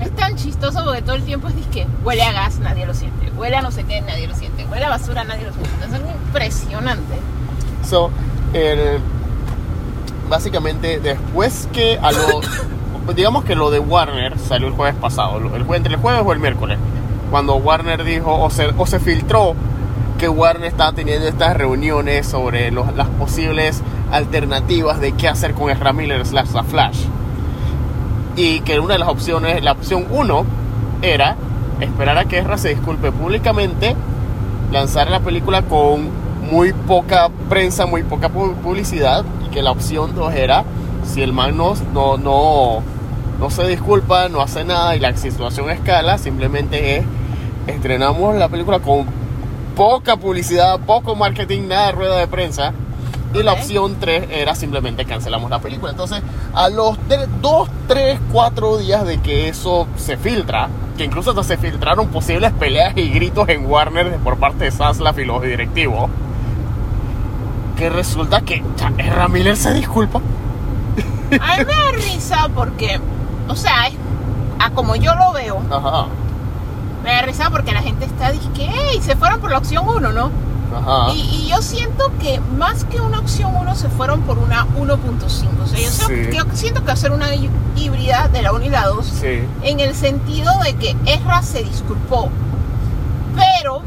Es 0.00 0.14
tan 0.16 0.36
chistoso 0.36 0.84
porque 0.84 1.02
todo 1.02 1.14
el 1.16 1.22
tiempo 1.22 1.48
es 1.48 1.56
disque 1.56 1.86
huele 2.04 2.22
a 2.22 2.32
gas, 2.32 2.58
nadie 2.58 2.84
lo 2.86 2.94
siente. 2.94 3.30
Huele 3.36 3.56
a 3.56 3.62
no 3.62 3.70
sé 3.70 3.84
qué, 3.84 4.00
nadie 4.00 4.26
lo 4.26 4.34
siente. 4.34 4.64
Huele 4.66 4.84
a 4.84 4.90
basura, 4.90 5.24
nadie 5.24 5.44
lo 5.44 5.52
siente. 5.52 5.70
Es 5.84 6.26
impresionante. 6.26 7.14
So, 7.88 8.10
el- 8.52 9.00
básicamente, 10.28 10.98
después 11.00 11.68
que 11.72 11.98
a 12.02 12.12
los. 12.12 12.66
digamos 13.14 13.44
que 13.44 13.54
lo 13.54 13.70
de 13.70 13.78
Warner 13.78 14.38
salió 14.38 14.66
el 14.68 14.74
jueves 14.74 14.96
pasado, 14.96 15.38
el 15.38 15.74
entre 15.74 15.94
el 15.94 16.00
jueves 16.00 16.22
o 16.24 16.32
el 16.32 16.40
miércoles, 16.40 16.78
cuando 17.30 17.54
Warner 17.56 18.02
dijo 18.02 18.34
o 18.34 18.50
se, 18.50 18.66
o 18.76 18.84
se 18.86 18.98
filtró 18.98 19.54
que 20.18 20.28
Warner 20.28 20.68
estaba 20.68 20.92
teniendo 20.92 21.28
estas 21.28 21.56
reuniones 21.56 22.26
sobre 22.26 22.70
las 22.70 23.08
posibles 23.18 23.82
alternativas 24.10 25.00
de 25.00 25.12
qué 25.12 25.28
hacer 25.28 25.52
con 25.54 25.70
Ezra 25.70 25.92
Miller 25.92 26.24
slash 26.26 26.50
la 26.52 26.62
Flash. 26.62 27.04
Y 28.36 28.60
que 28.60 28.78
una 28.80 28.94
de 28.94 28.98
las 29.00 29.08
opciones, 29.08 29.62
la 29.62 29.72
opción 29.72 30.06
1 30.10 30.44
era 31.02 31.36
esperar 31.80 32.18
a 32.18 32.24
que 32.24 32.38
Ezra 32.38 32.58
se 32.58 32.70
disculpe 32.70 33.12
públicamente, 33.12 33.94
lanzar 34.72 35.10
la 35.10 35.20
película 35.20 35.62
con 35.62 36.08
muy 36.50 36.72
poca 36.72 37.28
prensa, 37.48 37.86
muy 37.86 38.02
poca 38.02 38.30
pu- 38.30 38.54
publicidad, 38.56 39.24
y 39.46 39.50
que 39.50 39.62
la 39.62 39.70
opción 39.70 40.14
2 40.14 40.34
era, 40.34 40.64
si 41.04 41.22
el 41.22 41.32
man 41.32 41.56
no, 41.56 41.74
no, 41.92 42.16
no, 42.18 42.82
no 43.38 43.50
se 43.50 43.66
disculpa, 43.66 44.28
no 44.28 44.40
hace 44.40 44.64
nada 44.64 44.94
y 44.96 45.00
la 45.00 45.16
situación 45.16 45.70
escala, 45.70 46.18
simplemente 46.18 46.98
es 46.98 47.04
estrenamos 47.66 48.36
la 48.36 48.48
película 48.48 48.78
con 48.78 49.06
poca 49.76 50.16
publicidad, 50.16 50.80
poco 50.80 51.14
marketing, 51.14 51.68
nada 51.68 51.86
de 51.86 51.92
rueda 51.92 52.16
de 52.16 52.26
prensa. 52.26 52.72
Y 53.34 53.42
la 53.42 53.52
opción 53.52 53.96
3 54.00 54.28
era 54.30 54.54
simplemente 54.54 55.04
cancelamos 55.04 55.50
la 55.50 55.58
película. 55.58 55.90
Entonces, 55.90 56.22
a 56.54 56.70
los 56.70 56.96
2, 57.42 57.68
3, 57.86 58.18
4 58.32 58.78
días 58.78 59.06
de 59.06 59.20
que 59.20 59.48
eso 59.48 59.86
se 59.96 60.16
filtra, 60.16 60.70
que 60.96 61.04
incluso 61.04 61.30
hasta 61.30 61.44
se 61.44 61.58
filtraron 61.58 62.08
posibles 62.08 62.52
peleas 62.52 62.96
y 62.96 63.10
gritos 63.10 63.48
en 63.50 63.66
Warner 63.66 64.16
por 64.18 64.38
parte 64.38 64.64
de 64.64 64.70
Zaslav 64.70 65.18
y 65.20 65.26
los 65.26 65.42
directivos, 65.42 66.08
que 67.76 67.90
resulta 67.90 68.40
que 68.40 68.62
Miller 69.28 69.56
se 69.58 69.74
disculpa. 69.74 70.22
A 71.40 71.58
mí 71.58 71.64
me 71.66 71.74
da 71.74 71.92
risa 71.92 72.48
porque, 72.54 72.98
o 73.48 73.54
sea, 73.54 73.90
a 74.58 74.70
como 74.70 74.96
yo 74.96 75.14
lo 75.14 75.32
veo, 75.32 75.60
Ajá, 75.70 76.06
me 77.06 77.12
da 77.14 77.22
risa 77.22 77.48
porque 77.50 77.72
la 77.72 77.80
gente 77.82 78.04
está 78.04 78.30
diciendo, 78.32 78.60
¡Ey! 78.60 79.00
Se 79.00 79.16
fueron 79.16 79.40
por 79.40 79.50
la 79.50 79.58
opción 79.58 79.88
1, 79.88 80.12
¿no? 80.12 80.30
ajá. 80.76 81.12
Y, 81.14 81.20
y 81.20 81.48
yo 81.48 81.62
siento 81.62 82.10
que 82.20 82.40
más 82.58 82.84
que 82.84 83.00
una 83.00 83.20
opción 83.20 83.54
1 83.56 83.74
se 83.76 83.88
fueron 83.88 84.22
por 84.22 84.36
una 84.38 84.66
1.5. 84.76 85.62
O 85.62 85.66
sea, 85.66 85.78
yo, 85.78 85.88
Sí. 85.90 86.02
sé- 86.02 86.30
yo 86.34 86.42
siento 86.52 86.80
que 86.80 86.88
va 86.88 86.92
a 86.92 86.96
ser 86.96 87.12
una 87.12 87.32
hí- 87.34 87.48
híbrida 87.76 88.28
de 88.28 88.42
la 88.42 88.52
1 88.52 88.64
y 88.64 88.68
la 88.68 88.86
2 88.86 89.06
Sí, 89.06 89.40
en 89.62 89.80
el 89.80 89.94
sentido 89.94 90.52
de 90.64 90.74
que 90.74 90.96
Ezra 91.06 91.40
se 91.42 91.62
disculpó. 91.62 92.28
Pero 93.36 93.82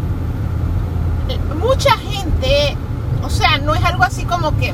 eh, 1.28 1.38
mucha 1.62 1.96
gente, 1.98 2.78
o 3.24 3.30
sea, 3.30 3.58
no 3.58 3.76
es 3.76 3.84
algo 3.84 4.04
así 4.04 4.24
como 4.24 4.56
que, 4.58 4.74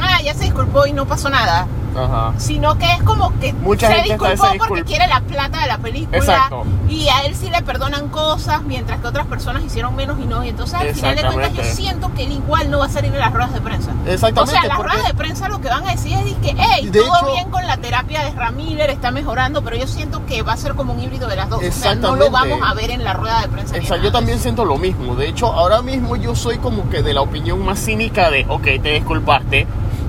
ah, 0.00 0.20
ya 0.22 0.34
se 0.34 0.44
disculpó 0.44 0.86
y 0.86 0.92
no 0.92 1.06
pasó 1.06 1.30
nada. 1.30 1.66
Ajá. 2.04 2.32
Sino 2.38 2.76
que 2.78 2.90
es 2.92 3.02
como 3.02 3.38
que 3.40 3.52
Mucha 3.54 3.88
se 3.88 3.94
gente 3.94 4.12
está- 4.14 4.30
disculpó 4.30 4.64
porque 4.68 4.84
quiere 4.84 5.06
la 5.08 5.20
plata 5.20 5.60
de 5.62 5.66
la 5.68 5.78
película. 5.78 6.18
Exacto. 6.18 6.64
Y 6.88 7.08
a 7.08 7.20
él 7.26 7.34
sí 7.34 7.50
le 7.50 7.62
perdonan 7.62 8.08
cosas, 8.08 8.62
mientras 8.62 9.00
que 9.00 9.06
otras 9.08 9.26
personas 9.26 9.62
hicieron 9.64 9.94
menos 9.96 10.18
y 10.20 10.26
no. 10.26 10.44
Y 10.44 10.50
entonces 10.50 10.74
al 10.74 10.94
final 10.94 11.16
de 11.16 11.22
cuentas 11.22 11.34
yo 11.34 11.60
Exactamente. 11.62 11.74
siento 11.74 12.14
que 12.14 12.24
él 12.24 12.32
igual 12.32 12.70
no 12.70 12.78
va 12.80 12.86
a 12.86 12.88
salir 12.88 13.12
en 13.12 13.20
las 13.20 13.32
ruedas 13.32 13.52
de 13.52 13.60
prensa. 13.60 13.92
Exactamente. 14.06 14.40
O 14.40 14.46
sea, 14.60 14.68
las 14.68 14.76
porque- 14.76 14.92
ruedas 14.92 15.06
de 15.08 15.14
prensa 15.14 15.48
lo 15.48 15.60
que 15.60 15.68
van 15.68 15.86
a 15.86 15.90
decir 15.92 16.12
es 16.18 16.34
que, 16.36 16.54
hey, 16.58 16.88
De 16.90 17.00
todo 17.00 17.16
hecho- 17.16 17.32
bien 17.32 17.50
con 17.50 17.66
la 17.66 17.76
terapia 17.76 18.22
de 18.24 18.30
Ramiller, 18.32 18.90
está 18.90 19.10
mejorando, 19.10 19.62
pero 19.62 19.76
yo 19.76 19.86
siento 19.86 20.24
que 20.26 20.42
va 20.42 20.52
a 20.52 20.56
ser 20.56 20.74
como 20.74 20.92
un 20.92 21.00
híbrido 21.02 21.28
de 21.28 21.36
las 21.36 21.48
dos. 21.48 21.58
O 21.58 21.72
sea, 21.72 21.94
no 21.94 22.14
lo 22.16 22.26
Exactamente. 22.26 22.30
vamos 22.58 22.70
a 22.70 22.74
ver 22.74 22.90
en 22.90 23.04
la 23.04 23.12
rueda 23.12 23.40
de 23.40 23.48
prensa. 23.48 23.72
ni 23.74 23.80
Exacto, 23.80 24.02
yo 24.04 24.12
también 24.12 24.38
siento 24.38 24.64
lo 24.64 24.76
mismo. 24.78 25.14
De 25.16 25.28
hecho, 25.28 25.52
ahora 25.52 25.82
mismo 25.82 26.16
yo 26.16 26.34
soy 26.34 26.58
como 26.58 26.88
que 26.90 27.02
de 27.02 27.14
la 27.14 27.20
opinión 27.20 27.64
más 27.64 27.78
cínica 27.78 28.30
de, 28.30 28.46
ok, 28.48 28.62
te 28.82 28.92
disculpaste, 28.92 29.66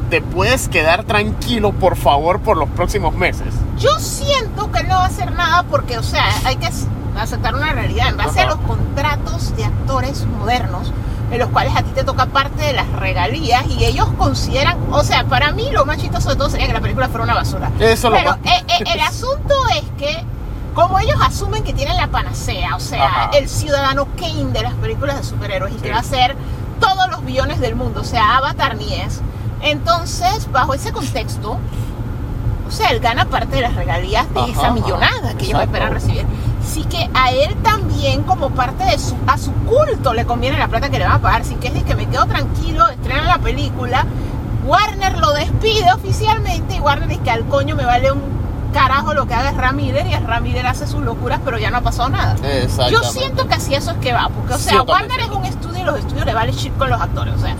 te 0.09 0.21
puedes 0.21 0.67
quedar 0.69 1.03
tranquilo, 1.03 1.71
por 1.73 1.95
favor, 1.97 2.39
por 2.39 2.57
los 2.57 2.69
próximos 2.69 3.13
meses. 3.15 3.53
Yo 3.77 3.91
siento 3.99 4.71
que 4.71 4.79
él 4.79 4.87
no 4.87 4.95
va 4.95 5.03
a 5.03 5.07
hacer 5.07 5.31
nada 5.33 5.63
porque, 5.63 5.97
o 5.97 6.03
sea, 6.03 6.25
hay 6.45 6.55
que 6.57 6.69
aceptar 7.19 7.55
una 7.55 7.73
realidad. 7.73 8.09
En 8.09 8.17
base 8.17 8.39
Ajá. 8.41 8.51
a 8.51 8.55
los 8.55 8.65
contratos 8.65 9.55
de 9.55 9.65
actores 9.65 10.25
modernos, 10.25 10.93
en 11.31 11.39
los 11.39 11.49
cuales 11.49 11.75
a 11.75 11.83
ti 11.83 11.91
te 11.93 12.03
toca 12.03 12.27
parte 12.27 12.63
de 12.63 12.73
las 12.73 12.87
regalías 12.93 13.65
y 13.67 13.83
ellos 13.83 14.07
consideran, 14.17 14.77
o 14.91 15.03
sea, 15.03 15.25
para 15.25 15.51
mí 15.51 15.69
lo 15.71 15.85
más 15.85 15.97
chistoso 15.97 16.29
de 16.29 16.35
todo 16.37 16.49
sería 16.49 16.67
que 16.67 16.73
la 16.73 16.79
película 16.81 17.09
fuera 17.09 17.23
una 17.25 17.33
basura. 17.33 17.69
Eso 17.79 17.89
es 17.91 18.03
lo 18.03 18.11
Pero 18.11 18.29
más- 18.31 18.39
eh, 18.45 18.63
eh, 18.69 18.83
el 18.93 19.01
asunto 19.01 19.53
es 19.75 19.83
que, 19.97 20.23
como 20.73 20.99
ellos 20.99 21.17
asumen 21.21 21.63
que 21.63 21.73
tienen 21.73 21.97
la 21.97 22.07
panacea, 22.07 22.75
o 22.75 22.79
sea, 22.79 23.05
Ajá. 23.05 23.29
el 23.33 23.49
ciudadano 23.49 24.07
Kane 24.15 24.53
de 24.53 24.61
las 24.61 24.73
películas 24.75 25.17
de 25.17 25.23
superhéroes 25.23 25.73
y 25.73 25.77
que 25.77 25.87
Sí. 25.89 25.93
va 25.93 25.99
a 25.99 26.03
ser 26.03 26.35
todos 26.79 27.09
los 27.09 27.25
billones 27.25 27.59
del 27.59 27.75
mundo, 27.75 28.01
o 28.01 28.05
sea, 28.05 28.37
Avatar 28.37 28.75
ni 28.77 28.93
es. 28.93 29.19
Entonces, 29.61 30.51
bajo 30.51 30.73
ese 30.73 30.91
contexto, 30.91 31.57
o 32.67 32.71
sea, 32.71 32.89
él 32.91 32.99
gana 32.99 33.25
parte 33.25 33.55
de 33.55 33.61
las 33.61 33.75
regalías 33.75 34.31
de 34.33 34.39
Ajá, 34.41 34.51
esa 34.51 34.71
millonada 34.71 35.33
que 35.37 35.45
ellos 35.45 35.61
esperan 35.61 35.93
recibir. 35.93 36.25
Así 36.61 36.83
que 36.83 37.09
a 37.13 37.31
él 37.31 37.55
también, 37.63 38.23
como 38.23 38.49
parte 38.49 38.83
de 38.83 38.99
su, 38.99 39.15
a 39.25 39.37
su 39.37 39.53
culto, 39.53 40.13
le 40.13 40.25
conviene 40.25 40.57
la 40.57 40.67
plata 40.67 40.89
que 40.89 40.99
le 40.99 41.05
van 41.05 41.15
a 41.15 41.21
pagar. 41.21 41.41
Así 41.41 41.55
que 41.55 41.69
es 41.69 41.73
de 41.73 41.83
que 41.83 41.95
me 41.95 42.07
quedo 42.07 42.25
tranquilo, 42.25 42.87
estrena 42.89 43.23
la 43.23 43.37
película, 43.39 44.05
Warner 44.65 45.17
lo 45.17 45.31
despide 45.31 45.91
oficialmente 45.93 46.75
y 46.75 46.79
Warner 46.81 47.07
dice 47.07 47.21
que 47.21 47.31
al 47.31 47.45
coño 47.45 47.75
me 47.75 47.85
vale 47.85 48.11
un 48.11 48.21
carajo 48.73 49.13
lo 49.13 49.25
que 49.25 49.33
haga 49.33 49.51
Ramírez 49.51 50.05
y 50.07 50.15
Ramírez 50.25 50.65
hace 50.65 50.87
sus 50.87 51.01
locuras, 51.01 51.39
pero 51.45 51.57
ya 51.57 51.71
no 51.71 51.77
ha 51.77 51.81
pasado 51.81 52.09
nada. 52.09 52.35
Yo 52.91 53.01
siento 53.03 53.47
que 53.47 53.55
así 53.55 53.73
eso 53.73 53.91
es 53.91 53.97
que 53.97 54.11
va, 54.11 54.27
porque 54.27 54.53
o 54.55 54.57
sea, 54.57 54.81
Warner 54.83 55.21
es 55.21 55.29
un 55.29 55.45
estudio 55.45 55.79
y 55.79 55.83
los 55.83 55.97
estudios 55.99 56.25
le 56.25 56.33
vale 56.33 56.51
shit 56.51 56.77
con 56.77 56.89
los 56.89 56.99
actores, 56.99 57.33
O 57.35 57.39
sea, 57.39 57.55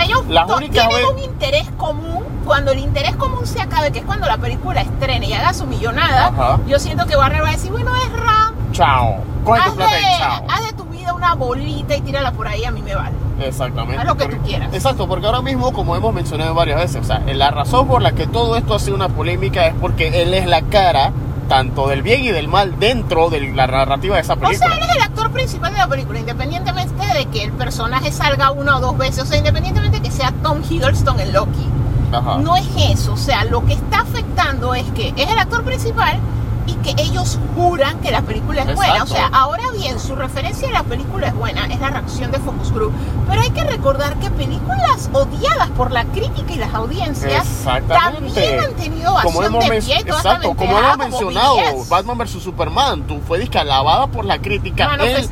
ellos 0.00 0.24
Las 0.28 0.50
únicas 0.50 0.88
tienen 0.88 1.06
un 1.14 1.18
interés 1.18 1.68
común. 1.76 2.22
Cuando 2.44 2.72
el 2.72 2.78
interés 2.80 3.14
común 3.16 3.46
se 3.46 3.60
acabe, 3.60 3.92
que 3.92 4.00
es 4.00 4.04
cuando 4.04 4.26
la 4.26 4.36
película 4.36 4.80
estrene 4.80 5.26
y 5.28 5.32
haga 5.32 5.54
su 5.54 5.64
millonada, 5.66 6.26
Ajá. 6.26 6.58
yo 6.66 6.78
siento 6.78 7.06
que 7.06 7.16
Warner 7.16 7.42
va 7.42 7.48
a 7.50 7.52
decir, 7.52 7.70
bueno, 7.70 7.94
es 7.96 8.12
Ram, 8.12 8.54
chao. 8.72 9.18
Haz 9.46 9.74
y 9.74 9.78
chao. 9.78 9.86
de, 9.86 10.52
haz 10.52 10.66
de 10.66 10.72
tu 10.74 10.84
vida 10.84 11.14
una 11.14 11.34
bolita 11.34 11.94
y 11.96 12.00
tírala 12.00 12.32
por 12.32 12.48
ahí, 12.48 12.64
a 12.64 12.70
mí 12.72 12.82
me 12.82 12.94
vale. 12.94 13.14
Exactamente. 13.40 13.98
Haz 14.00 14.06
lo 14.06 14.16
que 14.16 14.24
tú 14.24 14.30
Porque- 14.32 14.48
quieras. 14.48 14.74
Exacto, 14.74 15.06
porque 15.08 15.26
ahora 15.26 15.40
mismo, 15.42 15.72
como 15.72 15.94
hemos 15.96 16.12
mencionado 16.12 16.52
varias 16.54 16.78
veces, 16.80 16.96
o 17.00 17.04
sea, 17.04 17.20
la 17.26 17.50
razón 17.50 17.86
por 17.86 18.02
la 18.02 18.12
que 18.12 18.26
todo 18.26 18.56
esto 18.56 18.74
ha 18.74 18.78
sido 18.80 18.96
una 18.96 19.08
polémica 19.08 19.66
es 19.66 19.74
porque 19.80 20.22
él 20.22 20.34
es 20.34 20.46
la 20.46 20.62
cara 20.62 21.12
tanto 21.52 21.86
del 21.86 22.00
bien 22.00 22.24
y 22.24 22.32
del 22.32 22.48
mal 22.48 22.78
dentro 22.78 23.28
de 23.28 23.42
la 23.52 23.66
narrativa 23.66 24.14
de 24.16 24.22
esa 24.22 24.32
O 24.32 24.38
película. 24.38 24.70
sea, 24.70 24.78
él 24.78 24.84
es 24.88 24.96
el 24.96 25.02
actor 25.02 25.30
principal 25.32 25.70
de 25.70 25.78
la 25.80 25.86
película, 25.86 26.18
independientemente 26.18 27.06
de 27.06 27.26
que 27.26 27.44
el 27.44 27.52
personaje 27.52 28.10
salga 28.10 28.52
una 28.52 28.78
o 28.78 28.80
dos 28.80 28.96
veces, 28.96 29.24
o 29.24 29.26
sea, 29.26 29.36
independientemente 29.36 29.98
de 30.00 30.02
que 30.02 30.10
sea 30.10 30.32
Tom 30.42 30.62
Hiddleston 30.66 31.20
en 31.20 31.34
Loki. 31.34 31.66
Ajá. 32.10 32.38
No 32.38 32.56
es 32.56 32.64
eso, 32.90 33.12
o 33.12 33.16
sea, 33.18 33.44
lo 33.44 33.66
que 33.66 33.74
está 33.74 34.00
afectando 34.00 34.74
es 34.74 34.84
que 34.92 35.12
es 35.14 35.28
el 35.30 35.38
actor 35.38 35.62
principal 35.62 36.18
y 36.66 36.74
que 36.74 36.90
ellos 37.02 37.38
juran 37.56 37.98
que 38.00 38.10
la 38.10 38.22
película 38.22 38.62
es 38.62 38.74
buena. 38.74 38.92
O 38.92 38.96
Exacto. 39.06 39.14
sea, 39.14 39.26
ahora 39.32 39.64
bien, 39.76 39.98
su 39.98 40.14
referencia 40.14 40.68
a 40.68 40.72
la 40.72 40.82
película 40.84 41.28
es 41.28 41.34
buena, 41.34 41.66
es 41.66 41.80
la 41.80 41.90
reacción 41.90 42.30
de 42.30 42.38
Focus 42.38 42.72
Group. 42.72 42.92
Pero 43.28 43.42
hay 43.42 43.50
que 43.50 43.64
recordar 43.64 44.16
que 44.20 44.30
películas 44.30 45.10
odiadas 45.12 45.70
por 45.70 45.90
la 45.90 46.04
crítica 46.04 46.52
y 46.52 46.56
las 46.56 46.72
audiencias 46.74 47.46
también 47.88 48.60
han 48.60 48.72
tenido 48.74 49.14
como 49.22 49.42
hemos, 49.42 49.68
de 49.68 49.80
pie 49.80 49.98
exacto, 50.00 50.54
como 50.54 50.78
hemos 50.78 50.90
como 50.92 51.04
mencionado, 51.08 51.56
BTS. 51.56 51.88
Batman 51.88 52.18
vs 52.18 52.30
Superman, 52.42 53.02
tú 53.06 53.20
fue 53.26 53.38
disque 53.38 53.58
alabada 53.58 54.06
por 54.06 54.24
la 54.24 54.38
crítica. 54.38 54.88
Man 54.88 55.00
él 55.00 55.28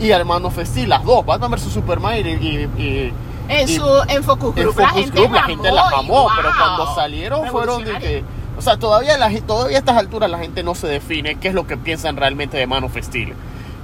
y 0.00 0.10
Hermano 0.10 0.50
Festil, 0.50 0.88
las 0.88 1.04
dos, 1.04 1.24
Batman 1.24 1.50
vs 1.52 1.72
Superman 1.72 2.16
y, 2.16 2.20
y- 2.20 2.70
y- 2.78 3.12
En, 3.48 3.68
y- 3.68 3.76
su, 3.76 3.84
en 4.08 4.22
Focus 4.24 4.56
en 4.56 4.62
Group, 4.62 4.78
la, 4.78 4.88
Focus 4.88 5.00
gente 5.04 5.18
Group, 5.20 5.32
la 5.32 5.40
la 5.40 5.46
gente 5.46 5.72
las 5.72 5.92
amó, 5.92 6.28
pero 6.36 6.50
cuando 6.56 6.94
salieron 6.94 7.46
fueron 7.48 7.84
de 7.84 7.98
que, 7.98 8.24
o 8.56 8.62
sea, 8.62 8.76
todavía 8.76 9.16
la, 9.18 9.30
todavía 9.40 9.76
a 9.76 9.80
estas 9.80 9.96
alturas 9.96 10.30
la 10.30 10.38
gente 10.38 10.62
no 10.62 10.74
se 10.74 10.86
define 10.86 11.36
qué 11.36 11.48
es 11.48 11.54
lo 11.54 11.66
que 11.66 11.76
piensan 11.76 12.16
realmente 12.16 12.56
de 12.56 12.66
Man 12.66 12.84
of 12.84 12.96
Steel. 13.00 13.34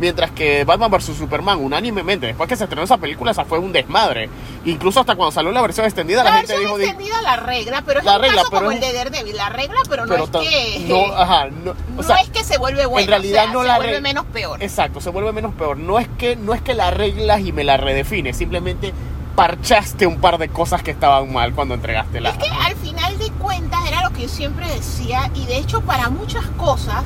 Mientras 0.00 0.30
que 0.30 0.62
Batman 0.62 0.92
vs 0.92 1.16
Superman, 1.18 1.58
unánimemente, 1.58 2.26
después 2.26 2.48
que 2.48 2.54
se 2.54 2.62
estrenó 2.62 2.84
esa 2.84 2.98
película, 2.98 3.32
esa 3.32 3.44
fue 3.44 3.58
un 3.58 3.72
desmadre. 3.72 4.30
Incluso 4.64 5.00
hasta 5.00 5.16
cuando 5.16 5.32
salió 5.32 5.50
la 5.50 5.60
versión 5.60 5.86
extendida, 5.86 6.22
la, 6.22 6.30
La 6.30 6.36
gente 6.36 6.52
versión 6.52 6.66
dijo, 6.68 6.78
di- 6.78 6.84
extendida 6.84 7.20
la 7.22 7.34
regla, 7.34 7.82
pero 7.84 7.98
es 7.98 8.04
La 8.06 8.14
un 8.14 8.22
regla, 8.22 8.36
caso 8.36 8.50
pero 8.50 8.60
como 8.66 8.70
es- 8.70 8.76
el 8.76 8.80
de 8.92 8.96
Daredevil. 8.96 9.36
La 9.36 9.48
regla, 9.48 9.78
pero 9.88 10.06
no 10.06 10.12
pero 10.12 10.24
es 10.40 10.48
que... 10.48 10.84
no, 10.86 11.04
ajá, 11.16 11.48
no, 11.96 12.02
sea, 12.04 12.18
es 12.18 12.28
que 12.30 12.44
se 12.44 12.58
vuelve 12.58 12.86
bueno, 12.86 13.02
en 13.02 13.08
realidad 13.08 13.42
o 13.42 13.44
sea, 13.46 13.52
no 13.54 13.62
se 13.62 13.66
la 13.66 13.76
vuelve 13.78 14.00
menos 14.00 14.24
peor. 14.26 14.62
Exacto, 14.62 15.00
se 15.00 15.10
vuelve 15.10 15.32
menos 15.32 15.52
peor. 15.54 15.76
No 15.76 15.98
es 15.98 16.06
que 16.16 16.36
no 16.36 16.54
es 16.54 16.62
que 16.62 16.74
la 16.74 16.86
arreglas 16.86 17.40
y 17.40 17.50
me 17.50 17.64
la 17.64 17.76
redefines, 17.76 18.36
simplemente 18.36 18.92
parchaste 19.38 20.04
un 20.04 20.16
par 20.16 20.36
de 20.36 20.48
cosas 20.48 20.82
que 20.82 20.90
estaban 20.90 21.32
mal 21.32 21.54
cuando 21.54 21.74
entregaste 21.74 22.20
la. 22.20 22.30
Es 22.30 22.38
que 22.38 22.50
al 22.50 22.74
final 22.74 23.16
de 23.18 23.30
cuentas 23.30 23.78
era 23.86 24.02
lo 24.02 24.10
que 24.10 24.22
yo 24.22 24.28
siempre 24.28 24.66
decía 24.68 25.30
y 25.32 25.46
de 25.46 25.58
hecho 25.58 25.80
para 25.82 26.10
muchas 26.10 26.44
cosas 26.56 27.04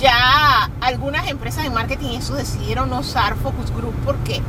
ya 0.00 0.68
algunas 0.80 1.28
empresas 1.28 1.62
de 1.62 1.70
marketing 1.70 2.18
eso 2.18 2.34
decidieron 2.34 2.90
no 2.90 2.98
usar 2.98 3.36
Focus 3.36 3.70
Group 3.70 3.94
porque, 4.04 4.42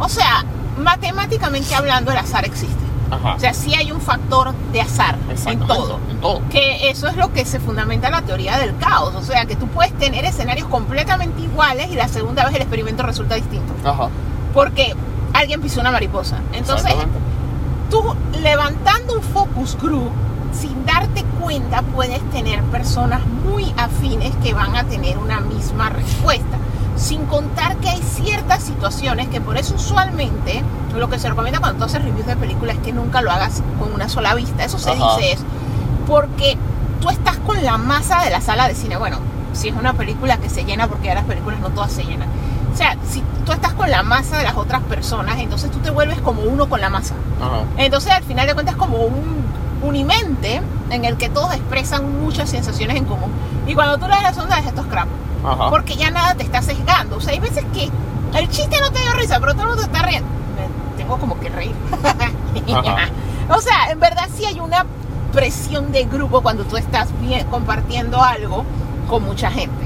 o 0.00 0.08
sea, 0.08 0.44
matemáticamente 0.76 1.72
hablando 1.76 2.10
el 2.10 2.18
azar 2.18 2.44
existe. 2.44 2.74
Ajá. 3.08 3.34
O 3.34 3.38
sea, 3.38 3.54
sí 3.54 3.76
hay 3.76 3.92
un 3.92 4.00
factor 4.00 4.52
de 4.72 4.80
azar 4.80 5.16
en 5.46 5.60
todo. 5.60 6.00
En 6.10 6.20
todo. 6.20 6.42
Que 6.50 6.90
eso 6.90 7.06
es 7.06 7.14
lo 7.14 7.32
que 7.32 7.44
se 7.44 7.60
fundamenta 7.60 8.08
en 8.08 8.14
la 8.14 8.22
teoría 8.22 8.58
del 8.58 8.76
caos. 8.78 9.14
O 9.14 9.22
sea, 9.22 9.46
que 9.46 9.54
tú 9.54 9.68
puedes 9.68 9.96
tener 9.96 10.24
escenarios 10.24 10.66
completamente 10.66 11.40
iguales 11.42 11.88
y 11.88 11.94
la 11.94 12.08
segunda 12.08 12.44
vez 12.44 12.56
el 12.56 12.62
experimento 12.62 13.04
resulta 13.04 13.36
distinto. 13.36 13.72
Ajá. 13.88 14.08
Porque 14.52 14.96
alguien 15.38 15.60
pisó 15.60 15.80
una 15.80 15.90
mariposa. 15.90 16.38
Entonces, 16.52 16.94
tú 17.90 18.02
levantando 18.42 19.14
un 19.14 19.22
focus 19.22 19.76
group 19.80 20.10
sin 20.52 20.84
darte 20.86 21.24
cuenta 21.40 21.82
puedes 21.82 22.20
tener 22.30 22.62
personas 22.64 23.20
muy 23.26 23.72
afines 23.76 24.34
que 24.42 24.54
van 24.54 24.74
a 24.76 24.84
tener 24.84 25.18
una 25.18 25.40
misma 25.40 25.90
respuesta. 25.90 26.56
Sin 26.96 27.26
contar 27.26 27.76
que 27.76 27.90
hay 27.90 28.00
ciertas 28.02 28.62
situaciones 28.62 29.28
que 29.28 29.40
por 29.40 29.58
eso 29.58 29.74
usualmente 29.74 30.62
lo 30.96 31.10
que 31.10 31.18
se 31.18 31.28
recomienda 31.28 31.60
cuando 31.60 31.78
tú 31.78 31.84
haces 31.84 32.02
reviews 32.02 32.26
de 32.26 32.36
películas 32.36 32.76
es 32.76 32.82
que 32.82 32.92
nunca 32.92 33.20
lo 33.20 33.30
hagas 33.30 33.62
con 33.78 33.92
una 33.92 34.08
sola 34.08 34.34
vista. 34.34 34.64
Eso 34.64 34.78
se 34.78 34.90
Ajá. 34.90 35.16
dice 35.16 35.32
es 35.32 35.40
porque 36.06 36.56
tú 37.02 37.10
estás 37.10 37.36
con 37.38 37.62
la 37.62 37.76
masa 37.76 38.24
de 38.24 38.30
la 38.30 38.40
sala 38.40 38.66
de 38.66 38.74
cine. 38.74 38.96
Bueno, 38.96 39.18
si 39.52 39.68
es 39.68 39.76
una 39.76 39.92
película 39.92 40.38
que 40.38 40.48
se 40.48 40.64
llena, 40.64 40.86
porque 40.86 41.08
ya 41.08 41.14
las 41.14 41.24
películas 41.24 41.60
no 41.60 41.68
todas 41.70 41.92
se 41.92 42.04
llenan. 42.04 42.28
O 42.76 42.78
sea, 42.78 42.94
si 43.08 43.22
tú 43.46 43.52
estás 43.52 43.72
con 43.72 43.90
la 43.90 44.02
masa 44.02 44.36
de 44.36 44.44
las 44.44 44.54
otras 44.54 44.82
personas, 44.82 45.38
entonces 45.38 45.70
tú 45.70 45.78
te 45.78 45.90
vuelves 45.90 46.20
como 46.20 46.42
uno 46.42 46.68
con 46.68 46.78
la 46.78 46.90
masa. 46.90 47.14
Ajá. 47.40 47.62
Entonces 47.78 48.12
al 48.12 48.22
final 48.22 48.46
de 48.46 48.52
cuentas 48.52 48.74
es 48.74 48.78
como 48.78 48.98
un 48.98 49.46
unimente 49.82 50.60
en 50.90 51.04
el 51.06 51.16
que 51.16 51.30
todos 51.30 51.54
expresan 51.54 52.20
muchas 52.22 52.50
sensaciones 52.50 52.98
en 52.98 53.06
común. 53.06 53.30
Y 53.66 53.74
cuando 53.74 53.96
tú 53.96 54.04
le 54.04 54.10
das 54.10 54.24
la 54.24 54.34
sonda, 54.34 54.58
esto 54.58 54.82
es 54.82 54.86
crap. 54.88 55.08
Ajá. 55.42 55.70
Porque 55.70 55.96
ya 55.96 56.10
nada 56.10 56.34
te 56.34 56.42
está 56.42 56.60
sesgando. 56.60 57.16
O 57.16 57.20
sea, 57.22 57.32
hay 57.32 57.40
veces 57.40 57.64
que 57.72 57.88
el 58.38 58.48
chiste 58.50 58.78
no 58.78 58.92
te 58.92 59.00
dio 59.00 59.12
risa, 59.14 59.40
pero 59.40 59.52
todo 59.52 59.62
el 59.62 59.68
mundo 59.68 59.82
está 59.82 60.02
riendo. 60.02 60.28
Me 60.54 60.98
tengo 60.98 61.16
como 61.16 61.40
que 61.40 61.48
reír. 61.48 61.74
O 63.48 63.60
sea, 63.60 63.90
en 63.90 64.00
verdad 64.00 64.28
sí 64.36 64.44
hay 64.44 64.60
una 64.60 64.84
presión 65.32 65.92
de 65.92 66.04
grupo 66.04 66.42
cuando 66.42 66.64
tú 66.64 66.76
estás 66.76 67.08
bien, 67.20 67.46
compartiendo 67.46 68.20
algo 68.20 68.64
con 69.08 69.22
mucha 69.22 69.50
gente. 69.50 69.85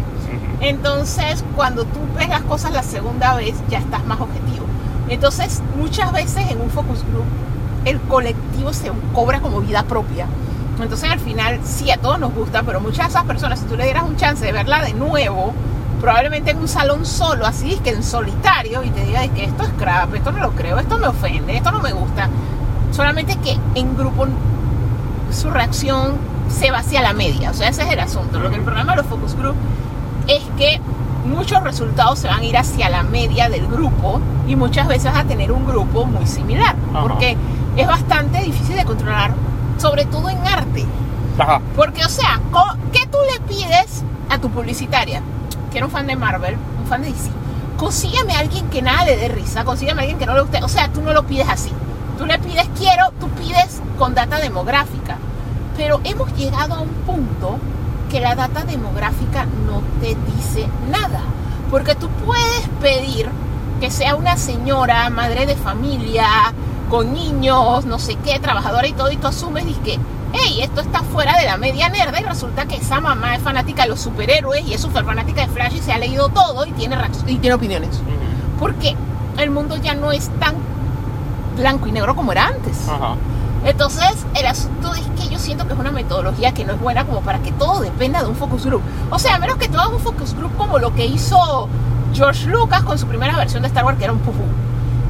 Entonces, 0.61 1.45
cuando 1.57 1.85
tú 1.85 2.01
ves 2.17 2.29
las 2.29 2.43
cosas 2.43 2.73
la 2.73 2.83
segunda 2.83 3.35
vez, 3.35 3.55
ya 3.69 3.79
estás 3.79 4.05
más 4.05 4.21
objetivo. 4.21 4.67
Entonces, 5.09 5.63
muchas 5.77 6.13
veces 6.13 6.51
en 6.51 6.61
un 6.61 6.71
focus 6.71 7.05
group, 7.05 7.25
el 7.85 8.01
colectivo 8.03 8.73
se 8.73 8.91
cobra 9.15 9.41
como 9.41 9.61
vida 9.61 9.83
propia. 9.85 10.27
Entonces, 10.81 11.11
al 11.11 11.21
final, 11.21 11.61
sí, 11.65 11.91
a 11.91 11.97
todos 11.99 12.19
nos 12.19 12.33
gusta, 12.35 12.63
pero 12.63 12.81
muchas 12.81 13.07
de 13.07 13.11
esas 13.11 13.25
personas, 13.25 13.59
si 13.59 13.67
tú 13.67 13.77
le 13.77 13.85
dieras 13.85 14.05
un 14.05 14.17
chance 14.17 14.45
de 14.45 14.53
verla 14.53 14.83
de 14.83 14.95
nuevo, 14.95 15.53
probablemente 16.01 16.53
en 16.53 16.59
un 16.59 16.69
salón 16.69 17.05
solo, 17.05 17.47
así 17.47 17.79
que 17.85 17.91
en 17.91 18.03
solitario, 18.03 18.83
y 18.83 18.91
te 18.91 19.05
diga 19.05 19.25
"Es 19.25 19.31
que 19.33 19.45
esto 19.45 19.65
es 19.65 19.71
crap, 19.79 20.15
esto 20.15 20.33
no 20.33 20.39
lo 20.39 20.53
creo, 20.53 20.79
esto 20.79 20.97
me 20.97 21.07
ofende, 21.07 21.57
esto 21.57 21.71
no 21.71 21.81
me 21.81 21.93
gusta. 21.93 22.29
Solamente 22.93 23.37
que 23.37 23.59
en 23.75 23.97
grupo 23.97 24.27
su 25.31 25.51
reacción 25.51 26.15
se 26.49 26.71
va 26.71 26.79
hacia 26.79 27.03
la 27.03 27.13
media. 27.13 27.51
O 27.51 27.55
sea, 27.55 27.69
ese 27.69 27.83
es 27.83 27.91
el 27.91 28.01
asunto. 28.01 28.41
Lo 28.41 28.49
que 28.51 28.57
el 28.57 28.63
programa 28.63 28.93
de 28.93 29.03
los 29.03 29.07
focus 29.07 29.35
group 29.37 29.55
es 30.27 30.43
que 30.57 30.81
muchos 31.25 31.63
resultados 31.63 32.19
se 32.19 32.29
van 32.29 32.41
a 32.41 32.45
ir 32.45 32.57
hacia 32.57 32.89
la 32.89 33.03
media 33.03 33.49
del 33.49 33.67
grupo 33.67 34.21
y 34.47 34.57
muchas 34.57 34.89
veces 34.89 35.13
vas 35.13 35.25
a 35.25 35.25
tener 35.25 35.53
un 35.53 35.67
grupo 35.67 36.05
muy 36.05 36.27
similar. 36.27 36.75
Ajá. 36.93 37.03
Porque 37.03 37.37
es 37.77 37.87
bastante 37.87 38.43
difícil 38.43 38.77
de 38.77 38.85
controlar, 38.85 39.33
sobre 39.79 40.05
todo 40.05 40.29
en 40.29 40.39
arte. 40.47 40.85
Ajá. 41.39 41.61
Porque, 41.77 42.05
o 42.05 42.09
sea, 42.09 42.41
¿qué 42.93 43.07
tú 43.07 43.19
le 43.33 43.41
pides 43.47 44.05
a 44.29 44.39
tu 44.39 44.51
publicitaria? 44.51 45.23
Que 45.71 45.79
era 45.79 45.87
un 45.87 45.93
fan 45.93 46.07
de 46.07 46.17
Marvel, 46.17 46.57
un 46.81 46.87
fan 46.87 47.03
de 47.03 47.13
DC. 47.13 47.31
Consígueme 47.77 48.35
a 48.35 48.41
alguien 48.41 48.69
que 48.69 48.83
nada 48.83 49.05
le 49.05 49.17
dé 49.17 49.29
risa, 49.29 49.65
consígueme 49.65 50.01
a 50.01 50.03
alguien 50.03 50.19
que 50.19 50.27
no 50.27 50.35
le 50.35 50.43
guste. 50.43 50.63
O 50.63 50.69
sea, 50.69 50.89
tú 50.89 51.01
no 51.01 51.13
lo 51.13 51.25
pides 51.25 51.49
así. 51.49 51.73
Tú 52.19 52.27
le 52.27 52.39
pides 52.39 52.69
quiero, 52.77 53.11
tú 53.19 53.29
pides 53.31 53.81
con 53.99 54.15
data 54.15 54.39
demográfica. 54.39 55.17
Pero 55.77 56.01
hemos 56.05 56.31
llegado 56.37 56.75
a 56.75 56.81
un 56.81 56.91
punto 57.07 57.59
que 58.11 58.21
la 58.21 58.35
data 58.35 58.65
demográfica 58.65 59.47
no 59.67 59.83
te 60.01 60.17
dice 60.37 60.69
nada. 60.91 61.21
Porque 61.71 61.95
tú 61.95 62.09
puedes 62.27 62.69
pedir 62.81 63.29
que 63.81 63.91
sea 63.91 64.17
una 64.17 64.37
señora, 64.37 65.09
madre 65.11 65.47
de 65.47 65.57
familia, 65.57 66.27
con 66.91 67.15
niños, 67.15 67.87
no 67.87 67.99
sé 67.99 68.17
qué, 68.17 68.39
trabajadora 68.41 68.87
y 68.89 68.93
todo, 68.93 69.11
y 69.11 69.17
tú 69.17 69.29
asumes 69.29 69.65
y 69.65 69.75
que, 69.75 69.99
hey, 70.33 70.61
esto 70.61 70.81
está 70.81 71.03
fuera 71.03 71.39
de 71.39 71.47
la 71.47 71.57
media 71.57 71.89
nerda, 71.89 72.21
y 72.21 72.25
resulta 72.25 72.67
que 72.67 72.77
esa 72.77 73.01
mamá 73.01 73.37
es 73.37 73.43
fanática 73.43 73.85
de 73.85 73.91
los 73.91 74.01
superhéroes 74.01 74.67
y 74.67 74.75
es 74.75 74.81
súper 74.81 75.05
fanática 75.05 75.43
de 75.43 75.49
Flash 75.49 75.77
y 75.77 75.79
se 75.79 75.93
ha 75.93 75.99
leído 75.99 76.29
todo 76.29 76.67
y 76.67 76.73
tiene, 76.73 76.97
y 77.27 77.37
tiene 77.37 77.55
opiniones. 77.55 77.91
Ujú. 77.91 78.59
Porque 78.59 78.97
el 79.39 79.51
mundo 79.51 79.77
ya 79.77 79.95
no 79.95 80.11
es 80.11 80.29
tan 80.41 80.57
blanco 81.57 81.87
y 81.87 81.93
negro 81.93 82.17
como 82.17 82.33
era 82.33 82.49
antes. 82.49 82.89
Ajá. 82.89 83.15
Entonces, 83.65 84.27
el 84.35 84.47
asunto 84.47 84.95
es 84.95 85.07
que 85.21 85.29
yo 85.29 85.39
siento 85.39 85.67
que 85.67 85.75
es 85.75 85.79
una 85.79 85.93
metodología 85.93 86.53
que 86.53 86.65
no 86.65 86.73
es 86.73 86.81
buena 86.81 87.05
como 87.05 87.21
para 87.21 87.41
que 87.41 87.53
todo 87.53 87.81
dependa 87.81 88.23
de 88.23 88.29
un 88.29 88.37
focus 88.37 88.65
group. 88.65 88.83
O 89.11 89.19
sea, 89.19 89.35
a 89.35 89.39
menos 89.39 89.57
que 89.57 89.69
tú 89.69 89.79
hagas 89.79 89.93
un 89.93 90.01
focus 90.01 90.35
group 90.35 90.57
como 90.57 90.79
lo 90.79 90.95
que 90.95 91.07
hizo 91.07 91.69
George 92.15 92.47
Lucas 92.47 92.83
con 92.83 92.99
su 92.99 93.07
primera 93.07 93.37
versión 93.37 93.63
de 93.63 93.69
Star 93.69 93.85
Wars, 93.85 93.99
que 93.99 94.05
era 94.05 94.13
un 94.13 94.21
pufú. 94.21 94.43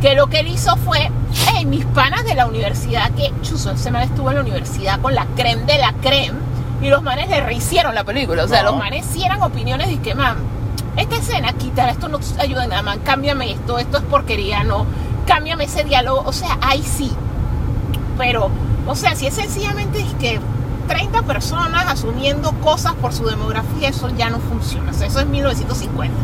Que 0.00 0.14
lo 0.14 0.28
que 0.28 0.40
él 0.40 0.48
hizo 0.48 0.76
fue, 0.76 1.10
hey, 1.52 1.64
mis 1.64 1.84
panas 1.86 2.24
de 2.24 2.34
la 2.34 2.46
universidad, 2.46 3.10
que 3.12 3.32
chuzo, 3.42 3.72
ese 3.72 3.90
man 3.90 4.02
estuvo 4.02 4.30
en 4.30 4.36
la 4.36 4.42
universidad 4.42 5.00
con 5.00 5.14
la 5.14 5.26
creme 5.36 5.64
de 5.64 5.78
la 5.78 5.92
creme, 6.00 6.38
y 6.82 6.88
los 6.88 7.02
manes 7.02 7.28
le 7.28 7.40
rehicieron 7.40 7.94
la 7.94 8.04
película. 8.04 8.44
O 8.44 8.48
sea, 8.48 8.60
Ajá. 8.60 8.70
los 8.70 8.78
manes 8.78 9.06
sí 9.06 9.22
eran 9.24 9.42
opiniones 9.42 9.90
y 9.90 9.98
que, 9.98 10.14
man, 10.14 10.36
esta 10.96 11.16
escena, 11.16 11.52
quítala, 11.52 11.92
esto 11.92 12.08
no 12.08 12.18
te 12.18 12.40
ayuda 12.40 12.64
en 12.64 12.70
nada, 12.70 12.82
man, 12.82 13.00
cámbiame 13.04 13.52
esto, 13.52 13.78
esto 13.78 13.98
es 13.98 14.04
porquería, 14.04 14.64
no, 14.64 14.86
cámbiame 15.26 15.64
ese 15.64 15.84
diálogo. 15.84 16.22
O 16.24 16.32
sea, 16.32 16.58
ahí 16.62 16.82
sí, 16.82 17.12
pero, 18.20 18.50
o 18.86 18.94
sea, 18.94 19.14
si 19.14 19.26
es 19.26 19.32
sencillamente 19.32 20.04
que 20.18 20.38
30 20.88 21.22
personas 21.22 21.86
asumiendo 21.86 22.52
cosas 22.60 22.92
por 22.92 23.14
su 23.14 23.24
demografía, 23.24 23.88
eso 23.88 24.10
ya 24.10 24.28
no 24.28 24.40
funciona. 24.40 24.90
O 24.90 24.94
sea, 24.94 25.06
eso 25.06 25.20
es 25.20 25.26
1950. 25.26 26.14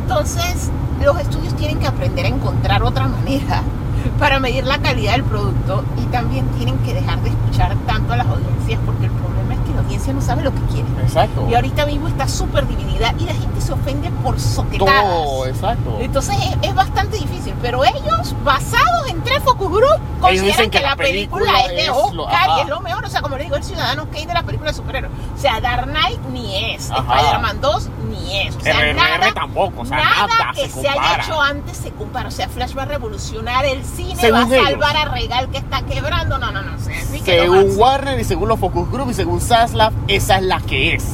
Entonces, 0.00 0.70
los 1.04 1.20
estudios 1.20 1.54
tienen 1.56 1.78
que 1.78 1.88
aprender 1.88 2.24
a 2.24 2.28
encontrar 2.30 2.82
otra 2.82 3.08
manera 3.08 3.62
para 4.18 4.40
medir 4.40 4.64
la 4.64 4.78
calidad 4.78 5.12
del 5.12 5.24
producto 5.24 5.84
y 6.02 6.06
también 6.06 6.46
tienen 6.56 6.78
que 6.78 6.94
dejar 6.94 7.20
de 7.20 7.28
escuchar 7.28 7.76
tanto 7.86 8.14
a 8.14 8.16
las 8.16 8.28
audiencias 8.28 8.80
porque 8.86 9.04
el 9.04 9.12
problema 9.12 9.55
la 9.76 9.82
audiencia 9.82 10.12
no 10.12 10.20
sabe 10.20 10.42
lo 10.42 10.52
que 10.52 10.60
quiere. 10.72 10.88
Exacto. 11.02 11.46
Y 11.48 11.54
ahorita 11.54 11.86
mismo 11.86 12.08
está 12.08 12.26
súper 12.28 12.66
dividida 12.66 13.14
y 13.18 13.24
la 13.24 13.34
gente 13.34 13.60
se 13.60 13.72
ofende 13.72 14.10
por 14.22 14.38
soquetadas. 14.40 15.02
Todo, 15.04 15.46
exacto. 15.46 15.96
Entonces 16.00 16.36
es, 16.62 16.68
es 16.68 16.74
bastante 16.74 17.16
difícil, 17.18 17.54
pero 17.62 17.84
ellos, 17.84 18.34
basados 18.44 19.08
en 19.08 19.22
tres 19.22 19.40
focus 19.44 19.68
group, 19.70 20.00
consideran 20.20 20.46
dicen 20.46 20.70
que, 20.70 20.78
que 20.78 20.82
la 20.82 20.90
la 20.90 20.96
película, 20.96 21.44
película 21.52 21.72
es 21.72 21.84
de 21.84 21.90
Oscar 21.90 22.48
lo- 22.48 22.56
y 22.58 22.60
es 22.62 22.68
lo 22.68 22.80
mejor. 22.80 23.04
O 23.04 23.08
sea, 23.08 23.22
como 23.22 23.36
le 23.36 23.44
digo, 23.44 23.56
el 23.56 23.64
ciudadano 23.64 24.06
Kane 24.10 24.26
de 24.26 24.34
la 24.34 24.42
película 24.42 24.70
de 24.70 24.76
superhéroes. 24.76 25.12
O 25.36 25.40
sea, 25.40 25.60
Dark 25.60 25.86
Knight 25.86 26.20
ni 26.32 26.72
es. 26.74 26.90
Spider-Man 26.90 27.60
2 27.60 27.88
ni 28.20 28.40
es. 28.46 28.56
O 28.56 28.60
sea, 28.60 28.72
RRR 28.80 28.94
nada, 28.96 29.32
tampoco, 29.34 29.82
o 29.82 29.86
sea, 29.86 29.96
nada, 29.98 30.26
nada 30.26 30.52
que 30.54 30.68
se 30.68 30.80
se, 30.80 30.88
haya 30.88 31.16
hecho 31.22 31.40
antes 31.40 31.76
se 31.76 31.90
compara. 31.90 32.28
O 32.28 32.32
sea, 32.32 32.48
Flash 32.48 32.76
va 32.76 32.82
a 32.82 32.86
revolucionar 32.86 33.64
el 33.64 33.84
cine, 33.84 34.16
Según 34.16 34.40
va 34.40 34.44
a 34.44 34.46
ellos. 34.56 34.64
salvar 34.70 34.96
a 34.96 35.04
Regal 35.06 35.48
que 35.50 35.58
está 35.58 35.82
quebrando. 35.82 36.38
No, 36.38 36.50
no, 36.52 36.62
no. 36.62 36.74
O 36.76 36.78
sea, 36.78 36.94
sí 37.00 37.20
Según. 37.24 37.66
Warner 37.76 38.18
y 38.20 38.24
según 38.24 38.48
los 38.48 38.58
Focus 38.58 38.90
Group 38.90 39.10
y 39.10 39.14
según 39.14 39.40
Zaslav, 39.40 39.92
esa 40.08 40.36
es 40.36 40.42
la 40.42 40.60
que 40.60 40.94
es. 40.94 41.04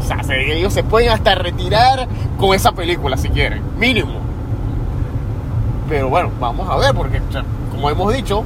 O 0.00 0.06
sea, 0.06 0.22
se- 0.24 0.56
ellos 0.58 0.72
se 0.72 0.82
pueden 0.82 1.10
hasta 1.10 1.34
retirar 1.34 2.08
con 2.38 2.54
esa 2.54 2.72
película 2.72 3.16
si 3.16 3.28
quieren, 3.28 3.62
mínimo. 3.78 4.18
Pero 5.88 6.08
bueno, 6.08 6.30
vamos 6.40 6.68
a 6.70 6.76
ver, 6.76 6.94
porque 6.94 7.20
o 7.20 7.32
sea, 7.32 7.44
como 7.72 7.90
hemos 7.90 8.12
dicho, 8.12 8.44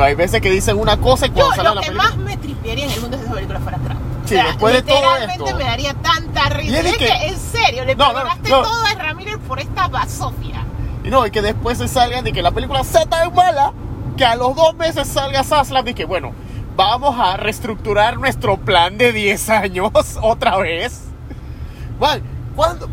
hay 0.00 0.14
veces 0.14 0.40
que 0.42 0.50
dicen 0.50 0.78
una 0.78 0.96
cosa 0.98 1.26
y 1.26 1.30
Yo 1.30 1.34
cuando 1.36 1.54
sale 1.56 1.68
lo 1.70 1.74
la 1.76 1.80
que 1.80 1.86
película. 1.88 2.08
más 2.10 2.18
me 2.18 2.36
tripearía 2.36 2.84
en 2.84 2.90
el 2.90 3.00
mundo 3.00 3.16
es 3.16 3.22
esa 3.22 3.32
película 3.32 3.60
fuera 3.60 3.78
Trump. 3.78 4.00
Sí, 4.40 4.46
después 4.46 4.74
de 4.74 4.82
todo 4.82 4.96
literalmente 4.96 5.44
esto. 5.44 5.56
me 5.56 5.64
daría 5.64 5.94
tanta 5.94 6.48
risa. 6.50 6.78
Es 6.80 6.86
Es 6.86 6.92
que- 6.98 7.06
que, 7.06 7.26
en 7.28 7.38
serio, 7.38 7.84
le 7.84 7.94
No, 7.94 8.08
no, 8.08 8.14
perdonaste 8.14 8.50
no. 8.50 8.62
todo 8.62 8.84
a 8.84 8.94
Ramírez 8.94 9.36
por 9.46 9.60
esta 9.60 9.88
basofia. 9.88 10.64
Y 11.04 11.08
no, 11.10 11.26
y 11.26 11.30
que 11.30 11.42
después 11.42 11.78
se 11.78 11.88
salgan 11.88 12.24
de 12.24 12.32
que 12.32 12.42
la 12.42 12.50
película 12.52 12.84
sea 12.84 13.06
tan 13.06 13.34
mala 13.34 13.72
que 14.16 14.24
a 14.24 14.36
los 14.36 14.54
dos 14.54 14.74
meses 14.76 15.08
salga 15.08 15.42
Zaslav 15.42 15.88
y 15.88 15.94
que 15.94 16.04
bueno, 16.04 16.32
vamos 16.76 17.16
a 17.18 17.36
reestructurar 17.36 18.18
nuestro 18.18 18.56
plan 18.56 18.98
de 18.98 19.12
10 19.12 19.48
años 19.50 19.90
otra 20.22 20.56
vez. 20.58 21.02
Man, 21.98 22.22
cuando 22.54 22.88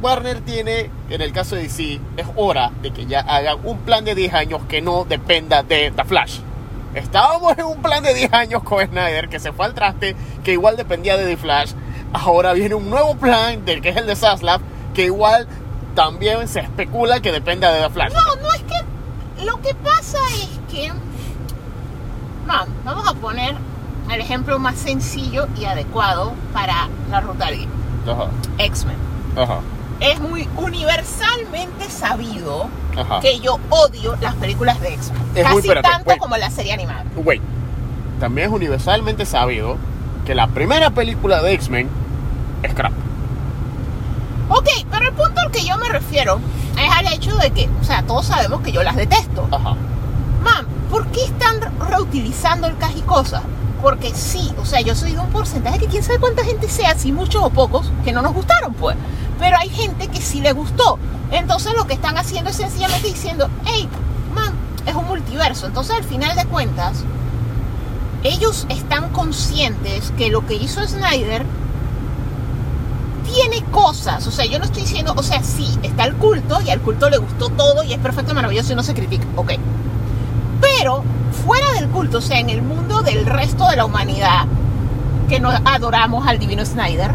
Warner 0.00 0.40
tiene, 0.40 0.90
en 1.08 1.20
el 1.20 1.32
caso 1.32 1.56
de 1.56 1.62
DC, 1.62 2.00
es 2.16 2.26
hora 2.36 2.70
de 2.82 2.92
que 2.92 3.06
ya 3.06 3.20
hagan 3.20 3.58
un 3.64 3.78
plan 3.78 4.04
de 4.04 4.14
10 4.14 4.32
años 4.34 4.60
que 4.68 4.80
no 4.80 5.04
dependa 5.04 5.62
de 5.62 5.90
The 5.90 6.04
Flash. 6.04 6.38
Estábamos 6.94 7.56
en 7.56 7.64
un 7.64 7.80
plan 7.82 8.02
de 8.02 8.14
10 8.14 8.32
años 8.32 8.62
con 8.62 8.84
Snyder 8.84 9.28
que 9.28 9.38
se 9.38 9.52
fue 9.52 9.66
al 9.66 9.74
traste, 9.74 10.16
que 10.42 10.52
igual 10.52 10.76
dependía 10.76 11.16
de 11.16 11.24
The 11.24 11.36
Flash. 11.36 11.72
Ahora 12.12 12.52
viene 12.52 12.74
un 12.74 12.90
nuevo 12.90 13.14
plan, 13.16 13.64
del 13.64 13.80
que 13.80 13.90
es 13.90 13.96
el 13.96 14.06
de 14.06 14.16
Zaslav, 14.16 14.60
que 14.94 15.04
igual 15.04 15.46
también 15.94 16.48
se 16.48 16.60
especula 16.60 17.20
que 17.20 17.30
dependa 17.30 17.72
de 17.72 17.82
The 17.82 17.90
Flash. 17.90 18.12
No, 18.12 18.36
no 18.42 18.52
es 18.54 18.62
que. 18.62 19.44
Lo 19.44 19.60
que 19.62 19.74
pasa 19.74 20.18
es 20.34 20.48
que. 20.70 20.88
No, 20.88 22.66
vamos 22.84 23.06
a 23.06 23.14
poner 23.14 23.54
el 24.10 24.20
ejemplo 24.20 24.58
más 24.58 24.76
sencillo 24.76 25.46
y 25.56 25.66
adecuado 25.66 26.32
para 26.52 26.88
la 27.10 27.20
ruta. 27.20 27.46
Ajá, 27.46 28.28
X-Men. 28.58 28.96
ajá, 29.36 29.60
Es 30.00 30.18
muy 30.20 30.48
universalmente 30.56 31.88
sabido 31.90 32.68
ajá. 32.96 33.20
que 33.20 33.38
yo 33.40 33.58
odio 33.68 34.16
las 34.20 34.34
películas 34.36 34.80
de 34.80 34.94
X-Men. 34.94 35.22
Es 35.34 35.44
muy- 35.44 35.56
Casi 35.56 35.58
espérate, 35.68 35.88
tanto 35.88 36.10
wait. 36.10 36.18
como 36.20 36.36
la 36.36 36.50
serie 36.50 36.72
animada. 36.72 37.04
Wait, 37.16 37.42
también 38.18 38.48
es 38.48 38.54
universalmente 38.54 39.26
sabido 39.26 39.76
que 40.24 40.34
la 40.34 40.46
primera 40.48 40.90
película 40.90 41.42
de 41.42 41.52
X-Men 41.52 41.88
es 42.62 42.74
crap. 42.74 42.92
Ok, 44.48 44.68
pero 44.90 45.06
el 45.08 45.12
punto 45.14 45.40
al 45.40 45.50
que 45.50 45.64
yo 45.64 45.76
me 45.78 45.88
refiero 45.88 46.40
es 46.76 46.90
al 46.96 47.12
hecho 47.12 47.36
de 47.36 47.50
que, 47.50 47.68
o 47.80 47.84
sea, 47.84 48.02
todos 48.02 48.26
sabemos 48.26 48.62
que 48.62 48.72
yo 48.72 48.82
las 48.82 48.96
detesto. 48.96 49.46
Ajá, 49.52 49.76
Mam, 50.42 50.66
¿por 50.90 51.06
qué 51.08 51.24
están 51.24 51.60
reutilizando 51.88 52.66
el 52.66 52.74
cosas? 53.10 53.42
Porque 53.82 54.12
sí, 54.14 54.52
o 54.60 54.64
sea, 54.64 54.80
yo 54.80 54.94
soy 54.94 55.12
de 55.12 55.18
un 55.18 55.28
porcentaje 55.30 55.78
que 55.78 55.86
quién 55.86 56.02
sabe 56.02 56.18
cuánta 56.20 56.44
gente 56.44 56.68
sea, 56.68 56.94
si 56.96 57.12
muchos 57.12 57.42
o 57.42 57.50
pocos, 57.50 57.90
que 58.04 58.12
no 58.12 58.22
nos 58.22 58.32
gustaron, 58.32 58.72
pues. 58.74 58.96
Pero 59.40 59.56
hay 59.58 59.70
gente 59.70 60.06
que 60.06 60.20
sí 60.20 60.40
le 60.40 60.52
gustó. 60.52 60.98
Entonces 61.32 61.74
lo 61.74 61.86
que 61.88 61.94
están 61.94 62.16
haciendo 62.16 62.50
es 62.50 62.56
sencillamente 62.56 63.08
diciendo, 63.08 63.48
hey, 63.64 63.88
man, 64.34 64.52
es 64.86 64.94
un 64.94 65.06
multiverso. 65.06 65.66
Entonces 65.66 65.96
al 65.96 66.04
final 66.04 66.36
de 66.36 66.44
cuentas, 66.44 67.04
ellos 68.22 68.66
están 68.68 69.08
conscientes 69.10 70.12
que 70.16 70.30
lo 70.30 70.46
que 70.46 70.54
hizo 70.54 70.86
Snyder 70.86 71.44
tiene 73.32 73.62
cosas, 73.70 74.26
o 74.26 74.30
sea, 74.30 74.44
yo 74.44 74.58
no 74.58 74.64
estoy 74.64 74.82
diciendo, 74.82 75.14
o 75.16 75.22
sea, 75.22 75.42
sí, 75.42 75.78
está 75.82 76.04
el 76.04 76.14
culto 76.14 76.60
y 76.62 76.70
al 76.70 76.80
culto 76.80 77.08
le 77.08 77.18
gustó 77.18 77.48
todo 77.50 77.84
y 77.84 77.92
es 77.92 77.98
perfecto, 77.98 78.34
maravilloso 78.34 78.72
y 78.72 78.76
no 78.76 78.82
se 78.82 78.92
critica, 78.92 79.24
ok. 79.36 79.52
Pero 80.60 81.04
fuera 81.46 81.72
del 81.72 81.88
culto, 81.88 82.18
o 82.18 82.20
sea, 82.20 82.40
en 82.40 82.50
el 82.50 82.60
mundo 82.60 83.02
del 83.02 83.26
resto 83.26 83.68
de 83.68 83.76
la 83.76 83.84
humanidad, 83.84 84.46
que 85.28 85.38
nos 85.38 85.54
adoramos 85.64 86.26
al 86.26 86.38
divino 86.38 86.66
Snyder, 86.66 87.12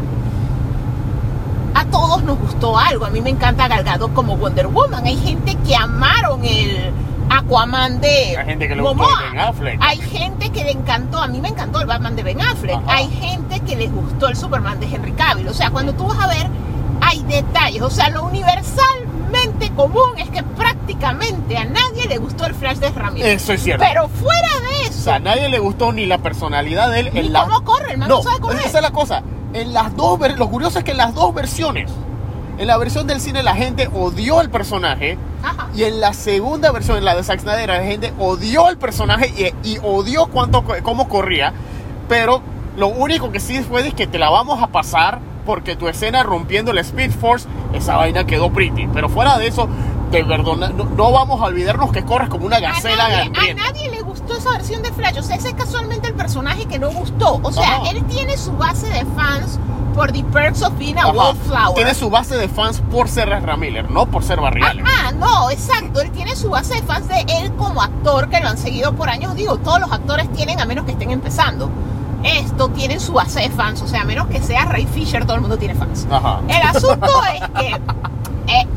a 1.76 1.86
todos 1.86 2.24
nos 2.24 2.40
gustó 2.40 2.78
algo. 2.78 3.06
A 3.06 3.10
mí 3.10 3.22
me 3.22 3.30
encanta 3.30 3.68
Galgado 3.68 4.14
como 4.14 4.38
Wonder 4.38 4.68
Woman. 4.68 5.06
Hay 5.06 5.18
gente 5.18 5.56
que 5.66 5.76
amaron 5.76 6.44
el 6.44 6.92
Aquaman 7.30 8.00
de 8.00 8.38
Hay 8.38 8.46
gente 8.46 8.68
que 8.68 8.76
le 8.76 8.82
gustó 8.82 9.08
Ben 9.32 9.40
Affleck. 9.40 9.78
Hay 9.82 9.98
gente 9.98 10.50
que 10.52 10.64
le 10.64 10.72
encantó, 10.72 11.22
a 11.22 11.28
mí 11.28 11.42
me 11.42 11.50
encantó 11.50 11.82
el 11.82 11.88
Batman 11.88 12.16
de 12.16 12.24
Ben 12.24 12.42
Affleck. 12.42 12.78
Ajá. 12.78 12.96
Hay 12.96 13.10
gente 13.10 13.60
que 13.60 13.76
les 13.76 13.92
gustó 13.92 14.30
el 14.30 14.38
Superman 14.38 14.80
de 14.80 14.88
Henry 14.88 15.12
Cavill. 15.12 15.48
O 15.48 15.54
sea, 15.54 15.70
cuando 15.70 15.94
tú 15.94 16.06
vas 16.06 16.20
a 16.20 16.28
ver, 16.28 16.48
hay 17.02 17.22
detalles. 17.24 17.82
O 17.82 17.90
sea, 17.90 18.10
lo 18.10 18.24
universalmente 18.24 19.70
común 19.76 20.18
es 20.18 20.30
que 20.30 20.44
prácticamente 20.44 21.58
a 21.58 21.66
nadie 21.66 22.08
le 22.08 22.18
gustó 22.20 22.46
el 22.46 22.56
Flash 22.56 22.78
de 22.78 22.90
Ramírez. 22.90 23.42
Eso 23.44 23.52
es 23.52 23.64
cierto. 23.64 23.84
Pero 23.86 24.08
fuera 24.08 24.50
de 24.62 24.88
O 24.88 24.90
eso, 24.90 25.02
sea, 25.02 25.16
a 25.16 25.20
nadie 25.20 25.50
le 25.50 25.60
gustó 25.60 25.92
ni 25.92 26.06
la 26.06 26.20
personalidad 26.20 26.90
de 26.92 27.02
él 27.02 27.10
Ni 27.14 27.30
la... 27.30 27.46
corre, 27.66 27.92
el 27.92 27.98
man 27.98 28.08
no 28.08 28.24
sabe 28.24 28.40
correr. 28.40 28.62
Esa 28.66 28.78
es 28.78 28.84
la 28.84 28.92
cosa. 28.92 29.24
En 29.56 29.74
las 29.74 29.96
dos 29.96 30.20
lo 30.38 30.50
curioso 30.50 30.80
es 30.80 30.84
que 30.84 30.92
en 30.92 30.98
las 30.98 31.16
dos 31.16 31.34
versiones, 31.34 31.90
en 32.58 32.68
la 32.68 32.78
versión 32.78 33.08
del 33.08 33.22
cine 33.22 33.42
la 33.42 33.56
gente 33.56 33.90
odió 33.94 34.42
al 34.42 34.50
personaje 34.50 35.18
Ajá. 35.42 35.70
y 35.74 35.84
en 35.84 36.02
la 36.02 36.12
segunda 36.12 36.74
versión, 36.74 36.98
en 36.98 37.06
la 37.06 37.16
de 37.16 37.24
Zack 37.24 37.40
Snyder, 37.40 37.70
la 37.70 37.82
gente 37.82 38.12
odió 38.20 38.68
al 38.68 38.78
personaje 38.78 39.34
y, 39.64 39.70
y 39.70 39.78
odió 39.82 40.26
cuánto, 40.28 40.66
cómo 40.84 41.08
corría, 41.08 41.54
pero 42.10 42.42
lo 42.76 42.90
único 42.90 43.32
que 43.32 43.40
sí 43.40 43.62
fue 43.62 43.88
es 43.88 43.94
que 43.94 44.08
te 44.08 44.20
la 44.20 44.30
vamos 44.30 44.62
a 44.62 44.68
pasar 44.68 45.20
porque 45.46 45.78
tu 45.78 45.88
escena 45.88 46.22
rompiendo 46.24 46.72
el 46.72 46.80
Speed 46.80 47.12
Force, 47.12 47.48
esa 47.72 47.96
vaina 47.96 48.26
quedó 48.26 48.52
pretty. 48.52 48.88
Pero 48.94 49.08
fuera 49.08 49.38
de 49.38 49.48
eso, 49.48 49.70
de 50.12 50.24
verdad, 50.24 50.70
no, 50.74 50.84
no 50.86 51.12
vamos 51.12 51.42
a 51.42 51.46
olvidarnos 51.46 51.92
que 51.92 52.04
corres 52.06 52.30
como 52.30 52.46
una 52.46 52.58
a 52.58 52.60
gacela 52.62 52.96
nadie, 53.10 53.16
a 53.16 53.22
hambrienta. 53.26 53.64
nadie 53.64 53.90
le 53.92 54.02
gustó 54.02 54.38
esa 54.38 54.52
versión 54.52 54.82
de 54.84 54.92
Flash. 54.92 55.18
O 55.18 55.24
sea, 55.24 55.36
ese 55.36 55.50
es 55.50 55.54
casualmente 55.56 56.08
el 56.08 56.14
personaje 56.14 56.66
que 56.68 56.80
no 56.80 56.92
gustó. 56.92 57.40
O 57.44 57.52
sea, 57.52 57.78
Ajá. 57.78 57.90
él 57.90 58.04
tiene 58.06 58.38
su 58.38 58.52
base 58.54 58.88
de 58.88 59.04
fans 59.16 59.60
por 59.96 60.12
The 60.12 60.24
Perks 60.26 60.62
of 60.62 60.78
Being 60.78 60.98
a 60.98 61.04
Ajá. 61.04 61.12
Wallflower. 61.12 61.76
Tiene 61.76 61.94
su 61.96 62.10
base 62.10 62.36
de 62.38 62.48
fans 62.48 62.82
por 62.92 63.08
ser 63.10 63.30
Ezra 63.32 63.58
Miller, 63.58 63.90
no 63.90 64.06
por 64.06 64.24
ser 64.24 64.40
Barriales. 64.40 64.86
Ah, 64.88 65.12
no, 65.12 65.50
exacto. 65.50 66.02
Él 66.02 66.12
tiene 66.12 66.36
su 66.36 66.50
base 66.50 66.76
de 66.76 66.84
fans 66.84 67.08
de 67.08 67.22
él 67.40 67.54
como 67.56 67.82
actor 67.82 68.30
que 68.30 68.40
lo 68.40 68.48
han 68.50 68.58
seguido 68.58 68.94
por 68.94 69.10
años. 69.10 69.36
Digo, 69.36 69.58
todos 69.58 69.80
los 69.80 69.92
actores 69.92 70.32
tienen, 70.34 70.60
a 70.60 70.66
menos 70.66 70.86
que 70.86 70.92
estén 70.92 71.12
empezando. 71.12 71.70
Esto 72.24 72.70
tienen 72.70 73.00
su 73.00 73.14
base 73.14 73.42
de 73.42 73.50
fans. 73.50 73.82
O 73.82 73.88
sea, 73.88 74.02
a 74.02 74.06
menos 74.06 74.28
que 74.28 74.42
sea 74.42 74.66
Ray 74.66 74.86
Fisher, 74.86 75.26
todo 75.26 75.36
el 75.36 75.42
mundo 75.42 75.58
tiene 75.58 75.76
fans. 75.76 76.08
Ajá. 76.12 76.40
El 76.48 76.62
asunto 76.62 77.08
es 77.34 77.50
que 77.60 77.68
eh, 78.54 78.68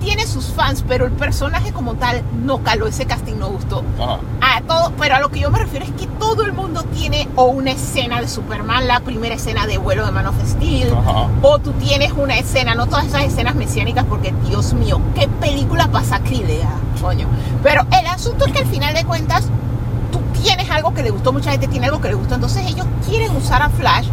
tiene 0.00 0.26
sus 0.26 0.46
fans, 0.46 0.82
pero 0.88 1.04
el 1.06 1.12
personaje 1.12 1.72
como 1.72 1.94
tal 1.94 2.22
no 2.44 2.62
caló. 2.62 2.86
Ese 2.86 3.04
casting 3.06 3.34
no 3.38 3.48
gustó. 3.48 3.84
Ajá. 4.00 4.18
A 4.40 4.60
todo, 4.62 4.92
pero 4.98 5.16
a 5.16 5.20
lo 5.20 5.30
que 5.30 5.40
yo 5.40 5.50
me 5.50 5.58
refiero 5.58 5.84
es 5.84 5.92
que 5.92 6.06
todo 6.06 6.44
el 6.44 6.52
mundo 6.52 6.82
tiene 6.94 7.28
o 7.36 7.44
una 7.44 7.70
escena 7.72 8.20
de 8.20 8.28
Superman, 8.28 8.88
la 8.88 9.00
primera 9.00 9.34
escena 9.34 9.66
de 9.66 9.78
vuelo 9.78 10.04
de 10.04 10.12
Man 10.12 10.26
of 10.26 10.34
Steel, 10.44 10.92
Ajá. 10.92 11.28
o 11.42 11.58
tú 11.58 11.72
tienes 11.72 12.12
una 12.12 12.38
escena, 12.38 12.74
no 12.74 12.86
todas 12.86 13.06
esas 13.06 13.24
escenas 13.24 13.54
mesiánicas, 13.54 14.04
porque 14.08 14.34
Dios 14.48 14.72
mío, 14.72 15.00
qué 15.14 15.28
película 15.28 15.88
pasacrílega, 15.88 16.70
coño. 17.00 17.28
Pero 17.62 17.86
el 17.98 18.06
asunto 18.06 18.46
es 18.46 18.52
que 18.52 18.60
al 18.60 18.66
final 18.66 18.94
de 18.94 19.04
cuentas, 19.04 19.44
tú 20.10 20.20
tienes 20.42 20.70
algo 20.70 20.94
que 20.94 21.02
le 21.02 21.10
gustó, 21.10 21.32
mucha 21.32 21.52
gente 21.52 21.68
tiene 21.68 21.86
algo 21.86 22.00
que 22.00 22.08
le 22.08 22.14
gustó, 22.14 22.34
entonces 22.34 22.66
ellos 22.66 22.86
quieren 23.08 23.34
usar 23.36 23.62
a 23.62 23.68
Flash, 23.68 24.06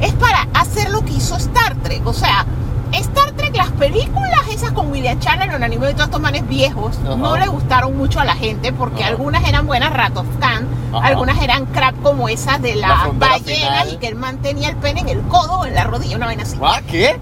es 0.00 0.12
para 0.14 0.48
hacer 0.54 0.90
lo 0.90 1.04
que 1.04 1.12
hizo 1.12 1.36
Star 1.36 1.74
Trek, 1.76 2.06
o 2.06 2.12
sea, 2.12 2.46
Star 2.92 3.32
Trek, 3.32 3.56
las 3.56 3.70
películas 3.70 4.40
esas 4.50 4.72
con 4.72 4.90
William 4.90 5.18
Shatner, 5.18 5.50
los 5.50 5.60
anime 5.62 5.90
y 5.90 5.92
todos 5.94 6.06
estos 6.06 6.20
manes 6.20 6.46
viejos, 6.48 6.98
Ajá. 7.04 7.16
no 7.16 7.36
le 7.36 7.46
gustaron 7.48 7.96
mucho 7.96 8.20
a 8.20 8.24
la 8.24 8.34
gente 8.34 8.72
porque 8.72 9.02
Ajá. 9.02 9.10
algunas 9.12 9.46
eran 9.48 9.66
buenas, 9.66 9.92
Rat 9.92 10.16
of 10.16 10.26
Khan, 10.40 10.66
Ajá. 10.92 11.06
algunas 11.06 11.40
eran 11.42 11.66
crap 11.66 11.94
como 12.02 12.28
esas 12.28 12.60
de 12.60 12.74
La 12.76 12.88
las 12.88 13.02
frontera 13.02 13.32
ballenas 13.32 13.92
y 13.92 13.96
que 13.96 14.08
él 14.08 14.14
mantenía 14.16 14.68
el 14.68 14.76
pene 14.76 15.00
en 15.00 15.08
el 15.08 15.20
codo 15.22 15.60
o 15.60 15.64
en 15.66 15.74
la 15.74 15.84
rodilla, 15.84 16.16
una 16.16 16.26
vaina 16.26 16.42
así. 16.42 16.58
¿Ah, 16.62 16.80
¿Qué? 16.86 17.18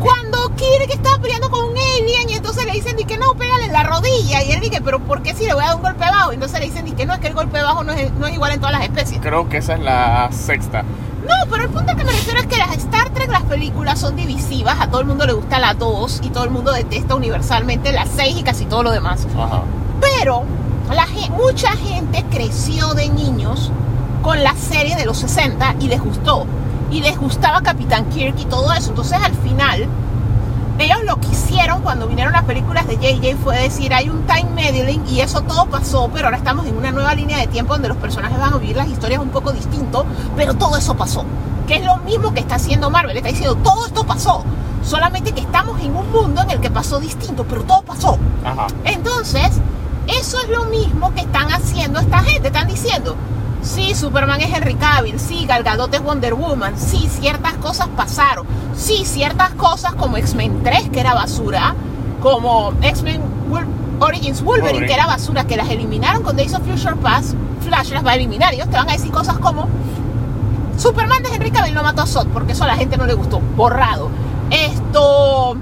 Cuando 0.00 0.50
quiere 0.56 0.88
que 0.88 0.94
estaba 0.94 1.18
peleando 1.18 1.48
con 1.50 1.64
un 1.64 1.76
alien 1.76 2.28
y 2.28 2.34
entonces 2.34 2.64
le 2.66 2.72
dicen 2.72 2.96
di 2.96 3.04
que 3.04 3.18
no, 3.18 3.34
pégale 3.34 3.66
en 3.66 3.72
la 3.72 3.84
rodilla 3.84 4.42
y 4.42 4.50
él 4.50 4.60
dice, 4.60 4.80
pero 4.84 4.98
¿por 4.98 5.22
qué 5.22 5.32
si 5.32 5.44
le 5.44 5.54
voy 5.54 5.62
a 5.62 5.68
dar 5.68 5.76
un 5.76 5.82
golpe 5.82 6.00
bajo? 6.00 6.32
Y 6.32 6.34
entonces 6.34 6.58
le 6.58 6.66
dicen 6.66 6.84
di 6.84 6.90
que 6.92 7.06
no, 7.06 7.14
es 7.14 7.20
que 7.20 7.28
el 7.28 7.34
golpe 7.34 7.62
bajo 7.62 7.84
no 7.84 7.92
es, 7.92 8.12
no 8.14 8.26
es 8.26 8.34
igual 8.34 8.50
en 8.50 8.58
todas 8.58 8.72
las 8.72 8.82
especies. 8.82 9.20
Creo 9.20 9.48
que 9.48 9.58
esa 9.58 9.74
es 9.74 9.80
la 9.80 10.28
sexta. 10.32 10.82
No, 11.22 11.50
pero 11.50 11.64
el 11.64 11.70
punto 11.70 11.94
que 11.96 12.04
me 12.04 12.12
refiero 12.12 12.40
es 12.40 12.46
que 12.46 12.56
las 12.56 12.76
Star 12.76 13.10
Trek, 13.10 13.30
las 13.30 13.42
películas 13.42 14.00
son 14.00 14.16
divisivas, 14.16 14.80
a 14.80 14.88
todo 14.88 15.00
el 15.00 15.06
mundo 15.06 15.26
le 15.26 15.32
gusta 15.32 15.58
la 15.58 15.74
2 15.74 16.20
y 16.24 16.30
todo 16.30 16.44
el 16.44 16.50
mundo 16.50 16.72
detesta 16.72 17.14
universalmente 17.14 17.92
la 17.92 18.06
6 18.06 18.36
y 18.38 18.42
casi 18.42 18.64
todo 18.66 18.82
lo 18.82 18.90
demás. 18.90 19.26
Ajá. 19.36 19.62
Pero 20.00 20.44
la, 20.90 21.06
mucha 21.30 21.70
gente 21.72 22.24
creció 22.30 22.94
de 22.94 23.08
niños 23.08 23.70
con 24.22 24.42
la 24.42 24.54
serie 24.54 24.96
de 24.96 25.04
los 25.04 25.18
60 25.18 25.76
y 25.80 25.88
les 25.88 26.00
gustó. 26.00 26.46
Y 26.90 27.00
les 27.00 27.18
gustaba 27.18 27.62
Capitán 27.62 28.06
Kirk 28.10 28.38
y 28.38 28.44
todo 28.44 28.72
eso. 28.72 28.90
Entonces 28.90 29.18
al 29.22 29.34
final, 29.34 29.86
ellos 30.78 31.04
lo 31.04 31.16
que 31.20 31.28
hicieron 31.28 31.82
cuando 31.82 32.06
vinieron 32.08 32.32
las 32.32 32.44
películas 32.44 32.86
de 32.86 32.96
JJ 32.96 33.36
fue 33.36 33.58
decir, 33.58 33.92
hay 33.94 34.08
un 34.08 34.26
time 34.26 34.50
meddling 34.54 35.04
y 35.08 35.20
eso 35.20 35.42
todo 35.42 35.66
pasó, 35.66 36.10
pero 36.12 36.26
ahora 36.26 36.38
estamos 36.38 36.66
en 36.66 36.76
una 36.76 36.90
nueva 36.90 37.14
línea 37.14 37.38
de 37.38 37.46
tiempo 37.46 37.74
donde 37.74 37.88
los 37.88 37.96
personajes 37.98 38.38
van 38.38 38.54
a 38.54 38.58
vivir 38.58 38.76
las 38.76 38.88
historias 38.88 39.20
un 39.20 39.28
poco 39.28 39.52
distinto, 39.52 40.04
pero 40.36 40.54
todo 40.54 40.76
eso 40.76 40.96
pasó. 40.96 41.24
Que 41.66 41.76
es 41.76 41.84
lo 41.84 41.98
mismo 41.98 42.34
que 42.34 42.40
está 42.40 42.56
haciendo 42.56 42.90
Marvel, 42.90 43.16
está 43.16 43.28
diciendo, 43.28 43.56
todo 43.56 43.86
esto 43.86 44.04
pasó. 44.04 44.44
Solamente 44.82 45.32
que 45.32 45.40
estamos 45.40 45.80
en 45.80 45.94
un 45.94 46.10
mundo 46.10 46.42
en 46.42 46.50
el 46.50 46.60
que 46.60 46.70
pasó 46.70 46.98
distinto, 46.98 47.44
pero 47.48 47.62
todo 47.62 47.82
pasó. 47.82 48.18
Ajá. 48.44 48.66
Entonces, 48.84 49.52
eso 50.08 50.40
es 50.40 50.48
lo 50.48 50.64
mismo 50.64 51.14
que 51.14 51.20
están 51.20 51.52
haciendo 51.52 52.00
esta 52.00 52.18
gente. 52.18 52.48
Están 52.48 52.66
diciendo, 52.66 53.14
sí, 53.62 53.94
Superman 53.94 54.40
es 54.40 54.52
Henry 54.52 54.74
Cavill, 54.74 55.18
sí, 55.18 55.46
Gal 55.46 55.62
Gadot 55.62 55.92
es 55.94 56.02
Wonder 56.02 56.34
Woman, 56.34 56.74
sí, 56.76 57.08
ciertas 57.08 57.54
cosas 57.54 57.88
pasaron, 57.96 58.46
sí, 58.76 59.04
ciertas 59.04 59.50
cosas 59.52 59.94
como 59.94 60.16
X-Men 60.16 60.62
3, 60.62 60.90
que 60.90 61.00
era 61.00 61.14
basura, 61.14 61.74
como 62.20 62.72
X-Men 62.82 63.22
Origins 64.00 64.42
Wolverine, 64.42 64.72
Wolverine. 64.72 64.86
que 64.86 64.94
era 64.94 65.06
basura, 65.06 65.44
que 65.44 65.56
las 65.56 65.68
eliminaron 65.70 66.22
con 66.22 66.36
Days 66.36 66.54
of 66.54 66.62
Future 66.62 66.96
Past, 66.96 67.34
Flash 67.62 67.90
las 67.90 68.04
va 68.04 68.12
a 68.12 68.14
eliminar. 68.16 68.52
Ellos 68.52 68.68
te 68.68 68.76
van 68.76 68.88
a 68.88 68.92
decir 68.92 69.10
cosas 69.12 69.38
como, 69.38 69.68
Superman 70.76 71.22
de 71.22 71.34
Henry 71.34 71.50
Cavill 71.50 71.74
no 71.74 71.82
mató 71.82 72.02
a 72.02 72.06
Zod, 72.06 72.26
porque 72.28 72.52
eso 72.52 72.64
a 72.64 72.66
la 72.66 72.76
gente 72.76 72.96
no 72.96 73.06
le 73.06 73.14
gustó, 73.14 73.40
borrado. 73.56 74.10
Esto... 74.50 75.56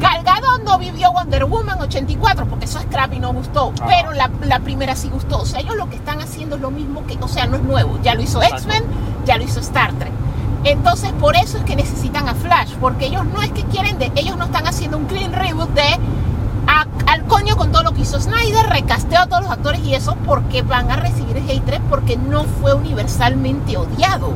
Gal 0.00 0.22
Gadot 0.22 0.62
no 0.64 0.78
vivió 0.78 1.12
Wonder 1.12 1.44
Woman 1.44 1.80
84 1.80 2.46
porque 2.46 2.66
eso 2.66 2.78
es 2.78 2.86
crap 2.86 3.12
y 3.14 3.18
no 3.18 3.32
gustó, 3.32 3.72
Ajá. 3.78 3.86
pero 3.88 4.12
la, 4.12 4.30
la 4.46 4.60
primera 4.60 4.94
sí 4.94 5.08
gustó. 5.08 5.40
O 5.40 5.46
sea, 5.46 5.60
ellos 5.60 5.76
lo 5.76 5.90
que 5.90 5.96
están 5.96 6.20
haciendo 6.20 6.56
es 6.56 6.62
lo 6.62 6.70
mismo 6.70 7.04
que, 7.06 7.18
o 7.20 7.28
sea, 7.28 7.46
no 7.46 7.56
es 7.56 7.62
nuevo. 7.62 7.98
Ya 8.02 8.14
lo 8.14 8.22
hizo. 8.22 8.40
X-Men, 8.42 8.84
ya 9.26 9.36
lo 9.38 9.44
hizo 9.44 9.60
Star 9.60 9.92
Trek. 9.94 10.12
Entonces, 10.64 11.12
por 11.20 11.36
eso 11.36 11.58
es 11.58 11.64
que 11.64 11.76
necesitan 11.76 12.28
a 12.28 12.34
Flash, 12.34 12.72
porque 12.80 13.06
ellos 13.06 13.24
no 13.26 13.42
es 13.42 13.50
que 13.52 13.62
quieren 13.64 13.98
de, 13.98 14.10
ellos 14.16 14.36
no 14.36 14.44
están 14.44 14.66
haciendo 14.66 14.96
un 14.98 15.04
clean 15.06 15.32
reboot 15.32 15.70
de 15.70 15.98
a- 16.66 16.86
al 17.06 17.24
coño 17.24 17.56
con 17.56 17.72
todo 17.72 17.82
lo 17.84 17.92
que 17.92 18.02
hizo 18.02 18.20
Snyder, 18.20 18.66
recasteo 18.66 19.20
a 19.20 19.26
todos 19.26 19.42
los 19.44 19.50
actores 19.52 19.80
y 19.84 19.94
eso 19.94 20.16
porque 20.26 20.62
van 20.62 20.90
a 20.90 20.96
recibir 20.96 21.38
hatred 21.38 21.80
porque 21.88 22.16
no 22.16 22.44
fue 22.44 22.74
universalmente 22.74 23.76
odiado. 23.76 24.32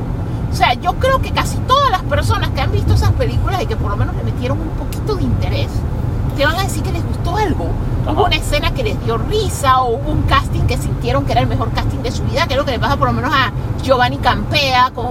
O 0.53 0.55
sea, 0.55 0.73
yo 0.75 0.93
creo 0.93 1.19
que 1.21 1.31
casi 1.31 1.57
todas 1.67 1.89
las 1.89 2.03
personas 2.03 2.49
que 2.51 2.61
han 2.61 2.71
visto 2.71 2.93
esas 2.93 3.11
películas 3.13 3.61
y 3.61 3.65
que 3.65 3.75
por 3.75 3.89
lo 3.91 3.97
menos 3.97 4.15
le 4.15 4.23
metieron 4.23 4.59
un 4.61 4.69
poquito 4.69 5.15
de 5.15 5.23
interés, 5.23 5.67
te 6.37 6.45
van 6.45 6.55
a 6.57 6.63
decir 6.63 6.83
que 6.83 6.91
les 6.91 7.03
gustó 7.05 7.35
algo. 7.35 7.65
Ajá. 8.03 8.11
Hubo 8.11 8.25
una 8.25 8.35
escena 8.35 8.71
que 8.73 8.83
les 8.83 9.03
dio 9.03 9.17
risa 9.17 9.81
o 9.81 9.95
hubo 9.95 10.11
un 10.11 10.21
casting 10.23 10.61
que 10.61 10.77
sintieron 10.77 11.25
que 11.25 11.31
era 11.31 11.41
el 11.41 11.47
mejor 11.47 11.71
casting 11.73 11.99
de 12.03 12.11
su 12.11 12.23
vida, 12.23 12.45
que 12.47 12.53
es 12.53 12.59
lo 12.59 12.65
que 12.65 12.71
le 12.71 12.79
pasa 12.79 12.97
por 12.97 13.07
lo 13.07 13.13
menos 13.13 13.33
a 13.33 13.51
Giovanni 13.83 14.17
Campea 14.17 14.91
con, 14.93 15.07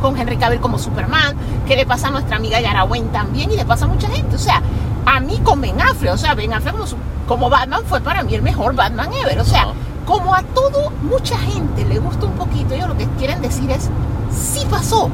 con 0.00 0.16
Henry 0.18 0.36
Cavill 0.38 0.60
como 0.60 0.78
Superman, 0.78 1.36
que 1.66 1.76
le 1.76 1.84
pasa 1.86 2.08
a 2.08 2.10
nuestra 2.10 2.36
amiga 2.36 2.60
Yara 2.60 2.84
Wayne 2.84 3.08
también 3.12 3.50
y 3.52 3.56
le 3.56 3.64
pasa 3.64 3.84
a 3.84 3.88
mucha 3.88 4.08
gente. 4.08 4.36
O 4.36 4.38
sea, 4.38 4.62
a 5.06 5.20
mí 5.20 5.38
con 5.42 5.60
Ben 5.60 5.80
Affleck, 5.80 6.12
o 6.14 6.18
sea, 6.18 6.34
Ben 6.34 6.52
Affleck 6.52 6.72
como, 6.74 6.86
su- 6.86 6.96
como 7.28 7.50
Batman 7.50 7.80
fue 7.86 8.00
para 8.00 8.22
mí 8.22 8.34
el 8.34 8.42
mejor 8.42 8.74
Batman 8.74 9.10
ever. 9.12 9.38
O 9.40 9.44
sea, 9.44 9.66
como 10.06 10.34
a 10.34 10.42
todo, 10.42 10.90
mucha 11.02 11.36
gente 11.38 11.84
le 11.86 11.98
gusta 11.98 12.26
un 12.26 12.32
poquito, 12.32 12.74
ellos 12.74 12.88
lo 12.88 12.96
que 12.96 13.06
quieren 13.18 13.40
decir 13.42 13.70
es, 13.70 13.88
sí 14.34 14.66
pasó, 14.70 15.10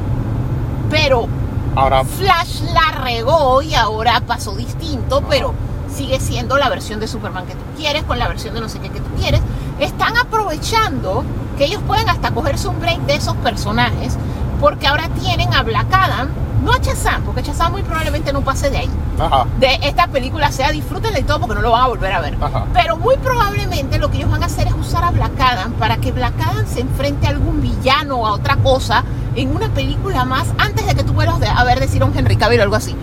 pero 0.90 1.28
Ahora, 1.76 2.04
Flash 2.04 2.62
la 2.74 3.00
regó 3.00 3.62
y 3.62 3.74
ahora 3.74 4.20
pasó 4.26 4.56
distinto, 4.56 5.22
pero 5.28 5.54
sigue 5.88 6.18
siendo 6.18 6.58
la 6.58 6.68
versión 6.68 6.98
de 6.98 7.06
Superman 7.06 7.46
que 7.46 7.54
tú 7.54 7.62
quieres, 7.76 8.02
con 8.04 8.18
la 8.18 8.26
versión 8.26 8.54
de 8.54 8.60
no 8.60 8.68
sé 8.68 8.80
qué 8.80 8.90
que 8.90 9.00
tú 9.00 9.10
quieres. 9.18 9.40
están 9.78 10.16
aprovechando 10.16 11.24
que 11.56 11.66
ellos 11.66 11.82
pueden 11.86 12.08
hasta 12.08 12.32
cogerse 12.32 12.68
un 12.68 12.80
break 12.80 13.00
de 13.02 13.14
esos 13.14 13.36
personajes 13.36 14.16
porque 14.60 14.88
ahora 14.88 15.08
tienen 15.20 15.54
a 15.54 15.62
Black 15.62 15.86
Adam, 15.92 16.28
no 16.62 16.72
a 16.72 16.78
Shazam, 16.78 17.22
porque 17.22 17.42
Shazam 17.42 17.72
muy 17.72 17.82
probablemente 17.82 18.32
no 18.32 18.42
pase 18.42 18.70
de 18.70 18.78
ahí. 18.78 18.90
Ajá. 19.18 19.46
De 19.58 19.78
esta 19.82 20.06
película 20.06 20.50
sea 20.52 20.70
disfrútenla 20.70 21.18
y 21.18 21.22
todo 21.22 21.40
porque 21.40 21.54
no 21.54 21.62
lo 21.62 21.72
van 21.72 21.82
a 21.82 21.88
volver 21.88 22.12
a 22.12 22.20
ver. 22.20 22.36
Ajá. 22.40 22.66
Pero 22.72 22.96
muy 22.96 23.16
probablemente 23.16 23.98
lo 23.98 24.10
que 24.10 24.18
ellos 24.18 24.30
van 24.30 24.42
a 24.42 24.46
hacer 24.46 24.66
es 24.66 24.74
usar 24.74 25.04
a 25.04 25.10
Black 25.10 25.38
Adam 25.38 25.72
para 25.72 25.96
que 25.98 26.12
Black 26.12 26.34
Adam 26.40 26.66
se 26.66 26.80
enfrente 26.80 27.26
a 27.26 27.30
algún 27.30 27.60
villano 27.60 28.16
o 28.16 28.26
a 28.26 28.32
otra 28.32 28.56
cosa 28.56 29.04
en 29.34 29.54
una 29.54 29.68
película 29.68 30.24
más 30.24 30.48
antes 30.58 30.86
de 30.86 30.94
que 30.94 31.04
tú 31.04 31.12
vuelvas 31.12 31.40
a 31.42 31.64
ver 31.64 31.80
decir 31.80 32.02
a 32.02 32.06
un 32.06 32.16
Henry 32.16 32.36
Cavill 32.36 32.60
o 32.60 32.62
algo 32.62 32.76
así. 32.76 32.94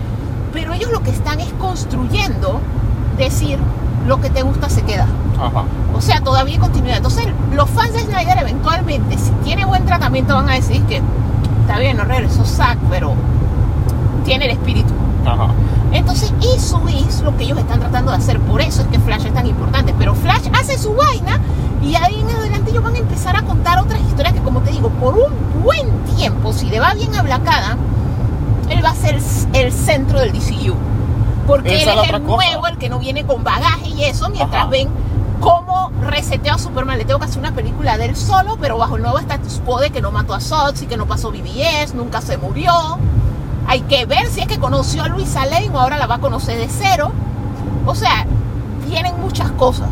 Pero 0.54 0.74
ellos 0.74 0.92
lo 0.92 1.02
que 1.04 1.12
están 1.12 1.40
es 1.40 1.52
construyendo 1.54 2.60
decir 3.18 3.60
lo 4.08 4.22
que 4.22 4.30
te 4.30 4.42
gusta 4.42 4.70
se 4.70 4.84
queda. 4.84 5.08
Ajá. 5.40 5.66
O 5.94 6.02
sea, 6.02 6.22
todavía 6.22 6.56
hay 6.56 6.60
continuidad. 6.60 6.98
Entonces, 6.98 7.28
los 7.54 7.70
fans 7.70 7.94
de 7.94 8.00
Snyder 8.02 8.38
eventualmente, 8.40 9.18
si 9.18 9.32
tiene 9.44 9.66
buen 9.66 9.86
tratamiento, 9.86 10.36
van 10.36 10.50
a 10.50 10.54
decir 10.54 10.82
que 10.84 11.02
está 11.62 11.80
bien, 11.80 11.98
no 11.98 12.06
regresó 12.06 12.46
Zack, 12.46 12.78
pero 12.90 13.14
tiene 14.24 14.46
el 14.46 14.52
espíritu. 14.52 14.94
Ajá. 15.26 15.50
Entonces, 15.92 16.34
eso 16.56 16.82
es 16.88 17.22
lo 17.22 17.36
que 17.38 17.46
ellos 17.46 17.58
están 17.58 17.80
tratando 17.80 18.12
de 18.12 18.18
hacer. 18.18 18.40
Por 18.42 18.62
eso 18.62 18.82
es 18.82 18.88
que 18.88 19.00
Flash 19.00 19.26
es 19.26 19.34
tan 19.34 19.48
importante. 19.48 19.94
Pero 19.98 20.16
Flash 20.16 20.48
hace 20.54 20.78
su 20.78 20.94
vaina 20.94 21.40
y 21.82 21.96
ahí 21.96 22.20
en 22.20 22.30
adelante 22.30 22.72
ellos 22.72 22.84
van 22.84 22.96
a 22.96 23.00
empezar 23.00 23.36
a 23.36 23.42
contar 23.44 23.80
otras 23.80 24.00
historias 24.02 24.34
que, 24.34 24.42
como 24.42 24.62
te 24.62 24.72
digo, 24.72 24.90
por 24.90 25.16
un 25.16 25.64
buen 25.64 25.90
tiempo, 26.16 26.54
si 26.54 26.68
le 26.70 26.80
va 26.80 26.94
bien 26.94 27.14
a 27.16 27.22
Black 27.22 27.48
Adam, 27.48 27.78
él 28.70 28.84
va 28.84 28.90
a 28.90 28.96
ser 28.96 29.20
el 29.54 29.72
centro 29.72 30.20
del 30.20 30.32
DCU. 30.34 30.76
Porque 31.46 31.82
Esa 31.82 31.94
él 31.94 32.00
es 32.04 32.10
el 32.14 32.22
cosa. 32.24 32.36
nuevo, 32.36 32.68
el 32.68 32.78
que 32.78 32.90
no 32.90 33.00
viene 33.00 33.26
con 33.26 33.44
bagaje 33.44 33.88
y 33.90 34.04
eso, 34.04 34.28
mientras 34.30 34.64
Ajá. 34.64 34.70
ven 34.70 34.90
cómo 35.40 35.92
reseteo 36.02 36.56
a 36.56 36.58
Superman. 36.58 36.98
Le 36.98 37.06
tengo 37.06 37.20
que 37.20 37.26
hacer 37.26 37.40
una 37.40 37.54
película 37.54 37.98
de 37.98 38.06
él 38.06 38.16
solo, 38.18 38.58
pero 38.60 38.78
bajo 38.78 38.98
el 38.98 39.04
nuevo 39.04 39.18
status 39.20 39.62
quo 39.66 39.80
de 39.80 39.90
que 39.90 40.02
no 40.02 40.12
mató 40.12 40.34
a 40.34 40.42
Sox 40.42 40.82
y 40.82 40.88
que 40.88 40.98
no 40.98 41.06
pasó 41.06 41.32
BBS, 41.32 41.94
nunca 41.96 42.20
se 42.22 42.38
murió. 42.38 42.74
Hay 43.68 43.82
que 43.82 44.06
ver 44.06 44.28
si 44.28 44.40
es 44.40 44.48
que 44.48 44.60
conoció 44.60 45.04
a 45.04 45.10
Luisa 45.10 45.46
Lane 45.46 45.70
o 45.74 45.80
ahora 45.80 45.98
la 45.98 46.08
va 46.08 46.16
a 46.16 46.20
conocer 46.20 46.58
de 46.58 46.70
cero. 46.70 47.12
O 47.86 47.96
sea, 47.96 48.26
tienen 48.90 49.20
muchas 49.20 49.52
cosas. 49.52 49.90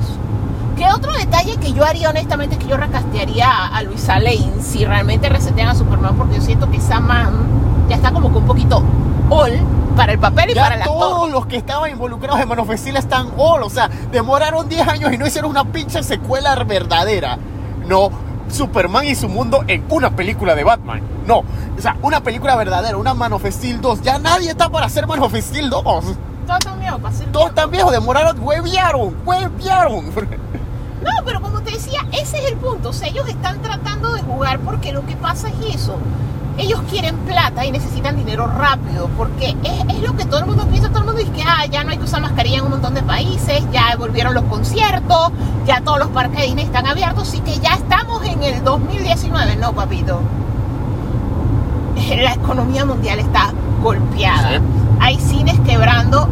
¿Qué 0.78 0.88
otro 0.88 1.14
detalle 1.14 1.58
que 1.58 1.74
yo 1.74 1.86
haría 1.86 2.10
honestamente 2.10 2.56
es 2.56 2.64
que 2.64 2.68
yo 2.68 2.78
recastearía 2.78 3.50
a, 3.50 3.78
a 3.78 3.84
Luisa 3.84 4.20
Lane 4.20 4.54
si 4.62 4.86
realmente 4.86 5.30
resetean 5.30 5.70
a 5.70 5.76
Superman? 5.76 6.16
Porque 6.16 6.36
yo 6.36 6.42
siento 6.42 6.70
que 6.72 6.78
esa 6.78 7.00
man 7.00 7.34
ya 7.90 7.96
está 7.96 8.12
como 8.12 8.32
que 8.32 8.38
un 8.38 8.46
poquito 8.46 8.82
all 9.30 9.60
para 9.96 10.12
el 10.12 10.20
papel 10.20 10.52
y 10.52 10.54
Ya 10.54 10.64
para 10.64 10.76
el 10.76 10.84
todos 10.84 11.30
los 11.32 11.46
que 11.46 11.58
estaban 11.58 11.90
involucrados 11.90 12.42
en 12.42 12.48
Man 12.48 12.60
of 12.60 12.70
Steel 12.76 12.98
están 12.98 13.28
all. 13.38 13.64
O 13.64 13.70
sea, 13.70 13.90
demoraron 14.12 14.68
10 14.68 14.88
años 14.88 15.14
y 15.14 15.18
no 15.18 15.26
hicieron 15.26 15.52
una 15.52 15.66
pinche 15.66 16.04
secuela 16.04 16.56
verdadera. 16.64 17.38
No, 17.88 18.10
Superman 18.50 19.06
y 19.06 19.16
su 19.16 19.30
mundo 19.30 19.64
en 19.68 19.84
una 19.90 20.16
película 20.16 20.56
de 20.56 20.64
Batman. 20.64 21.02
No, 21.26 21.40
o 21.40 21.82
sea, 21.82 21.98
una 22.02 22.22
película 22.22 22.56
verdadera, 22.56 22.98
una 22.98 23.14
Man 23.14 23.34
of 23.34 23.46
Steel 23.46 23.82
2. 23.82 24.02
Ya 24.02 24.20
nadie 24.20 24.50
está 24.50 24.70
para 24.70 24.86
hacer 24.86 25.08
Man 25.08 25.20
of 25.20 25.36
Steel 25.36 25.70
2. 25.70 25.84
Todo 25.84 26.58
está 26.58 26.76
miedo 26.76 26.98
para 27.00 27.14
hacer 27.14 27.32
Todos 27.32 27.50
están 27.50 27.72
viejos, 27.72 27.92
demoraron, 27.92 28.40
hueviaron, 28.40 29.16
hueviaron. 29.26 30.06
No, 31.06 31.12
pero 31.24 31.42
como 31.42 31.62
te 31.62 31.72
decía, 31.72 32.02
ese 32.12 32.40
es 32.40 32.52
el 32.52 32.58
punto. 32.58 32.90
O 32.90 32.94
sea, 32.94 33.08
ellos 33.08 33.28
están 33.28 33.62
tratando 33.62 34.14
de 34.14 34.22
jugar 34.22 34.60
porque 34.60 34.92
lo 34.92 35.06
que 35.06 35.16
pasa 35.16 35.50
es 35.50 35.76
eso. 35.76 35.98
Ellos 36.58 36.82
quieren 36.90 37.18
plata 37.18 37.66
y 37.66 37.72
necesitan 37.72 38.16
dinero 38.16 38.48
rápido 38.48 39.10
porque 39.18 39.56
es, 39.64 39.96
es 39.96 40.02
lo 40.02 40.16
que 40.16 40.26
todo 40.26 40.40
el 40.40 40.46
mundo 40.46 40.66
piensa. 40.68 40.90
Todo 40.90 41.00
el 41.00 41.06
mundo 41.06 41.20
dice 41.20 41.32
que 41.32 41.44
ah, 41.44 41.66
ya 41.66 41.84
no 41.84 41.92
hay 41.92 41.98
que 41.98 42.06
usar 42.06 42.22
mascarilla 42.22 42.60
en 42.60 42.64
un 42.64 42.72
montón 42.72 42.94
de 42.94 43.04
países, 43.04 43.64
ya 43.72 43.96
volvieron 43.98 44.34
los 44.34 44.44
conciertos, 44.46 45.32
ya 45.66 45.82
todos 45.82 46.00
los 46.00 46.08
parques 46.10 46.40
de 46.40 46.46
Disney 46.46 46.66
están 46.66 46.88
abiertos, 46.88 47.28
así 47.28 47.40
que 47.42 47.60
ya 47.60 47.74
estamos 47.74 48.24
en 48.26 48.42
el 48.44 48.64
2019. 48.64 49.58
No, 49.58 49.74
papito. 49.74 50.22
La 52.18 52.34
economía 52.34 52.86
mundial 52.86 53.20
está 53.20 53.52
golpeada. 53.82 54.58
Sí. 54.58 54.64
Hay 55.00 55.20
cines 55.20 55.60
quebrando 55.62 56.28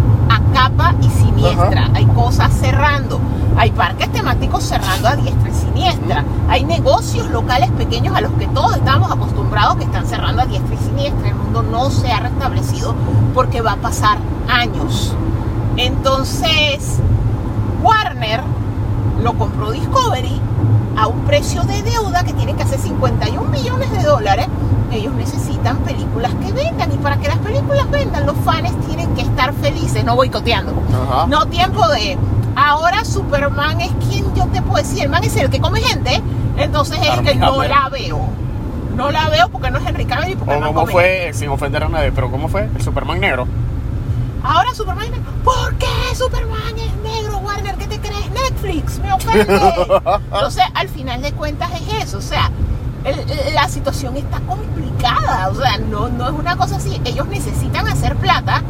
capa 0.54 0.96
y 1.02 1.10
siniestra. 1.10 1.90
Hay 1.94 2.06
cosas 2.06 2.54
cerrando. 2.54 3.20
Hay 3.58 3.72
parques 3.72 4.12
temáticos 4.12 4.64
cerrando 4.64 5.08
a 5.08 5.16
diestra 5.16 5.50
y 5.50 5.54
siniestra. 5.54 6.24
Hay 6.50 6.64
negocios 6.64 7.30
locales 7.30 7.70
pequeños 7.72 8.16
a 8.16 8.22
los 8.22 8.32
que 8.34 8.48
todos 8.48 8.76
estamos 8.76 9.12
acostumbrados 9.12 9.76
que 9.78 9.84
están 9.84 10.06
cerrando 10.06 10.42
a 10.42 10.46
diestra 10.46 10.76
y 10.76 10.78
siniestra. 10.78 11.30
El 11.30 11.36
mundo 11.36 11.64
no 11.64 11.90
se 11.90 12.12
ha 12.12 12.20
restablecido 12.20 12.96
porque 13.34 13.62
va 13.62 13.74
a 13.74 13.78
pasar 13.78 14.18
años. 14.48 15.16
Entonces, 15.78 17.00
Warner 17.82 18.42
lo 19.24 19.34
compró 19.34 19.72
Discovery 19.72 20.42
a 20.98 21.08
un 21.08 21.22
precio 21.22 21.64
de 21.64 21.82
deuda 21.82 22.24
que 22.24 22.34
tiene 22.34 22.54
que 22.56 22.64
hacer 22.64 22.80
51 22.80 23.50
millones 23.50 23.92
de 23.92 24.04
dólares. 24.04 24.48
Ellos 24.92 25.14
necesitan 25.14 25.78
películas 25.78 26.32
que 26.36 26.52
vendan 26.52 26.92
y 26.92 26.98
para 26.98 27.18
que 27.18 27.28
las 27.28 27.38
películas 27.40 27.90
vendan 27.90 28.26
los 28.28 28.36
fans 28.38 28.72
tienen 28.86 29.16
que 29.16 29.22
estar 29.22 29.54
felices, 29.54 30.04
no 30.04 30.16
boicoteando. 30.16 30.74
Ajá. 31.10 31.26
No 31.28 31.48
tiempo 31.48 31.88
de 31.88 32.18
ahora 32.56 33.04
Superman 33.04 33.82
es 33.82 33.92
quien 34.08 34.36
yo 34.36 34.46
te 34.48 34.62
puedo 34.62 34.78
decir, 34.84 35.04
el 35.04 35.10
man 35.10 35.24
es 35.24 35.36
el 35.38 35.50
que 35.50 35.60
come 35.60 35.82
gente, 35.82 36.22
entonces 36.58 37.00
es 37.02 37.22
que 37.22 37.36
no 37.36 37.64
la 37.64 37.90
veo. 37.90 38.20
No 38.96 39.10
la 39.10 39.30
veo 39.30 39.50
porque 39.50 39.72
no 39.72 39.80
es 39.80 39.88
Henry 39.88 40.06
Cavill 40.06 40.34
y 40.34 40.36
porque 40.36 40.54
O 40.54 40.60
no 40.60 40.68
cómo 40.68 40.86
fue, 40.86 41.32
sin 41.34 41.50
ofender 41.50 41.84
a 41.84 41.90
nadie, 41.90 42.12
pero 42.12 42.30
¿cómo 42.30 42.48
fue? 42.48 42.70
El 42.76 42.82
Superman 42.84 43.20
negro. 43.20 43.48
Ahora 44.44 44.74
Superman 44.76 45.10
negro. 45.10 45.32
¿Por 45.44 45.74
qué 45.76 45.88
Superman 46.16 46.78
es 46.78 46.93
Netflix, 48.64 49.00
me 49.00 49.14
ofende. 49.14 49.42
Entonces, 50.32 50.64
al 50.74 50.88
final 50.90 51.22
de 51.22 51.32
cuentas 51.34 51.70
es 51.74 52.04
eso. 52.04 52.18
O 52.18 52.22
sea, 52.22 52.50
el- 53.04 53.54
la 53.54 53.68
situación 53.68 54.16
está 54.18 54.40
complicada. 54.42 55.50
O 55.50 55.56
sea, 55.56 55.78
no, 55.78 56.08
no 56.10 56.26
es 56.28 56.34
una 56.34 56.56
cosa 56.56 56.78
así. 56.78 57.02
Ellos 57.06 57.28
necesitan 57.28 57.88
hacer 57.88 58.16
plata 58.16 58.62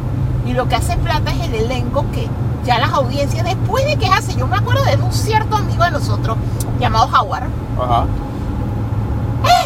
y 0.46 0.52
lo 0.52 0.68
que 0.68 0.76
hace 0.76 0.96
plata 0.96 1.30
es 1.32 1.40
el 1.48 1.54
elenco 1.54 2.04
que 2.12 2.28
ya 2.64 2.78
las 2.78 2.92
audiencias, 2.92 3.44
después 3.44 3.84
de 3.84 3.96
que 3.96 4.06
hace, 4.06 4.34
yo 4.36 4.46
me 4.46 4.56
acuerdo 4.56 4.82
de 4.84 4.96
un 4.96 5.12
cierto 5.12 5.56
amigo 5.56 5.84
de 5.84 5.90
nosotros 5.90 6.36
llamado 6.80 7.06
Howard. 7.06 7.44
Ajá. 7.78 8.06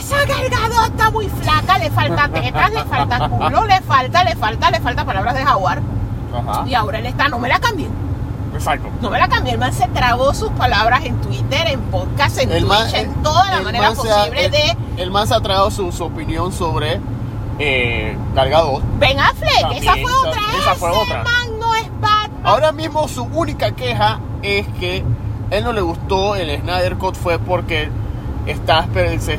Esa 0.00 0.16
está 0.84 1.10
muy 1.10 1.28
flaca, 1.28 1.78
le 1.78 1.90
falta 1.90 2.28
tetas, 2.28 2.72
le 2.72 2.84
falta 2.84 3.28
culo, 3.28 3.66
le 3.66 3.80
falta, 3.82 4.24
le 4.24 4.34
falta, 4.34 4.70
le 4.72 4.80
falta 4.80 5.04
palabras 5.04 5.34
de. 5.34 5.42
Ajá. 5.42 6.64
Y 6.66 6.74
ahora 6.74 6.98
él 6.98 7.06
está, 7.06 7.28
no 7.28 7.38
me 7.38 7.48
la 7.48 7.60
cambien. 7.60 7.90
Exacto. 8.54 8.88
No 9.00 9.10
me 9.10 9.18
la 9.18 9.28
cambié, 9.28 9.52
el 9.52 9.58
man 9.58 9.72
se 9.72 9.86
tragó 9.88 10.32
sus 10.34 10.50
palabras 10.52 11.04
en 11.04 11.20
Twitter, 11.20 11.66
en 11.68 11.80
podcast, 11.82 12.38
en 12.38 12.50
El 12.50 12.60
Twitch, 12.64 12.68
man- 12.68 12.94
en 12.94 13.14
toda 13.22 13.50
la 13.50 13.60
manera 13.62 13.88
ha- 13.88 13.94
posible 13.94 14.44
el- 14.46 14.50
de 14.50 14.76
El 14.96 15.10
man 15.10 15.26
se 15.28 15.34
ha 15.34 15.40
traído 15.40 15.70
su, 15.70 15.92
su 15.92 16.04
opinión 16.04 16.52
sobre 16.52 17.00
eh, 17.60 18.16
Gal 18.34 18.50
Gadot. 18.50 18.82
Ben 18.98 19.18
Affleck. 19.18 19.60
También, 19.60 19.82
esa 19.82 19.92
fue 19.94 20.12
otra. 20.28 20.40
esa 20.60 20.74
fue 20.76 20.90
Ese 20.90 21.00
otra. 21.00 21.22
man 21.24 21.58
no 21.60 21.74
es 21.74 21.90
Batman. 22.00 22.40
Ahora 22.44 22.72
mismo 22.72 23.06
su 23.08 23.24
única 23.24 23.72
queja 23.72 24.20
es 24.42 24.66
que 24.80 25.04
él 25.50 25.64
no 25.64 25.72
le 25.72 25.80
gustó 25.80 26.36
el 26.36 26.56
Snyder 26.60 26.96
Cut 26.96 27.16
fue 27.16 27.38
porque 27.38 27.90
está 28.46 28.86
se- 29.20 29.38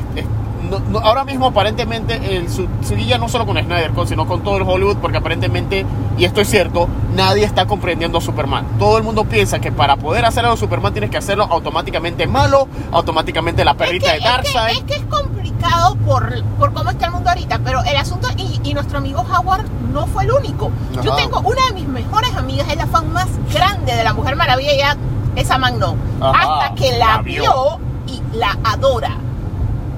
no- 0.68 0.78
no- 0.80 0.98
ahora 1.00 1.24
mismo 1.24 1.46
aparentemente 1.46 2.36
el, 2.36 2.48
su, 2.50 2.66
su 2.86 2.94
guía 2.94 3.18
no 3.18 3.28
solo 3.28 3.46
con 3.46 3.56
Snyder 3.56 3.92
sino 4.06 4.26
con 4.26 4.42
todo 4.42 4.56
el 4.56 4.62
Hollywood 4.62 4.96
porque 4.98 5.18
aparentemente 5.18 5.84
y 6.18 6.24
esto 6.24 6.40
es 6.40 6.48
cierto 6.48 6.88
nadie 7.14 7.44
está 7.44 7.66
comprendiendo 7.66 8.18
a 8.18 8.20
Superman 8.20 8.66
todo 8.78 8.98
el 8.98 9.04
mundo 9.04 9.24
piensa 9.24 9.58
que 9.60 9.72
para 9.72 9.96
poder 9.96 10.24
hacer 10.24 10.44
algo 10.44 10.56
Superman 10.56 10.92
tienes 10.92 11.10
que 11.10 11.16
hacerlo 11.18 11.44
automáticamente 11.44 12.26
malo 12.26 12.68
automáticamente 12.92 13.64
la 13.64 13.74
perrita 13.74 14.14
es, 14.14 14.14
de 14.14 14.18
que, 14.18 14.24
es, 14.24 14.52
que, 14.52 14.52
Darkseid 14.58 14.76
es 14.78 14.84
que 14.84 14.94
es 14.94 15.04
complicado 15.04 15.96
por, 16.06 16.44
por 16.58 16.72
cómo 16.72 16.90
está 16.90 17.06
el 17.06 17.12
mundo 17.12 17.28
ahorita, 17.30 17.60
pero 17.64 17.82
el 17.84 17.96
asunto, 17.96 18.28
y, 18.36 18.60
y 18.62 18.74
nuestro 18.74 18.98
amigo 18.98 19.20
Howard 19.20 19.64
no 19.92 20.06
fue 20.06 20.24
el 20.24 20.32
único. 20.32 20.70
Yo 21.02 21.14
tengo 21.16 21.40
una 21.40 21.66
de 21.66 21.72
mis 21.72 21.86
mejores 21.88 22.34
amigas, 22.34 22.66
es 22.70 22.76
la 22.76 22.86
fan 22.86 23.12
más 23.12 23.28
grande 23.52 23.94
de 23.94 24.02
la 24.04 24.12
Mujer 24.14 24.36
Maravilla, 24.36 24.72
ella, 24.72 24.96
esa 25.36 25.58
man 25.58 25.78
no. 25.78 25.96
Ajá, 26.20 26.60
hasta 26.64 26.74
que 26.76 26.92
la, 26.98 27.16
la 27.16 27.22
vio. 27.22 27.42
vio. 27.42 27.80
y 28.06 28.36
la 28.38 28.56
adora. 28.64 29.16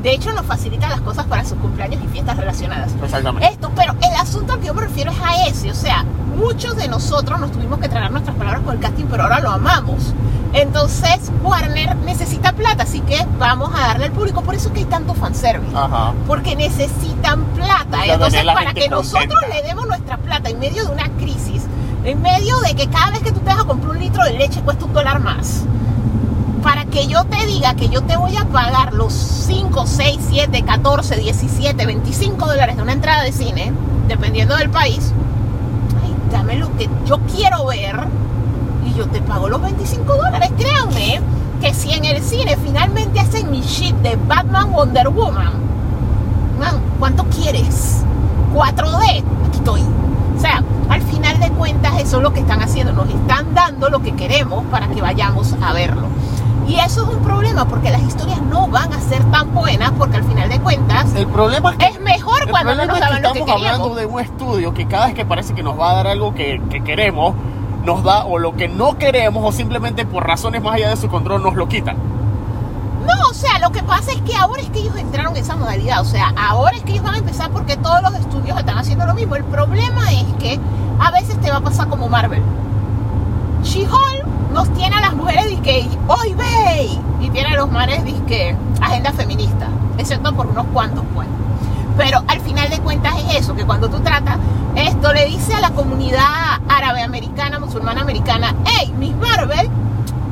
De 0.02 0.12
hecho, 0.12 0.32
nos 0.32 0.44
facilita 0.44 0.88
las 0.88 1.00
cosas 1.00 1.26
para 1.26 1.44
sus 1.44 1.58
cumpleaños 1.58 2.02
y 2.04 2.08
fiestas 2.08 2.36
relacionadas. 2.36 2.90
exactamente 3.02 3.48
Esto, 3.48 3.70
pero 3.76 3.92
el 4.02 4.16
asunto 4.16 4.54
al 4.54 4.60
que 4.60 4.66
yo 4.66 4.74
me 4.74 4.82
refiero 4.82 5.12
es 5.12 5.18
a 5.20 5.46
ese, 5.46 5.70
o 5.70 5.74
sea, 5.74 6.04
muchos 6.36 6.76
de 6.76 6.88
nosotros 6.88 7.38
nos 7.38 7.52
tuvimos 7.52 7.78
que 7.78 7.88
tragar 7.88 8.10
nuestras 8.10 8.36
palabras 8.36 8.62
con 8.62 8.74
el 8.74 8.80
casting, 8.80 9.04
pero 9.04 9.22
ahora 9.22 9.40
lo 9.40 9.50
amamos. 9.50 10.12
Entonces, 10.54 11.30
Warner 11.42 11.96
necesita 11.96 12.52
plata, 12.52 12.82
así 12.82 13.00
que 13.00 13.24
vamos 13.38 13.70
a 13.74 13.86
darle 13.86 14.06
al 14.06 14.12
público, 14.12 14.42
por 14.42 14.54
eso 14.54 14.68
es 14.68 14.74
que 14.74 14.80
hay 14.80 14.86
tanto 14.86 15.14
fanservice. 15.14 15.74
Ajá 15.74 16.12
Porque 16.26 16.56
necesitan 16.56 17.44
plata. 17.54 18.04
Entonces, 18.04 18.44
para 18.44 18.74
que 18.74 18.88
nosotros 18.88 19.28
contenta. 19.28 19.56
le 19.56 19.62
demos 19.62 19.86
nuestra 19.86 20.18
plata 20.18 20.50
en 20.50 20.58
medio 20.58 20.84
de 20.84 20.92
una 20.92 21.08
crisis, 21.16 21.62
en 22.04 22.20
medio 22.20 22.58
de 22.60 22.74
que 22.74 22.88
cada 22.88 23.12
vez 23.12 23.20
que 23.20 23.32
tú 23.32 23.40
te 23.40 23.46
vas 23.46 23.60
a 23.60 23.64
comprar 23.64 23.92
un 23.92 23.98
litro 23.98 24.24
de 24.24 24.32
leche 24.32 24.60
cuesta 24.62 24.84
un 24.84 24.92
dólar 24.92 25.20
más, 25.20 25.64
para 26.62 26.84
que 26.84 27.06
yo 27.06 27.24
te 27.24 27.44
diga 27.46 27.74
que 27.74 27.88
yo 27.88 28.02
te 28.02 28.16
voy 28.16 28.36
a 28.36 28.44
pagar 28.44 28.94
los 28.94 29.12
5, 29.12 29.84
6, 29.86 30.18
7, 30.30 30.62
14, 30.62 31.16
17, 31.16 31.86
25 31.86 32.46
dólares 32.46 32.76
de 32.76 32.82
una 32.82 32.92
entrada 32.92 33.24
de 33.24 33.32
cine, 33.32 33.72
dependiendo 34.08 34.56
del 34.56 34.70
país, 34.70 35.12
ay, 36.02 36.14
dame 36.30 36.56
lo 36.56 36.74
que 36.76 36.88
yo 37.04 37.18
quiero 37.34 37.66
ver 37.66 38.06
y 38.86 38.94
yo 38.94 39.06
te 39.08 39.20
pago 39.20 39.48
los 39.48 39.60
25 39.60 40.14
dólares, 40.14 40.50
créanme 40.56 41.20
que 41.60 41.74
si 41.74 41.92
en 41.92 42.04
el 42.04 42.22
cine 42.22 42.56
finalmente 42.56 43.20
hacen 43.20 43.50
mi 43.50 43.60
shit 43.60 43.94
de 43.96 44.16
Batman 44.16 44.72
Wonder 44.72 45.08
Woman, 45.08 45.52
man, 46.58 46.80
¿cuánto 46.98 47.24
quieres? 47.24 48.02
4D, 48.54 49.24
aquí 49.48 49.58
estoy. 49.58 49.82
O 50.36 50.40
sea, 50.40 50.62
al 50.88 51.02
final 51.02 51.38
de 51.40 51.50
cuentas 51.50 52.00
eso 52.00 52.18
es 52.18 52.22
lo 52.22 52.32
que 52.32 52.40
están 52.40 52.62
haciendo, 52.62 52.92
nos 52.92 53.08
están 53.08 53.54
dando 53.54 53.88
lo 53.90 54.02
que 54.02 54.14
queremos 54.14 54.64
para 54.66 54.88
que 54.88 55.00
vayamos 55.00 55.54
a 55.60 55.72
verlo. 55.72 56.08
Y 56.72 56.78
eso 56.80 57.02
es 57.02 57.08
un 57.14 57.22
problema 57.22 57.66
porque 57.66 57.90
las 57.90 58.00
historias 58.00 58.40
no 58.40 58.66
van 58.66 58.90
a 58.94 59.00
ser 59.00 59.22
tan 59.30 59.52
buenas 59.52 59.90
porque 59.98 60.16
al 60.16 60.24
final 60.24 60.48
de 60.48 60.58
cuentas 60.58 61.14
El 61.14 61.26
problema 61.26 61.72
es 61.72 61.76
que 61.76 61.84
es 61.84 62.00
mejor 62.00 62.48
cuando 62.48 62.74
no 62.74 62.86
nos 62.86 62.96
es 62.96 63.04
que 63.04 63.10
lo 63.10 63.10
que 63.10 63.16
estamos 63.16 63.50
hablando 63.50 63.90
queríamos. 63.90 63.96
de 63.96 64.06
un 64.06 64.20
estudio 64.20 64.72
que 64.72 64.86
cada 64.86 65.06
vez 65.06 65.14
que 65.14 65.26
parece 65.26 65.52
que 65.52 65.62
nos 65.62 65.78
va 65.78 65.90
a 65.90 65.94
dar 65.96 66.06
algo 66.06 66.34
que, 66.34 66.62
que 66.70 66.82
queremos, 66.82 67.34
nos 67.84 68.02
da 68.02 68.24
o 68.24 68.38
lo 68.38 68.56
que 68.56 68.68
no 68.68 68.96
queremos 68.96 69.44
o 69.44 69.52
simplemente 69.52 70.06
por 70.06 70.26
razones 70.26 70.62
más 70.62 70.76
allá 70.76 70.88
de 70.88 70.96
su 70.96 71.08
control 71.08 71.42
nos 71.42 71.56
lo 71.56 71.68
quitan. 71.68 71.98
No, 73.06 73.28
o 73.28 73.34
sea, 73.34 73.58
lo 73.58 73.70
que 73.70 73.82
pasa 73.82 74.12
es 74.12 74.22
que 74.22 74.34
ahora 74.34 74.62
es 74.62 74.70
que 74.70 74.78
ellos 74.78 74.96
entraron 74.96 75.36
en 75.36 75.42
esa 75.42 75.56
modalidad. 75.56 76.00
O 76.00 76.06
sea, 76.06 76.32
ahora 76.38 76.74
es 76.74 76.84
que 76.84 76.92
ellos 76.92 77.04
van 77.04 77.16
a 77.16 77.18
empezar 77.18 77.50
porque 77.50 77.76
todos 77.76 78.00
los 78.00 78.14
estudios 78.14 78.58
están 78.58 78.78
haciendo 78.78 79.04
lo 79.04 79.12
mismo. 79.12 79.36
El 79.36 79.44
problema 79.44 80.10
es 80.10 80.24
que 80.38 80.58
a 80.98 81.10
veces 81.10 81.38
te 81.42 81.50
va 81.50 81.58
a 81.58 81.60
pasar 81.60 81.88
como 81.88 82.08
Marvel. 82.08 82.42
She-Hulk 83.62 84.21
nos 84.52 84.72
tiene 84.74 84.96
a 84.96 85.00
las 85.00 85.14
mujeres 85.14 85.48
disque 85.48 85.88
hoy 86.08 86.34
ve 86.34 86.98
y 87.20 87.30
tiene 87.30 87.48
a 87.48 87.56
los 87.56 87.70
mares 87.70 88.04
disque 88.04 88.56
agenda 88.80 89.12
feminista, 89.12 89.68
excepto 89.98 90.34
por 90.34 90.46
unos 90.46 90.66
cuantos 90.72 91.04
pues. 91.14 91.28
Pero 91.96 92.22
al 92.26 92.40
final 92.40 92.70
de 92.70 92.78
cuentas 92.80 93.14
es 93.18 93.40
eso, 93.40 93.54
que 93.54 93.64
cuando 93.64 93.88
tú 93.88 94.00
tratas 94.00 94.38
esto 94.74 95.12
le 95.12 95.26
dice 95.26 95.54
a 95.54 95.60
la 95.60 95.70
comunidad 95.70 96.24
árabe 96.68 97.02
americana, 97.02 97.58
musulmana 97.58 98.00
americana, 98.00 98.54
hey, 98.64 98.92
Miss 98.98 99.14
Marvel, 99.16 99.68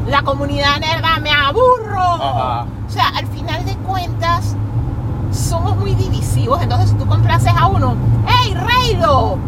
la 0.07 0.23
comunidad 0.23 0.79
nerda 0.81 1.19
me 1.21 1.31
aburro. 1.31 2.01
Ajá. 2.01 2.67
O 2.89 2.91
sea, 2.91 3.09
al 3.09 3.27
final 3.27 3.65
de 3.65 3.75
cuentas 3.77 4.57
somos 5.33 5.77
muy 5.77 5.95
divisivos, 5.95 6.61
entonces 6.63 6.91
si 6.91 6.97
tú 6.97 7.07
complaces 7.07 7.53
a 7.57 7.67
uno, 7.69 7.95
hey, 8.27 8.55
Reylo, 8.55 9.39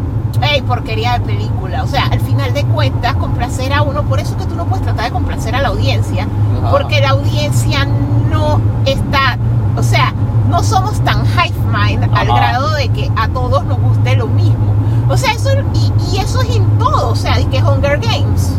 hey, 0.43 0.61
porquería 0.61 1.13
de 1.13 1.21
película. 1.21 1.83
O 1.83 1.87
sea, 1.87 2.05
al 2.07 2.19
final 2.19 2.53
de 2.53 2.63
cuentas, 2.65 3.15
complacer 3.15 3.73
a 3.73 3.81
uno, 3.81 4.03
por 4.03 4.19
eso 4.19 4.37
que 4.37 4.45
tú 4.45 4.55
no 4.55 4.65
puedes 4.65 4.83
tratar 4.83 5.05
de 5.05 5.11
complacer 5.11 5.55
a 5.55 5.61
la 5.61 5.69
audiencia, 5.69 6.27
porque 6.71 7.01
la 7.01 7.09
audiencia 7.09 7.85
no 8.29 8.61
está, 8.85 9.37
o 9.75 9.83
sea, 9.83 10.13
no 10.49 10.63
somos 10.63 10.99
tan 11.03 11.25
hive 11.25 11.57
mind 11.65 12.09
al 12.15 12.27
grado 12.27 12.71
de 12.71 12.89
que 12.89 13.11
a 13.15 13.27
todos 13.29 13.65
nos 13.65 13.79
guste 13.79 14.15
lo 14.15 14.27
mismo. 14.27 14.73
O 15.09 15.17
sea, 15.17 15.33
eso, 15.33 15.49
y, 15.73 16.15
y 16.15 16.19
eso 16.19 16.41
es 16.41 16.55
en 16.55 16.77
todo, 16.77 17.09
o 17.09 17.15
sea, 17.15 17.37
de 17.37 17.45
que 17.47 17.61
Hunger 17.61 17.99
Games. 17.99 18.53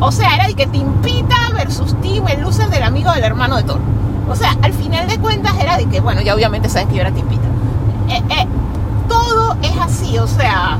O 0.00 0.12
sea, 0.12 0.34
era 0.34 0.46
de 0.46 0.54
que 0.54 0.66
Timpita 0.66 1.36
versus 1.54 1.98
Tim, 2.00 2.26
el 2.28 2.42
loser 2.42 2.68
del 2.68 2.82
amigo 2.82 3.12
del 3.12 3.24
hermano 3.24 3.56
de 3.56 3.62
Thor. 3.62 3.80
O 4.28 4.36
sea, 4.36 4.56
al 4.62 4.72
final 4.72 5.06
de 5.08 5.18
cuentas 5.18 5.54
era 5.60 5.76
de 5.76 5.86
que, 5.86 6.00
bueno, 6.00 6.20
ya 6.20 6.34
obviamente 6.34 6.68
saben 6.68 6.88
que 6.88 6.96
yo 6.96 7.00
era 7.00 7.12
Timpita. 7.12 7.46
Eh, 8.08 8.22
eh, 8.30 8.46
todo 9.08 9.56
es 9.62 9.76
así, 9.80 10.18
o 10.18 10.26
sea, 10.26 10.78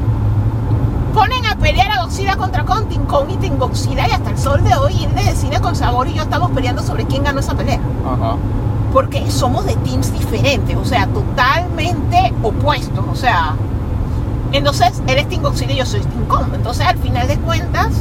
ponen 1.16 1.46
a 1.46 1.56
pelear 1.56 1.90
a 1.90 2.02
Godzilla 2.02 2.36
contra 2.36 2.66
Kong, 2.66 2.88
Team 2.90 3.06
Kong 3.06 3.30
y 3.30 3.36
Team 3.38 3.56
Godzilla 3.56 4.06
y 4.06 4.10
hasta 4.10 4.30
el 4.30 4.38
sol 4.38 4.62
de 4.62 4.74
hoy 4.74 4.92
Irene 5.00 5.24
de 5.24 5.34
Cine 5.34 5.62
con 5.62 5.74
Sabor 5.74 6.06
y 6.08 6.12
yo 6.12 6.22
estamos 6.22 6.50
peleando 6.50 6.82
sobre 6.82 7.06
quién 7.06 7.24
ganó 7.24 7.40
esa 7.40 7.54
pelea. 7.54 7.80
Ajá. 8.04 8.36
Porque 8.92 9.30
somos 9.30 9.64
de 9.64 9.76
teams 9.76 10.12
diferentes, 10.12 10.76
o 10.76 10.84
sea, 10.84 11.06
totalmente 11.06 12.34
opuestos, 12.42 13.04
o 13.10 13.14
sea... 13.14 13.54
Entonces, 14.52 15.02
él 15.06 15.18
es 15.18 15.28
Team 15.28 15.42
Godzilla 15.42 15.72
y 15.72 15.76
yo 15.76 15.86
soy 15.86 16.00
Team 16.00 16.26
Kong. 16.28 16.48
Entonces, 16.54 16.86
al 16.86 16.98
final 16.98 17.26
de 17.26 17.36
cuentas, 17.38 17.92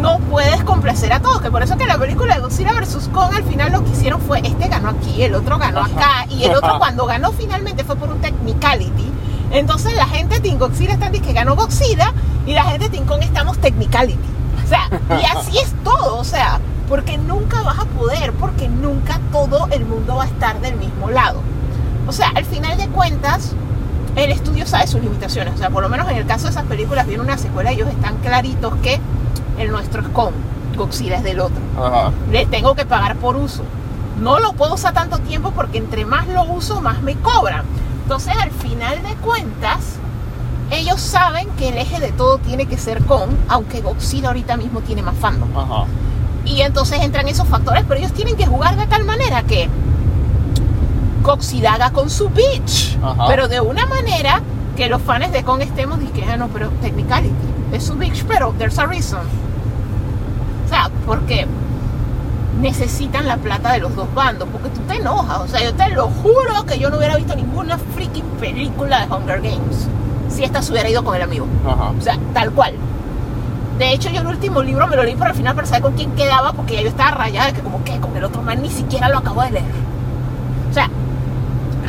no 0.00 0.18
puedes 0.18 0.62
complacer 0.64 1.12
a 1.12 1.20
todos. 1.20 1.40
Que 1.40 1.50
por 1.50 1.62
eso 1.62 1.76
que 1.76 1.86
la 1.86 1.98
película 1.98 2.34
de 2.34 2.40
Godzilla 2.40 2.72
vs. 2.72 3.10
Kong 3.12 3.32
al 3.34 3.44
final 3.44 3.72
lo 3.72 3.84
que 3.84 3.90
hicieron 3.90 4.20
fue 4.20 4.40
este 4.40 4.68
ganó 4.68 4.90
aquí, 4.90 5.22
el 5.22 5.34
otro 5.34 5.56
ganó 5.58 5.80
acá, 5.80 6.26
y 6.28 6.44
el 6.44 6.54
otro 6.54 6.78
cuando 6.78 7.06
ganó 7.06 7.30
finalmente 7.30 7.84
fue 7.84 7.96
por 7.96 8.10
un 8.10 8.20
technicality. 8.20 9.19
Entonces 9.50 9.94
la 9.94 10.06
gente 10.06 10.40
de 10.40 10.50
Godzilla 10.50 10.92
está 10.92 11.06
diciendo 11.06 11.28
que 11.28 11.34
ganó 11.34 11.56
Godzilla 11.56 12.12
y 12.46 12.54
la 12.54 12.64
gente 12.64 12.88
de 12.88 13.00
Kong 13.02 13.22
estamos 13.22 13.58
technicality. 13.58 14.18
O 14.64 14.68
sea, 14.68 14.88
y 15.20 15.24
así 15.24 15.58
es 15.58 15.74
todo, 15.82 16.18
o 16.18 16.24
sea, 16.24 16.60
porque 16.88 17.18
nunca 17.18 17.62
vas 17.62 17.78
a 17.80 17.84
poder, 17.84 18.32
porque 18.32 18.68
nunca 18.68 19.20
todo 19.32 19.66
el 19.70 19.84
mundo 19.84 20.16
va 20.16 20.24
a 20.24 20.26
estar 20.26 20.60
del 20.60 20.76
mismo 20.76 21.10
lado. 21.10 21.40
O 22.06 22.12
sea, 22.12 22.28
al 22.34 22.44
final 22.44 22.76
de 22.76 22.88
cuentas, 22.88 23.52
el 24.16 24.30
estudio 24.30 24.66
sabe 24.66 24.86
sus 24.86 25.00
limitaciones. 25.00 25.54
O 25.54 25.58
sea, 25.58 25.70
por 25.70 25.82
lo 25.82 25.88
menos 25.88 26.08
en 26.08 26.16
el 26.16 26.26
caso 26.26 26.44
de 26.44 26.50
esas 26.50 26.64
películas, 26.64 27.06
viene 27.06 27.22
una 27.22 27.38
secuela 27.38 27.72
y 27.72 27.76
ellos 27.76 27.88
están 27.88 28.16
claritos 28.18 28.74
que 28.82 29.00
el 29.58 29.70
nuestro 29.70 30.02
es 30.02 30.08
con, 30.08 30.32
Godzilla 30.76 31.16
es 31.16 31.24
del 31.24 31.40
otro. 31.40 31.60
Ajá. 31.76 32.12
Le 32.30 32.46
tengo 32.46 32.74
que 32.74 32.84
pagar 32.84 33.16
por 33.16 33.36
uso. 33.36 33.62
No 34.20 34.38
lo 34.38 34.52
puedo 34.52 34.74
usar 34.74 34.92
tanto 34.92 35.18
tiempo 35.18 35.52
porque 35.52 35.78
entre 35.78 36.04
más 36.04 36.28
lo 36.28 36.44
uso, 36.44 36.80
más 36.80 37.02
me 37.02 37.16
cobran. 37.16 37.64
Entonces, 38.10 38.34
al 38.42 38.50
final 38.50 39.00
de 39.04 39.14
cuentas, 39.24 39.94
ellos 40.72 41.00
saben 41.00 41.48
que 41.50 41.68
el 41.68 41.78
eje 41.78 42.00
de 42.00 42.10
todo 42.10 42.38
tiene 42.38 42.66
que 42.66 42.76
ser 42.76 43.04
con, 43.04 43.38
aunque 43.46 43.82
Godzilla 43.82 44.30
ahorita 44.30 44.56
mismo 44.56 44.80
tiene 44.80 45.00
más 45.00 45.14
fandom. 45.14 45.56
Ajá. 45.56 45.84
Y 46.44 46.62
entonces 46.62 47.02
entran 47.02 47.28
esos 47.28 47.46
factores, 47.46 47.84
pero 47.86 48.00
ellos 48.00 48.12
tienen 48.12 48.34
que 48.36 48.46
jugar 48.46 48.76
de 48.76 48.88
tal 48.88 49.04
manera 49.04 49.44
que 49.44 49.68
Godzilla 51.22 51.74
haga 51.74 51.92
con 51.92 52.10
su 52.10 52.30
bitch, 52.30 52.98
Ajá. 53.00 53.28
pero 53.28 53.46
de 53.46 53.60
una 53.60 53.86
manera 53.86 54.42
que 54.76 54.88
los 54.88 55.00
fans 55.02 55.30
de 55.30 55.44
Kong 55.44 55.60
estemos 55.60 56.00
diciendo, 56.00 56.32
ah, 56.32 56.36
no, 56.36 56.48
pero 56.48 56.70
technicality, 56.82 57.32
es 57.72 57.84
su 57.84 57.94
bitch, 57.94 58.24
pero 58.24 58.52
there's 58.58 58.80
a 58.80 58.86
reason. 58.86 59.20
O 60.66 60.68
sea, 60.68 60.90
porque 61.06 61.46
necesitan 62.60 63.26
la 63.26 63.36
plata 63.36 63.72
de 63.72 63.78
los 63.78 63.94
dos 63.96 64.12
bandos, 64.14 64.48
porque 64.52 64.68
tú 64.68 64.80
te 64.82 64.96
enojas, 64.96 65.40
o 65.40 65.48
sea, 65.48 65.62
yo 65.62 65.74
te 65.74 65.88
lo 65.90 66.08
juro 66.08 66.64
que 66.66 66.78
yo 66.78 66.90
no 66.90 66.98
hubiera 66.98 67.16
visto 67.16 67.34
ninguna 67.34 67.78
freaking 67.94 68.24
película 68.38 69.06
de 69.06 69.14
Hunger 69.14 69.40
Games 69.40 69.88
si 70.30 70.44
esta 70.44 70.62
se 70.62 70.72
hubiera 70.72 70.88
ido 70.88 71.04
con 71.04 71.16
el 71.16 71.22
amigo. 71.22 71.46
Ajá. 71.66 71.92
O 71.98 72.00
sea, 72.00 72.18
tal 72.32 72.52
cual. 72.52 72.74
De 73.78 73.92
hecho, 73.92 74.10
yo 74.10 74.20
el 74.20 74.26
último 74.26 74.62
libro 74.62 74.86
me 74.86 74.96
lo 74.96 75.02
leí 75.02 75.16
por 75.16 75.26
al 75.26 75.34
final 75.34 75.54
para 75.54 75.66
saber 75.66 75.82
con 75.82 75.94
quién 75.94 76.12
quedaba, 76.12 76.52
porque 76.52 76.74
ya 76.74 76.82
yo 76.82 76.88
estaba 76.88 77.10
rayada 77.12 77.48
de 77.48 77.52
que 77.54 77.60
como 77.60 77.82
que 77.82 77.98
con 77.98 78.16
el 78.16 78.24
otro 78.24 78.42
man 78.42 78.62
ni 78.62 78.70
siquiera 78.70 79.08
lo 79.08 79.18
acabo 79.18 79.42
de 79.42 79.52
leer. 79.52 79.72
O 80.70 80.74
sea, 80.74 80.88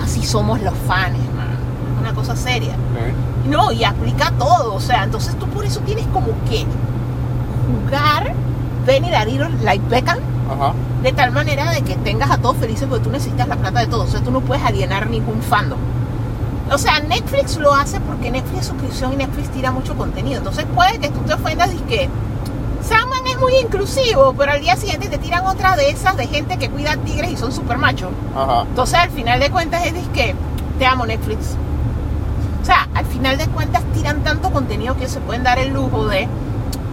así 0.02 0.26
somos 0.26 0.62
los 0.62 0.74
fans, 0.88 1.18
man. 1.36 1.52
Una 2.00 2.14
cosa 2.14 2.36
seria. 2.36 2.76
No, 3.48 3.72
y 3.72 3.84
aplica 3.84 4.32
todo. 4.32 4.74
O 4.74 4.80
sea, 4.80 5.04
entonces 5.04 5.38
tú 5.38 5.48
por 5.48 5.66
eso 5.66 5.82
tienes 5.82 6.08
como 6.08 6.28
que 6.50 6.66
jugar 7.68 8.34
Benny 8.86 9.12
Dariro 9.12 9.50
like 9.62 9.86
Beckham 9.90 10.18
Ajá. 10.52 10.74
de 11.04 11.12
tal 11.12 11.32
manera 11.32 11.72
de 11.72 11.82
que 11.82 11.96
tengas 11.96 12.30
a 12.30 12.38
todos 12.38 12.58
felices 12.58 12.88
porque 12.90 13.04
tú 13.04 13.12
necesitas 13.12 13.48
la 13.48 13.56
plata 13.56 13.80
de 13.80 13.88
todos. 13.88 14.10
O 14.10 14.12
sea, 14.12 14.22
tú 14.22 14.32
no 14.32 14.42
puedes 14.42 14.64
alienar 14.64 15.10
ningún 15.10 15.42
fandom. 15.42 15.80
O 16.72 16.78
sea, 16.78 17.00
Netflix 17.02 17.58
lo 17.58 17.74
hace 17.74 18.00
porque 18.00 18.32
Netflix 18.32 18.62
es 18.62 18.66
suscripción 18.68 19.14
y 19.14 19.16
Netflix 19.18 19.50
tira 19.50 19.72
mucho 19.72 19.96
contenido. 19.96 20.38
Entonces 20.38 20.66
puede 20.74 21.00
que 21.00 21.10
tú 21.10 21.20
te 21.22 21.34
ofendas 21.34 21.74
y 21.74 21.80
que 21.80 22.10
Sandman 22.82 23.28
es 23.28 23.40
muy 23.40 23.56
inclusivo, 23.56 24.34
pero 24.38 24.54
al 24.54 24.62
día 24.62 24.76
siguiente 24.76 25.08
te 25.08 25.18
tiran 25.18 25.46
otra 25.46 25.76
de 25.76 25.90
esas 25.90 26.16
de 26.18 26.28
gente 26.28 26.58
que 26.58 26.70
cuida 26.70 26.96
tigres 26.98 27.32
y 27.32 27.38
son 27.38 27.52
super 27.52 27.78
machos. 27.78 28.10
Ajá. 28.36 28.62
Entonces 28.62 28.96
al 28.96 29.10
final 29.10 29.40
de 29.40 29.50
cuentas 29.52 29.86
es 29.86 29.94
que 30.14 30.34
te 30.80 30.86
amo 30.86 31.06
Netflix. 31.06 31.56
O 32.62 32.66
sea, 32.66 32.88
al 32.94 33.06
final 33.06 33.38
de 33.38 33.48
cuentas 33.48 33.84
tiran 33.94 34.24
tanto 34.24 34.52
contenido 34.52 34.96
que 34.96 35.08
se 35.08 35.20
pueden 35.20 35.44
dar 35.44 35.60
el 35.60 35.74
lujo 35.74 36.08
de 36.08 36.28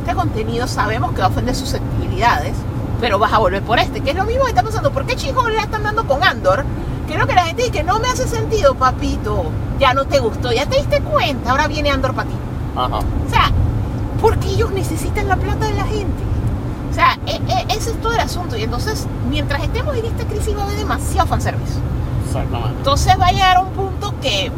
este 0.09 0.17
contenido 0.17 0.67
sabemos 0.67 1.13
que 1.13 1.19
va 1.19 1.27
a 1.27 1.29
ofender 1.29 1.55
susceptibilidades, 1.55 2.55
pero 3.01 3.19
vas 3.19 3.33
a 3.33 3.39
volver 3.39 3.63
por 3.63 3.79
este, 3.79 4.01
que 4.01 4.11
es 4.11 4.17
lo 4.17 4.25
mismo 4.25 4.45
que 4.45 4.51
está 4.51 4.63
pasando. 4.63 4.91
¿Por 4.93 5.07
qué 5.07 5.17
chicos 5.17 5.49
le 5.51 5.59
están 5.59 5.83
dando 5.83 6.07
con 6.07 6.23
Andor? 6.25 6.65
Creo 7.07 7.27
que 7.27 7.35
la 7.35 7.45
gente 7.47 7.63
dice 7.63 7.73
que 7.73 7.83
no 7.85 7.99
me 8.01 8.09
hace 8.09 8.27
sentido, 8.29 8.75
papito. 8.75 9.47
Ya 9.79 9.95
no 9.95 10.05
te 10.07 10.19
gustó, 10.19 10.53
ya 10.53 10.67
te 10.67 10.77
diste 10.77 11.01
cuenta, 11.01 11.51
ahora 11.53 11.69
viene 11.69 11.91
Andor 11.91 12.15
para 12.15 12.29
ti. 12.29 12.35
Ajá. 12.77 12.97
O 12.99 13.31
sea, 13.31 13.51
porque 14.21 14.49
ellos 14.49 14.71
necesitan 14.73 15.29
la 15.29 15.37
plata 15.37 15.67
de 15.67 15.75
la 15.75 15.85
gente. 15.85 16.23
O 16.91 16.95
sea, 16.95 17.17
e- 17.27 17.37
e- 17.37 17.67
ese 17.77 17.91
es 17.91 18.01
todo 18.03 18.13
el 18.13 18.21
asunto. 18.21 18.57
Y 18.57 18.65
entonces, 18.65 19.07
mientras 19.31 19.63
estemos 19.63 19.97
en 19.97 20.05
esta 20.07 20.25
crisis 20.25 20.57
va 20.57 20.63
a 20.63 20.65
haber 20.65 20.79
demasiado 20.79 21.27
fanservice. 21.29 21.79
Exactamente. 22.27 22.75
Entonces 22.79 23.15
va 23.21 23.27
a 23.29 23.33
llegar 23.33 23.57
a 23.57 23.61
un 23.61 23.71
punto 23.71 24.13
que 24.21 24.51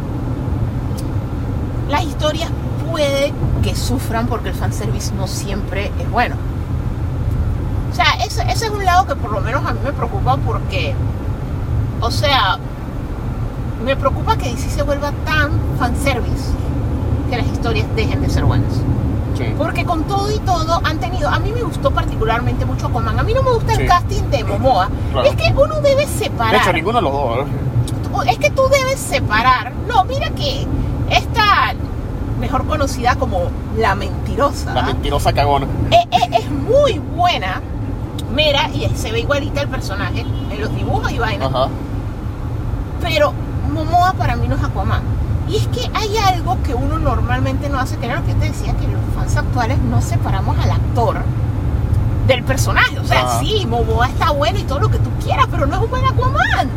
las 1.91 2.03
historias 2.05 2.51
puede 2.91 3.33
que 3.63 3.77
sufran 3.77 4.27
porque 4.27 4.49
el 4.49 4.55
fanservice 4.55 5.13
no 5.15 5.27
siempre 5.27 5.93
es 5.99 6.11
bueno. 6.11 6.37
Ese, 8.31 8.43
ese 8.43 8.67
es 8.67 8.71
un 8.71 8.85
lado 8.85 9.07
que 9.09 9.17
por 9.17 9.33
lo 9.33 9.41
menos 9.41 9.67
a 9.67 9.73
mí 9.73 9.81
me 9.83 9.93
preocupa 9.93 10.37
porque, 10.37 10.95
o 12.01 12.13
sea, 12.13 12.59
me 13.85 13.97
preocupa 13.97 14.37
que 14.37 14.51
DC 14.51 14.71
se 14.71 14.85
vuelva 14.85 15.11
tan 15.25 15.51
fanservice 15.81 16.53
que 17.29 17.37
las 17.39 17.47
historias 17.49 17.89
dejen 17.97 18.23
de 18.23 18.31
ser 18.31 18.45
buenas. 18.45 18.73
Sí. 19.37 19.47
Porque 19.59 19.85
con 19.85 20.05
todo 20.05 20.31
y 20.31 20.39
todo 20.39 20.81
han 20.85 20.99
tenido, 21.01 21.29
a 21.29 21.41
mí 21.41 21.51
me 21.51 21.63
gustó 21.63 21.91
particularmente 21.91 22.65
mucho 22.67 22.87
Aquaman, 22.87 23.19
a 23.19 23.25
mí 23.25 23.35
no 23.35 23.43
me 23.43 23.51
gusta 23.51 23.75
Sí. 23.75 23.83
el 23.83 23.89
casting 23.89 24.23
de 24.31 24.45
Momoa, 24.45 24.89
Claro. 25.11 25.29
es 25.29 25.35
que 25.35 25.53
uno 25.53 25.81
debe 25.81 26.07
De 26.07 26.13
separar. 26.13 26.55
hecho, 26.55 26.73
ninguno 26.73 26.99
de 26.99 27.03
los 27.03 27.13
dos. 27.13 28.27
es 28.29 28.39
que 28.39 28.51
tú 28.51 28.63
debes 28.71 29.01
separar. 29.01 29.73
No, 29.89 30.05
mira 30.05 30.31
que 30.31 30.69
esta 31.11 31.75
mejor 32.39 32.65
conocida 32.69 33.17
como 33.17 33.51
la 33.77 33.97
mentirosa 33.97 34.73
La 34.73 34.83
mentirosa 34.83 35.33
cagona. 35.33 35.67
eh, 35.91 36.07
eh, 36.13 36.29
es 36.39 36.49
muy 36.51 37.01
buena 37.17 37.61
Mera 38.35 38.69
y 38.71 38.89
se 38.97 39.13
ve 39.13 39.21
igualita 39.21 39.63
el 39.63 39.69
personaje 39.69 40.21
en 40.21 40.61
los 40.61 40.75
dibujos 40.75 41.11
y 41.13 41.19
vainas. 41.19 41.49
Ajá. 41.53 41.69
Pero 43.01 43.33
Momoa 43.73 44.13
para 44.15 44.37
mí 44.37 44.49
no 44.49 44.57
es 44.57 44.63
Aquaman. 44.63 45.03
Y 45.49 45.57
es 45.57 45.67
que 45.69 45.91
hay 45.95 46.17
algo 46.17 46.59
que 46.63 46.75
uno 46.75 46.99
normalmente 46.99 47.69
no 47.69 47.79
hace, 47.81 47.97
que 47.97 48.07
era 48.07 48.21
lo 48.21 48.27
que 48.27 48.33
yo 48.33 48.39
te 48.39 48.47
decía, 48.47 48.73
que 48.75 48.87
los 48.87 49.01
fans 49.17 49.37
actuales 49.37 49.79
no 49.79 50.01
separamos 50.01 50.57
al 50.59 50.71
actor 50.71 51.17
del 52.27 52.45
personaje. 52.45 52.99
O 53.01 53.05
sea, 53.05 53.23
Ajá. 53.23 53.41
sí, 53.41 53.67
Momoa 53.67 54.07
está 54.09 54.31
bueno 54.31 54.59
y 54.59 54.63
todo 54.63 54.81
lo 54.81 54.91
que 54.91 54.99
tú 54.99 55.11
quieras, 55.25 55.47
pero 55.51 55.67
no 55.67 55.77
es 55.77 55.83
un 55.83 55.91
buen 55.91 56.05
Aquaman. 56.05 56.69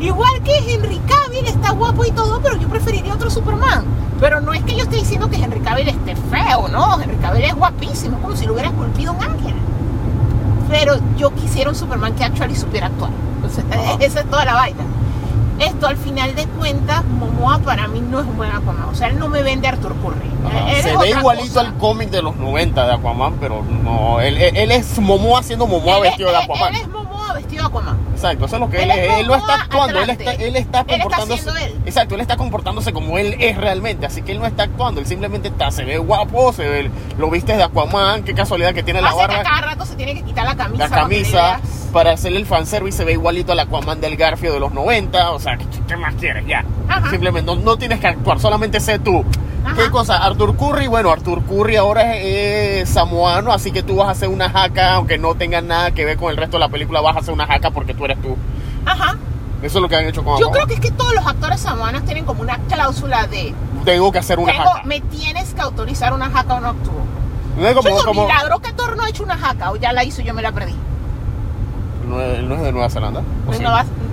Igual 0.00 0.42
que 0.42 0.58
Henry 0.58 1.00
Cavill 1.06 1.46
está 1.46 1.70
guapo 1.70 2.04
y 2.04 2.10
todo, 2.10 2.40
pero 2.42 2.56
yo 2.56 2.68
preferiría 2.68 3.14
otro 3.14 3.30
Superman. 3.30 3.84
Pero 4.20 4.40
no 4.40 4.52
es 4.52 4.62
que 4.64 4.74
yo 4.76 4.82
esté 4.82 4.96
diciendo 4.96 5.30
que 5.30 5.36
Henry 5.36 5.60
Cavill 5.60 5.88
esté 5.88 6.16
feo, 6.16 6.68
no. 6.68 7.00
Henry 7.00 7.16
Cavill 7.16 7.44
es 7.44 7.54
guapísimo, 7.54 8.18
como 8.18 8.36
si 8.36 8.44
lo 8.46 8.52
hubiera 8.52 8.68
esculpido 8.68 9.12
un 9.12 9.22
ángel. 9.22 9.54
Pero 10.72 10.96
yo 11.16 11.30
quisiera 11.34 11.70
un 11.70 11.76
Superman 11.76 12.14
que 12.16 12.24
actually 12.24 12.56
supiera 12.56 12.86
actuar. 12.86 13.10
O 13.46 13.48
sea, 13.48 13.62
Ajá. 13.70 13.96
esa 14.00 14.20
es 14.20 14.26
toda 14.30 14.44
la 14.44 14.54
vaina. 14.54 14.80
Esto 15.60 15.86
al 15.86 15.96
final 15.98 16.34
de 16.34 16.46
cuentas, 16.46 17.04
Momoa 17.04 17.58
para 17.58 17.86
mí 17.86 18.00
no 18.00 18.18
es 18.20 18.26
un 18.26 18.36
buen 18.36 18.50
Aquaman. 18.50 18.84
O 18.90 18.94
sea, 18.96 19.08
él 19.08 19.18
no 19.18 19.28
me 19.28 19.42
vende 19.42 19.68
a 19.68 19.72
Arthur 19.72 19.94
Curry. 20.02 20.30
Él 20.74 20.82
Se 20.82 20.96
ve 20.96 21.10
igualito 21.10 21.48
cosa. 21.54 21.60
al 21.60 21.74
cómic 21.76 22.10
de 22.10 22.20
los 22.22 22.34
90 22.36 22.84
de 22.86 22.92
Aquaman, 22.94 23.34
pero 23.38 23.62
no. 23.62 24.18
Él, 24.20 24.38
él- 24.38 24.56
él 24.56 24.72
es 24.72 24.98
Momoa 24.98 25.42
siendo 25.44 25.66
Momoa 25.68 25.98
Él 25.98 26.02
vestido 26.04 26.30
de 26.30 26.36
él- 26.38 26.42
Aquaman. 26.42 26.74
Él 26.74 26.80
es 26.80 26.88
Momoa 26.88 27.01
vestido 27.52 27.62
de 27.62 27.68
Aquaman. 27.68 27.98
Exacto, 28.12 28.44
eso 28.46 28.56
es 28.56 28.60
lo 28.60 28.70
que 28.70 28.82
Él 28.82 28.90
él, 28.90 28.98
es. 28.98 29.18
Él 29.20 29.26
no 29.26 29.34
está 29.34 29.54
actuando, 29.54 30.00
él 30.00 30.10
está, 30.10 30.32
él 30.32 30.40
está 30.40 30.44
Él 30.48 30.56
está 30.56 30.84
comportándose. 30.84 31.64
él. 31.64 31.74
Exacto, 31.86 32.14
él 32.14 32.20
está 32.20 32.36
comportándose 32.36 32.92
como 32.92 33.18
él 33.18 33.36
es 33.38 33.56
realmente. 33.56 34.06
Así 34.06 34.22
que 34.22 34.32
él 34.32 34.38
no 34.38 34.46
está 34.46 34.64
actuando, 34.64 35.00
él 35.00 35.06
simplemente 35.06 35.48
está, 35.48 35.70
se 35.70 35.84
ve 35.84 35.98
guapo, 35.98 36.52
se 36.52 36.68
ve, 36.68 36.90
lo 37.18 37.30
viste 37.30 37.56
de 37.56 37.62
Aquaman, 37.62 38.24
qué 38.24 38.34
casualidad 38.34 38.74
que 38.74 38.82
tiene 38.82 39.00
la 39.00 39.08
Hace 39.08 39.18
que 39.18 39.26
barba, 39.26 39.42
cada 39.42 39.60
rato 39.60 39.84
se 39.84 39.96
tiene 39.96 40.14
que 40.14 40.22
quitar 40.22 40.44
la 40.44 40.56
camisa. 40.56 40.84
la 40.84 40.88
que 40.88 40.94
camisa, 40.94 41.60
para 41.92 42.12
hacerle 42.12 42.38
el 42.38 42.46
fanservice, 42.46 42.98
se 42.98 43.04
ve 43.04 43.12
igualito 43.12 43.52
al 43.52 43.60
Aquaman 43.60 44.00
del 44.00 44.16
Garfio 44.16 44.52
de 44.52 44.60
los 44.60 44.72
90. 44.72 45.30
O 45.32 45.38
sea, 45.38 45.56
¿qué, 45.56 45.66
qué 45.86 45.96
más 45.96 46.14
quieres? 46.14 46.46
Ya. 46.46 46.64
Ajá. 46.88 47.10
Simplemente 47.10 47.54
no, 47.54 47.60
no 47.60 47.76
tienes 47.76 48.00
que 48.00 48.06
actuar, 48.08 48.40
solamente 48.40 48.80
sé 48.80 48.98
tú. 48.98 49.24
Ajá. 49.64 49.76
¿Qué 49.76 49.90
cosa? 49.90 50.16
Arthur 50.24 50.56
Curry, 50.56 50.86
bueno, 50.88 51.10
Arthur 51.10 51.42
Curry 51.44 51.76
ahora 51.76 52.16
es, 52.16 52.82
es 52.82 52.88
samoano, 52.88 53.52
así 53.52 53.70
que 53.72 53.82
tú 53.82 53.96
vas 53.96 54.08
a 54.08 54.10
hacer 54.12 54.28
una 54.28 54.50
jaca, 54.50 54.94
aunque 54.94 55.18
no 55.18 55.34
tenga 55.34 55.60
nada 55.60 55.90
que 55.92 56.04
ver 56.04 56.16
con 56.16 56.30
el 56.30 56.36
resto 56.36 56.56
de 56.56 56.60
la 56.60 56.68
película, 56.68 57.00
vas 57.00 57.16
a 57.16 57.20
hacer 57.20 57.32
una 57.34 57.46
jaca 57.46 57.70
porque 57.70 57.94
tú 57.94 58.04
eres 58.04 58.20
tú. 58.20 58.36
Ajá. 58.84 59.16
Eso 59.62 59.78
es 59.78 59.82
lo 59.82 59.88
que 59.88 59.94
han 59.96 60.06
hecho 60.06 60.24
con 60.24 60.40
Yo 60.40 60.50
creo 60.50 60.66
que 60.66 60.74
es 60.74 60.80
que 60.80 60.90
todos 60.90 61.14
los 61.14 61.24
actores 61.24 61.60
samoanos 61.60 62.04
tienen 62.04 62.24
como 62.24 62.42
una 62.42 62.58
cláusula 62.68 63.28
de 63.28 63.54
Tengo 63.84 64.10
que 64.10 64.18
hacer 64.18 64.40
una 64.40 64.52
tengo, 64.52 64.64
jaca. 64.70 64.82
me 64.84 65.00
tienes 65.02 65.54
que 65.54 65.60
autorizar 65.60 66.12
una 66.12 66.28
jaca 66.30 66.54
o 66.54 66.60
no 66.60 66.68
actúo. 66.70 66.92
No 67.56 67.68
es 67.68 67.74
Yo 67.74 67.82
como, 67.82 67.88
es 67.96 68.00
un 68.00 68.06
como- 68.06 68.22
milagro 68.26 68.58
que 68.58 68.72
Thor 68.72 68.96
no 68.96 69.04
ha 69.04 69.08
hecho 69.08 69.22
una 69.22 69.36
jaca 69.38 69.70
o 69.70 69.76
ya 69.76 69.92
la 69.92 70.02
hizo 70.02 70.20
y 70.22 70.24
yo 70.24 70.34
me 70.34 70.42
la 70.42 70.50
perdí. 70.50 70.74
No, 72.08 72.20
es, 72.20 72.42
no 72.42 72.56
es 72.56 72.62
de 72.62 72.72
Nueva 72.72 72.90
Zelanda. 72.90 73.22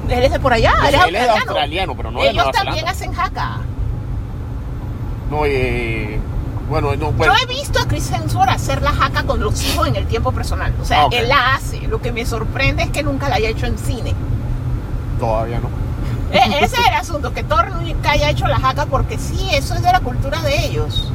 él 0.09 0.23
es 0.23 0.31
de 0.31 0.39
por 0.39 0.53
allá, 0.53 0.73
él 0.87 0.93
es 0.93 0.93
él 0.93 0.93
es 0.93 0.99
australiano. 0.99 1.33
australiano, 1.41 1.95
pero 1.97 2.11
no 2.11 2.19
de 2.19 2.25
Ellos 2.29 2.35
Nueva 2.43 2.51
también 2.51 2.75
Zelanda. 2.85 2.91
hacen 2.91 3.13
jaca. 3.13 3.57
No, 5.29 5.45
eh, 5.45 6.19
bueno, 6.69 6.95
no, 6.95 7.13
Yo 7.17 7.33
he 7.33 7.45
visto 7.47 7.79
a 7.79 7.87
Chris 7.87 8.11
Hemsworth 8.11 8.49
hacer 8.49 8.81
la 8.81 8.91
jaca 8.91 9.23
con 9.23 9.39
los 9.39 9.61
hijos 9.63 9.87
en 9.87 9.95
el 9.95 10.05
tiempo 10.07 10.31
personal. 10.31 10.73
O 10.81 10.85
sea, 10.85 11.03
Ah, 11.03 11.07
él 11.11 11.27
la 11.29 11.55
hace. 11.55 11.81
Lo 11.87 12.01
que 12.01 12.11
me 12.11 12.25
sorprende 12.25 12.83
es 12.83 12.89
que 12.91 13.03
nunca 13.03 13.29
la 13.29 13.35
haya 13.35 13.49
hecho 13.49 13.65
en 13.65 13.77
cine. 13.77 14.13
todavía 15.19 15.59
no. 15.59 15.69
E- 16.31 16.63
Ese 16.63 16.75
es 16.79 16.87
el 16.87 16.93
asunto, 16.93 17.33
que 17.33 17.43
Thor 17.43 17.71
nunca 17.71 18.11
haya 18.11 18.29
hecho 18.29 18.47
la 18.47 18.59
jaca 18.59 18.85
porque 18.85 19.17
sí, 19.17 19.49
eso 19.51 19.73
es 19.73 19.81
de 19.81 19.91
la 19.91 19.99
cultura 19.99 20.39
de 20.41 20.65
ellos. 20.65 21.11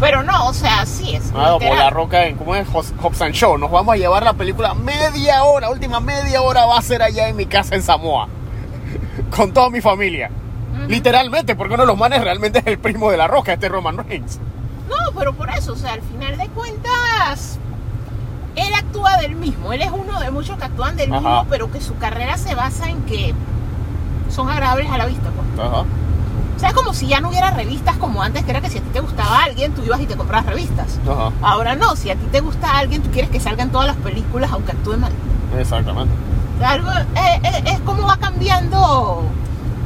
Pero 0.00 0.22
no, 0.22 0.46
o 0.48 0.54
sea, 0.54 0.86
sí 0.86 1.14
es. 1.14 1.32
Ah, 1.34 1.56
como 1.58 1.74
la 1.74 1.90
roca 1.90 2.26
en, 2.26 2.36
¿cómo 2.36 2.54
es? 2.54 2.68
Hobbs 2.68 3.20
and 3.22 3.34
Shaw. 3.34 3.58
Nos 3.58 3.70
vamos 3.70 3.94
a 3.94 3.96
llevar 3.96 4.22
la 4.22 4.32
película 4.34 4.74
media 4.74 5.42
hora, 5.44 5.70
última 5.70 5.98
media 6.00 6.40
hora 6.42 6.66
va 6.66 6.78
a 6.78 6.82
ser 6.82 7.02
allá 7.02 7.28
en 7.28 7.36
mi 7.36 7.46
casa 7.46 7.74
en 7.74 7.82
Samoa. 7.82 8.28
Con 9.36 9.52
toda 9.52 9.70
mi 9.70 9.80
familia. 9.80 10.30
Literalmente, 10.86 11.56
porque 11.56 11.74
uno 11.74 11.82
de 11.82 11.86
los 11.88 11.98
manes 11.98 12.22
realmente 12.22 12.60
es 12.60 12.66
el 12.66 12.78
primo 12.78 13.10
de 13.10 13.16
la 13.16 13.26
roca, 13.26 13.52
este 13.52 13.68
Roman 13.68 13.96
Reigns. 13.96 14.38
No, 14.88 15.12
pero 15.18 15.34
por 15.34 15.50
eso, 15.50 15.72
o 15.72 15.76
sea, 15.76 15.94
al 15.94 16.02
final 16.02 16.36
de 16.36 16.48
cuentas, 16.48 17.58
él 18.56 18.72
actúa 18.74 19.16
del 19.18 19.34
mismo. 19.34 19.72
Él 19.72 19.82
es 19.82 19.90
uno 19.90 20.20
de 20.20 20.30
muchos 20.30 20.56
que 20.56 20.64
actúan 20.64 20.96
del 20.96 21.12
Ajá. 21.12 21.20
mismo, 21.20 21.46
pero 21.50 21.70
que 21.70 21.80
su 21.80 21.96
carrera 21.98 22.36
se 22.38 22.54
basa 22.54 22.88
en 22.88 23.02
que 23.02 23.34
son 24.30 24.48
agradables 24.50 24.90
a 24.90 24.98
la 24.98 25.06
vista. 25.06 25.30
Pues. 25.30 25.66
Ajá. 25.66 25.84
O 26.56 26.60
sea, 26.60 26.70
es 26.70 26.74
como 26.74 26.92
si 26.92 27.06
ya 27.06 27.20
no 27.20 27.28
hubiera 27.28 27.52
revistas 27.52 27.96
como 27.98 28.20
antes, 28.20 28.44
que 28.44 28.50
era 28.50 28.60
que 28.60 28.68
si 28.68 28.78
a 28.78 28.80
ti 28.80 28.88
te 28.92 29.00
gustaba 29.00 29.44
alguien, 29.44 29.72
tú 29.74 29.82
ibas 29.84 30.00
y 30.00 30.06
te 30.06 30.16
comprabas 30.16 30.46
revistas. 30.46 30.98
Ajá. 31.08 31.30
Ahora 31.40 31.76
no, 31.76 31.94
si 31.94 32.10
a 32.10 32.16
ti 32.16 32.26
te 32.32 32.40
gusta 32.40 32.76
alguien, 32.78 33.02
tú 33.02 33.10
quieres 33.10 33.30
que 33.30 33.38
salgan 33.38 33.70
todas 33.70 33.86
las 33.86 33.96
películas, 33.96 34.50
aunque 34.52 34.72
actúe 34.72 34.96
mal. 34.96 35.12
Exactamente. 35.58 36.12
Algo, 36.64 36.90
eh, 36.90 37.40
eh, 37.44 37.62
es 37.66 37.78
como 37.80 38.08
va 38.08 38.16
cambiando 38.16 39.22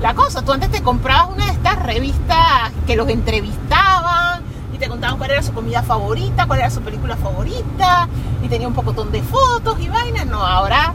la 0.03 0.15
cosa. 0.15 0.43
Tú 0.43 0.53
antes 0.53 0.71
te 0.71 0.83
comprabas 0.83 1.31
una 1.35 1.47
de 1.47 1.53
estas 1.53 1.81
revistas 1.81 2.73
que 2.87 2.97
los 2.97 3.09
entrevistaban 3.09 4.43
y 4.75 4.79
te 4.79 4.89
contaban 4.89 5.17
cuál 5.17 5.31
era 5.31 5.43
su 5.43 5.53
comida 5.53 5.83
favorita, 5.83 6.47
cuál 6.47 6.59
era 6.59 6.71
su 6.71 6.81
película 6.81 7.17
favorita 7.17 8.09
y 8.43 8.49
tenía 8.49 8.67
un 8.67 8.75
pocotón 8.75 9.13
de 9.13 9.23
fotos 9.23 9.79
y 9.81 9.89
vainas. 9.89 10.27
No, 10.27 10.45
ahora 10.45 10.93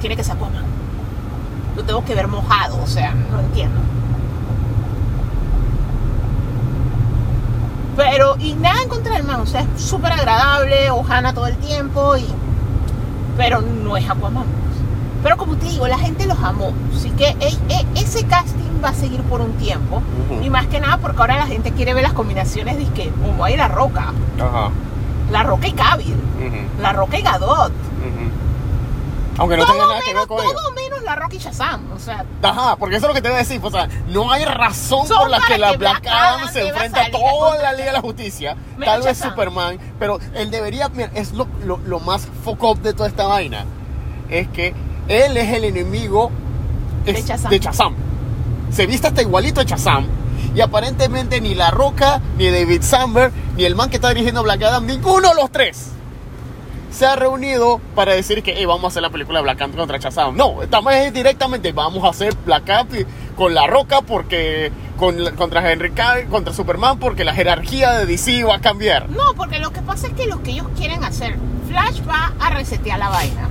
tiene 0.00 0.16
que 0.16 0.22
ser 0.22 0.36
Aquaman. 0.36 0.64
Lo 1.76 1.82
tengo 1.82 2.04
que 2.04 2.14
ver 2.14 2.28
mojado, 2.28 2.80
o 2.80 2.86
sea, 2.86 3.12
no 3.12 3.40
entiendo. 3.40 3.80
Pero, 7.96 8.36
y 8.38 8.54
nada 8.54 8.82
en 8.82 8.88
contra 8.88 9.14
del 9.14 9.24
man, 9.24 9.40
o 9.40 9.46
sea, 9.46 9.62
es 9.62 9.82
súper 9.82 10.12
agradable, 10.12 10.90
Ohana 10.90 11.32
todo 11.32 11.46
el 11.46 11.56
tiempo, 11.56 12.16
y, 12.16 12.26
pero 13.36 13.60
no 13.60 13.96
es 13.96 14.08
Aquaman. 14.08 14.63
Pero 15.24 15.36
como 15.38 15.56
te 15.56 15.66
digo, 15.66 15.88
la 15.88 15.98
gente 15.98 16.26
los 16.26 16.38
amó. 16.38 16.72
Así 16.94 17.10
que 17.10 17.30
e- 17.40 17.58
e- 17.68 17.86
ese 17.96 18.24
casting 18.26 18.80
va 18.84 18.90
a 18.90 18.94
seguir 18.94 19.22
por 19.22 19.40
un 19.40 19.54
tiempo. 19.54 20.02
Ujú. 20.30 20.42
Y 20.44 20.50
más 20.50 20.66
que 20.68 20.78
nada 20.78 20.98
porque 20.98 21.18
ahora 21.20 21.36
la 21.38 21.46
gente 21.46 21.72
quiere 21.72 21.94
ver 21.94 22.04
las 22.04 22.12
combinaciones 22.12 22.76
de 22.78 22.84
que 22.92 23.10
Momoa 23.10 23.50
y 23.50 23.56
La 23.56 23.66
Roca. 23.68 24.12
Ajá. 24.38 24.70
La 25.32 25.42
Roca 25.42 25.66
y 25.66 25.72
Cavill. 25.72 26.12
Ujú. 26.14 26.82
La 26.82 26.92
Roca 26.92 27.18
y 27.18 27.22
Gadot. 27.22 27.72
Aunque 29.36 29.56
no 29.56 29.64
todo 29.64 29.72
tenga 29.72 29.86
nada 29.88 29.98
que 30.00 30.14
ver 30.14 30.14
menos, 30.14 30.26
con 30.28 30.36
todo 30.54 30.72
menos 30.76 31.02
La 31.02 31.16
Roca 31.16 31.34
y 31.34 31.38
Shazam. 31.38 31.90
O 31.92 31.98
sea, 31.98 32.24
Ajá, 32.42 32.76
porque 32.76 32.96
eso 32.96 33.06
es 33.06 33.08
lo 33.10 33.14
que 33.14 33.20
te 33.22 33.28
voy 33.28 33.34
a 33.36 33.38
decir. 33.40 33.60
pues, 33.60 33.74
O 33.74 33.76
sea, 33.76 33.88
no 34.08 34.30
hay 34.30 34.44
razón 34.44 35.08
por 35.08 35.28
la 35.28 35.40
que 35.40 35.58
la 35.58 35.72
que 35.72 35.76
Black 35.78 36.06
Adam 36.06 36.48
se 36.52 36.68
enfrenta 36.68 37.00
a 37.06 37.10
toda 37.10 37.56
la 37.60 37.72
Liga 37.72 37.86
de 37.86 37.92
la 37.94 38.00
Justicia. 38.00 38.56
Mira, 38.78 38.92
Tal 38.92 39.02
vez 39.02 39.16
Shazam. 39.18 39.30
Superman. 39.30 39.78
Pero 39.98 40.20
él 40.34 40.50
debería. 40.52 40.88
Mira, 40.90 41.10
es 41.14 41.32
lo, 41.32 41.48
lo, 41.64 41.78
lo 41.78 41.98
más 41.98 42.28
fuck 42.44 42.62
up 42.62 42.80
de 42.80 42.92
toda 42.94 43.08
esta 43.08 43.26
vaina. 43.26 43.64
Es 44.30 44.46
que 44.48 44.72
él 45.08 45.36
es 45.36 45.52
el 45.52 45.64
enemigo 45.64 46.30
De 47.04 47.58
Shazam. 47.58 47.94
Se 48.70 48.86
viste 48.86 49.06
hasta 49.06 49.22
igualito 49.22 49.60
a 49.60 49.64
Shazam. 49.64 50.06
Y 50.54 50.60
aparentemente 50.60 51.40
ni 51.40 51.54
La 51.54 51.70
Roca, 51.70 52.20
ni 52.38 52.48
David 52.48 52.82
Samberg, 52.82 53.32
ni 53.56 53.64
el 53.64 53.74
man 53.74 53.90
que 53.90 53.96
está 53.96 54.08
dirigiendo 54.10 54.42
Black 54.42 54.62
Adam, 54.62 54.86
ninguno 54.86 55.28
de 55.30 55.34
los 55.34 55.50
tres 55.50 55.90
se 56.94 57.06
ha 57.06 57.16
reunido 57.16 57.80
para 57.96 58.12
decir 58.14 58.44
que 58.44 58.52
"Ey, 58.52 58.66
vamos 58.66 58.84
a 58.84 58.86
hacer 58.86 59.02
la 59.02 59.10
película 59.10 59.40
Black 59.40 59.60
Adam 59.60 59.72
contra 59.72 59.98
Shazam. 59.98 60.36
No, 60.36 60.62
estamos 60.62 60.92
es 60.94 61.12
directamente, 61.12 61.72
vamos 61.72 62.04
a 62.04 62.10
hacer 62.10 62.36
Black 62.46 62.70
Adam 62.70 62.86
con 63.36 63.52
La 63.52 63.66
Roca 63.66 64.02
porque 64.02 64.70
con, 64.96 65.16
contra 65.34 65.72
Henry 65.72 65.90
Cavill, 65.90 66.28
contra 66.28 66.54
Superman 66.54 67.00
porque 67.00 67.24
la 67.24 67.34
jerarquía 67.34 67.94
de 67.94 68.06
DC 68.06 68.44
va 68.44 68.56
a 68.56 68.60
cambiar. 68.60 69.10
no, 69.10 69.34
porque 69.36 69.58
lo 69.58 69.72
que 69.72 69.82
pasa 69.82 70.06
es 70.06 70.12
que 70.12 70.26
lo 70.28 70.40
que 70.44 70.52
ellos 70.52 70.68
quieren 70.76 71.02
hacer, 71.02 71.36
Flash 71.68 72.00
va 72.08 72.32
a 72.38 72.50
resetear 72.50 73.00
la 73.00 73.08
vaina. 73.08 73.48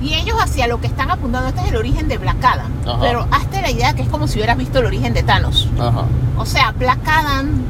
Y 0.00 0.14
ellos 0.14 0.36
hacia 0.40 0.68
lo 0.68 0.80
que 0.80 0.86
están 0.86 1.10
apuntando, 1.10 1.48
este 1.48 1.60
es 1.62 1.68
el 1.68 1.76
origen 1.76 2.08
de 2.08 2.18
Black 2.18 2.44
Adam. 2.44 2.70
Ajá. 2.86 2.98
Pero 3.00 3.26
hazte 3.30 3.60
la 3.60 3.70
idea 3.70 3.94
que 3.94 4.02
es 4.02 4.08
como 4.08 4.28
si 4.28 4.38
hubieras 4.38 4.56
visto 4.56 4.78
el 4.78 4.86
origen 4.86 5.12
de 5.12 5.22
Thanos. 5.22 5.68
Ajá. 5.78 6.04
O 6.36 6.46
sea, 6.46 6.72
Black 6.72 7.00
Adam 7.06 7.62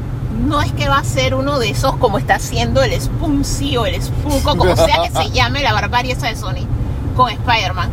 no 0.47 0.61
es 0.61 0.71
que 0.73 0.87
va 0.87 0.99
a 0.99 1.03
ser 1.03 1.33
uno 1.35 1.59
de 1.59 1.69
esos 1.69 1.95
como 1.97 2.17
está 2.17 2.35
haciendo 2.35 2.81
el 2.83 2.99
Spuncy 2.99 3.77
o 3.77 3.85
el 3.85 4.01
Spunko, 4.01 4.57
como 4.57 4.75
sea 4.75 5.03
que 5.03 5.11
se 5.11 5.29
llame 5.33 5.61
la 5.63 5.73
barbarie 5.73 6.13
esa 6.13 6.27
de 6.27 6.35
Sony, 6.35 6.65
con 7.15 7.29
Spider-Man. 7.29 7.89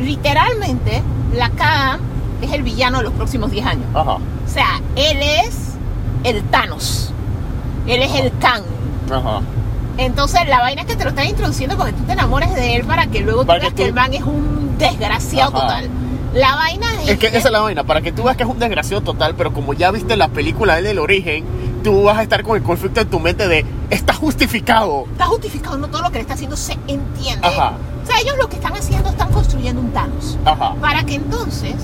Literalmente, 0.00 1.02
Black 1.32 1.60
Adam 1.60 2.00
es 2.42 2.52
el 2.52 2.62
villano 2.62 2.98
de 2.98 3.04
los 3.04 3.12
próximos 3.14 3.50
10 3.50 3.66
años. 3.66 3.86
Ajá. 3.94 4.12
O 4.12 4.48
sea, 4.48 4.80
él 4.96 5.18
es 5.22 5.72
el 6.24 6.42
Thanos. 6.44 7.10
Él 7.86 8.02
es 8.02 8.14
el 8.14 8.36
Kang. 8.38 8.62
Ajá. 9.10 9.40
Entonces, 9.98 10.48
la 10.48 10.60
vaina 10.60 10.82
es 10.82 10.86
que 10.86 10.96
te 10.96 11.04
lo 11.04 11.10
están 11.10 11.26
introduciendo 11.26 11.76
para 11.76 11.90
que 11.90 11.96
tú 11.96 12.04
te 12.04 12.12
enamores 12.12 12.54
de 12.54 12.76
él, 12.76 12.84
para 12.84 13.06
que 13.06 13.20
luego 13.20 13.44
tú 13.44 13.52
veas 13.52 13.72
que 13.74 13.84
el 13.84 13.92
man 13.92 14.14
es 14.14 14.22
un 14.22 14.76
desgraciado 14.78 15.56
Ajá. 15.56 15.66
total. 15.66 15.90
La 16.34 16.56
vaina 16.56 16.86
es, 17.02 17.10
Es 17.10 17.18
que 17.18 17.26
esa 17.26 17.38
es 17.38 17.50
la 17.50 17.60
vaina, 17.60 17.84
para 17.84 18.00
que 18.00 18.10
tú 18.10 18.22
veas 18.22 18.36
que 18.36 18.42
es 18.42 18.48
un 18.48 18.58
desgraciado 18.58 19.02
total, 19.02 19.34
pero 19.36 19.52
como 19.52 19.74
ya 19.74 19.90
viste 19.90 20.16
la 20.16 20.28
película 20.28 20.80
del 20.80 20.98
origen, 20.98 21.44
tú 21.84 22.04
vas 22.04 22.16
a 22.18 22.22
estar 22.22 22.42
con 22.42 22.56
el 22.56 22.62
conflicto 22.62 23.02
en 23.02 23.10
tu 23.10 23.20
mente 23.20 23.48
de 23.48 23.66
está 23.90 24.14
justificado. 24.14 25.04
está 25.12 25.26
justificado, 25.26 25.76
no 25.76 25.88
todo 25.88 26.02
lo 26.02 26.08
que 26.08 26.14
le 26.14 26.20
está 26.22 26.34
haciendo 26.34 26.56
se 26.56 26.72
entiende. 26.88 27.46
Ajá. 27.46 27.74
O 28.02 28.06
sea, 28.06 28.18
ellos 28.20 28.34
lo 28.38 28.48
que 28.48 28.56
están 28.56 28.74
haciendo 28.74 29.10
están 29.10 29.30
construyendo 29.30 29.80
un 29.82 29.92
Thanos. 29.92 30.38
Ajá. 30.46 30.74
Para 30.80 31.04
que 31.04 31.16
entonces 31.16 31.74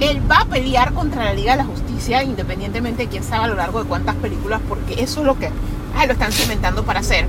él 0.00 0.22
va 0.30 0.38
a 0.40 0.44
pelear 0.46 0.94
contra 0.94 1.24
la 1.24 1.34
Liga 1.34 1.52
de 1.52 1.58
la 1.58 1.64
Justicia, 1.64 2.22
independientemente 2.22 3.02
de 3.02 3.08
quién 3.08 3.22
sabe 3.22 3.44
a 3.44 3.48
lo 3.48 3.54
largo 3.56 3.82
de 3.82 3.88
cuántas 3.88 4.14
películas, 4.16 4.60
porque 4.68 5.02
eso 5.02 5.20
es 5.20 5.26
lo 5.26 5.38
que 5.38 5.50
ah, 5.98 6.06
lo 6.06 6.12
están 6.12 6.32
cimentando 6.32 6.84
para 6.84 7.00
hacer. 7.00 7.26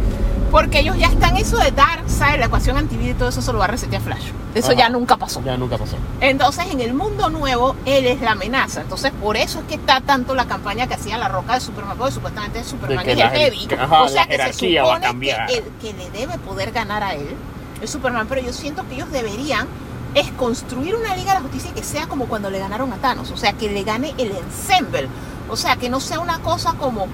Porque 0.51 0.79
ellos 0.79 0.97
ya 0.97 1.07
están 1.07 1.37
eso 1.37 1.57
de 1.57 1.69
Darkseid, 1.71 2.39
la 2.39 2.47
ecuación 2.47 2.75
antivida 2.75 3.11
y 3.11 3.13
todo 3.13 3.29
eso 3.29 3.41
se 3.41 3.53
lo 3.53 3.59
va 3.59 3.65
a 3.65 3.67
resetear 3.67 4.01
Flash. 4.01 4.31
Eso 4.55 4.69
Ajá. 4.69 4.79
ya 4.79 4.89
nunca 4.89 5.15
pasó. 5.15 5.43
Ya 5.43 5.57
nunca 5.57 5.77
pasó. 5.77 5.95
Entonces, 6.21 6.65
en 6.71 6.81
el 6.81 6.95
mundo 6.95 7.29
nuevo, 7.29 7.75
él 7.85 8.07
es 8.07 8.19
la 8.21 8.31
amenaza. 8.31 8.81
Entonces, 8.81 9.11
por 9.21 9.37
eso 9.37 9.59
es 9.59 9.65
que 9.65 9.75
está 9.75 10.01
tanto 10.01 10.33
la 10.33 10.45
campaña 10.45 10.87
que 10.87 10.95
hacía 10.95 11.19
la 11.19 11.27
roca 11.27 11.53
de 11.53 11.61
Superman, 11.61 11.97
porque 11.97 12.13
supuestamente 12.13 12.63
Superman 12.63 13.07
es 13.07 13.19
el 13.19 13.29
heavy. 13.29 13.67
o 13.91 14.07
sea, 14.07 14.25
que 14.25 14.31
se 14.31 14.37
jerarquía 14.37 14.83
va 14.83 14.89
a 14.89 14.95
supone 14.95 15.05
cambiar. 15.07 15.47
que 15.47 15.57
el 15.57 15.63
que 15.79 15.93
le 15.93 16.09
debe 16.09 16.39
poder 16.39 16.71
ganar 16.71 17.03
a 17.03 17.13
él 17.13 17.35
es 17.81 17.89
Superman. 17.91 18.25
Pero 18.27 18.41
yo 18.41 18.51
siento 18.51 18.87
que 18.87 18.95
ellos 18.95 19.11
deberían 19.11 19.67
es 20.15 20.31
construir 20.31 20.95
una 20.95 21.15
Liga 21.15 21.33
de 21.33 21.35
la 21.35 21.41
Justicia 21.41 21.71
que 21.75 21.83
sea 21.83 22.07
como 22.07 22.25
cuando 22.25 22.49
le 22.49 22.57
ganaron 22.57 22.91
a 22.91 22.97
Thanos. 22.97 23.29
O 23.29 23.37
sea, 23.37 23.53
que 23.53 23.69
le 23.69 23.83
gane 23.83 24.15
el 24.17 24.31
ensemble. 24.31 25.07
O 25.47 25.55
sea, 25.55 25.75
que 25.75 25.89
no 25.89 25.99
sea 25.99 26.19
una 26.19 26.39
cosa 26.39 26.73
como 26.73 27.07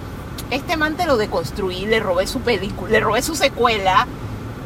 este 0.52 0.78
man 0.78 0.96
te 0.96 1.06
lo 1.06 1.18
deconstruí, 1.18 1.86
le 1.86 2.00
robé 2.00 2.28
su 2.28 2.42
película, 2.42 2.92
le 2.92 3.00
robé 3.00 3.22
su 3.22 3.36
secuela, 3.36 4.08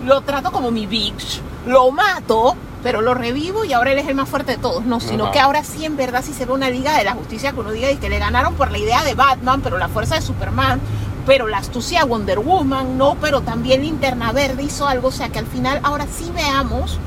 lo 0.05 0.21
trato 0.21 0.51
como 0.51 0.71
mi 0.71 0.85
bitch, 0.85 1.41
lo 1.65 1.91
mato, 1.91 2.55
pero 2.83 3.01
lo 3.01 3.13
revivo 3.13 3.65
y 3.65 3.73
ahora 3.73 3.91
él 3.91 3.99
es 3.99 4.07
el 4.07 4.15
más 4.15 4.29
fuerte 4.29 4.53
de 4.53 4.57
todos. 4.57 4.85
No, 4.85 4.99
sino 4.99 5.25
Ajá. 5.25 5.33
que 5.33 5.39
ahora 5.39 5.63
sí 5.63 5.85
en 5.85 5.97
verdad 5.97 6.23
sí 6.25 6.33
se 6.33 6.45
ve 6.45 6.53
una 6.53 6.69
liga 6.69 6.97
de 6.97 7.03
la 7.03 7.13
justicia 7.13 7.51
que 7.51 7.59
uno 7.59 7.71
diga 7.71 7.91
y 7.91 7.97
que 7.97 8.09
le 8.09 8.19
ganaron 8.19 8.55
por 8.55 8.71
la 8.71 8.77
idea 8.77 9.03
de 9.03 9.15
Batman, 9.15 9.61
pero 9.61 9.77
la 9.77 9.87
fuerza 9.89 10.15
de 10.15 10.21
Superman, 10.21 10.79
pero 11.25 11.47
la 11.47 11.57
astucia 11.57 11.99
de 11.99 12.05
Wonder 12.05 12.39
Woman, 12.39 12.97
no, 12.97 13.15
pero 13.21 13.41
también 13.41 13.81
Linterna 13.81 14.31
Verde 14.31 14.63
hizo 14.63 14.87
algo, 14.87 15.09
o 15.09 15.11
sea 15.11 15.29
que 15.29 15.39
al 15.39 15.47
final 15.47 15.79
ahora 15.83 16.07
sí 16.07 16.31
veamos 16.33 16.97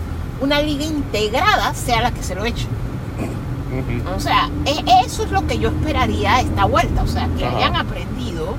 una 0.40 0.60
liga 0.60 0.84
integrada, 0.84 1.72
sea 1.74 2.02
la 2.02 2.12
que 2.12 2.22
se 2.22 2.34
lo 2.34 2.44
eche. 2.44 2.66
O 4.16 4.20
sea, 4.20 4.48
e- 4.66 4.84
eso 5.04 5.24
es 5.24 5.30
lo 5.30 5.46
que 5.46 5.58
yo 5.58 5.68
esperaría 5.70 6.40
esta 6.40 6.64
vuelta. 6.64 7.02
O 7.02 7.06
sea, 7.06 7.28
que 7.38 7.44
Ajá. 7.46 7.56
hayan 7.56 7.76
aprendido 7.76 8.54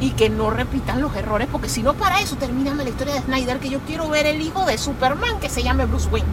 y 0.00 0.10
que 0.10 0.28
no 0.28 0.50
repitan 0.50 1.00
los 1.00 1.14
errores, 1.16 1.48
porque 1.50 1.68
si 1.70 1.82
no, 1.82 1.94
para 1.94 2.20
eso 2.20 2.36
termíname 2.36 2.84
la 2.84 2.90
historia 2.90 3.14
de 3.14 3.20
Snyder, 3.22 3.58
que 3.58 3.70
yo 3.70 3.78
quiero 3.80 4.08
ver 4.10 4.26
el 4.26 4.42
hijo 4.42 4.64
de 4.66 4.76
Superman 4.76 5.40
que 5.40 5.48
se 5.48 5.62
llame 5.62 5.86
Bruce 5.86 6.08
Wayne. 6.10 6.28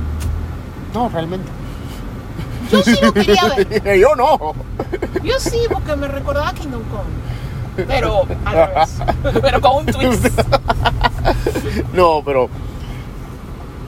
No, 0.94 1.08
realmente. 1.10 1.50
Yo 2.72 2.82
sí 2.84 2.98
lo 3.02 3.14
quería 3.14 3.44
ver. 3.56 3.98
Yo 4.00 4.16
no. 4.16 4.54
Yo 5.24 5.40
sí, 5.40 5.60
porque 5.72 5.96
me 5.96 6.08
recordaba 6.08 6.50
a 6.50 6.54
Kingdom 6.54 6.82
Come. 6.84 7.86
Pero 7.88 8.26
al 8.46 8.54
revés. 8.68 8.98
Pero 9.42 9.62
con 9.62 9.78
un 9.78 9.86
twist. 9.86 10.28
No, 11.94 12.22
pero. 12.26 12.50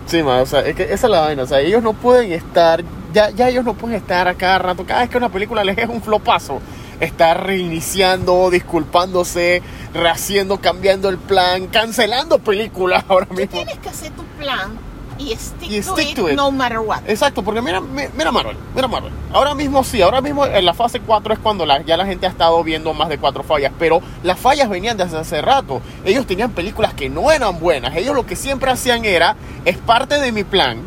Sí, 0.07 0.23
ma, 0.23 0.41
o 0.41 0.45
sea, 0.45 0.61
es 0.61 0.75
que 0.75 0.83
esa 0.83 1.07
es 1.07 1.11
la 1.11 1.21
vaina. 1.21 1.43
O 1.43 1.47
sea, 1.47 1.59
ellos 1.59 1.83
no 1.83 1.93
pueden 1.93 2.31
estar. 2.31 2.83
Ya, 3.15 3.29
ya 3.29 3.47
ellos 3.47 3.63
no 3.63 3.73
pueden 3.75 3.95
estar 3.95 4.27
a 4.27 4.33
cada 4.33 4.59
rato. 4.59 4.85
Cada 4.85 4.99
vez 4.99 5.09
que 5.09 5.17
una 5.17 5.29
película 5.29 5.63
les 5.63 5.77
es 5.77 5.87
un 5.87 6.01
flopazo, 6.01 6.59
estar 6.99 7.45
reiniciando, 7.45 8.49
disculpándose, 8.49 9.61
rehaciendo, 9.93 10.59
cambiando 10.59 11.07
el 11.07 11.17
plan, 11.17 11.67
cancelando 11.67 12.39
películas 12.39 13.05
ahora 13.09 13.25
Tú 13.25 13.35
mismo. 13.35 13.53
tienes 13.53 13.79
que 13.79 13.87
hacer 13.87 14.11
tu 14.11 14.23
plan 14.37 14.77
y 15.17 15.33
stick, 15.33 15.71
Y 15.71 15.79
to, 15.81 15.93
stick 15.93 16.09
it, 16.09 16.15
to 16.17 16.29
it. 16.29 16.35
no 16.35 16.51
matter 16.51 16.79
what. 16.79 16.99
Exacto, 17.07 17.41
porque 17.41 17.61
mira, 17.61 17.79
mi- 17.79 18.03
mira 18.17 18.33
Marvel, 18.33 18.57
mira 18.75 18.89
Marvel. 18.89 19.13
Ahora 19.31 19.55
mismo 19.55 19.81
sí, 19.85 20.01
ahora 20.01 20.19
mismo 20.19 20.45
en 20.45 20.65
la 20.65 20.73
fase 20.73 20.99
4 20.99 21.31
es 21.35 21.39
cuando 21.39 21.65
la- 21.65 21.83
ya 21.83 21.95
la 21.95 22.05
gente 22.05 22.25
ha 22.25 22.29
estado 22.29 22.61
viendo 22.65 22.93
más 22.93 23.07
de 23.07 23.17
cuatro 23.17 23.43
fallas, 23.43 23.71
pero 23.79 24.01
las 24.23 24.37
fallas 24.37 24.67
venían 24.67 24.97
desde 24.97 25.17
hace 25.17 25.41
rato. 25.41 25.81
Ellos 26.03 26.27
tenían 26.27 26.51
películas 26.51 26.93
que 26.93 27.07
no 27.09 27.31
eran 27.31 27.61
buenas. 27.61 27.95
Ellos 27.95 28.13
lo 28.13 28.25
que 28.25 28.35
siempre 28.35 28.69
hacían 28.71 29.05
era, 29.05 29.37
es 29.63 29.77
parte 29.77 30.19
de 30.19 30.33
mi 30.33 30.43
plan. 30.43 30.79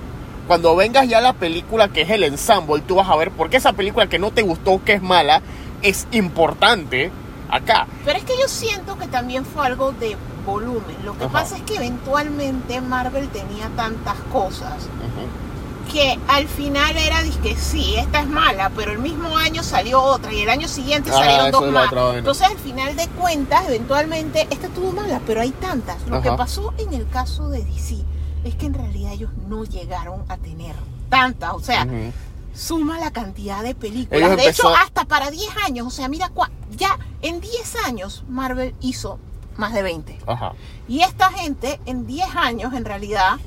Cuando 0.48 0.74
vengas 0.74 1.06
ya 1.06 1.18
a 1.18 1.20
la 1.20 1.34
película 1.34 1.88
que 1.88 2.00
es 2.00 2.10
el 2.10 2.24
ensemble, 2.24 2.80
tú 2.80 2.94
vas 2.96 3.08
a 3.08 3.14
ver 3.16 3.30
por 3.30 3.50
qué 3.50 3.58
esa 3.58 3.74
película 3.74 4.06
que 4.08 4.18
no 4.18 4.30
te 4.30 4.40
gustó, 4.40 4.82
que 4.82 4.94
es 4.94 5.02
mala, 5.02 5.42
es 5.82 6.08
importante 6.10 7.12
acá. 7.50 7.86
Pero 8.06 8.18
es 8.18 8.24
que 8.24 8.32
yo 8.40 8.48
siento 8.48 8.96
que 8.98 9.06
también 9.08 9.44
fue 9.44 9.66
algo 9.66 9.92
de 9.92 10.16
volumen. 10.46 10.96
Lo 11.04 11.16
que 11.18 11.24
Ajá. 11.24 11.32
pasa 11.34 11.56
es 11.58 11.62
que 11.64 11.76
eventualmente 11.76 12.80
Marvel 12.80 13.28
tenía 13.28 13.68
tantas 13.76 14.14
cosas 14.32 14.72
Ujú. 14.84 15.92
que 15.92 16.18
al 16.28 16.48
final 16.48 16.96
era 16.96 17.18
que 17.42 17.54
sí, 17.54 17.96
esta 17.96 18.20
es 18.20 18.26
mala, 18.26 18.70
pero 18.74 18.92
el 18.92 19.00
mismo 19.00 19.36
año 19.36 19.62
salió 19.62 20.00
otra 20.00 20.32
y 20.32 20.40
el 20.40 20.48
año 20.48 20.66
siguiente 20.66 21.10
Ah, 21.12 21.18
salieron 21.18 21.50
dos 21.50 21.66
más. 21.70 21.92
Entonces 22.14 22.46
al 22.48 22.56
final 22.56 22.96
de 22.96 23.06
cuentas, 23.08 23.64
eventualmente, 23.68 24.46
esta 24.50 24.68
estuvo 24.68 24.92
mala, 24.92 25.20
pero 25.26 25.42
hay 25.42 25.50
tantas. 25.50 25.96
Lo 26.08 26.22
que 26.22 26.28
Ajá. 26.28 26.38
pasó 26.38 26.72
en 26.78 26.94
el 26.94 27.06
caso 27.10 27.50
de 27.50 27.62
DC 27.64 27.96
es 28.44 28.54
que 28.54 28.66
en 28.66 28.74
realidad 28.74 29.12
ellos 29.12 29.30
no 29.48 29.64
llegaron 29.64 30.24
a 30.28 30.36
tener 30.36 30.74
tantas. 31.08 31.52
O 31.54 31.60
sea, 31.60 31.84
Ujú. 31.84 32.12
suma 32.54 32.98
la 32.98 33.10
cantidad 33.10 33.62
de 33.62 33.74
películas. 33.74 34.20
Ellos 34.22 34.36
de 34.36 34.48
hecho, 34.48 34.68
empezó- 34.68 34.76
hasta 34.76 35.04
para 35.04 35.30
10 35.30 35.50
años, 35.66 35.86
o 35.86 35.90
sea, 35.90 36.08
mira, 36.08 36.28
cua- 36.34 36.50
ya 36.76 36.98
en 37.22 37.40
10 37.40 37.74
años 37.86 38.24
Marvel 38.28 38.74
hizo 38.80 39.18
más 39.56 39.72
de 39.72 39.82
20. 39.82 40.18
Ajá. 40.26 40.52
Y 40.86 41.00
esta 41.00 41.30
gente 41.32 41.80
en 41.86 42.06
10 42.06 42.28
años, 42.36 42.72
en 42.74 42.84
realidad, 42.84 43.38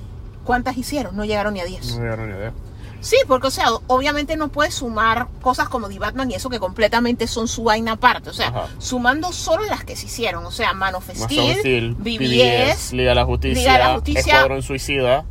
¿cuántas 0.43 0.77
hicieron? 0.77 1.15
No 1.15 1.23
llegaron 1.25 1.53
ni 1.53 1.59
a 1.61 1.65
10. 1.65 1.95
No 1.97 2.03
dieron 2.03 2.29
ni 2.29 2.35
idea. 2.35 2.53
Sí, 3.01 3.17
porque, 3.27 3.47
o 3.47 3.51
sea, 3.51 3.65
obviamente 3.87 4.37
no 4.37 4.47
puedes 4.49 4.75
sumar 4.75 5.27
cosas 5.41 5.67
como 5.69 5.89
The 5.89 5.99
Batman 5.99 6.31
y 6.31 6.35
eso 6.35 6.49
que 6.49 6.59
completamente 6.59 7.25
son 7.27 7.47
su 7.47 7.63
vaina 7.63 7.93
aparte. 7.93 8.29
O 8.29 8.33
sea, 8.33 8.47
Ajá. 8.49 8.67
sumando 8.77 9.33
solo 9.33 9.65
las 9.65 9.83
que 9.83 9.95
se 9.95 10.05
hicieron. 10.05 10.45
O 10.45 10.51
sea, 10.51 10.73
Man 10.73 10.95
of 10.95 11.07
Man 11.07 11.17
of 11.23 11.31
Steel, 11.59 11.95
BBS, 11.95 12.93
Liga 12.93 13.09
de 13.09 13.15
la 13.15 13.25
Justicia, 13.25 13.61
Liga 13.61 13.73
de 13.73 13.79
la 13.79 13.93
Justicia. 13.95 14.21
Escuadrón 14.21 14.61
Suicida, 14.61 15.25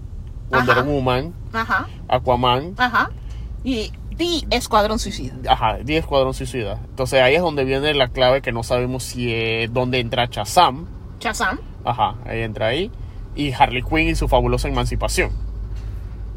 Wonder 0.51 0.79
Ajá. 0.79 0.83
Woman, 0.83 1.35
ajá, 1.53 1.89
Aquaman, 2.09 2.75
ajá, 2.77 3.11
y 3.63 3.93
The 4.17 4.47
Escuadrón 4.51 4.99
Suicida. 4.99 5.35
ajá, 5.49 5.79
10 5.79 6.01
Escuadrón 6.01 6.35
Suicida. 6.35 6.81
Entonces 6.89 7.23
ahí 7.23 7.37
es 7.37 7.41
donde 7.41 7.65
viene 7.65 7.95
la 7.95 8.09
clave 8.09 8.43
que 8.43 8.51
no 8.53 8.63
sabemos 8.65 9.05
si 9.05 9.33
es 9.33 9.73
dónde 9.73 10.01
entra 10.01 10.27
Shazam, 10.27 10.87
Shazam. 11.21 11.61
ajá, 11.85 12.17
ahí 12.27 12.41
entra 12.43 12.67
ahí, 12.67 12.91
y 13.37 13.53
Harley 13.53 13.83
Quinn 13.83 14.09
y 14.09 14.15
su 14.17 14.27
fabulosa 14.27 14.67
emancipación. 14.69 15.31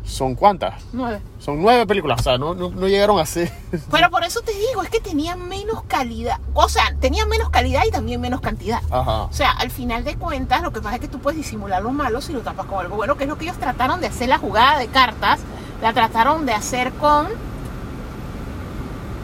¿Son 0.05 0.35
cuántas? 0.35 0.83
Nueve. 0.91 1.21
Son 1.39 1.61
nueve 1.61 1.87
películas, 1.87 2.19
o 2.19 2.23
sea, 2.23 2.37
no, 2.37 2.53
no, 2.53 2.69
no 2.69 2.87
llegaron 2.87 3.19
a 3.19 3.25
ser... 3.25 3.51
Pero 3.89 4.09
por 4.09 4.23
eso 4.23 4.41
te 4.41 4.51
digo, 4.51 4.83
es 4.83 4.89
que 4.89 4.99
tenían 4.99 5.47
menos 5.47 5.83
calidad. 5.87 6.39
O 6.53 6.67
sea, 6.67 6.93
tenían 6.99 7.29
menos 7.29 7.49
calidad 7.49 7.83
y 7.87 7.91
también 7.91 8.19
menos 8.19 8.41
cantidad. 8.41 8.81
Ajá. 8.91 9.23
O 9.23 9.33
sea, 9.33 9.51
al 9.51 9.71
final 9.71 10.03
de 10.03 10.15
cuentas, 10.17 10.61
lo 10.61 10.73
que 10.73 10.81
pasa 10.81 10.95
es 10.95 11.01
que 11.01 11.07
tú 11.07 11.19
puedes 11.19 11.37
disimular 11.37 11.81
lo 11.81 11.91
malo 11.91 12.19
si 12.21 12.33
lo 12.33 12.41
tapas 12.41 12.65
con 12.65 12.79
algo 12.79 12.97
bueno, 12.97 13.15
que 13.15 13.23
es 13.23 13.29
lo 13.29 13.37
que 13.37 13.45
ellos 13.45 13.57
trataron 13.57 14.01
de 14.01 14.07
hacer 14.07 14.27
la 14.27 14.37
jugada 14.39 14.77
de 14.77 14.87
cartas. 14.87 15.39
La 15.81 15.93
trataron 15.93 16.45
de 16.45 16.53
hacer 16.53 16.91
con. 16.93 17.27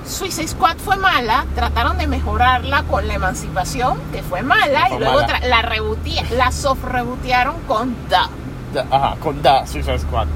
Suicide 0.05 0.47
Squad 0.47 0.77
fue 0.77 0.97
mala, 0.97 1.45
trataron 1.55 1.97
de 1.97 2.07
mejorarla 2.07 2.83
con 2.83 3.07
la 3.07 3.13
emancipación, 3.13 3.99
que 4.11 4.23
fue 4.23 4.41
mala, 4.41 4.87
Fue 4.87 4.95
y 4.97 4.99
luego 5.01 5.21
mala. 5.21 5.39
la 5.47 5.61
rebutía, 5.61 6.23
la 6.35 6.51
soft 6.51 6.83
rebotearon 6.83 7.55
con 7.67 7.95
Da. 8.09 8.27
Da- 8.73 8.87
Ajá, 8.89 9.15
con 9.21 9.41
Da 9.43 9.67
Suicide 9.67 9.99
Squad. 9.99 10.27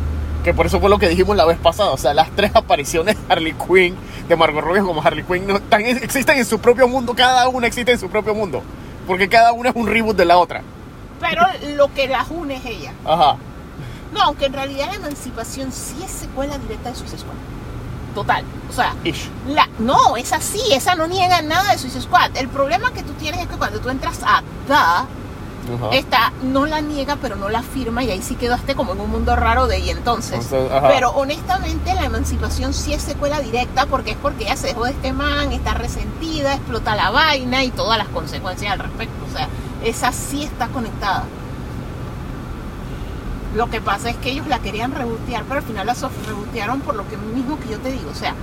Que 0.43 0.53
por 0.53 0.65
eso 0.65 0.79
fue 0.79 0.89
lo 0.89 0.99
que 0.99 1.07
dijimos 1.09 1.35
la 1.37 1.45
vez 1.45 1.57
pasada. 1.57 1.91
O 1.91 1.97
sea, 1.97 2.13
las 2.13 2.29
tres 2.35 2.51
apariciones 2.55 3.15
de 3.15 3.33
Harley 3.33 3.53
Quinn, 3.53 3.95
de 4.27 4.35
Margot 4.35 4.63
Robbie 4.63 4.81
como 4.81 5.01
Harley 5.01 5.23
Quinn, 5.23 5.47
no, 5.47 5.59
tan- 5.61 5.81
existen 5.85 6.37
en 6.37 6.45
su 6.45 6.59
propio 6.59 6.87
mundo. 6.87 7.13
Cada 7.15 7.47
una 7.47 7.67
existe 7.67 7.91
en 7.93 7.99
su 7.99 8.09
propio 8.09 8.35
mundo. 8.35 8.61
Porque 9.07 9.29
cada 9.29 9.53
una 9.53 9.69
es 9.69 9.75
un 9.75 9.87
reboot 9.87 10.15
de 10.17 10.25
la 10.25 10.37
otra. 10.37 10.61
Pero 11.19 11.41
lo 11.75 11.93
que 11.93 12.07
las 12.07 12.29
une 12.29 12.55
es 12.57 12.65
ella. 12.65 12.91
Ajá. 13.05 13.37
No, 14.13 14.21
aunque 14.21 14.45
en 14.45 14.53
realidad 14.53 14.87
la 14.89 14.95
emancipación 14.95 15.71
sí 15.71 15.95
es 16.03 16.11
secuela 16.11 16.57
directa 16.57 16.89
de 16.89 16.95
Suicide 16.95 17.19
Squad. 17.19 17.33
Total. 18.13 18.43
O 18.69 18.73
sea, 18.73 18.93
Ish. 19.03 19.29
La, 19.47 19.67
no, 19.79 20.17
es 20.17 20.33
así, 20.33 20.59
esa 20.71 20.93
no 20.95 21.07
niega 21.07 21.41
nada 21.41 21.71
de 21.71 21.77
Suicide 21.79 22.01
Squad. 22.03 22.35
El 22.35 22.47
problema 22.49 22.91
que 22.93 23.01
tú 23.01 23.13
tienes 23.13 23.41
es 23.41 23.47
que 23.47 23.55
cuando 23.55 23.79
tú 23.79 23.89
entras 23.89 24.19
a 24.23 24.43
Ajá. 25.75 25.95
esta 25.95 26.33
no 26.41 26.65
la 26.65 26.81
niega, 26.81 27.17
pero 27.21 27.35
no 27.35 27.49
la 27.49 27.61
firma, 27.61 28.03
y 28.03 28.11
ahí 28.11 28.21
sí 28.21 28.35
quedaste 28.35 28.75
como 28.75 28.93
en 28.93 29.01
un 29.01 29.09
mundo 29.09 29.35
raro 29.35 29.67
de 29.67 29.79
y 29.79 29.89
entonces. 29.89 30.47
Pero 30.49 31.11
honestamente, 31.11 31.93
la 31.93 32.05
emancipación 32.05 32.73
sí 32.73 32.93
es 32.93 33.01
secuela 33.01 33.39
directa 33.41 33.85
porque 33.85 34.11
es 34.11 34.17
porque 34.17 34.45
ella 34.45 34.55
se 34.55 34.67
dejó 34.67 34.85
de 34.85 34.91
este 34.91 35.13
man, 35.13 35.51
está 35.51 35.73
resentida, 35.73 36.53
explota 36.55 36.95
la 36.95 37.11
vaina 37.11 37.63
y 37.63 37.71
todas 37.71 37.97
las 37.97 38.07
consecuencias 38.09 38.73
al 38.73 38.79
respecto. 38.79 39.25
O 39.29 39.35
sea, 39.35 39.47
esa 39.83 40.11
sí 40.11 40.43
está 40.43 40.67
conectada. 40.67 41.25
Lo 43.55 43.69
que 43.69 43.81
pasa 43.81 44.09
es 44.09 44.15
que 44.17 44.31
ellos 44.31 44.47
la 44.47 44.59
querían 44.59 44.93
rebotear, 44.93 45.43
pero 45.43 45.59
al 45.59 45.65
final 45.65 45.85
la 45.85 45.95
rebotearon 46.25 46.81
por 46.81 46.95
lo 46.95 47.07
que 47.07 47.17
mismo 47.17 47.59
que 47.59 47.69
yo 47.69 47.79
te 47.79 47.91
digo. 47.91 48.09
O 48.09 48.15
sea, 48.15 48.33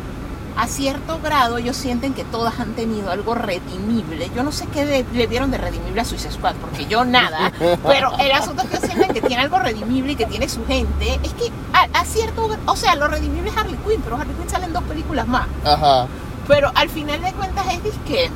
a 0.62 0.66
cierto 0.66 1.18
grado 1.22 1.56
ellos 1.58 1.76
sienten 1.76 2.12
que 2.12 2.22
todas 2.24 2.60
han 2.60 2.74
tenido 2.74 3.10
algo 3.10 3.34
redimible. 3.34 4.30
Yo 4.36 4.42
no 4.42 4.52
sé 4.52 4.66
qué 4.66 4.84
de- 4.84 5.06
le 5.14 5.26
vieron 5.26 5.50
de 5.50 5.56
redimible 5.58 6.00
a 6.00 6.04
Suicide 6.04 6.32
Squad, 6.32 6.54
porque 6.56 6.86
yo 6.86 7.04
nada. 7.04 7.50
pero 7.86 8.12
el 8.18 8.30
asunto 8.32 8.62
es 8.64 8.68
que 8.68 8.86
sienten 8.86 9.12
que 9.12 9.22
tiene 9.22 9.42
algo 9.42 9.58
redimible 9.58 10.12
y 10.12 10.16
que 10.16 10.26
tiene 10.26 10.48
su 10.48 10.66
gente. 10.66 11.18
Es 11.22 11.32
que 11.34 11.50
a, 11.72 11.86
a 11.98 12.04
cierto 12.04 12.50
o 12.66 12.76
sea, 12.76 12.94
lo 12.96 13.08
redimible 13.08 13.48
es 13.50 13.56
Harley 13.56 13.76
Quinn, 13.86 14.00
pero 14.02 14.16
Harley 14.16 14.34
Quinn 14.36 14.50
sale 14.50 14.66
en 14.66 14.72
dos 14.74 14.82
películas 14.84 15.26
más. 15.26 15.46
Ajá. 15.64 16.06
Pero 16.46 16.70
al 16.74 16.88
final 16.90 17.22
de 17.22 17.32
cuentas 17.32 17.64
es 17.72 17.94
que 18.06 18.28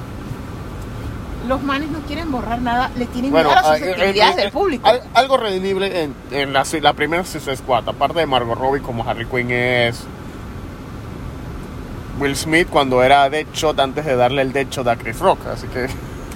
los 1.46 1.62
manes 1.62 1.90
no 1.90 1.98
quieren 2.00 2.32
borrar 2.32 2.62
nada, 2.62 2.90
le 2.96 3.04
tienen 3.06 3.30
Bueno, 3.30 3.50
miedo 3.50 3.58
a 3.60 3.62
las 3.62 3.70
ah, 3.72 3.76
susceptibilidades 3.78 4.36
eh, 4.36 4.38
eh, 4.38 4.42
del 4.44 4.52
público. 4.52 4.88
al- 4.88 5.02
algo 5.12 5.36
redimible 5.36 6.02
en, 6.04 6.14
en 6.30 6.52
la, 6.54 6.64
la 6.80 6.92
primera 6.94 7.22
Suicide 7.24 7.56
Squad, 7.58 7.86
aparte 7.86 8.20
de 8.20 8.26
Margot 8.26 8.56
Robbie 8.58 8.80
como 8.80 9.06
Harley 9.06 9.26
Quinn, 9.26 9.50
es 9.50 10.04
Will 12.18 12.36
Smith 12.36 12.68
cuando 12.70 13.02
era 13.02 13.28
Deadshot 13.28 13.78
antes 13.80 14.04
de 14.04 14.16
darle 14.16 14.42
el 14.42 14.52
Deadshot 14.52 14.86
a 14.88 14.96
Chris 14.96 15.18
Rock. 15.18 15.46
Así 15.46 15.66
que 15.68 15.88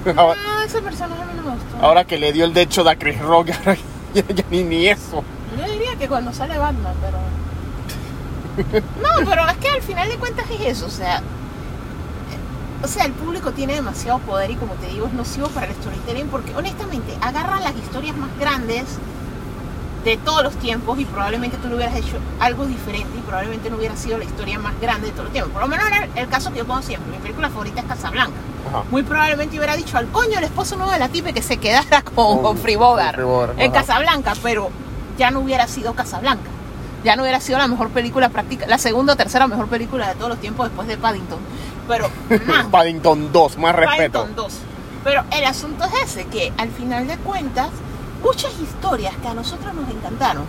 Ahora, 0.17 0.39
Ah, 0.47 0.63
ese 0.65 0.81
personaje 0.83 1.23
no 1.37 1.43
me 1.43 1.51
gustó. 1.55 1.77
ahora 1.81 2.05
que 2.05 2.19
le 2.19 2.33
dio 2.33 2.45
el 2.45 2.55
derecho 2.55 2.89
a 2.89 2.95
Chris 2.97 3.21
Rock, 3.21 3.51
ahora 3.59 3.77
ya, 4.15 4.23
ya 4.27 4.45
ni, 4.51 4.63
ni 4.65 4.87
eso. 4.89 5.23
Yo 5.59 5.71
diría 5.73 5.97
que 5.99 6.09
cuando 6.09 6.33
sale 6.33 6.59
Batman, 6.59 6.95
pero. 7.01 7.19
No, 9.03 9.25
pero 9.29 9.47
es 9.49 9.57
que 9.59 9.69
al 9.69 9.83
final 9.83 10.09
de 10.09 10.17
cuentas 10.17 10.47
es 10.51 10.61
eso, 10.79 10.87
o 10.87 10.91
sea. 10.91 11.23
O 12.83 12.87
sea, 12.87 13.05
el 13.07 13.13
público 13.13 13.53
tiene 13.53 13.75
demasiado 13.75 14.19
poder 14.21 14.51
y 14.53 14.55
como 14.57 14.75
te 14.75 14.87
digo, 14.87 15.07
es 15.07 15.13
nocivo 15.13 15.49
para 15.49 15.67
el 15.67 15.75
storytelling 15.75 16.29
porque 16.29 16.55
honestamente 16.55 17.13
agarra 17.21 17.59
las 17.61 17.75
historias 17.77 18.17
más 18.17 18.31
grandes 18.39 18.85
de 20.09 20.17
todos 20.17 20.43
los 20.43 20.55
tiempos 20.57 20.99
y 20.99 21.05
probablemente 21.05 21.59
tú 21.59 21.69
le 21.69 21.77
hubieras 21.77 21.95
hecho 21.95 22.17
algo 22.41 22.65
diferente 22.65 23.11
y 23.17 23.21
probablemente 23.21 23.69
no 23.69 23.77
hubiera 23.77 23.95
sido 23.95 24.17
la 24.17 24.25
historia 24.25 24.59
más 24.59 24.79
grande 24.81 25.09
de 25.09 25.13
todos 25.13 25.25
los 25.25 25.33
tiempos. 25.33 25.53
Por 25.53 25.63
lo 25.63 25.69
menos 25.69 25.87
era 25.87 26.09
el 26.15 26.29
caso 26.29 26.51
que 26.51 26.59
yo 26.59 26.67
pongo 26.67 26.81
siempre. 26.81 27.13
Mi 27.13 27.19
película 27.19 27.51
favorita 27.51 27.81
es 27.81 27.87
Casablanca. 27.87 28.33
Ajá. 28.69 28.85
Muy 28.91 29.03
probablemente 29.03 29.57
hubiera 29.57 29.77
dicho 29.77 29.99
al 29.99 30.09
coño 30.09 30.39
el 30.39 30.45
esposo 30.45 30.77
nuevo 30.77 30.93
de 30.93 30.99
la 30.99 31.09
tipe 31.09 31.35
que 31.35 31.43
se 31.43 31.59
quedara 31.59 32.03
con, 32.03 32.43
con 32.43 32.57
Free 32.63 32.77
Bogart 32.77 33.19
en. 33.59 33.71
Casablanca, 33.71 34.33
pero 34.43 34.71
ya 35.19 35.31
no 35.31 35.41
hubiera 35.41 35.67
sido 35.69 35.93
Casablanca. 35.93 36.49
Ya 37.05 37.15
no 37.15 37.23
hubiera 37.23 37.41
sido 37.41 37.59
la 37.59 37.69
mejor 37.69 37.91
película 37.91 38.31
práctica, 38.31 38.67
la 38.67 38.79
segunda 38.79 39.13
o 39.13 39.17
tercera 39.17 39.47
mejor 39.47 39.69
película 39.69 40.09
de 40.09 40.15
todos 40.15 40.31
los 40.31 40.41
tiempos 40.41 40.69
después 40.69 40.89
de 40.89 40.97
Paddington. 40.97 41.39
Pero, 41.87 42.09
man, 42.47 42.71
Paddington 42.71 43.31
2, 43.31 43.59
más 43.59 43.75
respeto. 43.75 44.21
Paddington 44.21 44.37
2. 44.37 44.53
Pero 45.05 45.25
el 45.31 45.45
asunto 45.45 45.85
es 45.85 46.11
ese, 46.11 46.25
que 46.27 46.53
al 46.57 46.71
final 46.71 47.07
de 47.07 47.17
cuentas, 47.19 47.69
muchas 48.23 48.59
historias 48.59 49.15
que 49.17 49.29
a 49.29 49.35
nosotros 49.35 49.75
nos 49.75 49.89
encantaron, 49.91 50.45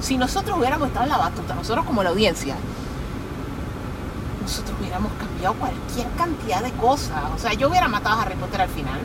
si 0.00 0.16
nosotros 0.16 0.58
hubiéramos 0.58 0.88
estado 0.88 1.04
en 1.04 1.10
la 1.10 1.18
batuta, 1.18 1.54
nosotros 1.54 1.84
como 1.86 2.02
la 2.02 2.10
audiencia, 2.10 2.56
nosotros 4.42 4.76
hubiéramos 4.78 5.12
cambiado 5.12 5.54
cualquier 5.54 6.06
cantidad 6.18 6.62
de 6.62 6.72
cosas. 6.72 7.22
O 7.34 7.38
sea, 7.38 7.54
yo 7.54 7.68
hubiera 7.68 7.88
matado 7.88 8.20
a 8.20 8.22
Harry 8.22 8.34
Potter 8.34 8.60
al 8.60 8.68
final. 8.68 9.00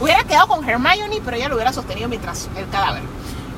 Hubiera 0.00 0.24
quedado 0.24 0.48
con 0.48 0.66
Hermione, 0.66 1.20
pero 1.22 1.36
ella 1.36 1.48
lo 1.48 1.56
hubiera 1.56 1.72
sostenido 1.72 2.08
mientras 2.08 2.48
el 2.56 2.68
cadáver. 2.70 3.02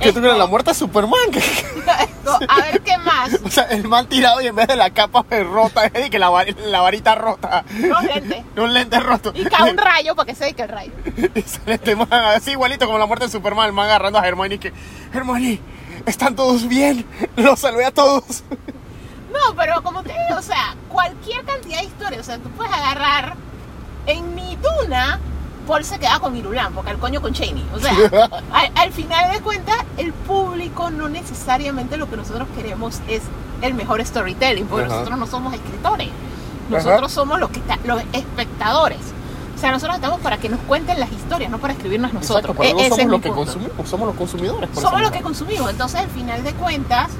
¿Qué 0.00 0.12
tú 0.12 0.20
crees? 0.20 0.32
Esto- 0.32 0.38
La 0.38 0.46
muerte 0.46 0.70
de 0.70 0.74
Superman. 0.74 1.18
a 2.48 2.56
ver 2.62 2.80
qué 2.82 2.98
más. 2.98 3.34
o 3.44 3.48
sea, 3.50 3.64
el 3.64 3.86
mal 3.88 4.06
tirado 4.08 4.40
y 4.40 4.46
en 4.46 4.56
vez 4.56 4.66
de 4.68 4.76
la 4.76 4.90
capa 4.90 5.24
rota, 5.44 5.84
es 5.86 5.92
de 5.92 6.10
que 6.10 6.18
la, 6.18 6.30
la 6.66 6.80
varita 6.80 7.14
rota. 7.14 7.64
Los 7.78 8.02
lentes. 8.04 8.44
Un 8.56 8.72
lente 8.74 8.98
roto. 9.00 9.32
Y 9.34 9.44
cae 9.44 9.70
un 9.70 9.78
rayo 9.78 10.14
para 10.14 10.26
que 10.26 10.34
se 10.34 10.52
que 10.54 10.62
el 10.62 10.68
rayo. 10.68 10.92
Y 11.34 11.42
sale 11.42 11.74
este 11.74 11.96
man 11.96 12.08
así 12.12 12.52
igualito 12.52 12.86
como 12.86 12.98
la 12.98 13.06
muerte 13.06 13.26
de 13.26 13.30
Superman, 13.32 13.66
el 13.66 13.72
man 13.72 13.86
agarrando 13.86 14.18
a 14.18 14.26
Hermione 14.26 14.56
y 14.56 14.58
que, 14.58 14.72
Hermione, 15.12 15.60
¿están 16.06 16.36
todos 16.36 16.68
bien? 16.68 17.06
Los 17.36 17.60
salvé 17.60 17.84
a 17.84 17.90
todos. 17.92 18.44
No, 19.32 19.54
pero 19.56 19.82
como 19.82 20.02
te 20.02 20.10
digo, 20.12 20.38
o 20.38 20.42
sea, 20.42 20.76
cualquier 20.88 21.42
cantidad 21.44 21.78
de 21.78 21.84
historias, 21.84 22.20
o 22.20 22.24
sea, 22.24 22.38
tú 22.38 22.50
puedes 22.50 22.72
agarrar 22.72 23.34
en 24.06 24.34
mi 24.34 24.56
duna, 24.56 25.18
Paul 25.66 25.84
se 25.84 25.98
queda 25.98 26.18
con 26.20 26.36
Irulán, 26.36 26.72
porque 26.74 26.90
al 26.90 26.98
coño 26.98 27.20
con 27.22 27.32
Cheney. 27.32 27.64
O 27.74 27.78
sea, 27.80 27.92
al, 28.52 28.70
al 28.74 28.92
final 28.92 29.32
de 29.32 29.40
cuentas, 29.40 29.76
el 29.96 30.12
público 30.12 30.90
no 30.90 31.08
necesariamente 31.08 31.96
lo 31.96 32.08
que 32.10 32.16
nosotros 32.16 32.48
queremos 32.56 33.00
es 33.08 33.22
el 33.62 33.74
mejor 33.74 34.04
storytelling, 34.04 34.66
porque 34.66 34.86
Ajá. 34.86 34.94
nosotros 34.94 35.18
no 35.18 35.26
somos 35.26 35.54
escritores, 35.54 36.08
nosotros 36.68 36.98
Ajá. 36.98 37.08
somos 37.08 37.38
los, 37.40 37.50
que 37.50 37.60
los 37.84 38.02
espectadores. 38.12 38.98
O 39.54 39.58
sea, 39.62 39.70
nosotros 39.70 39.94
estamos 39.94 40.20
para 40.20 40.38
que 40.38 40.48
nos 40.48 40.58
cuenten 40.60 40.98
las 40.98 41.12
historias, 41.12 41.48
no 41.50 41.58
para 41.58 41.74
escribirnos 41.74 42.12
nosotros. 42.12 42.56
Exacto, 42.56 42.80
E- 42.80 42.88
somos 42.88 42.98
es 42.98 43.06
los 43.06 43.20
que 43.20 43.28
punto. 43.28 43.44
consumimos, 43.44 43.88
somos 43.88 44.06
los 44.08 44.16
consumidores. 44.16 44.70
por 44.70 44.82
Somos 44.82 45.00
los 45.02 45.10
que 45.12 45.20
consumimos. 45.22 45.70
Entonces, 45.70 46.00
al 46.00 46.08
final 46.08 46.42
de 46.42 46.52
cuentas, 46.54 47.10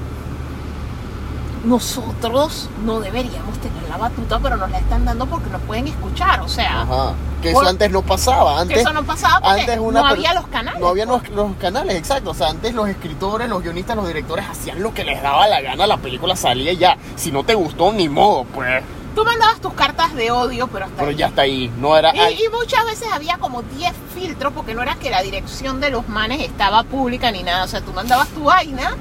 nosotros 1.63 2.69
no 2.85 2.99
deberíamos 2.99 3.57
tener 3.59 3.83
la 3.89 3.97
batuta, 3.97 4.39
pero 4.39 4.57
nos 4.57 4.69
la 4.71 4.79
están 4.79 5.05
dando 5.05 5.25
porque 5.25 5.49
nos 5.49 5.61
pueden 5.63 5.87
escuchar. 5.87 6.41
O 6.41 6.47
sea, 6.47 6.81
Ajá. 6.81 7.13
Que 7.41 7.51
Por- 7.51 7.63
eso 7.63 7.69
antes 7.71 7.91
no 7.91 8.01
pasaba. 8.01 8.53
que 8.55 8.61
Antes, 8.61 8.77
eso 8.79 8.93
no 8.93 9.03
pasaba 9.03 9.41
porque 9.41 9.61
antes 9.61 9.77
una 9.79 9.99
no 10.01 10.07
había 10.07 10.33
los 10.33 10.47
canales. 10.47 10.79
No 10.79 10.87
había 10.87 11.05
los, 11.05 11.27
los 11.29 11.53
canales, 11.57 11.95
exacto. 11.97 12.29
O 12.31 12.33
sea, 12.33 12.47
antes 12.47 12.73
los 12.73 12.87
escritores, 12.87 13.49
los 13.49 13.61
guionistas, 13.61 13.97
los 13.97 14.07
directores 14.07 14.45
hacían 14.49 14.81
lo 14.81 14.93
que 14.93 15.03
les 15.03 15.21
daba 15.21 15.45
la 15.49 15.59
gana, 15.59 15.85
la 15.85 15.97
película 15.97 16.37
salía 16.37 16.71
y 16.71 16.77
ya. 16.77 16.97
Si 17.17 17.31
no 17.33 17.43
te 17.43 17.53
gustó, 17.55 17.91
ni 17.91 18.07
modo, 18.07 18.45
pues. 18.45 18.81
Tú 19.13 19.25
mandabas 19.25 19.59
tus 19.59 19.73
cartas 19.73 20.15
de 20.15 20.31
odio, 20.31 20.67
pero 20.67 20.85
hasta 20.85 20.97
Pero 20.97 21.09
ahí. 21.09 21.15
ya 21.17 21.27
está 21.27 21.41
ahí. 21.43 21.69
No 21.79 21.95
era. 21.97 22.15
Y, 22.15 22.45
y 22.45 22.49
muchas 22.49 22.83
veces 22.85 23.09
había 23.11 23.37
como 23.37 23.61
10 23.61 23.93
filtros 24.15 24.53
porque 24.53 24.73
no 24.73 24.81
era 24.81 24.95
que 24.95 25.11
la 25.11 25.21
dirección 25.21 25.81
de 25.81 25.89
los 25.91 26.07
manes 26.07 26.39
estaba 26.41 26.83
pública 26.83 27.29
ni 27.29 27.43
nada. 27.43 27.65
O 27.65 27.67
sea, 27.67 27.81
tú 27.81 27.91
mandabas 27.91 28.29
tu 28.29 28.45
vaina 28.45 28.95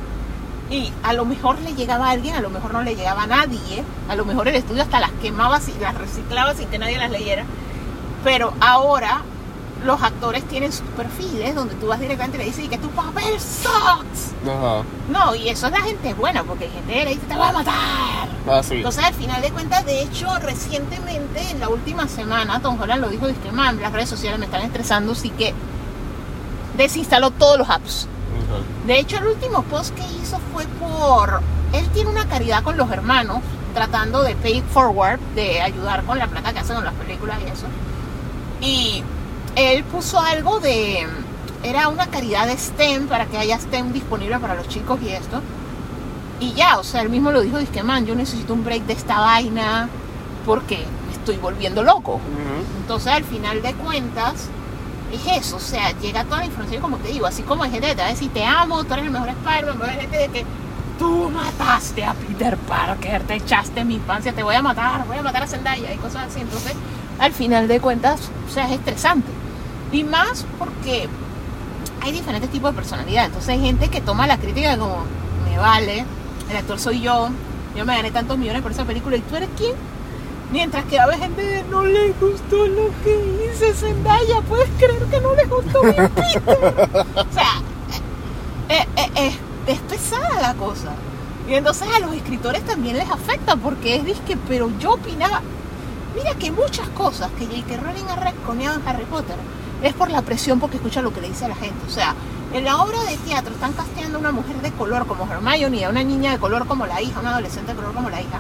y 0.71 0.93
a 1.03 1.13
lo 1.13 1.25
mejor 1.25 1.59
le 1.61 1.75
llegaba 1.75 2.07
a 2.07 2.11
alguien, 2.11 2.35
a 2.35 2.41
lo 2.41 2.51
mejor 2.51 2.73
no 2.73 2.83
le 2.83 2.95
llegaba 2.97 3.25
a 3.25 3.27
nadie. 3.27 3.85
A 4.09 4.17
lo 4.17 4.25
mejor 4.25 4.49
el 4.49 4.55
estudio 4.55 4.83
hasta 4.83 5.01
las 5.01 5.11
quemaba 5.23 5.61
y 5.67 5.81
las 5.81 5.95
reciclaba 5.95 6.55
sin 6.55 6.69
que 6.69 6.79
nadie 6.79 6.99
las 6.99 7.11
leyera. 7.11 7.45
Pero 8.25 8.55
ahora 8.61 9.23
los 9.85 10.01
actores 10.01 10.45
tienen 10.45 10.71
sus 10.73 10.87
perfiles 10.97 11.57
donde 11.57 11.75
tú 11.75 11.89
vas 11.89 11.99
directamente 11.99 12.37
y 12.37 12.41
le 12.41 12.45
dices 12.47 12.65
"Y 12.65 12.69
que 12.69 12.79
tu 12.79 12.89
papel 12.91 13.35
sucks. 13.41 14.33
Ajá. 14.49 14.83
No, 15.11 15.35
y 15.35 15.49
eso 15.49 15.67
es 15.67 15.73
la 15.73 15.81
gente 15.81 16.15
buena 16.15 16.45
porque 16.45 16.67
hay 16.67 16.71
gente 16.71 16.93
que 16.93 17.05
le 17.05 17.11
dice 17.11 17.27
te 17.27 17.35
voy 17.35 17.49
a 17.49 17.53
matar. 17.53 18.29
Ah, 18.49 18.63
sí. 18.63 18.77
Entonces, 18.77 19.05
al 19.05 19.15
final 19.15 19.43
de 19.43 19.51
cuentas, 19.51 19.85
de 19.85 20.03
hecho, 20.03 20.29
recientemente, 20.39 21.51
en 21.51 21.59
la 21.61 21.69
última 21.69 22.07
semana, 22.09 22.61
Tom 22.61 22.81
Holland 22.81 23.01
lo 23.01 23.09
dijo, 23.09 23.27
dice, 23.27 23.51
man, 23.53 23.81
las 23.81 23.93
redes 23.93 24.09
sociales 24.09 24.39
me 24.39 24.47
están 24.47 24.63
estresando, 24.63 25.13
así 25.13 25.31
que 25.31 25.53
desinstaló 26.77 27.31
todos 27.31 27.59
los 27.59 27.69
apps. 27.69 28.07
De 28.87 28.99
hecho, 28.99 29.19
el 29.19 29.27
último 29.27 29.63
post 29.63 29.95
que 29.95 30.03
hizo 30.21 30.39
fue 30.53 30.67
por... 30.81 31.41
Él 31.73 31.89
tiene 31.91 32.11
una 32.11 32.27
caridad 32.27 32.63
con 32.63 32.77
los 32.77 32.91
hermanos, 32.91 33.39
tratando 33.75 34.23
de 34.23 34.35
pay 34.35 34.63
forward, 34.73 35.19
de 35.35 35.63
ayudar 35.63 36.05
con 36.05 36.19
la 36.19 36.27
plata 36.27 36.53
que 36.53 36.59
hacen 36.59 36.77
en 36.77 36.85
las 36.85 36.95
películas 36.95 37.39
y 37.47 37.51
eso. 37.51 37.67
Y 38.61 39.03
él 39.57 39.85
puso 39.85 40.21
algo 40.21 40.61
de... 40.61 41.07
Era 41.63 41.89
una 41.89 42.09
caridad 42.09 42.47
de 42.47 42.59
STEM, 42.59 43.07
para 43.07 43.27
que 43.27 43.39
haya 43.39 43.59
STEM 43.59 43.93
disponible 43.93 44.39
para 44.39 44.55
los 44.55 44.69
chicos 44.69 45.01
y 45.03 45.11
esto. 45.11 45.41
Y 46.41 46.55
ya, 46.55 46.79
o 46.79 46.85
sea, 46.85 47.03
él 47.03 47.09
mismo 47.09 47.31
lo 47.31 47.41
dijo, 47.41 47.59
dice 47.59 47.71
que, 47.71 47.85
man, 47.85 48.05
yo 48.05 48.17
necesito 48.17 48.53
un 48.53 48.65
break 48.65 48.83
de 48.87 48.95
esta 48.95 49.21
vaina 49.21 49.89
porque 50.45 50.85
me 51.07 51.13
estoy 51.13 51.37
volviendo 51.37 51.85
loco. 51.85 52.15
Ujú. 52.15 52.81
Entonces, 52.81 53.13
al 53.13 53.23
final 53.23 53.63
de 53.63 53.75
cuentas, 53.75 54.49
es 55.13 55.27
eso, 55.27 55.57
o 55.57 55.61
sea, 55.61 55.93
llega 56.01 56.25
toda 56.25 56.39
la 56.39 56.47
información, 56.47 56.81
como 56.81 56.97
te 56.97 57.09
digo, 57.09 57.27
así 57.27 57.43
como 57.43 57.65
hay 57.65 57.71
gente 57.71 57.89
que 57.89 57.95
te 57.95 58.01
va 58.01 58.09
a 58.09 58.11
decir, 58.11 58.31
te 58.33 58.45
amo, 58.45 58.83
tú 58.85 58.95
eres 58.95 59.07
el 59.07 59.11
mejor 59.11 59.29
Spider-Man, 59.29 59.91
hay 59.91 60.01
gente 60.01 60.17
de 60.17 60.29
que 60.29 60.47
tú 60.99 61.31
mataste 61.31 62.05
a 62.05 62.15
Peter 62.15 62.57
Parker, 62.57 63.23
te 63.25 63.35
echaste 63.35 63.85
mi 63.85 63.97
infancia, 63.97 64.33
te 64.33 64.43
voy 64.43 64.55
a 64.55 64.63
matar, 64.63 65.07
voy 65.07 65.19
a 65.19 65.23
matar 65.23 65.43
a 65.43 65.47
Zendaya 65.47 65.93
y 65.93 65.97
cosas 65.99 66.29
así. 66.29 66.41
Entonces, 66.41 66.73
al 67.19 67.33
final 67.33 67.69
de 67.69 67.81
cuentas, 67.81 68.31
o 68.49 68.53
sea, 68.53 68.67
es 68.67 68.73
estresante. 68.73 69.29
Y 69.91 70.05
más 70.05 70.47
porque 70.59 71.09
hay 72.01 72.13
diferentes 72.13 72.51
tipos 72.51 72.71
de 72.71 72.77
personalidad. 72.77 73.27
Entonces, 73.27 73.51
hay 73.51 73.61
gente 73.61 73.89
que 73.89 74.01
toma 74.01 74.27
la 74.27 74.39
crítica 74.39 74.77
como, 74.79 75.05
me 75.45 75.59
vale, 75.59 76.05
el 76.51 76.57
actor 76.57 76.79
soy 76.79 77.01
yo, 77.01 77.29
yo 77.77 77.85
me 77.85 77.97
gané 77.97 78.11
tantos 78.11 78.39
millones 78.39 78.63
por 78.63 78.73
esa 78.73 78.85
película, 78.85 79.17
¿y 79.17 79.21
tú 79.21 79.37
eres 79.37 79.49
quién? 79.57 79.75
Mientras 80.53 80.85
que 80.85 81.01
a 81.01 81.07
de, 81.07 81.65
no 81.71 81.83
le 81.83 82.13
gustó 82.13 82.67
lo 82.67 82.91
que 83.03 83.49
hice 83.51 83.73
Zendaya, 83.73 84.43
puedes 84.43 84.69
creer 84.77 85.03
que 85.07 85.19
no 85.19 85.35
le 85.35 85.47
gustó 85.47 85.83
mi 85.83 85.93
Peter. 85.95 86.77
o 87.15 87.33
sea, 87.33 87.63
eh, 88.69 88.87
eh, 88.97 89.11
eh, 89.17 89.39
es 89.67 89.79
pesada 89.81 90.43
la 90.43 90.53
cosa. 90.53 90.93
Y 91.49 91.55
entonces 91.55 91.89
a 91.89 92.01
los 92.01 92.15
escritores 92.15 92.63
también 92.67 92.99
les 92.99 93.09
afecta 93.09 93.57
porque 93.57 93.97
es 93.97 94.05
disque, 94.05 94.37
pero 94.47 94.71
yo 94.79 94.93
opinaba, 94.93 95.41
mira 96.15 96.35
que 96.35 96.51
muchas 96.51 96.87
cosas 96.91 97.31
que 97.39 97.47
J.K. 97.47 97.79
Rowling 97.79 98.09
ha 98.11 98.17
reconeado 98.17 98.79
en 98.79 98.87
Harry 98.87 99.07
Potter 99.07 99.37
es 99.83 99.95
por 99.95 100.11
la 100.11 100.21
presión 100.21 100.61
porque 100.61 100.77
escucha 100.77 101.01
lo 101.01 101.15
que 101.15 101.23
le 101.23 101.29
dice 101.29 101.47
a 101.47 101.49
la 101.49 101.57
gente. 101.57 101.87
O 101.87 101.91
sea, 101.91 102.15
en 102.53 102.67
la 102.67 102.77
obra 102.83 103.03
de 103.05 103.17
teatro 103.17 103.55
están 103.55 103.73
casteando 103.73 104.19
a 104.19 104.21
una 104.21 104.33
mujer 104.33 104.57
de 104.57 104.71
color 104.73 105.07
como 105.07 105.27
Hermione 105.27 105.87
a 105.87 105.89
una 105.89 106.05
niña 106.05 106.33
de 106.33 106.39
color 106.39 106.67
como 106.67 106.87
la 106.87 107.01
hija, 107.01 107.21
una 107.21 107.31
adolescente 107.31 107.73
de 107.73 107.77
color 107.77 107.95
como 107.95 108.11
la 108.11 108.21
hija 108.21 108.39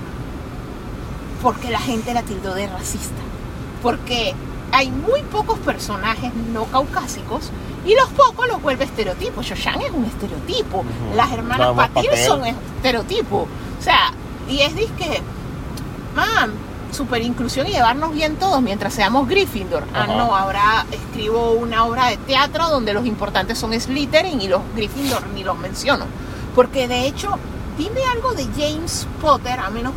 porque 1.42 1.70
la 1.70 1.80
gente 1.80 2.14
la 2.14 2.22
tildó 2.22 2.54
de 2.54 2.68
racista. 2.68 3.20
Porque 3.82 4.34
hay 4.70 4.90
muy 4.90 5.22
pocos 5.22 5.58
personajes 5.58 6.32
no 6.52 6.64
caucásicos 6.66 7.50
y 7.84 7.94
los 7.94 8.08
pocos 8.10 8.46
los 8.48 8.62
vuelve 8.62 8.84
estereotipos. 8.84 9.44
Shoshan 9.44 9.82
es 9.82 9.90
un 9.90 10.04
estereotipo. 10.04 10.84
Las 11.16 11.32
hermanas 11.32 11.74
Vamos, 11.74 11.88
Patterson 11.88 12.46
es 12.46 12.54
estereotipo. 12.76 13.48
O 13.78 13.82
sea, 13.82 14.12
y 14.48 14.60
es 14.60 14.74
disque, 14.76 15.20
man, 16.14 16.52
super 16.92 17.22
inclusión 17.22 17.66
y 17.66 17.70
llevarnos 17.70 18.12
bien 18.12 18.36
todos 18.36 18.62
mientras 18.62 18.94
seamos 18.94 19.28
Gryffindor. 19.28 19.84
Ah, 19.92 20.04
Ajá. 20.04 20.16
no, 20.16 20.36
ahora 20.36 20.86
escribo 20.92 21.52
una 21.52 21.84
obra 21.84 22.06
de 22.06 22.18
teatro 22.18 22.68
donde 22.68 22.92
los 22.92 23.04
importantes 23.04 23.58
son 23.58 23.78
Slytherin 23.78 24.40
y 24.40 24.48
los 24.48 24.62
Gryffindor 24.76 25.26
ni 25.34 25.42
los 25.42 25.58
menciono. 25.58 26.04
Porque 26.54 26.86
de 26.86 27.06
hecho, 27.06 27.38
dime 27.78 28.00
algo 28.12 28.34
de 28.34 28.46
James 28.56 29.06
Potter, 29.20 29.58
a 29.58 29.70
menos, 29.70 29.92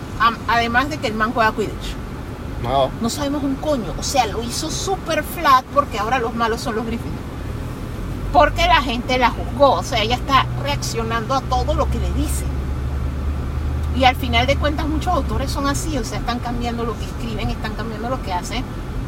además 0.47 0.89
de 0.89 0.97
que 0.97 1.07
el 1.07 1.13
man 1.13 1.31
juega 1.33 1.51
Quidditch. 1.51 1.95
No. 2.63 2.89
No 3.01 3.09
sabemos 3.09 3.43
un 3.43 3.55
coño. 3.55 3.93
O 3.99 4.03
sea, 4.03 4.25
lo 4.25 4.41
hizo 4.41 4.71
super 4.71 5.23
flat 5.23 5.63
porque 5.73 5.99
ahora 5.99 6.19
los 6.19 6.33
malos 6.33 6.61
son 6.61 6.75
los 6.75 6.85
Gryffindor. 6.85 7.19
Porque 8.33 8.65
la 8.65 8.81
gente 8.81 9.17
la 9.17 9.29
juzgó. 9.29 9.73
O 9.73 9.83
sea, 9.83 10.01
ella 10.01 10.15
está 10.15 10.45
reaccionando 10.63 11.35
a 11.35 11.41
todo 11.41 11.75
lo 11.75 11.89
que 11.91 11.99
le 11.99 12.11
dicen. 12.13 12.47
Y 13.95 14.03
al 14.05 14.15
final 14.15 14.47
de 14.47 14.57
cuentas 14.57 14.87
muchos 14.87 15.13
autores 15.13 15.51
son 15.51 15.67
así. 15.67 15.97
O 15.97 16.03
sea, 16.03 16.17
están 16.19 16.39
cambiando 16.39 16.83
lo 16.85 16.97
que 16.97 17.05
escriben, 17.05 17.49
están 17.49 17.75
cambiando 17.75 18.09
lo 18.09 18.21
que 18.23 18.33
hacen. 18.33 18.63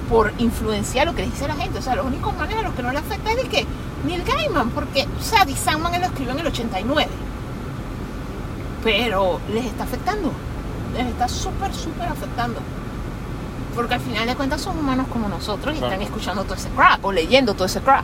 por 0.08 0.32
influenciar 0.38 1.08
lo 1.08 1.16
que 1.16 1.24
le 1.24 1.32
dice 1.32 1.48
la 1.48 1.56
gente. 1.56 1.80
O 1.80 1.82
sea, 1.82 1.96
los 1.96 2.06
únicos 2.06 2.36
manes 2.38 2.58
a 2.58 2.62
los 2.62 2.74
que 2.74 2.84
no 2.84 2.92
le 2.92 3.00
afecta 3.00 3.32
es 3.32 3.38
de 3.38 3.50
que 3.50 3.66
Neil 4.06 4.24
Gaiman, 4.24 4.70
porque, 4.70 5.08
o 5.20 5.24
sea, 5.24 5.46
Sandman 5.56 5.96
él 5.96 6.02
lo 6.02 6.08
escribió 6.08 6.34
en 6.34 6.40
el 6.40 6.48
89. 6.48 7.10
Pero 8.84 9.40
les 9.54 9.66
está 9.66 9.84
afectando. 9.84 10.32
Les 10.96 11.08
está 11.08 11.28
súper, 11.28 11.74
súper 11.74 12.08
afectando. 12.08 12.60
Porque 13.76 13.94
al 13.96 14.00
final 14.02 14.26
de 14.28 14.36
cuentas 14.36 14.62
son 14.62 14.78
humanos 14.78 15.08
como 15.12 15.28
nosotros 15.30 15.76
y 15.76 15.78
Claro. 15.80 15.94
están 15.94 16.06
escuchando 16.06 16.44
todo 16.44 16.56
ese 16.56 16.70
crap 16.70 17.04
o 17.06 17.12
leyendo 17.12 17.54
todo 17.54 17.66
ese 17.66 17.82
crap. 17.82 18.04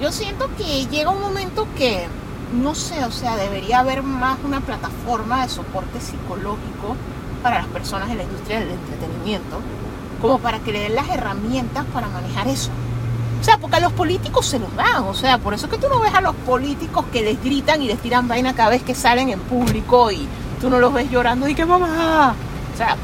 Yo 0.00 0.10
siento 0.10 0.50
que 0.56 0.86
llega 0.86 1.10
un 1.10 1.20
momento 1.20 1.66
que, 1.76 2.06
no 2.60 2.74
sé, 2.74 3.04
o 3.04 3.10
sea, 3.12 3.36
debería 3.36 3.78
haber 3.80 4.02
más 4.02 4.38
una 4.44 4.60
plataforma 4.60 5.42
de 5.42 5.48
soporte 5.48 6.00
psicológico 6.00 6.96
para 7.42 7.58
las 7.58 7.66
personas 7.68 8.10
en 8.10 8.18
la 8.18 8.24
industria 8.24 8.60
del 8.60 8.70
entretenimiento, 8.70 9.58
como 10.20 10.38
para 10.38 10.58
que 10.58 10.72
le 10.72 10.80
den 10.80 10.94
las 10.96 11.08
herramientas 11.08 11.84
para 11.94 12.08
manejar 12.08 12.48
eso. 12.48 12.70
O 13.42 13.44
sea, 13.44 13.58
porque 13.58 13.78
a 13.78 13.80
los 13.80 13.92
políticos 13.92 14.46
se 14.46 14.60
los 14.60 14.72
dan, 14.76 15.02
o 15.02 15.14
sea, 15.14 15.36
por 15.38 15.52
eso 15.52 15.66
es 15.66 15.72
que 15.72 15.78
tú 15.78 15.88
no 15.88 15.98
ves 15.98 16.14
a 16.14 16.20
los 16.20 16.32
políticos 16.32 17.04
que 17.12 17.22
les 17.22 17.42
gritan 17.42 17.82
y 17.82 17.88
les 17.88 17.98
tiran 17.98 18.28
vaina 18.28 18.54
cada 18.54 18.70
vez 18.70 18.84
que 18.84 18.94
salen 18.94 19.30
en 19.30 19.40
público 19.40 20.12
y 20.12 20.28
tú 20.60 20.70
no 20.70 20.78
los 20.78 20.92
ves 20.92 21.10
llorando 21.10 21.48
y 21.48 21.56
que 21.56 21.66
mamá. 21.66 22.36
O 22.72 22.76
sea, 22.76 22.96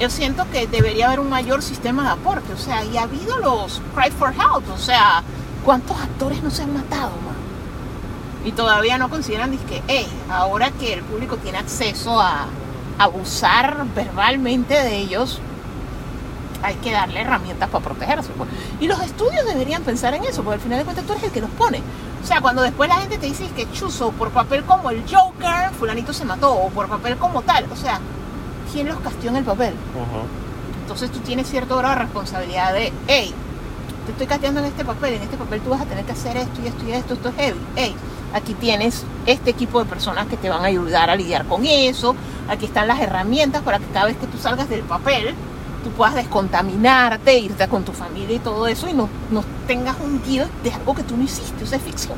yo 0.00 0.10
siento 0.10 0.44
que 0.50 0.66
debería 0.66 1.06
haber 1.06 1.20
un 1.20 1.28
mayor 1.28 1.62
sistema 1.62 2.02
de 2.02 2.08
aporte, 2.08 2.52
o 2.52 2.58
sea, 2.58 2.84
y 2.84 2.96
ha 2.96 3.02
habido 3.02 3.38
los 3.38 3.80
Cry 3.94 4.10
for 4.10 4.32
Help, 4.32 4.68
o 4.74 4.76
sea, 4.76 5.22
¿cuántos 5.64 5.96
actores 6.00 6.42
no 6.42 6.50
se 6.50 6.64
han 6.64 6.74
matado, 6.74 7.10
man? 7.24 7.36
Y 8.44 8.50
todavía 8.50 8.98
no 8.98 9.08
consideran 9.08 9.56
que, 9.56 9.84
hey, 9.86 10.08
ahora 10.28 10.72
que 10.72 10.94
el 10.94 11.02
público 11.02 11.36
tiene 11.36 11.58
acceso 11.58 12.20
a 12.20 12.46
abusar 12.98 13.86
verbalmente 13.94 14.74
de 14.74 14.96
ellos, 14.96 15.40
hay 16.62 16.74
que 16.76 16.92
darle 16.92 17.20
herramientas 17.20 17.68
para 17.68 17.84
protegerse. 17.84 18.30
pues. 18.36 18.48
Y 18.80 18.86
los 18.86 19.00
estudios 19.00 19.44
deberían 19.46 19.82
pensar 19.82 20.14
en 20.14 20.24
eso, 20.24 20.42
porque 20.42 20.54
al 20.54 20.60
final 20.60 20.78
de 20.78 20.84
cuentas 20.84 21.04
tú 21.04 21.12
eres 21.12 21.24
el 21.24 21.30
que 21.30 21.40
los 21.40 21.50
pone. 21.50 21.80
O 22.22 22.26
sea, 22.26 22.40
cuando 22.40 22.62
después 22.62 22.88
la 22.88 22.96
gente 22.96 23.18
te 23.18 23.26
dice 23.26 23.48
que 23.56 23.70
chuzo, 23.72 24.10
por 24.12 24.30
papel 24.30 24.64
como 24.64 24.90
el 24.90 25.02
Joker, 25.08 25.70
fulanito 25.78 26.12
se 26.12 26.24
mató, 26.24 26.52
o 26.52 26.68
por 26.70 26.88
papel 26.88 27.16
como 27.16 27.42
tal, 27.42 27.66
o 27.72 27.76
sea, 27.76 28.00
¿quién 28.72 28.88
los 28.88 28.98
castió 28.98 29.30
en 29.30 29.36
el 29.36 29.44
papel? 29.44 29.74
Entonces 30.82 31.10
tú 31.10 31.20
tienes 31.20 31.48
cierto 31.48 31.76
grado 31.76 31.94
de 31.94 32.00
responsabilidad 32.02 32.72
de, 32.72 32.92
hey, 33.06 33.32
te 34.06 34.12
estoy 34.12 34.26
casteando 34.26 34.60
en 34.60 34.66
este 34.66 34.84
papel, 34.84 35.14
en 35.14 35.22
este 35.22 35.36
papel 35.36 35.60
tú 35.60 35.70
vas 35.70 35.82
a 35.82 35.84
tener 35.84 36.04
que 36.04 36.12
hacer 36.12 36.36
esto 36.36 36.60
y 36.62 36.66
esto 36.66 36.84
y 36.86 36.92
esto, 36.92 37.14
esto 37.14 37.28
es 37.28 37.34
heavy. 37.36 37.60
Hey, 37.76 37.94
aquí 38.34 38.54
tienes 38.54 39.04
este 39.26 39.50
equipo 39.50 39.78
de 39.78 39.84
personas 39.84 40.26
que 40.26 40.36
te 40.36 40.48
van 40.48 40.62
a 40.62 40.66
ayudar 40.66 41.10
a 41.10 41.16
lidiar 41.16 41.44
con 41.46 41.64
eso, 41.66 42.16
aquí 42.48 42.66
están 42.66 42.88
las 42.88 43.00
herramientas 43.00 43.62
para 43.62 43.78
que 43.78 43.86
cada 43.86 44.06
vez 44.06 44.16
que 44.16 44.26
tú 44.26 44.38
salgas 44.38 44.68
del 44.68 44.80
papel, 44.80 45.34
tú 45.82 45.90
puedas 45.90 46.14
descontaminarte, 46.14 47.38
irte 47.38 47.68
con 47.68 47.84
tu 47.84 47.92
familia 47.92 48.36
y 48.36 48.40
todo 48.40 48.66
eso 48.66 48.88
y 48.88 48.92
no, 48.92 49.08
no 49.30 49.44
tengas 49.66 49.96
un 50.00 50.22
guion 50.22 50.48
de 50.62 50.72
algo 50.72 50.94
que 50.94 51.02
tú 51.02 51.16
no 51.16 51.24
hiciste, 51.24 51.64
o 51.64 51.66
sea, 51.66 51.78
es 51.78 51.84
ficción. 51.84 52.16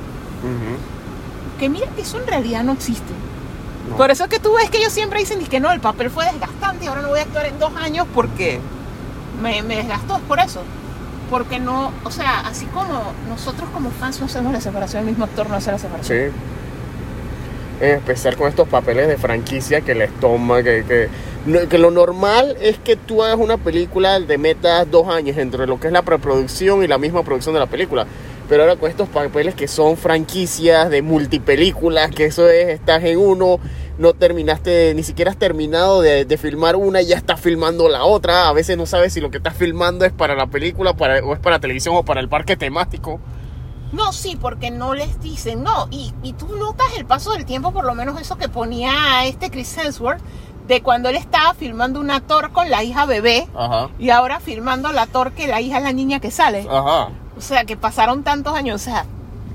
Que 1.59 1.69
mira 1.69 1.87
que 1.95 2.03
eso 2.03 2.19
en 2.19 2.27
realidad 2.27 2.65
no 2.65 2.73
existe. 2.73 3.13
No. 3.89 3.97
Por 3.97 4.11
eso 4.11 4.25
es 4.25 4.31
que 4.31 4.39
tú 4.39 4.55
ves 4.55 4.71
que 4.71 4.79
ellos 4.79 4.93
siempre 4.93 5.19
dicen 5.19 5.45
que 5.45 5.61
no, 5.61 5.73
el 5.73 5.81
papel 5.81 6.11
fue 6.11 6.25
desgastante 6.25 6.85
y 6.85 6.89
ahora 6.89 7.03
no 7.03 7.09
voy 7.09 7.19
a 7.19 7.23
actuar 7.23 7.47
en 7.47 7.59
dos 7.59 7.75
años 7.77 8.07
porque 8.15 8.61
me, 9.43 9.63
me 9.63 9.77
desgastó, 9.77 10.17
es 10.17 10.23
por 10.23 10.39
eso. 10.39 10.63
Porque 11.29 11.61
no, 11.61 11.93
o 12.05 12.11
sea, 12.11 12.41
así 12.41 12.67
como 12.67 13.13
nosotros 13.29 13.69
como 13.73 13.91
fans 13.91 14.21
no 14.21 14.27
hacemos 14.27 14.53
la 14.53 14.61
separación, 14.61 15.03
el 15.03 15.11
mismo 15.11 15.25
actor 15.25 15.49
no 15.49 15.57
hace 15.57 15.71
la 15.71 15.79
separación. 15.79 16.31
Sí. 16.31 17.85
En 17.85 17.97
especial 17.97 18.37
con 18.37 18.49
estos 18.49 18.69
papeles 18.69 19.09
de 19.09 19.17
franquicia 19.17 19.81
que 19.81 19.95
les 19.95 20.13
toma, 20.21 20.63
que, 20.63 21.09
que 21.69 21.79
lo 21.79 21.91
normal 21.91 22.57
es 22.61 22.79
que 22.79 22.97
tú 22.97 23.23
hagas 23.23 23.39
una 23.39 23.57
película 23.57 24.21
de 24.21 24.39
metas 24.39 24.91
dos 24.91 25.09
años 25.09 25.39
entre 25.39 25.67
lo 25.67 25.81
que 25.81 25.87
es 25.87 25.93
la 25.93 26.03
preproducción 26.03 26.85
y 26.85 26.87
la 26.87 26.99
misma 26.99 27.23
producción 27.23 27.55
de 27.55 27.61
la 27.61 27.67
película. 27.67 28.07
Pero 28.49 28.65
ahora 28.65 28.77
con 28.77 28.91
estos 28.91 29.09
papeles 29.09 29.55
que 29.55 29.69
son 29.69 29.97
franquicias 29.97 30.91
de 30.91 31.03
multipelículas, 31.03 32.11
que 32.11 32.27
eso 32.27 32.49
es, 32.49 32.69
estás 32.69 33.05
en 33.05 33.17
uno, 33.19 33.61
no 33.97 34.13
terminaste, 34.13 34.93
ni 34.95 35.03
siquiera 35.03 35.31
has 35.31 35.39
terminado 35.39 36.03
de, 36.03 36.27
filmar 36.37 36.75
una 36.75 37.01
y 37.01 37.07
ya 37.07 37.17
estás 37.17 37.41
filmando 37.41 37.89
la 37.89 38.05
otra. 38.05 38.49
A 38.49 38.53
veces 38.53 38.77
no 38.77 38.87
sabes 38.87 39.13
si 39.13 39.21
lo 39.21 39.31
que 39.31 39.37
estás 39.37 39.55
filmando 39.55 40.05
es 40.05 40.13
para 40.13 40.35
la 40.35 40.49
película 40.49 40.95
para, 40.95 41.25
o 41.25 41.33
es 41.33 41.39
para 41.39 41.61
televisión 41.61 41.95
o 41.97 42.05
para 42.05 42.21
el 42.21 42.29
parque 42.29 42.57
temático. 42.57 43.21
No, 43.93 44.13
sí, 44.13 44.37
porque 44.41 44.71
no 44.71 44.95
les 44.95 45.21
dicen, 45.21 45.63
no. 45.63 45.89
Y, 45.91 46.13
y 46.23 46.33
tú 46.33 46.47
notas 46.57 46.87
el 46.97 47.07
paso 47.07 47.33
del 47.33 47.45
tiempo, 47.45 47.73
por 47.73 47.85
lo 47.85 47.95
menos 47.95 48.21
eso 48.21 48.37
que 48.37 48.49
ponía 48.49 49.25
este 49.27 49.51
Chris 49.51 49.77
Hemsworth, 49.77 50.21
de 50.71 50.83
cuando 50.83 51.09
él 51.09 51.17
estaba 51.17 51.53
filmando 51.55 51.99
una 51.99 52.21
Thor 52.21 52.53
con 52.53 52.71
la 52.71 52.85
hija 52.85 53.05
bebé, 53.05 53.49
Ajá. 53.57 53.89
y 53.99 54.11
ahora 54.11 54.39
filmando 54.39 54.93
la 54.93 55.07
Thor 55.07 55.33
que 55.33 55.49
la 55.49 55.61
hija 55.61 55.79
es 55.79 55.83
la 55.83 55.93
niña 55.93 56.21
que 56.21 56.31
sale. 56.31 56.65
Ajá. 56.71 57.09
O 57.37 57.41
sea, 57.41 57.65
que 57.65 57.77
pasaron 57.77 58.23
tantos 58.23 58.55
años, 58.55 58.81
o 58.81 58.85
sea, 58.85 59.05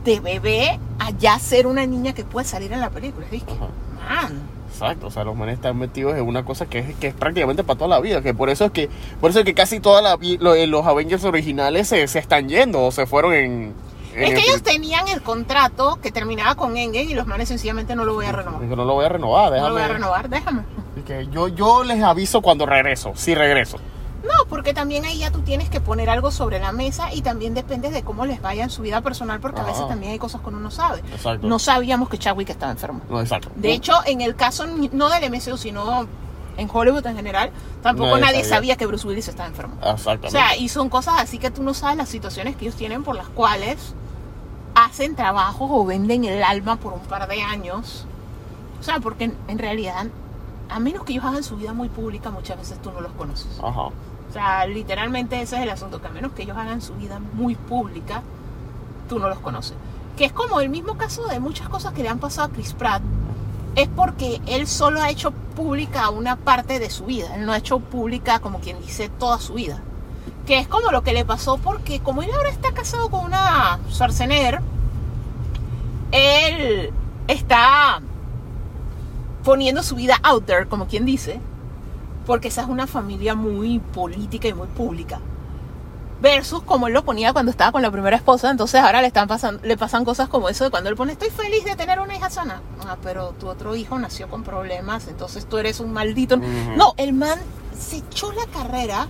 de 0.03 0.19
bebé 0.19 0.77
a 0.99 1.11
ya 1.11 1.39
ser 1.39 1.67
una 1.67 1.85
niña 1.85 2.11
que 2.13 2.23
puede 2.25 2.45
salir 2.45 2.73
en 2.73 2.81
la 2.81 2.89
película. 2.89 3.25
Es 3.31 3.43
que, 3.43 3.53
Ajá. 3.53 4.21
man, 4.27 4.41
Exacto, 4.69 5.07
o 5.07 5.09
sea, 5.11 5.23
los 5.23 5.37
manes 5.37 5.55
están 5.55 5.77
metidos 5.77 6.15
en 6.17 6.27
una 6.27 6.43
cosa 6.43 6.65
que 6.65 6.79
es, 6.79 6.95
que 6.97 7.07
es 7.07 7.13
prácticamente 7.13 7.63
para 7.63 7.77
toda 7.77 7.87
la 7.91 8.01
vida, 8.01 8.21
que 8.21 8.33
por 8.33 8.49
eso 8.49 8.65
es 8.65 8.71
que, 8.71 8.89
por 9.21 9.29
eso 9.29 9.39
es 9.39 9.45
que 9.45 9.53
casi 9.53 9.79
todos 9.79 10.03
los 10.03 10.85
Avengers 10.85 11.23
originales 11.23 11.87
se, 11.87 12.05
se 12.09 12.19
están 12.19 12.49
yendo 12.49 12.83
o 12.83 12.91
se 12.91 13.05
fueron 13.07 13.33
en... 13.33 13.73
en 14.13 14.23
es 14.23 14.29
que 14.33 14.35
el- 14.35 14.37
ellos 14.49 14.63
tenían 14.63 15.07
el 15.07 15.21
contrato 15.21 15.97
que 16.03 16.11
terminaba 16.11 16.55
con 16.55 16.75
Endgame 16.75 17.05
y 17.09 17.13
los 17.13 17.25
manes 17.25 17.47
sencillamente 17.47 17.95
no 17.95 18.03
lo 18.03 18.15
voy 18.15 18.25
a 18.25 18.33
renovar. 18.33 18.61
no 18.63 18.83
lo 18.83 18.93
voy 18.95 19.05
a 19.05 19.09
renovar, 19.09 19.51
No 19.53 19.67
lo 19.69 19.73
voy 19.75 19.81
a 19.83 19.87
renovar, 19.87 20.27
déjame. 20.29 20.63
Y 21.06 21.07
que 21.07 21.27
yo, 21.27 21.48
yo 21.48 21.84
les 21.84 22.02
aviso 22.03 22.41
cuando 22.41 22.65
regreso, 22.65 23.14
si 23.15 23.36
regreso. 23.36 23.77
No, 24.23 24.45
porque 24.49 24.73
también 24.73 25.06
ahí 25.06 25.19
ya 25.19 25.32
tú 25.32 25.41
tienes 25.41 25.69
que 25.69 25.80
poner 25.80 26.10
algo 26.10 26.32
sobre 26.32 26.60
la 26.60 26.72
mesa 26.72 27.14
y 27.14 27.22
también 27.22 27.53
depende 27.53 27.91
de 27.91 28.02
cómo 28.03 28.26
les 28.26 28.41
vaya 28.41 28.64
en 28.64 28.72
su 28.72 28.82
vida 28.82 29.02
personal, 29.02 29.40
porque 29.40 29.61
a 29.61 29.65
veces 29.65 29.88
también 29.88 30.14
hay 30.14 30.19
cosas 30.19 30.41
que 30.41 30.48
uno 30.48 30.60
no 30.60 30.72
sabe. 30.72 30.99
Exacto. 31.14 31.45
No 31.45 31.60
sabíamos 31.60 32.10
que 32.10 32.18
Chadwick 32.18 32.49
estaba 32.49 32.72
enfermo. 32.72 33.02
No, 33.07 33.22
exacto. 33.22 33.52
De 33.56 33.72
hecho, 33.72 33.94
en 34.06 34.22
el 34.22 34.36
caso 34.36 34.65
no 34.65 35.10
del 35.10 35.30
MCU, 35.30 35.57
sino 35.57 36.07
en 36.57 36.69
Hollywood 36.72 37.06
en 37.06 37.15
general, 37.15 37.52
tampoco 37.84 38.11
Nadie 38.11 38.22
nadie 38.22 38.44
sabía. 38.44 38.56
sabía 38.56 38.77
que 38.77 38.86
Bruce 38.88 39.07
Willis 39.07 39.27
estaba 39.27 39.48
enfermo. 39.48 39.76
Exactamente. 39.84 40.27
O 40.27 40.32
sea, 40.32 40.57
y 40.57 40.69
son 40.69 40.90
cosas 40.90 41.15
así 41.19 41.38
que 41.38 41.52
tú 41.52 41.61
no 41.61 41.73
sabes 41.73 41.98
las 41.98 42.10
situaciones 42.10 42.56
que 42.56 42.65
ellos 42.65 42.76
tienen 42.77 43.03
por 43.03 43.15
las 43.15 43.27
cuales 43.27 43.94
hacen 44.73 45.15
trabajos 45.15 45.69
o 45.72 45.86
venden 45.86 46.26
el 46.26 46.44
alma 46.44 46.77
por 46.77 46.94
un 46.94 47.02
par 47.02 47.27
de 47.27 47.41
años. 47.44 48.06
O 48.80 48.84
sea, 48.84 48.99
porque 48.99 49.32
en 49.48 49.60
realidad, 49.60 50.07
a 50.69 50.79
menos 50.79 51.03
que 51.03 51.13
ellos 51.13 51.25
hagan 51.25 51.43
su 51.43 51.57
vida 51.57 51.73
muy 51.73 51.89
pública, 51.89 52.29
muchas 52.31 52.57
veces 52.57 52.81
tú 52.81 52.91
no 52.91 53.01
los 53.01 53.11
conoces. 53.13 53.59
Ajá. 53.61 53.81
O 54.29 54.33
sea, 54.33 54.65
literalmente 54.65 55.41
ese 55.41 55.57
es 55.57 55.61
el 55.61 55.69
asunto, 55.69 56.01
que 56.01 56.07
a 56.07 56.11
menos 56.11 56.33
que 56.33 56.43
ellos 56.43 56.57
hagan 56.57 56.81
su 56.81 56.93
vida 56.95 57.19
muy 57.33 57.55
pública, 57.55 58.21
tú 59.07 59.19
no 59.19 59.29
los 59.29 59.39
conoces. 59.39 59.75
Que 60.17 60.25
es 60.25 60.33
como 60.33 60.59
el 60.59 60.69
mismo 60.69 60.97
caso 60.97 61.25
de 61.27 61.39
muchas 61.39 61.69
cosas 61.69 61.93
que 61.93 62.03
le 62.03 62.09
han 62.09 62.19
pasado 62.19 62.47
a 62.47 62.51
Chris 62.51 62.73
Pratt. 62.73 63.01
Es 63.75 63.87
porque 63.89 64.41
él 64.45 64.67
solo 64.67 65.01
ha 65.01 65.09
hecho 65.09 65.31
pública 65.31 66.09
una 66.09 66.37
parte 66.37 66.79
de 66.79 66.89
su 66.89 67.05
vida. 67.05 67.35
Él 67.35 67.45
no 67.45 67.51
ha 67.51 67.57
hecho 67.57 67.79
pública, 67.79 68.39
como 68.39 68.59
quien 68.59 68.81
dice, 68.81 69.09
toda 69.09 69.39
su 69.39 69.53
vida. 69.53 69.81
Que 70.45 70.59
es 70.59 70.67
como 70.67 70.91
lo 70.91 71.03
que 71.03 71.13
le 71.13 71.25
pasó 71.25 71.57
porque 71.57 71.99
como 71.99 72.23
él 72.23 72.31
ahora 72.33 72.49
está 72.49 72.71
casado 72.71 73.09
con 73.09 73.25
una 73.25 73.79
Schwarzenegger, 73.89 74.61
él 76.11 76.91
está 77.27 78.01
poniendo 79.45 79.84
su 79.84 79.95
vida 79.95 80.19
out 80.23 80.45
there, 80.45 80.65
como 80.65 80.88
quien 80.88 81.05
dice, 81.05 81.39
porque 82.26 82.49
esa 82.49 82.63
es 82.63 82.67
una 82.67 82.88
familia 82.88 83.35
muy 83.35 83.80
política 83.80 84.47
y 84.47 84.53
muy 84.53 84.67
pública. 84.67 85.22
Versus 86.22 86.63
como 86.63 86.88
él 86.88 86.93
lo 86.93 87.05
ponía 87.05 87.31
cuando 87.31 87.51
estaba 87.51 87.72
con 87.72 87.84
la 87.84 87.91
primera 87.91 88.17
esposa, 88.17 88.49
entonces 88.49 88.81
ahora 88.81 89.01
le 89.01 89.07
están 89.07 89.27
pasando, 89.27 89.61
le 89.63 89.77
pasan 89.77 90.03
cosas 90.03 90.27
como 90.27 90.49
eso 90.49 90.63
de 90.63 90.72
cuando 90.72 90.89
él 90.89 90.95
pone 90.95 91.11
estoy 91.11 91.30
feliz 91.30 91.63
de 91.63 91.76
tener 91.76 91.99
una 91.99 92.15
hija 92.15 92.30
sana. 92.30 92.61
Ah, 92.85 92.97
pero 93.03 93.35
tu 93.39 93.47
otro 93.47 93.76
hijo 93.76 93.99
nació 93.99 94.27
con 94.27 94.43
problemas, 94.43 95.07
entonces 95.07 95.45
tú 95.45 95.57
eres 95.57 95.80
un 95.80 95.93
maldito. 95.93 96.38
Ujú. 96.38 96.45
No, 96.76 96.93
el 96.97 97.13
man 97.13 97.38
se 97.77 97.97
echó 97.97 98.31
la 98.31 98.47
carrera 98.47 99.07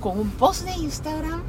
con 0.00 0.18
un 0.18 0.30
post 0.30 0.64
de 0.64 0.72
Instagram 0.72 1.42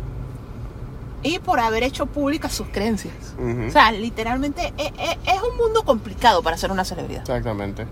y 1.25 1.39
por 1.39 1.59
haber 1.59 1.83
hecho 1.83 2.05
públicas 2.05 2.53
sus 2.53 2.67
creencias. 2.67 3.13
Ujú. 3.39 3.67
O 3.67 3.71
sea, 3.71 3.91
literalmente 3.91 4.73
e- 4.77 4.93
e- 4.97 5.17
es 5.25 5.41
un 5.41 5.57
mundo 5.57 5.83
complicado 5.83 6.43
para 6.43 6.55
ser 6.55 6.71
una 6.71 6.85
celebridad. 6.85 7.21
Exactamente. 7.21 7.87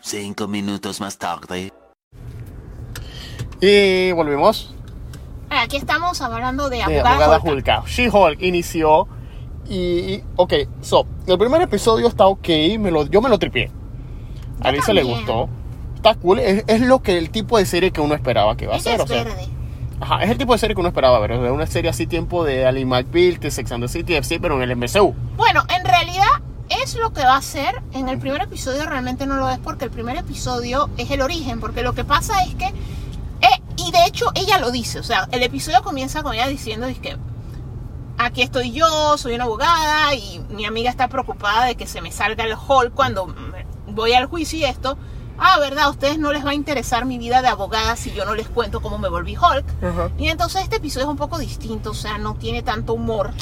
Cinco 0.00 0.48
minutos 0.48 1.00
más 1.00 1.18
tarde. 1.18 1.72
Y 3.60 4.12
volvimos. 4.12 4.74
Aquí 5.50 5.76
estamos 5.76 6.20
hablando 6.20 6.68
de 6.68 6.76
de 6.78 6.82
abogada, 6.82 7.10
abogada 7.24 7.38
Hulka. 7.38 7.80
Hulka. 7.80 7.82
She-Hulk 7.90 8.42
inició 8.42 9.06
y, 9.68 10.22
ok, 10.36 10.52
so, 10.80 11.06
el 11.26 11.38
primer 11.38 11.62
episodio 11.62 12.08
está 12.08 12.26
ok, 12.26 12.48
me 12.78 12.90
lo, 12.90 13.06
yo 13.06 13.20
me 13.20 13.28
lo 13.28 13.38
tripié. 13.38 13.70
A 14.62 14.68
Alicia 14.68 14.94
le 14.94 15.02
gustó. 15.02 15.48
Está 15.96 16.14
cool, 16.14 16.38
es, 16.38 16.64
es 16.66 16.80
lo 16.82 17.02
que 17.02 17.18
el 17.18 17.30
tipo 17.30 17.58
de 17.58 17.66
serie 17.66 17.90
que 17.90 18.00
uno 18.00 18.14
esperaba 18.14 18.56
que 18.56 18.66
va 18.66 18.76
a 18.76 18.80
ser. 18.80 18.94
es 18.96 19.00
O 19.00 19.06
sea, 19.06 19.24
verde. 19.24 19.48
Ajá, 20.00 20.22
es 20.22 20.30
el 20.30 20.38
tipo 20.38 20.52
de 20.52 20.58
serie 20.58 20.74
que 20.74 20.80
uno 20.80 20.88
esperaba 20.88 21.18
ver. 21.20 21.32
sea, 21.32 21.52
una 21.52 21.66
serie 21.66 21.90
así 21.90 22.06
tiempo 22.06 22.44
de 22.44 22.66
Ali 22.66 22.84
McBeal, 22.84 23.38
de 23.38 23.50
Sex 23.50 23.72
and 23.72 23.84
the 23.84 23.88
City, 23.88 24.14
FC, 24.14 24.40
pero 24.40 24.60
en 24.60 24.68
el 24.68 24.76
MCU. 24.76 25.14
Bueno, 25.36 25.64
en 25.68 25.84
realidad 25.84 26.26
es 26.68 26.94
lo 26.96 27.12
que 27.12 27.22
va 27.22 27.34
a 27.34 27.38
hacer. 27.38 27.82
En 27.92 28.08
el 28.08 28.18
primer 28.18 28.42
episodio 28.42 28.84
realmente 28.86 29.26
no 29.26 29.36
lo 29.36 29.48
es 29.48 29.58
porque 29.58 29.84
el 29.84 29.90
primer 29.90 30.16
episodio 30.16 30.90
es 30.96 31.10
el 31.10 31.22
origen, 31.22 31.60
porque 31.60 31.82
lo 31.82 31.94
que 31.94 32.04
pasa 32.04 32.42
es 32.44 32.54
que, 32.54 32.66
eh, 32.66 33.62
y 33.76 33.90
de 33.92 34.04
hecho 34.06 34.26
ella 34.34 34.58
lo 34.58 34.70
dice, 34.70 34.98
o 34.98 35.02
sea, 35.02 35.28
el 35.32 35.42
episodio 35.42 35.82
comienza 35.82 36.22
con 36.22 36.34
ella 36.34 36.48
diciendo, 36.48 36.86
es 36.86 36.98
que 36.98 37.16
aquí 38.18 38.42
estoy 38.42 38.72
yo, 38.72 39.16
soy 39.18 39.34
una 39.34 39.44
abogada 39.44 40.14
y 40.14 40.40
mi 40.50 40.64
amiga 40.64 40.90
está 40.90 41.08
preocupada 41.08 41.66
de 41.66 41.76
que 41.76 41.86
se 41.86 42.00
me 42.00 42.12
salga 42.12 42.44
el 42.44 42.54
hall 42.54 42.92
cuando 42.92 43.34
voy 43.88 44.12
al 44.12 44.26
juicio 44.26 44.58
y 44.58 44.64
esto. 44.64 44.96
Ah, 45.38 45.58
¿verdad? 45.58 45.84
A 45.84 45.90
ustedes 45.90 46.18
no 46.18 46.32
les 46.32 46.44
va 46.44 46.50
a 46.50 46.54
interesar 46.54 47.04
mi 47.04 47.18
vida 47.18 47.42
de 47.42 47.48
abogada 47.48 47.96
si 47.96 48.12
yo 48.12 48.24
no 48.24 48.34
les 48.34 48.48
cuento 48.48 48.80
cómo 48.80 48.98
me 48.98 49.08
volví 49.08 49.36
Hulk. 49.36 49.64
Ajá. 49.84 50.10
Y 50.18 50.28
entonces 50.28 50.62
este 50.62 50.76
episodio 50.76 51.06
es 51.06 51.10
un 51.10 51.16
poco 51.16 51.38
distinto, 51.38 51.90
o 51.90 51.94
sea, 51.94 52.18
no 52.18 52.34
tiene 52.34 52.62
tanto 52.62 52.94
humor. 52.94 53.32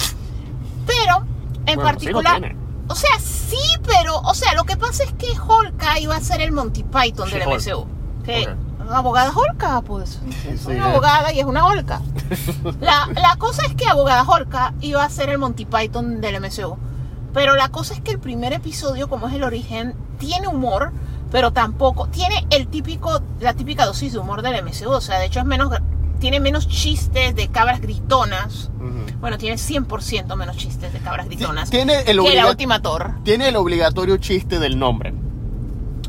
Pero, 0.86 1.24
en 1.66 1.76
Bueno, 1.76 1.80
sí 1.80 2.06
particular... 2.06 2.40
tiene. 2.40 2.56
o 2.88 2.94
sea, 2.94 3.18
sí, 3.20 3.58
pero, 3.86 4.18
o 4.20 4.34
sea, 4.34 4.54
lo 4.54 4.64
que 4.64 4.76
pasa 4.76 5.04
es 5.04 5.12
que 5.14 5.28
Holka 5.38 5.98
iba 5.98 6.16
a 6.16 6.20
ser 6.20 6.40
el 6.40 6.52
Monty 6.52 6.82
Python 6.84 7.30
del 7.30 7.42
She-Hulk. 7.42 7.60
MCU. 7.60 7.86
Que 8.24 8.48
Ok. 8.48 8.90
abogada 8.90 9.32
Holka, 9.34 9.80
pues. 9.82 10.20
Es 10.48 10.60
Sí, 10.62 10.72
una 10.72 10.90
abogada 10.90 11.32
y 11.32 11.40
es 11.40 11.46
una 11.46 11.66
Holka. 11.66 12.00
La, 12.80 13.08
la 13.14 13.36
cosa 13.36 13.64
es 13.66 13.74
que 13.74 13.86
abogada 13.86 14.22
Holka 14.24 14.74
iba 14.80 15.02
a 15.04 15.08
ser 15.10 15.30
el 15.30 15.38
Monty 15.38 15.64
Python 15.64 16.20
del 16.20 16.40
MCU. 16.40 16.76
Pero 17.32 17.56
la 17.56 17.68
cosa 17.70 17.94
es 17.94 18.00
que 18.00 18.12
el 18.12 18.18
primer 18.20 18.52
episodio, 18.52 19.08
como 19.08 19.26
es 19.28 19.34
el 19.34 19.42
origen, 19.42 19.94
tiene 20.18 20.46
humor, 20.48 20.92
pero 21.35 21.52
tampoco 21.52 22.06
tiene 22.06 22.47
el 22.51 22.69
típico, 22.69 23.20
la 23.40 23.55
típica 23.55 23.86
dosis 23.86 24.12
de 24.12 24.20
humor 24.20 24.40
del 24.40 24.62
MCU. 24.62 24.89
O 24.89 25.01
sea, 25.01 25.19
de 25.19 25.27
hecho 25.27 25.40
es 25.40 25.44
menos, 25.44 25.69
tiene 26.20 26.39
menos 26.39 26.69
chistes 26.69 27.35
de 27.35 27.48
cabras 27.48 27.81
gritonas. 27.81 28.70
Bueno, 29.19 29.36
tiene 29.36 29.56
100% 29.56 30.36
menos 30.36 30.56
chistes 30.56 30.93
de 30.93 31.01
cabras 31.01 31.27
gritonas. 31.27 31.70
Tiene 31.70 32.02
el, 32.02 32.23
que 32.23 32.36
la 32.36 32.47
última 32.48 32.81
Thor. 32.81 33.15
tiene 33.24 33.48
el 33.48 33.56
obligatorio 33.56 34.16
chiste 34.19 34.61
del 34.61 34.78
nombre. 34.78 35.12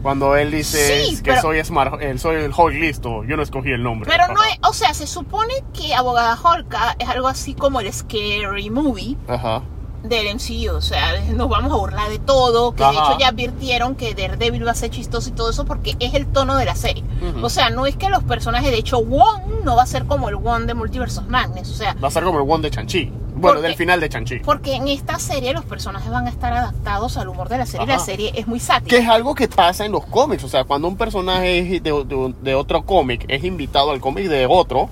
Cuando 0.04 0.36
él 0.36 0.52
dice 0.52 1.06
Sí, 1.08 1.16
que 1.18 1.32
pero- 1.32 1.42
soy 1.42 1.64
smart, 1.66 2.00
eh, 2.04 2.20
soy 2.20 2.36
el 2.44 2.52
Hulk 2.56 2.76
listo, 2.76 3.24
yo 3.24 3.36
no 3.36 3.42
escogí 3.42 3.72
el 3.72 3.82
nombre. 3.82 4.08
Pero 4.08 4.32
no 4.32 4.44
es, 4.44 4.60
o 4.62 4.74
sea, 4.74 4.94
se 4.94 5.08
supone 5.08 5.56
que 5.74 5.96
Abogada 5.96 6.38
Holka 6.40 6.96
es 7.00 7.10
algo 7.10 7.28
así 7.28 7.56
como 7.56 7.80
el 7.80 7.92
Scary 7.92 8.70
Movie 8.70 9.18
Ajá. 9.28 9.64
Del 10.10 10.28
MCU, 10.36 10.76
o 10.76 10.82
sea, 10.82 11.20
nos 11.34 11.50
vamos 11.50 11.72
a 11.72 11.76
burlar 11.76 12.10
de 12.10 12.20
todo, 12.20 12.74
que 12.74 12.84
de 12.84 12.90
Ajá. 12.90 13.10
hecho 13.12 13.20
ya 13.20 13.28
advirtieron 13.30 13.96
que 13.96 14.14
Daredevil 14.16 14.66
va 14.66 14.72
a 14.72 14.76
ser 14.76 14.90
chistoso 14.92 15.30
y 15.30 15.32
todo 15.34 15.50
eso 15.50 15.66
porque 15.66 15.96
es 16.00 16.14
el 16.14 16.28
tono 16.28 16.56
de 16.58 16.66
la 16.66 16.76
serie. 16.76 17.04
O 17.42 17.50
sea, 17.50 17.70
no 17.70 17.86
es 17.86 17.96
que 17.96 18.10
los 18.10 18.24
personajes, 18.24 18.72
de 18.72 18.78
hecho, 18.78 19.00
Wong 19.04 19.64
no 19.64 19.76
va 19.76 19.84
a 19.84 19.88
ser 19.88 20.06
como 20.06 20.30
el 20.30 20.36
Wong 20.36 20.66
de 20.66 20.74
Multiversos 20.74 21.28
Madness, 21.28 21.70
o 21.72 21.74
sea, 21.76 21.96
Va 22.04 22.08
a 22.08 22.12
ser 22.12 22.24
como 22.24 22.40
el 22.40 22.50
one 22.50 22.62
de 22.64 22.72
Chanchi. 22.72 23.12
Bueno, 23.38 23.56
Porque- 23.56 23.68
del 23.68 23.76
final 23.76 24.00
de 24.00 24.08
Chanchi. 24.08 24.40
porque 24.40 24.76
en 24.76 24.88
esta 24.88 25.20
serie 25.20 25.52
los 25.54 25.66
personajes 25.66 26.10
van 26.10 26.26
a 26.26 26.30
estar 26.30 26.54
adaptados 26.54 27.18
al 27.18 27.28
humor 27.28 27.50
de 27.50 27.58
la 27.58 27.66
serie 27.66 27.84
y 27.84 27.88
la 27.90 27.96
Ajá. 27.96 28.06
serie 28.06 28.32
es 28.34 28.48
muy 28.48 28.60
Que 28.60 28.66
sática. 28.66 28.96
es 28.98 29.10
algo 29.10 29.36
que 29.36 29.50
pasa 29.50 29.84
en 29.86 29.92
los 29.92 30.06
cómics. 30.06 30.44
O 30.46 30.48
sea, 30.48 30.64
cuando 30.64 30.88
un 30.88 30.96
personaje 30.96 31.82
de, 31.82 31.82
de- 31.82 32.34
de 32.42 32.56
otro 32.56 32.86
cómic 32.86 33.26
es 33.28 33.44
invitado 33.44 33.92
al 33.92 34.00
cómic 34.00 34.28
de 34.30 34.46
otro, 34.50 34.90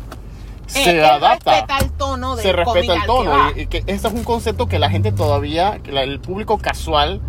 se 0.68 0.91
él 0.91 1.03
adapta. 1.03 1.52
respeta 1.52 1.77
el 1.80 1.91
tono 1.91 2.35
del 2.35 2.44
se 2.44 2.53
respeta 2.53 2.94
el 2.95 3.02
que 3.02 3.07
tono. 3.07 3.31
Y, 3.56 3.61
y 3.61 3.65
que 3.68 3.84
ese 3.88 4.07
es 4.07 4.14
un 4.14 4.23
concepto 4.23 4.68
que 4.68 4.80
la 4.80 4.90
gente 4.90 5.11
todavía, 5.11 5.80
que 5.84 5.91
la- 5.91 6.03
el 6.03 6.19
público 6.19 6.57
casual 6.57 7.22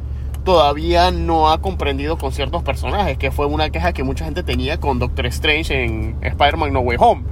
todavía 0.44 1.10
no 1.10 1.50
ha 1.50 1.58
comprendido 1.60 2.18
con 2.18 2.32
ciertos 2.32 2.62
personajes, 2.62 3.16
que 3.16 3.30
fue 3.30 3.46
una 3.46 3.70
queja 3.70 3.92
que 3.92 4.02
mucha 4.02 4.24
gente 4.26 4.42
tenía 4.42 4.78
con 4.78 4.98
Doctor 4.98 5.26
Strange 5.26 5.84
en 5.84 6.16
Spider-Man 6.22 6.72
No 6.72 6.80
Way 6.80 6.96
Home. 7.00 7.22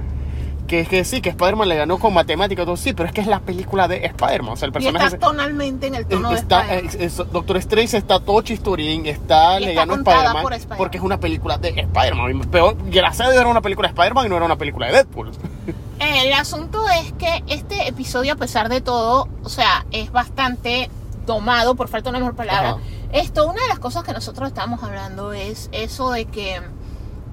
Que 0.73 0.79
es 0.79 0.87
que 0.89 1.05
sí, 1.05 1.21
que 1.21 1.29
Spider-Man 1.29 1.69
le 1.69 1.75
ganó 1.75 1.99
con 1.99 2.15
matemáticas, 2.15 2.65
todo 2.65 2.77
sí, 2.77 2.93
pero 2.93 3.05
es 3.07 3.13
que 3.13 3.21
es 3.21 3.27
la 3.27 3.39
película 3.41 3.87
de 3.87 4.05
Spider-Man. 4.07 4.53
O 4.53 4.55
sea, 4.55 4.65
el 4.65 4.71
Y 4.71 4.73
personaje 4.73 5.05
está 5.05 5.19
tonalmente 5.19 5.85
en 5.85 5.93
el 5.93 6.07
tono 6.07 6.31
de 6.31 6.35
está, 6.37 6.61
Spider-Man. 6.61 6.95
es- 6.99 7.19
es- 7.19 7.31
Doctor 7.31 7.57
Strange 7.57 7.95
está 7.97 8.19
todo 8.19 8.41
chisturín, 8.41 9.05
está, 9.05 9.61
Y 9.61 9.65
le 9.65 9.73
ganó 9.75 9.93
Spider-Man 9.93 10.41
por 10.41 10.53
Spider-Man. 10.53 10.77
porque 10.79 10.97
es 10.97 11.03
una 11.03 11.19
película 11.19 11.59
de 11.59 11.69
Spider-Man. 11.69 12.47
Pero 12.51 12.75
gracias 12.87 13.27
a 13.27 13.29
Dios 13.29 13.39
era 13.41 13.51
una 13.51 13.61
película 13.61 13.87
de 13.87 13.91
Spider-Man 13.93 14.25
y 14.25 14.29
no 14.29 14.35
era 14.37 14.45
una 14.45 14.55
película 14.57 14.87
de 14.87 14.93
Deadpool. 14.93 15.31
El 15.99 16.33
asunto 16.33 16.83
es 16.89 17.13
que 17.13 17.43
este 17.45 17.87
episodio, 17.87 18.33
a 18.33 18.35
pesar 18.37 18.67
de 18.67 18.81
todo, 18.81 19.27
o 19.43 19.49
sea, 19.49 19.85
es 19.91 20.11
bastante 20.11 20.89
tomado, 21.27 21.75
por 21.75 21.87
falta 21.87 22.05
de 22.09 22.17
una 22.17 22.19
mejor 22.19 22.35
palabra. 22.35 22.69
Ajá. 22.71 22.79
Esto, 23.11 23.47
una 23.47 23.61
de 23.61 23.67
las 23.67 23.77
cosas 23.77 24.03
que 24.03 24.11
nosotros 24.11 24.47
estamos 24.47 24.81
hablando 24.81 25.33
es 25.33 25.69
eso 25.71 26.09
de 26.09 26.25
que, 26.25 26.59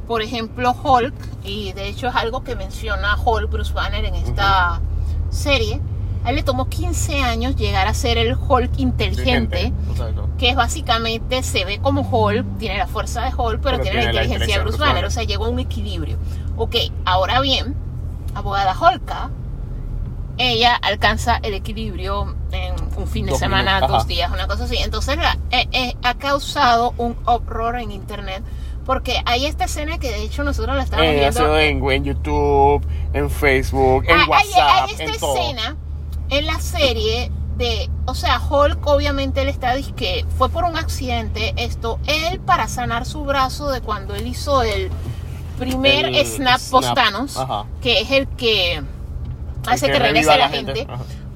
por 0.06 0.22
ejemplo, 0.22 0.72
Hulk, 0.82 1.14
y 1.44 1.72
de 1.72 1.88
hecho 1.88 2.08
es 2.08 2.16
algo 2.16 2.42
que 2.44 2.56
menciona 2.56 3.16
Hulk, 3.16 3.50
Bruce 3.50 3.72
Banner, 3.72 4.04
en 4.04 4.14
esta 4.14 4.80
serie, 5.30 5.80
a 6.24 6.30
él 6.30 6.36
le 6.36 6.42
tomó 6.42 6.68
15 6.68 7.22
años 7.22 7.56
llegar 7.56 7.86
a 7.86 7.94
ser 7.94 8.18
el 8.18 8.34
Hulk 8.36 8.78
inteligente. 8.78 9.72
Que 10.38 10.50
es 10.50 10.56
básicamente 10.56 11.42
se 11.42 11.64
ve 11.64 11.78
como 11.80 12.02
Hulk, 12.02 12.58
tiene 12.58 12.78
la 12.78 12.86
fuerza 12.86 13.22
de 13.22 13.28
Hulk, 13.28 13.60
pero, 13.62 13.78
Pero 13.78 13.82
tiene, 13.82 13.96
la 14.02 14.10
inteligencia 14.10 14.56
de 14.58 14.62
Bruce 14.64 14.78
Banner, 14.78 15.04
o 15.04 15.10
sea, 15.10 15.22
llegó 15.22 15.44
a 15.46 15.48
un 15.48 15.58
equilibrio. 15.60 16.16
Ok, 16.56 16.76
ahora 17.04 17.40
bien, 17.40 17.74
abogada 18.34 18.74
Holka, 18.78 19.30
ella 20.38 20.74
alcanza 20.74 21.36
el 21.42 21.52
equilibrio 21.54 22.34
en 22.52 22.74
un 22.96 23.06
fin 23.06 23.26
de 23.26 23.32
Dos 23.32 23.40
semana, 23.40 23.74
minutos, 23.76 23.90
dos 23.98 24.06
días, 24.06 24.30
una 24.32 24.46
cosa 24.46 24.64
así. 24.64 24.76
Entonces 24.78 25.16
la- 25.18 25.36
eh, 25.50 25.68
eh, 25.72 25.96
ha 26.02 26.14
causado 26.14 26.94
un 26.96 27.16
uproar 27.26 27.76
en 27.76 27.90
internet, 27.92 28.42
porque 28.86 29.20
hay 29.26 29.46
esta 29.46 29.64
escena 29.64 29.98
que 29.98 30.10
de 30.10 30.22
hecho 30.22 30.42
nosotros 30.44 30.76
la 30.76 30.82
estamos 30.82 31.06
Eh, 31.06 31.18
viendo. 31.20 31.58
en, 31.58 31.90
en 31.90 32.04
YouTube, 32.04 32.84
en 33.12 33.30
Facebook, 33.30 34.04
en 34.06 34.16
Hay- 34.16 34.20
hay- 34.22 34.28
WhatsApp, 34.28 34.70
hay 34.84 34.90
esta 34.92 35.04
en 35.04 35.18
todo. 35.18 35.36
escena 35.36 35.76
en 36.30 36.46
la 36.46 36.58
serie 36.60 37.30
de, 37.56 37.90
o 38.06 38.14
sea, 38.14 38.40
Hulk 38.40 38.86
obviamente 38.86 39.42
él 39.42 39.48
está 39.48 39.74
que 39.96 40.24
fue 40.38 40.48
por 40.48 40.64
un 40.64 40.76
accidente 40.76 41.52
esto, 41.56 41.98
él 42.06 42.40
para 42.40 42.68
sanar 42.68 43.04
su 43.04 43.24
brazo 43.24 43.70
de 43.70 43.80
cuando 43.82 44.14
él 44.14 44.26
hizo 44.26 44.62
el 44.62 44.90
primer 45.58 46.06
El 46.06 46.26
snap, 46.26 46.58
ajá. 47.36 47.64
que 47.82 48.00
es 48.00 48.10
el 48.12 48.26
que 48.28 48.82
hace 49.66 49.86
que 49.86 49.92
que, 49.92 49.98
regrese 49.98 50.26
la 50.28 50.32
a 50.34 50.38
la 50.38 50.48
gente. 50.48 50.86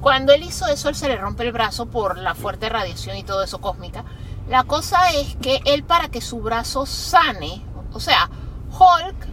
Cuando 0.01 0.33
él 0.33 0.43
hizo 0.43 0.67
eso, 0.67 0.89
él 0.89 0.95
se 0.95 1.07
le 1.07 1.15
rompe 1.15 1.43
el 1.43 1.51
brazo 1.51 1.85
por 1.87 2.17
la 2.17 2.33
fuerte 2.35 2.69
radiación 2.69 3.17
y 3.17 3.23
todo 3.23 3.43
eso 3.43 3.59
cósmica. 3.59 4.03
La 4.49 4.63
cosa 4.63 5.11
es 5.11 5.35
que 5.41 5.61
él 5.65 5.83
para 5.83 6.09
que 6.09 6.21
su 6.21 6.39
brazo 6.39 6.85
sane, 6.85 7.61
o 7.93 7.99
sea, 7.99 8.29
Hulk 8.71 9.27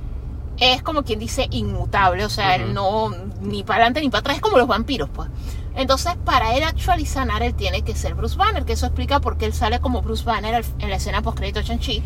es 0.58 0.82
como 0.82 1.02
quien 1.02 1.18
dice 1.18 1.48
inmutable, 1.50 2.24
o 2.24 2.30
sea, 2.30 2.54
él 2.54 2.72
no 2.72 3.10
ni 3.40 3.62
para 3.64 3.78
adelante 3.80 4.00
ni 4.00 4.08
para 4.08 4.20
atrás, 4.20 4.36
es 4.36 4.42
como 4.42 4.58
los 4.58 4.68
vampiros, 4.68 5.10
pues. 5.10 5.28
Entonces, 5.74 6.14
para 6.24 6.54
él 6.54 6.62
actual 6.62 7.00
y 7.00 7.06
sanar, 7.06 7.42
él 7.42 7.54
tiene 7.54 7.82
que 7.82 7.94
ser 7.94 8.14
Bruce 8.14 8.36
Banner, 8.36 8.64
que 8.64 8.74
eso 8.74 8.86
explica 8.86 9.20
por 9.20 9.38
qué 9.38 9.46
él 9.46 9.54
sale 9.54 9.80
como 9.80 10.02
Bruce 10.02 10.24
Banner 10.24 10.64
en 10.78 10.90
la 10.90 10.96
escena 10.96 11.22
post-crédito 11.22 11.60
de 11.60 11.66
Shang-Chi. 11.66 12.02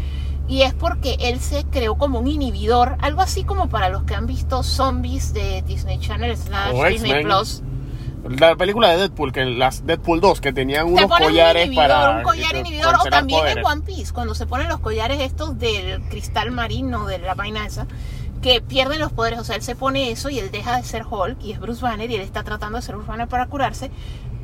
Y 0.49 0.63
es 0.63 0.75
porque 0.75 1.17
él 1.21 1.41
se 1.41 1.65
creó 1.65 1.97
como 1.97 2.21
un 2.21 2.29
inhibidor, 2.29 2.97
algo 3.01 3.21
así 3.21 3.43
como 3.43 3.69
para 3.69 3.89
los 3.89 4.05
que 4.05 4.15
han 4.15 4.27
visto 4.27 4.63
zombies 4.63 5.35
de 5.35 5.63
Disney 5.63 5.99
Channel 5.99 6.37
slash 6.37 6.89
Disney. 6.89 7.25
Plus. 7.25 7.63
La 8.29 8.57
película 8.57 8.89
de 8.91 8.97
Deadpool, 8.99 9.33
que 9.33 9.45
las 9.45 9.87
Deadpool 9.87 10.21
2, 10.21 10.41
que 10.41 10.53
tenían 10.53 10.87
Te 10.87 11.05
unos 11.05 11.19
collares 11.19 11.69
un 11.69 11.75
para. 11.75 12.11
un 12.19 12.23
collar 12.23 12.57
inhibidor 12.57 12.95
o 12.97 13.05
también 13.05 13.41
poderes. 13.41 13.65
en 13.65 13.71
One 13.71 13.83
Piece 13.83 14.13
cuando 14.13 14.35
se 14.35 14.47
ponen 14.47 14.69
los 14.69 14.81
collares 14.81 15.21
estos 15.21 15.59
del 15.59 16.03
cristal 16.09 16.51
marino 16.51 17.07
de 17.07 17.19
la 17.19 17.35
vaina 17.35 17.67
esa 17.67 17.87
que 18.43 18.61
pierden 18.61 19.01
los 19.01 19.13
poderes, 19.13 19.39
o 19.41 19.45
sea, 19.45 19.57
él 19.57 19.63
se 19.63 19.75
pone 19.75 20.11
eso 20.11 20.29
y 20.29 20.39
él 20.39 20.51
deja 20.51 20.77
de 20.77 20.85
ser 20.85 21.05
Hulk 21.11 21.39
y 21.43 21.53
es 21.53 21.59
Bruce 21.59 21.83
Banner 21.83 22.09
y 22.11 22.15
él 22.17 22.21
está 22.21 22.45
tratando 22.45 22.77
de 22.77 22.83
ser 22.83 22.95
Bruce 22.95 23.11
Banner 23.11 23.27
para 23.27 23.47
curarse, 23.47 23.91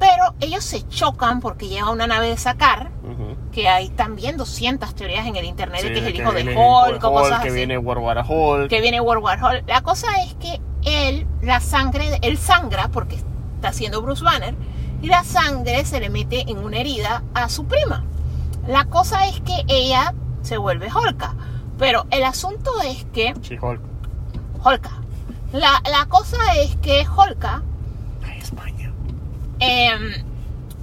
pero 0.00 0.34
ellos 0.40 0.64
se 0.64 0.86
chocan 0.88 1.40
porque 1.40 1.68
lleva 1.68 1.90
una 1.90 2.06
nave 2.06 2.28
de 2.28 2.36
sacar, 2.38 2.90
Ujú. 3.04 3.36
que 3.52 3.68
hay 3.68 3.90
también 3.90 4.36
200 4.38 4.94
teorías 4.94 5.26
en 5.26 5.36
el 5.36 5.44
internet 5.44 5.82
de 5.82 5.88
Sí, 5.88 5.94
que 5.94 6.00
es 6.00 6.06
el 6.06 6.16
hijo 6.20 6.32
de 6.32 6.42
viene 6.42 6.58
Hulk 6.58 7.04
o 7.04 7.08
Hulk, 7.10 7.18
cosas 7.20 7.40
que 7.42 7.48
así 7.48 7.56
viene 7.56 7.78
World 7.78 8.02
War 8.02 8.24
Hulk. 8.26 8.68
que 8.70 8.80
viene 8.80 9.00
World 9.00 9.22
War 9.22 9.38
Hulk. 9.44 9.68
La 9.68 9.82
cosa 9.82 10.08
es 10.24 10.34
que 10.34 10.60
él, 10.84 11.26
la 11.42 11.60
sangre, 11.60 12.18
él 12.22 12.38
sangra 12.38 12.88
porque 12.88 13.16
está 13.16 13.28
haciendo 13.68 14.02
Bruce 14.02 14.24
Banner 14.24 14.54
y 15.00 15.08
la 15.08 15.24
sangre 15.24 15.84
se 15.84 16.00
le 16.00 16.10
mete 16.10 16.50
en 16.50 16.58
una 16.58 16.78
herida 16.78 17.22
a 17.34 17.48
su 17.48 17.64
prima. 17.66 18.04
La 18.66 18.84
cosa 18.84 19.26
es 19.26 19.40
que 19.40 19.64
ella 19.68 20.14
se 20.42 20.56
vuelve 20.56 20.88
Holka, 20.92 21.34
pero 21.78 22.06
el 22.10 22.22
asunto 22.24 22.70
es 22.82 23.04
que 23.12 23.34
Sí, 23.42 23.58
Hulk. 23.60 23.80
Holka. 24.62 24.90
La, 25.52 25.82
la 25.90 26.06
cosa 26.06 26.36
es 26.56 26.76
que 26.76 27.04
Holka, 27.06 27.62
Ay, 28.24 28.38
España. 28.38 28.92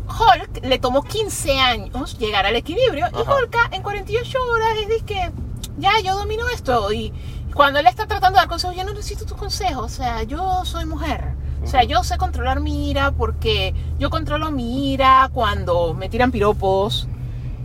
Hulk 0.09 0.65
le 0.65 0.79
tomó 0.79 1.03
15 1.03 1.59
años 1.59 2.17
llegar 2.17 2.45
al 2.45 2.55
equilibrio 2.55 3.07
y. 3.13 3.15
Holka 3.29 3.69
en 3.71 3.81
48 3.83 4.37
horas 4.43 4.69
es 4.81 4.89
de 4.89 4.99
que 5.05 5.31
ya 5.77 5.91
yo 6.03 6.17
domino 6.17 6.49
esto 6.49 6.91
y 6.91 7.13
cuando 7.53 7.79
él 7.79 7.87
está 7.87 8.05
tratando 8.05 8.35
de 8.37 8.41
dar 8.41 8.49
consejos 8.49 8.75
yo 8.75 8.83
no 8.83 8.93
necesito 8.93 9.25
tus 9.25 9.37
consejos, 9.37 9.85
o 9.85 9.89
sea, 9.89 10.23
yo 10.23 10.65
soy 10.65 10.85
mujer. 10.85 11.33
O 11.63 11.67
sea, 11.67 11.83
yo 11.83 12.03
sé 12.03 12.17
controlar 12.17 12.61
mi 12.61 12.89
ira 12.89 13.11
porque 13.11 13.73
yo 13.99 14.09
controlo 14.09 14.51
mi 14.51 14.93
ira 14.93 15.29
cuando 15.33 15.93
me 15.93 16.09
tiran 16.09 16.31
piropos 16.31 17.07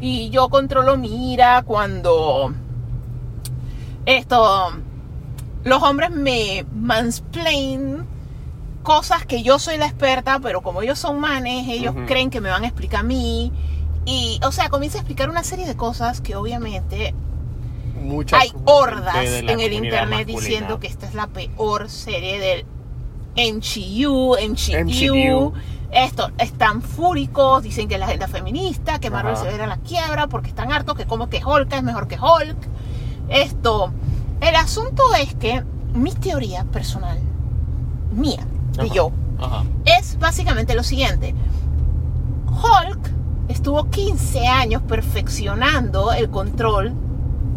y 0.01 0.31
yo 0.31 0.49
controlo 0.49 0.97
mi 0.97 1.33
ira 1.33 1.62
cuando 1.62 2.53
esto 4.05 4.73
los 5.65 5.83
hombres 5.83 6.11
me 6.11 6.66
mansplain 6.75 8.05
cosas 8.83 9.25
que 9.25 9.43
yo 9.43 9.59
soy 9.59 9.79
la 9.79 9.87
experta, 9.87 10.39
pero 10.41 10.61
como 10.62 10.83
ellos 10.83 10.99
son 10.99 11.19
manes, 11.19 11.66
ellos 11.69 11.95
creen 12.07 12.31
que 12.31 12.41
me 12.41 12.51
van 12.51 12.65
a 12.65 12.66
explicar 12.66 13.01
a 13.01 13.03
mí. 13.03 13.51
Y, 14.05 14.39
o 14.45 14.53
sea, 14.53 14.69
comienza 14.69 14.99
a 14.99 15.01
explicar 15.01 15.31
una 15.31 15.43
serie 15.43 15.66
de 15.66 15.75
cosas 15.75 16.21
que 16.21 16.37
obviamente 16.37 17.15
Mucha 18.03 18.39
hay 18.39 18.53
hordas 18.66 19.25
en 19.25 19.61
el 19.61 19.73
internet 19.73 20.27
masculina. 20.27 20.41
diciendo 20.41 20.79
que 20.79 20.89
esta 20.89 21.07
es 21.07 21.15
la 21.15 21.29
peor 21.29 21.89
serie 21.89 22.39
del 22.39 22.66
MCU, 23.36 24.36
MCU. 24.36 24.85
MCU. 24.85 25.52
Esto, 25.90 26.31
están 26.39 26.82
fúricos, 26.82 27.62
dicen 27.62 27.89
que 27.89 27.98
la 27.98 28.06
agenda 28.06 28.27
feminista, 28.27 28.98
que 28.98 29.11
Marvel 29.11 29.35
Ajá. 29.35 29.44
se 29.48 29.55
ir 29.55 29.62
a 29.62 29.66
la 29.69 29.77
quiebra 29.77 30.27
porque 30.27 30.48
están 30.48 30.73
hartos, 30.73 30.97
que 30.97 31.06
como 31.06 31.28
que 31.28 31.44
Hulk 31.44 31.73
es 31.73 31.82
mejor 31.85 32.09
que 32.09 32.16
Hulk. 32.16 32.56
Esto, 33.28 33.93
el 34.40 34.56
asunto 34.56 35.02
es 35.20 35.35
que 35.35 35.62
mi 35.94 36.12
teoría 36.12 36.65
personal, 36.65 37.19
mía, 38.12 38.44
de 38.73 38.86
Ajá. 38.86 38.94
yo, 38.94 39.12
Ajá. 39.40 39.62
es 39.85 40.19
básicamente 40.19 40.74
lo 40.74 40.82
siguiente. 40.82 41.35
Hulk 42.48 43.11
estuvo 43.48 43.89
15 43.89 44.48
años 44.48 44.82
perfeccionando 44.82 46.12
el 46.12 46.28
control 46.28 46.93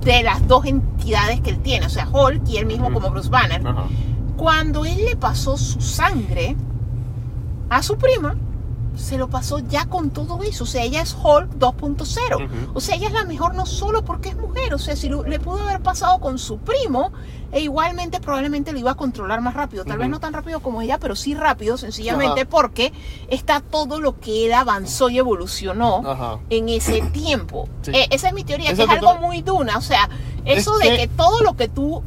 de 0.02 0.22
las 0.22 0.48
dos 0.48 0.66
entidades 0.66 1.42
que 1.42 1.50
él 1.50 1.60
tiene, 1.60 1.88
o 1.88 1.90
sea, 1.90 2.08
Hulk 2.08 2.48
y 2.50 2.58
él 2.58 2.68
mismo 2.68 2.92
como 2.94 3.10
Bruce 3.10 3.30
Banner. 3.30 3.64
Cuando 4.38 4.86
él 4.86 5.04
le 5.06 5.16
pasó 5.16 5.58
su 5.58 5.82
sangre 5.82 6.56
a 7.70 7.84
su 7.84 7.98
prima, 7.98 8.36
se 8.96 9.18
lo 9.18 9.28
pasó 9.30 9.60
ya 9.60 9.86
con 9.86 10.10
todo 10.10 10.42
eso. 10.44 10.64
O 10.64 10.68
sea, 10.68 10.84
ella 10.84 11.02
es 11.02 11.14
Hulk 11.22 11.52
2.0. 11.60 12.36
Ujú. 12.46 12.72
O 12.74 12.80
sea, 12.80 12.96
ella 12.96 13.08
es 13.08 13.14
la 13.14 13.26
mejor 13.26 13.54
no 13.54 13.66
solo 13.66 14.04
porque 14.04 14.30
es 14.30 14.38
mujer. 14.38 14.74
O 14.74 14.80
sea, 14.80 14.96
si 14.96 15.08
lo- 15.10 15.24
le 15.24 15.40
pudo 15.40 15.62
haber 15.62 15.82
pasado 15.82 16.20
con 16.20 16.40
su 16.40 16.58
primo, 16.58 17.12
e 17.52 17.62
igualmente 17.62 18.20
probablemente 18.20 18.72
lo 18.74 18.80
iba 18.80 18.92
a 18.92 18.96
controlar 18.96 19.40
más 19.42 19.54
rápido. 19.54 19.86
Tal 19.86 19.98
vez 20.00 20.10
no 20.10 20.20
tan 20.20 20.34
rápido 20.34 20.60
como 20.62 20.82
ella, 20.82 20.98
pero 21.00 21.16
sí 21.16 21.34
rápido, 21.36 21.78
sencillamente 21.78 22.46
porque 22.46 22.92
está 23.30 23.62
todo 23.62 24.00
lo 24.02 24.20
que 24.20 24.48
él 24.48 24.54
avanzó 24.54 25.10
y 25.10 25.18
evolucionó 25.20 26.02
en 26.50 26.68
ese 26.70 27.02
tiempo. 27.14 27.70
Sí. 27.84 27.92
Eh, 27.94 28.08
esa 28.12 28.30
es 28.30 28.34
mi 28.34 28.44
teoría, 28.44 28.68
que 28.74 28.82
es 28.84 28.90
algo 28.90 29.16
muy 29.22 29.42
duna. 29.44 29.78
O 29.78 29.82
sea, 29.82 30.10
eso 30.46 30.80
Es 30.80 30.84
de 30.84 30.90
que- 30.96 30.98
que 31.04 31.08
todo 31.08 31.42
lo 31.42 31.56
que 31.56 31.68
tú 31.70 32.02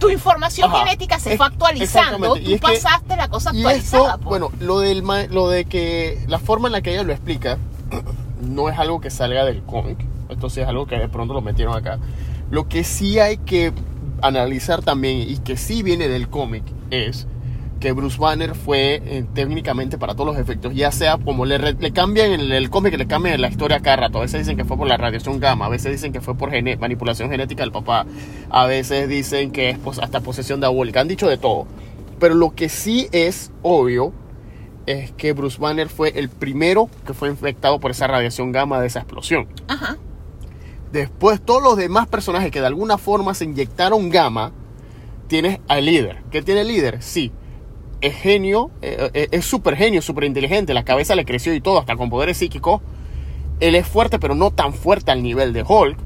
tu 0.00 0.08
información 0.08 0.68
Ajá. 0.70 0.84
genética 0.84 1.18
se 1.20 1.32
Es- 1.32 1.36
fue 1.36 1.46
actualizando. 1.46 2.36
Y 2.36 2.40
tú 2.44 2.50
que- 2.52 2.58
pasaste 2.58 3.14
la 3.16 3.28
cosa 3.28 3.50
Y 3.54 3.58
actualizada. 3.58 4.04
esto, 4.14 4.18
pues. 4.18 4.28
bueno, 4.28 4.50
lo 4.60 4.80
del 4.80 5.04
lo 5.30 5.48
de 5.48 5.66
que 5.66 6.24
la 6.26 6.38
forma 6.40 6.68
en 6.68 6.72
la 6.72 6.80
que 6.82 6.92
ella 6.92 7.04
lo 7.04 7.12
explica 7.12 7.58
no 8.42 8.68
es 8.68 8.78
algo 8.78 9.00
que 9.00 9.10
salga 9.10 9.44
del 9.44 9.62
cómic. 9.62 9.98
Esto 10.28 10.48
sí 10.50 10.60
es 10.60 10.66
algo 10.68 10.86
que 10.86 10.96
de 10.98 11.08
pronto 11.08 11.34
lo 11.34 11.42
metieron 11.42 11.76
acá. 11.76 11.98
Lo 12.50 12.68
que 12.68 12.82
sí 12.84 13.18
hay 13.20 13.36
que 13.38 13.72
analizar 14.22 14.82
también 14.82 15.18
y 15.18 15.38
que 15.38 15.56
sí 15.56 15.82
viene 15.82 16.08
del 16.08 16.28
cómic 16.28 16.64
es 16.90 17.26
que 17.80 17.92
Bruce 17.92 18.18
Banner 18.18 18.54
fue 18.54 19.00
eh, 19.04 19.24
técnicamente 19.34 19.96
para 19.98 20.14
todos 20.14 20.26
los 20.26 20.38
efectos, 20.38 20.74
ya 20.74 20.92
sea 20.92 21.16
como 21.16 21.46
le, 21.46 21.74
cambian 21.92 22.30
en 22.32 22.40
el, 22.40 22.52
el 22.52 22.68
cómic, 22.70 22.96
le 22.96 23.06
cambian 23.06 23.40
la 23.40 23.48
historia 23.48 23.80
cada 23.80 23.96
rato. 23.96 24.18
A 24.18 24.20
veces 24.20 24.40
dicen 24.40 24.56
que 24.58 24.64
fue 24.66 24.76
por 24.76 24.86
la 24.86 24.98
radiación 24.98 25.40
gamma, 25.40 25.64
a 25.66 25.68
veces 25.70 25.90
dicen 25.92 26.12
que 26.12 26.20
fue 26.20 26.34
por 26.36 26.50
gene- 26.50 26.76
manipulación 26.76 27.30
genética 27.30 27.62
del 27.62 27.72
papá, 27.72 28.04
a 28.50 28.66
veces 28.66 29.08
dicen 29.08 29.50
que 29.50 29.70
es 29.70 29.78
hasta 30.00 30.20
posesión 30.20 30.60
diabólica. 30.60 31.00
Han 31.00 31.08
dicho 31.08 31.26
de 31.26 31.38
todo. 31.38 31.66
Pero 32.18 32.34
lo 32.34 32.54
que 32.54 32.68
sí 32.68 33.08
es 33.12 33.50
obvio 33.62 34.12
es 34.84 35.12
que 35.12 35.32
Bruce 35.32 35.58
Banner 35.58 35.88
fue 35.88 36.12
el 36.18 36.28
primero 36.28 36.90
que 37.06 37.14
fue 37.14 37.30
infectado 37.30 37.80
por 37.80 37.92
esa 37.92 38.06
radiación 38.06 38.52
gamma 38.52 38.78
de 38.80 38.88
esa 38.88 38.98
explosión. 39.00 39.48
Ajá. 39.68 39.96
Después, 40.92 41.40
todos 41.40 41.62
los 41.62 41.76
demás 41.76 42.08
personajes 42.08 42.50
que 42.50 42.60
de 42.60 42.66
alguna 42.66 42.98
forma 42.98 43.32
se 43.32 43.44
inyectaron 43.44 44.10
gamma, 44.10 44.52
tienes 45.28 45.60
al 45.68 45.86
líder. 45.86 46.22
¿Qué 46.30 46.42
tiene 46.42 46.62
el 46.62 46.68
líder? 46.68 47.02
Sí. 47.02 47.32
Es 48.00 48.14
genio, 48.14 48.70
eh, 48.80 49.10
eh, 49.12 49.28
es 49.30 49.44
súper 49.44 49.76
genio, 49.76 50.00
súper 50.00 50.24
inteligente, 50.24 50.72
la 50.72 50.84
cabeza 50.84 51.14
le 51.14 51.24
creció 51.26 51.54
y 51.54 51.60
todo, 51.60 51.78
hasta 51.78 51.96
con 51.96 52.08
poderes 52.08 52.38
psíquicos. 52.38 52.80
Él 53.60 53.74
es 53.74 53.86
fuerte, 53.86 54.18
pero 54.18 54.34
no 54.34 54.50
tan 54.52 54.72
fuerte 54.72 55.10
al 55.10 55.22
nivel 55.22 55.52
de 55.52 55.62
Hulk. 55.62 55.98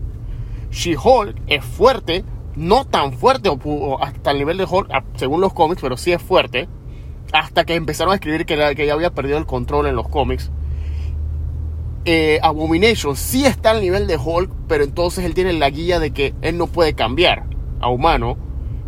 She-Hulk 0.73 1.37
es 1.47 1.65
fuerte, 1.65 2.25
no 2.57 2.85
tan 2.85 3.12
fuerte 3.12 3.49
hasta 4.01 4.33
el 4.33 4.39
nivel 4.39 4.59
de 4.59 4.65
Hulk, 4.65 4.91
según 5.15 5.41
los 5.41 5.53
cómics, 5.53 5.81
pero 5.81 5.97
sí 5.97 6.11
es 6.11 6.21
fuerte. 6.21 6.69
Hasta 7.33 7.65
que 7.65 7.77
empezaron 7.77 8.12
a 8.12 8.16
escribir 8.16 8.45
que, 8.45 8.57
la- 8.57 8.69
había 8.93 9.11
perdido 9.11 9.39
el 9.39 9.47
control 9.47 9.87
en 9.87 9.95
los 9.95 10.09
cómics. 10.09 10.51
Eh, 12.07 12.39
Abomination 12.43 13.16
sí 13.16 13.47
está 13.47 13.71
al 13.71 13.81
nivel 13.81 14.09
de 14.09 14.16
Hulk, 14.16 14.51
pero 14.69 14.83
entonces 14.83 15.25
él 15.25 15.33
tiene 15.35 15.53
la 15.53 15.71
guía 15.71 16.01
de 16.01 16.11
que 16.11 16.35
él 16.43 16.59
no 16.59 16.66
puede 16.66 16.95
cambiar 16.95 17.45
a 17.81 17.89
humano 17.89 18.37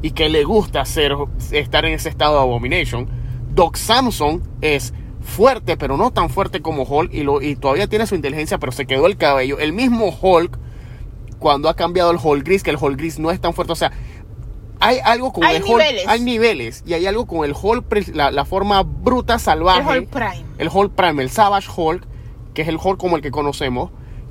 y 0.02 0.10
que 0.12 0.28
le 0.28 0.44
gusta 0.44 0.84
ser, 0.84 1.14
estar 1.52 1.84
en 1.84 1.94
ese 1.94 2.08
estado 2.08 2.34
de 2.34 2.40
Abomination. 2.40 3.08
Doc 3.54 3.76
Samson 3.76 4.42
es 4.60 4.92
fuerte, 5.20 5.76
pero 5.76 5.96
no 5.96 6.12
tan 6.12 6.30
fuerte 6.30 6.62
como 6.62 6.84
Hulk 6.84 7.12
y, 7.12 7.22
lo, 7.22 7.42
y 7.42 7.56
todavía 7.56 7.88
tiene 7.88 8.06
su 8.06 8.14
inteligencia, 8.14 8.58
pero 8.58 8.72
se 8.72 8.86
quedó 8.86 9.06
el 9.06 9.16
cabello. 9.16 9.58
El 9.58 9.72
mismo 9.72 10.16
Hulk, 10.20 10.58
cuando 11.38 11.68
ha 11.68 11.74
cambiado 11.74 12.10
el 12.10 12.18
Hulk 12.22 12.44
gris, 12.44 12.62
que 12.62 12.70
el 12.70 12.78
Hulk 12.80 12.96
gris 12.96 13.18
no 13.18 13.30
es 13.30 13.40
tan 13.40 13.52
fuerte, 13.52 13.72
o 13.72 13.76
sea, 13.76 13.92
hay 14.78 14.98
algo 15.02 15.32
con 15.32 15.44
Hay 15.44 15.56
el 15.56 15.64
Hulk, 15.64 15.82
hay 16.06 16.20
niveles 16.20 16.84
y 16.86 16.92
hay 16.92 17.06
algo 17.06 17.26
con 17.26 17.44
el 17.44 17.54
Hulk, 17.60 18.14
la, 18.14 18.30
la 18.30 18.44
forma 18.44 18.82
bruta, 18.82 19.38
salvaje 19.38 19.80
El 19.80 20.00
Hulk 20.00 20.10
Prime. 20.10 20.44
el 20.58 20.68
Hulk 20.72 20.92
Prime, 20.92 21.22
el 21.22 21.30
Savage 21.30 21.68
Hulk, 21.74 22.06
que 22.54 22.62
es 22.62 22.68
el 22.68 22.78
Hulk 22.82 22.98
como 22.98 23.16
el 23.16 23.22
que 23.22 23.30
conocemos, 23.30 23.90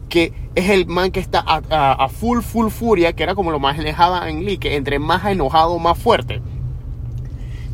que 0.09 0.33
es 0.55 0.69
el 0.69 0.85
man 0.85 1.11
que 1.11 1.19
está 1.19 1.43
a, 1.45 2.09
full, 2.09 2.39
full 2.41 2.69
furia, 2.69 3.13
que 3.13 3.23
era 3.23 3.35
como 3.35 3.51
lo 3.51 3.59
manejaba 3.59 4.29
en 4.29 4.45
Lee, 4.45 4.57
que 4.57 4.75
entre 4.75 4.99
más 4.99 5.25
enojado, 5.25 5.77
más 5.79 5.97
fuerte. 5.97 6.41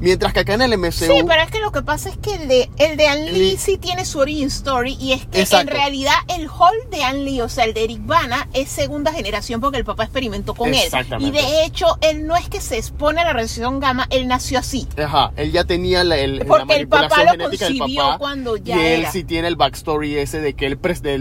Mientras 0.01 0.33
que 0.33 0.39
acá 0.41 0.55
en 0.55 0.63
el 0.63 0.77
MCU... 0.77 0.91
Sí, 0.91 1.23
pero 1.27 1.41
es 1.43 1.51
que 1.51 1.59
lo 1.59 1.71
que 1.71 1.83
pasa 1.83 2.09
es 2.09 2.17
que 2.17 2.33
el 2.35 2.47
de, 2.47 2.69
el 2.77 2.97
de 2.97 3.07
An 3.07 3.23
Lee 3.25 3.55
sí 3.57 3.77
tiene 3.77 4.03
su 4.03 4.19
origin 4.19 4.47
story 4.47 4.97
y 4.99 5.13
es 5.13 5.25
que 5.27 5.41
en 5.41 5.67
realidad 5.67 6.15
el 6.27 6.47
Hulk 6.47 6.89
de 6.89 7.03
An 7.03 7.23
Lee, 7.23 7.41
o 7.41 7.49
sea, 7.49 7.65
el 7.65 7.73
de 7.75 7.83
Eric 7.83 8.05
Bana, 8.05 8.47
es 8.53 8.69
segunda 8.69 9.13
generación 9.13 9.61
porque 9.61 9.77
el 9.77 9.85
papá 9.85 10.03
experimentó 10.03 10.55
con 10.55 10.73
él. 10.73 10.89
Y 11.19 11.29
de 11.31 11.63
hecho, 11.65 11.85
él 12.01 12.25
no 12.25 12.35
es 12.35 12.49
que 12.49 12.59
se 12.61 12.77
expone 12.77 13.21
a 13.21 13.25
la 13.25 13.33
radiación 13.33 13.79
gamma, 13.79 14.07
él 14.09 14.27
nació 14.27 14.59
así. 14.59 14.87
Ajá, 14.97 15.31
él 15.35 15.51
ya 15.51 15.65
tenía 15.65 16.03
la, 16.03 16.17
el, 16.17 16.39
la 16.39 16.45
Porque 16.45 16.75
el 16.77 16.87
papá 16.87 17.23
lo 17.35 17.43
concibió 17.49 18.03
papá. 18.03 18.17
cuando 18.17 18.57
ya 18.57 18.75
y 18.77 18.79
él 18.79 18.99
era. 19.01 19.11
sí 19.11 19.23
tiene 19.23 19.47
el 19.47 19.55
backstory 19.55 20.17
ese 20.17 20.41
de 20.41 20.53
que 20.55 20.65
él 20.65 20.79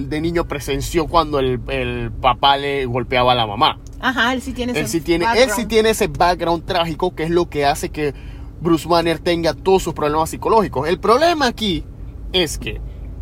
de 0.09 0.21
niño 0.21 0.49
presenció 0.49 1.07
cuando 1.07 1.39
el, 1.39 1.61
el 1.69 2.11
papá 2.11 2.57
le 2.57 2.87
golpeaba 2.87 3.33
a 3.33 3.35
la 3.35 3.47
mamá. 3.47 3.79
Ajá, 4.01 4.33
él 4.33 4.41
sí 4.41 4.53
tiene 4.53 4.73
Él 4.73 4.79
ese 4.79 4.89
sí, 4.89 5.01
tiene, 5.03 5.25
él 5.27 5.31
background. 5.31 5.61
sí 5.61 5.67
tiene 5.67 5.91
ese 5.91 6.07
background 6.07 6.65
trágico 6.65 7.15
que 7.15 7.25
es 7.25 7.31
lo 7.31 7.51
que 7.51 7.67
hace 7.67 7.91
que 7.91 8.15
Bruce 8.61 8.87
Banner 8.89 9.19
tenga 9.19 9.55
todos 9.55 9.83
sus 9.83 9.95
problemas 9.95 10.31
psicológicos. 10.31 10.89
El 10.89 10.99
problema 11.01 11.47
aquí 11.47 11.85
es 12.33 12.59
que 12.59 12.71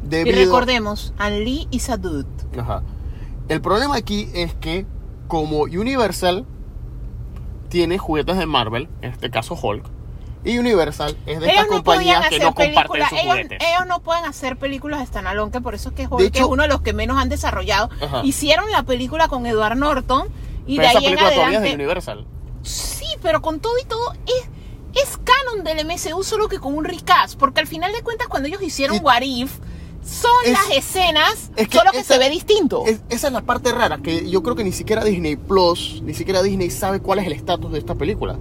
Y 0.04 0.08
debido... 0.08 0.36
recordemos, 0.36 1.12
An 1.18 1.44
Lee 1.44 1.68
is 1.70 1.88
a 1.90 1.96
dude. 1.96 2.26
Ajá. 2.58 2.82
El 3.48 3.60
problema 3.60 3.96
aquí 3.96 4.28
es 4.34 4.54
que 4.54 4.86
como 5.28 5.60
Universal 5.62 6.44
tiene 7.68 7.98
juguetes 7.98 8.36
de 8.38 8.46
Marvel, 8.46 8.88
en 9.02 9.10
este 9.12 9.30
caso 9.30 9.54
Hulk, 9.60 9.84
y 10.44 10.56
Universal 10.58 11.16
es 11.26 11.40
de 11.40 11.46
Ellos 11.46 11.48
estas 11.48 11.66
no 11.66 11.72
compañías 11.74 12.20
que 12.20 12.36
hacer 12.36 12.42
no 12.42 12.54
comparten 12.54 13.02
sus 13.08 13.12
ellos, 13.12 13.22
juguetes. 13.32 13.58
ellos 13.60 13.86
no 13.86 14.00
pueden 14.00 14.24
hacer 14.24 14.56
películas 14.58 15.06
standalone, 15.06 15.50
que 15.52 15.60
por 15.60 15.74
eso 15.74 15.90
es 15.90 15.94
que 15.94 16.06
Hulk 16.06 16.18
De 16.20 16.26
hecho- 16.28 16.44
es 16.44 16.48
uno 16.48 16.62
de 16.62 16.68
los 16.68 16.80
que 16.80 16.92
menos 16.92 17.18
han 17.18 17.28
desarrollado. 17.28 17.90
Ajá. 18.02 18.22
Hicieron 18.24 18.70
la 18.70 18.84
película 18.84 19.28
con 19.28 19.44
Edward 19.46 19.76
Norton 19.76 20.28
y 20.66 20.76
Pero 20.76 20.82
de 20.82 20.88
esa 20.88 20.98
ahí 20.98 21.04
en 21.06 21.10
película 21.12 21.30
todavía 21.34 21.44
es 21.44 21.50
de 21.50 21.56
adelante. 21.68 21.74
Universal. 21.84 22.26
Sí, 22.62 23.06
pero 23.20 23.42
con 23.42 23.60
todo 23.60 23.74
y 23.82 23.86
todo 23.86 24.12
es, 24.26 24.48
es 25.02 25.18
canon 25.18 25.64
del 25.64 25.84
MCU, 25.86 26.22
solo 26.22 26.48
que 26.48 26.58
con 26.58 26.74
un 26.76 26.84
recast, 26.84 27.38
porque 27.38 27.60
al 27.60 27.66
final 27.66 27.92
de 27.92 28.02
cuentas 28.02 28.28
cuando 28.28 28.48
ellos 28.48 28.62
hicieron 28.62 28.98
What 29.02 29.22
If, 29.22 29.52
son 30.02 30.30
Es- 30.46 30.52
las 30.52 30.70
escenas, 30.70 31.50
es 31.56 31.68
que 31.68 31.78
solo 31.78 31.90
que 31.92 31.98
esa- 32.00 32.14
se 32.14 32.18
ve 32.18 32.30
distinto. 32.30 32.84
Es- 32.86 33.00
esa 33.10 33.26
es 33.28 33.32
la 33.32 33.42
parte 33.42 33.72
rara, 33.72 33.98
que 33.98 34.28
yo 34.30 34.42
creo 34.42 34.56
que 34.56 34.64
ni 34.64 34.72
siquiera 34.72 35.04
Disney 35.04 35.36
Plus, 35.36 36.00
ni 36.02 36.14
siquiera 36.14 36.42
Disney 36.42 36.70
sabe 36.70 37.00
cuál 37.00 37.18
es 37.18 37.26
el 37.26 37.32
estatus 37.32 37.70
de 37.72 37.78
esta 37.78 37.94
película. 37.94 38.38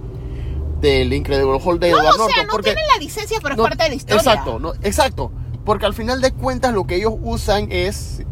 Del 0.80 1.12
Incredible 1.12 1.58
Hulk 1.62 1.80
de 1.80 1.90
no, 1.90 1.98
Edward 1.98 2.08
o 2.08 2.16
sea, 2.16 2.26
Norton. 2.26 2.46
no 2.46 2.52
porque 2.52 2.70
tienen 2.70 2.84
la 2.94 2.98
licencia, 3.00 3.38
pero 3.42 3.54
es 3.56 3.60
parte 3.60 3.82
de 3.82 3.88
la 3.90 3.94
historia. 3.96 4.16
Exacto, 4.16 4.58
no, 4.60 4.72
exacto. 4.82 5.32
Porque 5.64 5.86
al 5.86 5.92
final 5.94 6.20
de 6.20 6.32
cuentas 6.32 6.72
lo 6.72 6.86
que 6.86 6.94
ellos 6.96 7.14
usan 7.22 7.66
es 7.72 8.22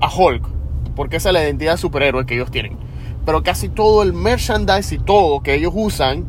a 0.00 0.08
Hulk. 0.08 0.44
Porque 0.94 1.16
esa 1.16 1.30
es 1.30 1.32
la 1.34 1.42
identidad 1.42 1.72
de 1.72 1.78
superhéroe 1.78 2.26
que 2.26 2.34
ellos 2.34 2.50
tienen. 2.50 2.78
Pero 3.26 3.42
casi 3.42 3.68
todo 3.68 4.02
el 4.02 4.12
merchandise 4.12 4.94
y 4.94 4.98
todo 4.98 5.42
que 5.42 5.54
ellos 5.54 5.72
usan 5.74 6.24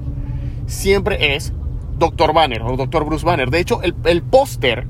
siempre 0.71 1.35
es 1.35 1.53
Dr. 1.97 2.33
Banner 2.33 2.61
o 2.63 2.75
Dr. 2.77 3.05
Bruce 3.05 3.25
Banner. 3.25 3.49
De 3.49 3.59
hecho, 3.59 3.81
el, 3.83 3.93
el 4.05 4.21
póster, 4.23 4.87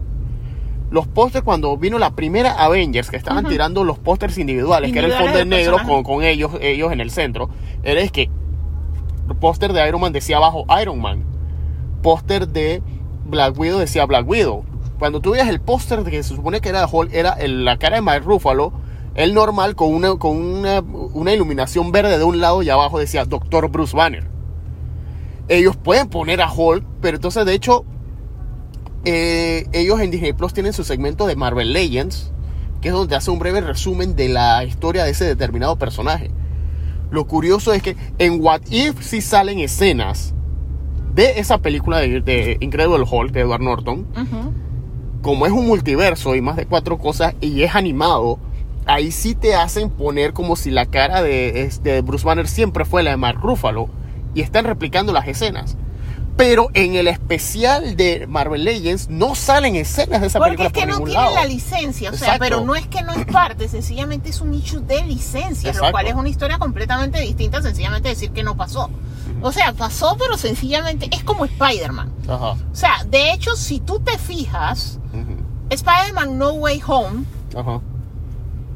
los 0.90 1.08
pósters 1.08 1.44
cuando 1.44 1.76
vino 1.78 2.00
la 2.00 2.12
primera 2.16 2.54
Avengers, 2.64 3.10
que 3.10 3.18
estaban 3.18 3.44
tirando 3.52 3.84
los 3.84 4.00
pósters 4.00 4.38
individuales, 4.38 4.92
que 4.94 5.00
era 5.00 5.08
el 5.08 5.14
fondo 5.26 5.40
en 5.40 5.50
negro 5.50 5.78
con, 5.88 6.04
con 6.04 6.24
ellos, 6.24 6.52
ellos 6.62 6.92
en 6.92 7.02
el 7.02 7.12
centro, 7.12 7.50
era 7.84 8.02
es 8.02 8.12
que 8.12 8.30
el 9.30 9.36
póster 9.38 9.74
de 9.74 9.88
Iron 9.88 10.02
Man 10.02 10.12
decía 10.14 10.38
abajo 10.38 10.66
Iron 10.82 11.00
Man 11.02 11.24
póster 12.02 12.48
de 12.48 12.82
Black 13.26 13.58
Widow 13.58 13.80
decía 13.80 14.06
Black 14.06 14.28
Widow. 14.28 14.66
Cuando 15.00 15.22
tú 15.22 15.32
veías 15.32 15.48
el 15.48 15.62
póster 15.62 16.04
de 16.04 16.12
que 16.12 16.22
se 16.24 16.36
supone 16.36 16.60
que 16.62 16.70
era 16.70 16.86
Hulk, 16.88 17.14
era 17.14 17.32
el- 17.34 17.64
la 17.66 17.78
cara 17.78 17.96
de 17.98 18.02
Mike 18.02 18.20
Ruffalo, 18.22 18.74
el 19.16 19.34
normal 19.34 19.76
con 19.76 19.94
una, 19.94 20.16
con 20.16 20.38
una, 20.38 20.82
una 20.82 21.34
iluminación 21.34 21.92
verde 21.92 22.18
de 22.18 22.24
un 22.24 22.40
lado 22.42 22.62
y 22.64 22.70
abajo 22.70 23.00
decía 23.00 23.26
Doctor 23.26 23.70
Bruce 23.70 23.96
Banner. 23.96 24.28
Ellos 25.52 25.76
pueden 25.76 26.08
poner 26.08 26.42
a 26.42 26.50
Hulk, 26.50 26.86
pero 27.02 27.18
entonces 27.18 27.46
de 27.46 27.54
hecho 27.54 27.84
eh, 29.04 29.68
ellos 29.74 30.00
en 30.00 30.10
Disney 30.10 30.32
Plus 30.32 30.54
tienen 30.54 30.72
su 30.72 30.86
segmento 30.86 31.28
de 31.28 31.36
Marvel 31.36 31.74
Legends, 31.74 32.32
que 32.80 32.88
es 32.88 32.94
donde 32.94 33.18
hace 33.18 33.32
un 33.32 33.40
breve 33.40 33.60
resumen 33.60 34.16
de 34.16 34.30
la 34.30 34.64
historia 34.64 35.04
de 35.04 35.12
ese 35.12 35.26
determinado 35.26 35.76
personaje. 35.76 36.32
Lo 37.10 37.28
curioso 37.28 37.74
es 37.74 37.84
que 37.84 37.98
en 38.18 38.42
What 38.42 38.62
If 38.70 39.02
sí 39.02 39.20
salen 39.20 39.60
escenas 39.60 40.34
de 41.14 41.38
esa 41.42 41.58
película 41.58 41.98
de, 41.98 42.22
de 42.22 42.56
Incredible 42.62 43.04
Hulk 43.04 43.34
de 43.34 43.42
Edward 43.42 43.62
Norton. 43.62 44.08
Como 45.22 45.46
es 45.46 45.52
un 45.52 45.68
multiverso 45.68 46.34
y 46.34 46.40
más 46.40 46.56
de 46.56 46.66
cuatro 46.66 46.98
cosas 46.98 47.36
y 47.42 47.64
es 47.64 47.76
animado, 47.76 48.40
ahí 48.86 49.12
sí 49.12 49.36
te 49.36 49.54
hacen 49.54 49.90
poner 49.90 50.32
como 50.32 50.56
si 50.56 50.72
la 50.72 50.86
cara 50.86 51.22
de, 51.22 51.70
de 51.84 52.02
Bruce 52.04 52.26
Banner 52.26 52.48
siempre 52.48 52.86
fue 52.86 53.04
la 53.04 53.12
de 53.12 53.18
Mark 53.18 53.42
Ruffalo 53.42 53.90
y 54.34 54.42
están 54.42 54.66
replicando 54.66 55.14
las 55.14 55.28
escenas. 55.28 55.78
Pero 56.38 56.70
en 56.74 56.96
el 56.96 57.08
especial 57.08 57.98
de 57.98 58.26
Marvel 58.26 58.64
Legends 58.64 59.10
no 59.10 59.36
salen 59.36 59.76
escenas 59.76 60.22
de 60.22 60.28
esa 60.28 60.40
Porque 60.40 60.56
película 60.56 60.68
es 60.68 60.74
que 60.74 60.80
por 60.80 60.88
no 60.90 60.94
ningún 60.96 61.10
tiene 61.10 61.24
lado. 61.24 61.36
la 61.36 61.46
licencia, 61.46 62.10
o 62.10 62.14
sea, 62.14 62.36
Exacto. 62.36 62.40
pero 62.40 62.62
no 62.66 62.74
es 62.76 62.88
que 62.88 63.02
no 63.04 63.12
es 63.12 63.26
parte, 63.26 63.68
sencillamente 63.68 64.30
es 64.30 64.40
un 64.42 64.54
issue 64.54 64.80
de 64.80 65.04
licencia, 65.04 65.74
lo 65.74 65.92
cual 65.92 66.08
es 66.08 66.16
una 66.16 66.30
historia 66.30 66.58
completamente 66.58 67.20
distinta, 67.20 67.62
sencillamente 67.62 68.08
decir 68.10 68.32
que 68.32 68.44
no 68.44 68.56
pasó. 68.56 68.90
O 69.44 69.52
sea, 69.52 69.74
pasó, 69.74 70.16
pero 70.18 70.38
sencillamente 70.38 71.10
es 71.12 71.24
como 71.24 71.46
Spider-Man. 71.46 72.12
O 72.30 72.56
sea, 72.72 73.04
de 73.10 73.34
hecho, 73.34 73.56
si 73.56 73.80
tú 73.80 74.00
te 74.00 74.18
fijas. 74.18 75.00
Spider-Man 75.70 76.38
No 76.38 76.52
Way 76.54 76.82
Home 76.88 77.24
Ajá. 77.56 77.80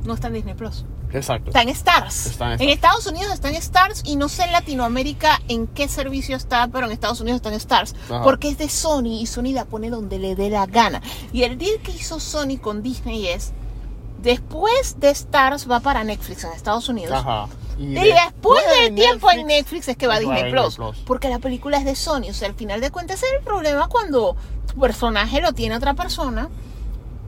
no 0.06 0.14
está 0.14 0.28
en 0.28 0.34
Disney 0.34 0.54
Plus. 0.54 0.86
Exacto. 1.16 1.50
Está 1.50 1.62
en 1.62 1.70
Stars. 1.70 2.26
Está 2.28 2.54
en. 2.54 2.70
Estados 2.70 3.08
Unidos 3.08 3.34
está 3.34 3.50
en 3.50 3.56
Stars 3.56 4.02
y 4.06 4.16
no 4.16 4.30
sé 4.30 4.44
en 4.44 4.52
Latinoamérica 4.52 5.42
en 5.48 5.68
qué 5.68 5.88
servicio 5.88 6.36
está, 6.36 6.68
pero 6.68 6.86
en 6.86 6.92
Estados 6.92 7.22
Unidos 7.22 7.38
está 7.38 7.50
en 7.50 7.56
Stars. 7.56 7.96
Ajá. 8.10 8.24
Porque 8.24 8.50
es 8.50 8.58
de 8.58 8.70
Sony 8.70 9.22
y 9.22 9.26
Sony 9.26 9.54
la 9.54 9.66
pone 9.66 9.90
donde 9.90 10.20
le 10.20 10.36
dé 10.36 10.50
la 10.50 10.66
gana. 10.66 11.02
Y 11.34 11.44
el 11.44 11.58
deal 11.58 11.80
que 11.82 11.92
hizo 11.92 12.20
Sony 12.20 12.58
con 12.62 12.84
Disney 12.84 13.28
es, 13.28 13.54
después 14.22 15.00
de 15.00 15.10
Stars 15.10 15.70
va 15.70 15.80
para 15.80 16.04
Netflix 16.04 16.44
en 16.44 16.52
Estados 16.52 16.90
Unidos. 16.90 17.14
Ajá. 17.14 17.48
Y 17.78 17.94
después 17.94 18.64
de 18.68 18.84
del 18.84 18.96
tiempo 18.96 19.30
en 19.32 19.48
Netflix 19.48 19.88
es 19.90 19.98
que 19.98 20.08
va 20.08 20.16
a 20.16 20.20
Disney 20.20 20.52
Plus, 20.52 20.76
Plus. 20.76 20.98
Porque 21.06 21.30
la 21.30 21.40
película 21.40 21.78
es 21.78 21.86
de 21.86 21.96
Sony. 21.96 22.30
O 22.30 22.34
sea, 22.34 22.48
al 22.48 22.56
final 22.56 22.80
de 22.80 22.90
cuentas 22.90 23.22
es 23.24 23.30
el 23.38 23.44
problema 23.44 23.88
cuando 23.88 24.36
tu 24.66 24.80
personaje 24.80 25.42
lo 25.42 25.54
tiene 25.54 25.76
otra 25.76 25.94
persona 25.94 26.50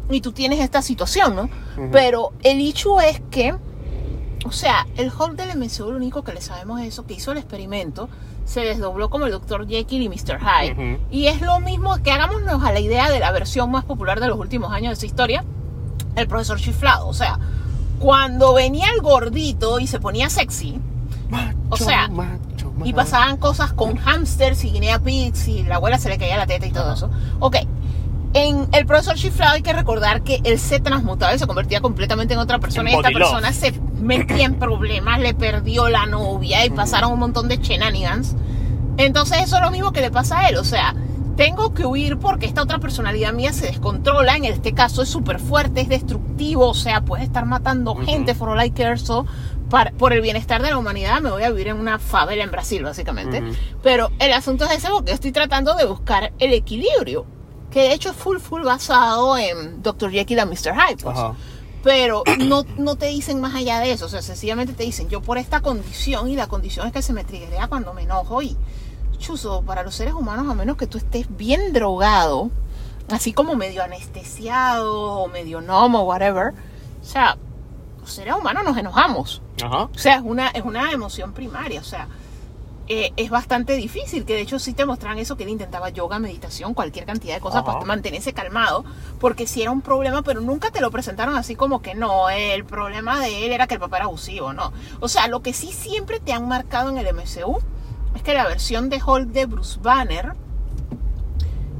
y 0.09 0.21
tú 0.21 0.31
tienes 0.31 0.59
esta 0.59 0.81
situación, 0.81 1.35
¿no? 1.35 1.43
Ujú. 1.43 1.89
Pero 1.91 2.31
el 2.43 2.61
hecho 2.61 3.01
es 3.01 3.21
que, 3.29 3.55
o 4.47 4.51
sea, 4.51 4.87
el 4.97 5.11
Hulk 5.11 5.35
del 5.35 5.57
MCU 5.57 5.91
lo 5.91 5.97
único 5.97 6.23
que 6.23 6.33
le 6.33 6.41
sabemos 6.41 6.81
es 6.81 6.87
eso, 6.87 7.05
que 7.05 7.13
hizo 7.13 7.31
el 7.31 7.37
experimento, 7.37 8.09
se 8.45 8.61
desdobló 8.61 9.09
como 9.09 9.25
el 9.25 9.31
Dr. 9.31 9.67
Jekyll 9.67 10.01
y 10.03 10.09
Mr. 10.09 10.39
Hyde. 10.39 10.71
Ujú. 10.95 11.03
Y 11.11 11.27
es 11.27 11.41
lo 11.41 11.59
mismo 11.59 11.97
que 12.01 12.11
hagámonos 12.11 12.63
a 12.63 12.71
la 12.71 12.79
idea 12.79 13.09
de 13.09 13.19
la 13.19 13.31
versión 13.31 13.69
más 13.71 13.83
popular 13.83 14.19
de 14.19 14.27
los 14.27 14.39
últimos 14.39 14.71
años 14.71 14.89
de 14.91 14.93
esa 14.93 15.05
historia, 15.05 15.43
el 16.15 16.27
profesor 16.27 16.59
chiflado. 16.59 17.07
O 17.07 17.13
sea, 17.13 17.39
cuando 17.99 18.53
venía 18.53 18.87
el 18.95 19.01
gordito 19.01 19.79
y 19.79 19.87
se 19.87 19.99
ponía 19.99 20.29
sexy, 20.29 20.79
o 21.69 21.75
sea, 21.75 22.07
Macho, 22.07 22.71
y 22.85 22.93
macho. 22.93 22.95
pasaban 22.95 23.37
cosas 23.37 23.73
con 23.73 23.97
hamsters 23.97 24.63
y 24.63 24.71
guinea 24.71 24.99
pigs 24.99 25.47
y 25.49 25.63
la 25.63 25.75
abuela 25.75 25.97
se 25.99 26.07
le 26.07 26.17
caía 26.17 26.37
la 26.37 26.47
teta 26.47 26.65
y 26.65 26.71
todo 26.71 26.85
Ajá. 26.85 26.93
eso. 26.93 27.09
Ok. 27.39 27.57
En 28.33 28.67
el 28.73 28.85
profesor 28.85 29.15
chiflado 29.15 29.53
hay 29.53 29.61
que 29.61 29.73
recordar 29.73 30.21
que 30.21 30.39
él 30.43 30.59
se 30.59 30.79
transmutaba 30.79 31.33
y 31.33 31.39
se 31.39 31.47
convertía 31.47 31.81
completamente 31.81 32.33
en 32.33 32.39
otra 32.39 32.59
persona 32.59 32.89
En 32.89 32.95
y 32.95 32.99
esta 32.99 33.09
persona 33.19 33.53
se 33.53 33.73
metía 34.01 34.45
en 34.45 34.55
problemas, 34.55 35.19
le 35.19 35.33
perdió 35.33 35.89
la 35.89 36.05
novia 36.05 36.65
y 36.65 36.69
pasaron 36.69 37.13
un 37.13 37.19
montón 37.19 37.47
de 37.47 37.57
shenanigans. 37.57 38.35
Entonces 38.97 39.39
eso 39.43 39.55
es 39.57 39.61
lo 39.61 39.71
mismo 39.71 39.91
que 39.91 40.01
le 40.01 40.11
pasa 40.11 40.39
a 40.39 40.49
él, 40.49 40.57
o 40.57 40.63
sea, 40.63 40.93
tengo 41.35 41.73
que 41.73 41.85
huir 41.85 42.17
porque 42.17 42.47
esta 42.47 42.63
otra 42.63 42.79
personalidad 42.79 43.31
mía 43.31 43.53
se 43.53 43.67
descontrola, 43.67 44.35
en 44.35 44.45
este 44.45 44.73
caso 44.73 45.03
es 45.03 45.09
súper 45.09 45.39
fuerte, 45.39 45.81
es 45.81 45.89
destructivo, 45.89 46.67
o 46.69 46.73
sea, 46.73 47.01
puede 47.01 47.23
estar 47.23 47.45
matando 47.45 47.95
gente 47.95 48.33
for 48.35 48.49
all 48.49 48.63
I 48.63 48.71
care, 48.71 48.97
so, 48.97 49.25
para- 49.69 49.91
por 49.91 50.13
el 50.13 50.21
bienestar 50.21 50.61
de 50.63 50.71
la 50.71 50.77
humanidad 50.77 51.21
me 51.21 51.29
voy 51.29 51.43
a 51.43 51.49
vivir 51.51 51.67
en 51.67 51.77
una 51.77 51.99
favela 51.99 52.43
en 52.43 52.49
Brasil, 52.51 52.83
básicamente. 52.83 53.43
Pero 53.83 54.09
el 54.19 54.33
asunto 54.33 54.65
es 54.65 54.71
ese 54.77 54.89
porque 54.89 55.11
estoy 55.11 55.31
tratando 55.31 55.75
de 55.75 55.85
buscar 55.85 56.33
el 56.39 56.53
equilibrio, 56.53 57.25
que 57.71 57.81
de 57.81 57.93
hecho 57.93 58.11
es 58.11 58.15
full, 58.15 58.37
full 58.39 58.63
basado 58.63 59.37
en 59.37 59.81
Dr. 59.83 60.11
Jekyll 60.11 60.39
and 60.39 60.51
Mr. 60.51 60.73
Hyde, 60.73 61.03
pues. 61.03 61.17
Ajá. 61.17 61.35
Pero 61.83 62.23
no, 62.39 62.65
no 62.77 62.95
te 62.95 63.07
dicen 63.07 63.39
más 63.39 63.55
allá 63.55 63.79
de 63.79 63.91
eso. 63.91 64.05
O 64.05 64.09
sea, 64.09 64.21
sencillamente 64.21 64.73
te 64.73 64.83
dicen, 64.83 65.09
yo 65.09 65.21
por 65.21 65.37
esta 65.37 65.61
condición, 65.61 66.29
y 66.29 66.35
la 66.35 66.47
condición 66.47 66.87
es 66.87 66.93
que 66.93 67.01
se 67.01 67.13
me 67.13 67.23
triguea 67.23 67.67
cuando 67.67 67.93
me 67.93 68.03
enojo. 68.03 68.41
Y, 68.41 68.57
chuzo, 69.19 69.61
para 69.61 69.83
los 69.83 69.95
seres 69.95 70.13
humanos, 70.13 70.49
a 70.49 70.53
menos 70.53 70.77
que 70.77 70.87
tú 70.87 70.97
estés 70.97 71.27
bien 71.37 71.73
drogado, 71.73 72.49
así 73.09 73.33
como 73.33 73.55
medio 73.55 73.83
anestesiado, 73.83 74.93
o 74.93 75.27
medio 75.27 75.61
nomo, 75.61 76.03
whatever. 76.03 76.53
O 77.01 77.05
sea, 77.05 77.37
los 78.01 78.11
seres 78.11 78.33
humanos 78.35 78.63
nos 78.63 78.77
enojamos. 78.77 79.41
Ajá. 79.63 79.83
O 79.83 79.97
sea, 79.97 80.15
es 80.15 80.23
una, 80.23 80.49
es 80.49 80.63
una 80.63 80.91
emoción 80.91 81.33
primaria. 81.33 81.79
O 81.79 81.85
sea, 81.85 82.07
eh, 82.87 83.11
es 83.17 83.29
bastante 83.29 83.75
difícil. 83.75 84.25
Que 84.25 84.35
de 84.35 84.41
hecho 84.41 84.59
sí 84.59 84.73
te 84.73 84.85
mostraban 84.85 85.19
eso, 85.19 85.37
que 85.37 85.43
él 85.43 85.49
intentaba 85.49 85.89
yoga, 85.89 86.19
meditación, 86.19 86.73
cualquier 86.73 87.05
cantidad 87.05 87.35
de 87.35 87.41
cosas 87.41 87.63
Ajá. 87.63 87.73
para 87.73 87.85
mantenerse 87.85 88.33
calmado. 88.33 88.85
Porque 89.19 89.47
sí 89.47 89.61
era 89.61 89.71
un 89.71 89.81
problema, 89.81 90.21
pero 90.21 90.41
nunca 90.41 90.71
te 90.71 90.81
lo 90.81 90.91
presentaron 90.91 91.35
así 91.35 91.55
como 91.55 91.81
que 91.81 91.95
no, 91.95 92.29
el 92.29 92.65
problema 92.65 93.19
de 93.19 93.45
él 93.45 93.51
era 93.51 93.67
que 93.67 93.75
el 93.75 93.79
papá 93.79 93.97
era 93.97 94.05
abusivo, 94.05 94.53
no. 94.53 94.71
O 94.99 95.07
sea, 95.07 95.27
lo 95.27 95.41
que 95.41 95.53
sí 95.53 95.71
siempre 95.71 96.19
te 96.19 96.33
han 96.33 96.47
marcado 96.47 96.89
en 96.89 96.97
el 96.97 97.13
MCU 97.13 97.59
es 98.15 98.23
que 98.23 98.33
la 98.33 98.47
versión 98.47 98.89
de 98.89 99.01
Hulk 99.03 99.29
de 99.29 99.45
Bruce 99.45 99.79
Banner, 99.81 100.33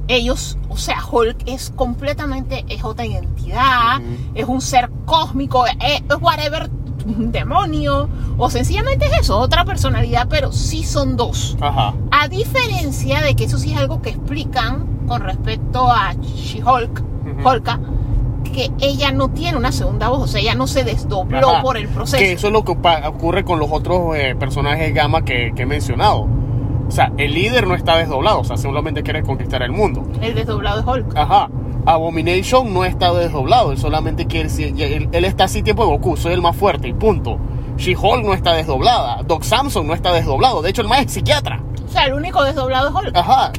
ellos, 0.08 0.56
o 0.68 0.76
sea, 0.76 1.04
Hulk 1.04 1.42
es 1.46 1.70
completamente, 1.76 2.64
es 2.68 2.82
otra 2.82 3.04
identidad, 3.04 4.00
es 4.34 4.46
un 4.46 4.60
ser 4.60 4.90
cósmico, 5.04 5.66
es, 5.66 5.74
es 5.80 6.16
whatever, 6.20 6.70
demonio, 7.32 8.08
o 8.36 8.50
sencillamente 8.50 9.06
es 9.06 9.20
eso, 9.20 9.38
otra 9.38 9.64
personalidad, 9.64 10.28
pero 10.28 10.52
sí 10.52 10.84
son 10.84 11.16
dos. 11.16 11.56
Ajá. 11.60 11.94
A 12.10 12.28
diferencia 12.28 13.20
de 13.20 13.34
que 13.34 13.44
eso 13.44 13.58
sí 13.58 13.72
es 13.72 13.78
algo 13.78 14.02
que 14.02 14.10
explican 14.10 14.86
con 15.06 15.22
respecto 15.22 15.90
a 15.90 16.12
She-Hulk. 16.14 17.04
Hulka, 17.44 17.78
que 18.52 18.70
ella 18.80 19.12
no 19.12 19.28
tiene 19.28 19.56
una 19.58 19.70
segunda 19.70 20.08
voz, 20.08 20.22
o 20.22 20.26
sea, 20.26 20.40
ella 20.40 20.54
no 20.54 20.66
se 20.66 20.84
desdobló 20.84 21.50
Ajá. 21.50 21.62
por 21.62 21.76
el 21.76 21.88
proceso. 21.88 22.18
Que 22.18 22.32
eso 22.32 22.48
es 22.48 22.52
lo 22.52 22.64
que 22.64 22.72
ocurre 22.72 23.44
con 23.44 23.58
los 23.58 23.68
otros 23.70 24.16
eh, 24.16 24.34
personajes 24.38 24.92
gamma 24.94 25.24
que, 25.24 25.52
que 25.54 25.62
he 25.62 25.66
mencionado. 25.66 26.26
O 26.88 26.90
sea, 26.90 27.12
el 27.18 27.34
líder 27.34 27.66
no 27.66 27.74
está 27.74 27.96
desdoblado, 27.96 28.40
o 28.40 28.44
sea, 28.44 28.56
solamente 28.56 29.02
quiere 29.02 29.22
conquistar 29.22 29.62
el 29.62 29.72
mundo. 29.72 30.06
El 30.20 30.34
desdoblado 30.34 30.82
de 30.82 30.90
Hulk. 30.90 31.16
Ajá. 31.16 31.50
Abomination 31.84 32.72
no 32.72 32.84
está 32.84 33.12
desdoblado, 33.12 33.72
él 33.72 33.78
solamente 33.78 34.26
quiere. 34.26 34.48
Él, 34.58 35.08
él 35.12 35.24
está 35.24 35.44
así 35.44 35.62
tiempo 35.62 35.84
de 35.84 35.90
Goku, 35.90 36.16
soy 36.16 36.32
el 36.32 36.42
más 36.42 36.56
fuerte 36.56 36.88
y 36.88 36.92
punto. 36.94 37.38
She-Hulk 37.76 38.24
no 38.24 38.34
está 38.34 38.54
desdoblada, 38.54 39.22
Doc 39.22 39.44
Samson 39.44 39.86
no 39.86 39.94
está 39.94 40.12
desdoblado, 40.12 40.62
de 40.62 40.70
hecho, 40.70 40.82
el 40.82 40.88
más 40.88 41.00
es 41.04 41.12
psiquiatra. 41.12 41.62
O 41.86 41.90
sea, 41.90 42.06
el 42.06 42.14
único 42.14 42.42
desdoblado 42.42 42.88
es 42.88 42.94
Hulk. 42.94 43.16
Ajá. 43.16 43.52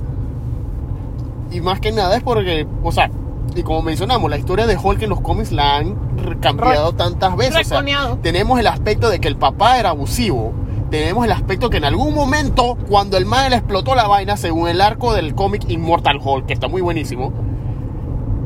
Y 1.51 1.61
más 1.61 1.79
que 1.79 1.91
nada 1.91 2.17
es 2.17 2.23
porque, 2.23 2.67
o 2.83 2.91
sea, 2.91 3.09
y 3.55 3.63
como 3.63 3.81
mencionamos, 3.81 4.29
la 4.29 4.37
historia 4.37 4.67
de 4.67 4.77
Hulk 4.77 5.01
en 5.01 5.09
los 5.09 5.21
cómics 5.21 5.51
la 5.51 5.77
han 5.77 5.95
cambiado 6.39 6.93
tantas 6.93 7.35
veces. 7.35 7.71
O 7.71 7.83
sea, 7.83 8.17
tenemos 8.21 8.59
el 8.59 8.67
aspecto 8.67 9.09
de 9.09 9.19
que 9.19 9.27
el 9.27 9.37
papá 9.37 9.79
era 9.79 9.89
abusivo. 9.89 10.53
Tenemos 10.89 11.25
el 11.25 11.31
aspecto 11.31 11.69
que 11.69 11.77
en 11.77 11.85
algún 11.85 12.15
momento, 12.15 12.75
cuando 12.89 13.17
el 13.17 13.25
man 13.25 13.49
le 13.51 13.57
explotó 13.57 13.93
la 13.95 14.07
vaina, 14.07 14.37
según 14.37 14.67
el 14.69 14.81
arco 14.81 15.13
del 15.13 15.35
cómic 15.35 15.69
Immortal 15.69 16.19
Hulk, 16.23 16.47
que 16.47 16.53
está 16.53 16.67
muy 16.67 16.81
buenísimo, 16.81 17.31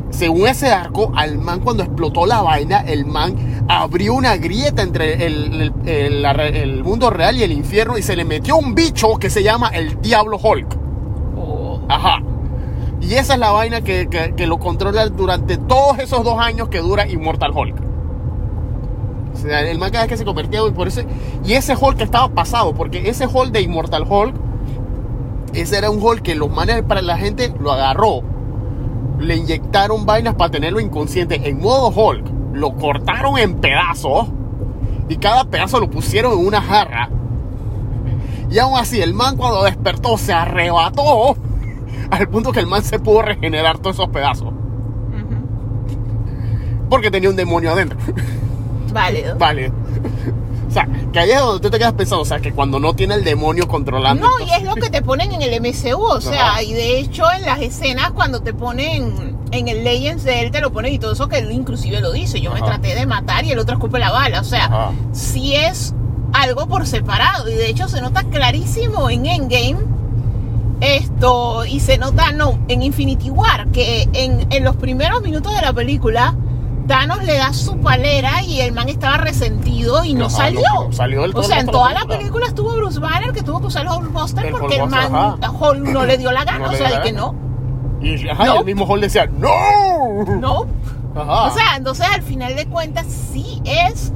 según 0.09 0.47
ese 0.47 0.71
arco, 0.71 1.11
al 1.15 1.37
man 1.37 1.61
cuando 1.61 1.83
explotó 1.83 2.25
la 2.25 2.41
vaina, 2.41 2.81
el 2.81 3.05
man 3.05 3.63
abrió 3.67 4.13
una 4.13 4.35
grieta 4.37 4.81
entre 4.83 5.25
el, 5.25 5.61
el- 5.61 5.73
el- 5.85 6.21
la 6.21 6.33
re- 6.33 6.61
el 6.61 6.83
mundo 6.83 7.09
real 7.09 7.37
y 7.37 7.43
el 7.43 7.51
infierno 7.51 7.97
y 7.97 8.03
se 8.03 8.15
le 8.15 8.25
metió 8.25 8.57
un 8.57 8.75
bicho 8.75 9.15
que 9.15 9.29
se 9.29 9.41
llama 9.41 9.69
el 9.69 9.99
Diablo 10.01 10.37
Hulk. 10.37 10.77
Oh. 11.37 11.79
Ajá. 11.89 12.21
Y 13.01 13.15
esa 13.15 13.33
es 13.33 13.39
la 13.39 13.51
vaina 13.51 13.81
que, 13.81 14.07
que- 14.07 14.33
que 14.35 14.45
lo 14.47 14.59
controla 14.59 15.07
durante 15.07 15.57
todos 15.57 15.97
esos 15.99 16.23
dos 16.23 16.39
años 16.39 16.67
que 16.69 16.79
dura 16.79 17.07
Immortal 17.09 17.51
Hulk. 17.55 17.75
El 19.43 19.77
man 19.77 19.91
cada 19.91 20.03
vez 20.03 20.09
que 20.09 20.17
se 20.17 20.25
convertía 20.25 20.61
y 20.67 20.71
por 20.71 20.87
ese 20.87 21.05
y 21.45 21.53
ese 21.53 21.75
Hulk 21.79 21.99
estaba 22.01 22.29
pasado 22.29 22.73
porque 22.73 23.09
ese 23.09 23.27
Hulk 23.27 23.51
de 23.51 23.61
Immortal 23.61 24.05
Hulk 24.07 24.35
ese 25.53 25.77
era 25.77 25.91
un 25.91 26.01
Hulk 26.01 26.23
que 26.23 26.35
los 26.35 26.49
manes 26.49 26.81
para 26.83 27.01
la 27.01 27.17
gente 27.17 27.53
lo 27.59 27.71
agarró. 27.71 28.21
Le 29.19 29.35
inyectaron 29.35 30.05
vainas 30.05 30.33
para 30.33 30.49
tenerlo 30.49 30.79
inconsciente 30.79 31.47
en 31.47 31.59
modo 31.59 31.89
Hulk. 31.89 32.25
Lo 32.53 32.75
cortaron 32.75 33.37
en 33.37 33.55
pedazos. 33.55 34.27
Y 35.09 35.17
cada 35.17 35.45
pedazo 35.45 35.79
lo 35.79 35.89
pusieron 35.89 36.33
en 36.33 36.47
una 36.47 36.59
jarra. 36.59 37.09
Y 38.49 38.57
aún 38.57 38.77
así 38.79 39.01
el 39.01 39.13
man 39.13 39.37
cuando 39.37 39.63
despertó 39.63 40.17
se 40.17 40.33
arrebató 40.33 41.35
al 42.09 42.27
punto 42.29 42.51
que 42.51 42.59
el 42.59 42.67
man 42.67 42.83
se 42.83 42.97
pudo 42.97 43.21
regenerar 43.21 43.77
todos 43.77 43.97
esos 43.97 44.09
pedazos. 44.09 44.51
Porque 46.89 47.11
tenía 47.11 47.29
un 47.29 47.35
demonio 47.35 47.71
adentro 47.71 47.97
Válido. 48.93 49.37
Vale. 49.37 49.71
O 50.65 50.71
sea, 50.73 50.87
que 51.11 51.19
ahí 51.19 51.29
es 51.29 51.39
donde 51.39 51.61
tú 51.61 51.69
te 51.69 51.77
quedas 51.77 51.93
pensando, 51.93 52.23
o 52.23 52.25
sea, 52.25 52.39
que 52.39 52.51
cuando 52.51 52.79
no 52.79 52.95
tiene 52.95 53.13
el 53.13 53.23
demonio 53.23 53.67
controlando. 53.67 54.25
No, 54.25 54.43
y 54.43 54.49
es 54.53 54.63
lo 54.63 54.73
que 54.73 54.89
te 54.89 55.03
ponen 55.03 55.31
en 55.31 55.43
el 55.43 55.61
MCU, 55.61 56.01
o 56.01 56.19
sea, 56.19 56.53
Ajá. 56.53 56.63
y 56.63 56.73
de 56.73 56.97
hecho 56.97 57.31
en 57.31 57.43
las 57.43 57.61
escenas 57.61 58.09
cuando 58.13 58.41
te 58.41 58.55
ponen 58.55 59.37
en 59.51 59.67
el 59.67 59.83
Legends 59.83 60.23
de 60.23 60.41
él 60.41 60.49
te 60.49 60.61
lo 60.61 60.73
ponen 60.73 60.91
y 60.91 60.97
todo 60.97 61.13
eso 61.13 61.27
que 61.29 61.37
él 61.37 61.51
inclusive 61.51 62.01
lo 62.01 62.11
dice. 62.11 62.41
Yo 62.41 62.51
me 62.51 62.59
traté 62.59 62.95
de 62.95 63.05
matar 63.05 63.45
y 63.45 63.51
el 63.51 63.59
otro 63.59 63.75
escupe 63.75 63.99
la 63.99 64.09
bala. 64.09 64.41
O 64.41 64.43
sea, 64.43 64.65
Ajá. 64.65 64.91
sí 65.11 65.53
es 65.53 65.93
algo 66.33 66.65
por 66.65 66.87
separado. 66.87 67.47
Y 67.47 67.53
de 67.53 67.69
hecho 67.69 67.87
se 67.87 68.01
nota 68.01 68.23
clarísimo 68.23 69.11
en 69.11 69.27
Endgame. 69.27 69.77
Esto, 70.81 71.65
y 71.65 71.81
se 71.81 71.99
nota, 71.99 72.31
no, 72.31 72.57
en 72.67 72.81
Infinity 72.81 73.29
War, 73.29 73.67
que 73.67 74.09
en, 74.13 74.47
en 74.51 74.63
los 74.63 74.75
primeros 74.75 75.21
minutos 75.21 75.53
de 75.55 75.61
la 75.61 75.71
película, 75.71 76.35
Thanos 76.87 77.23
le 77.23 77.37
da 77.37 77.53
su 77.53 77.77
palera 77.79 78.41
y 78.43 78.59
el 78.61 78.73
man 78.73 78.89
estaba 78.89 79.17
resentido 79.17 80.03
y 80.03 80.13
no 80.13 80.25
Ajá, 80.25 80.35
salió. 80.37 80.61
no, 80.75 80.91
salió 80.91 81.21
del 81.21 81.35
o 81.35 81.43
sea, 81.43 81.59
en 81.59 81.67
toda 81.67 81.89
la 81.93 81.99
película. 82.01 82.17
película 82.17 82.45
estuvo 82.47 82.75
Bruce 82.75 82.99
Banner 82.99 83.31
que 83.31 83.41
tuvo 83.41 83.61
que 83.61 83.67
usar 83.67 83.83
el 83.85 83.91
Hulkbuster 83.91 84.51
porque 84.51 84.75
el 84.77 84.89
man 84.89 85.15
ajá. 85.15 85.37
no 85.83 86.05
le 86.05 86.17
dio 86.17 86.31
la 86.31 86.43
gana. 86.43 86.59
No 86.67 86.71
o 86.71 86.75
sea, 86.75 86.89
de 86.89 87.01
que 87.01 87.11
no, 87.13 87.33
Y, 88.01 88.27
ajá, 88.27 88.43
y 88.43 88.47
No. 88.47 88.59
el 88.59 88.65
mismo 88.65 88.85
Hulk 88.85 89.01
decía, 89.01 89.27
¡No! 89.27 89.49
no. 90.39 90.65
Ajá. 91.15 91.43
O 91.43 91.53
sea, 91.53 91.75
entonces 91.77 92.05
al 92.13 92.21
final 92.23 92.55
de 92.55 92.65
cuentas 92.65 93.05
sí 93.07 93.61
es 93.65 94.11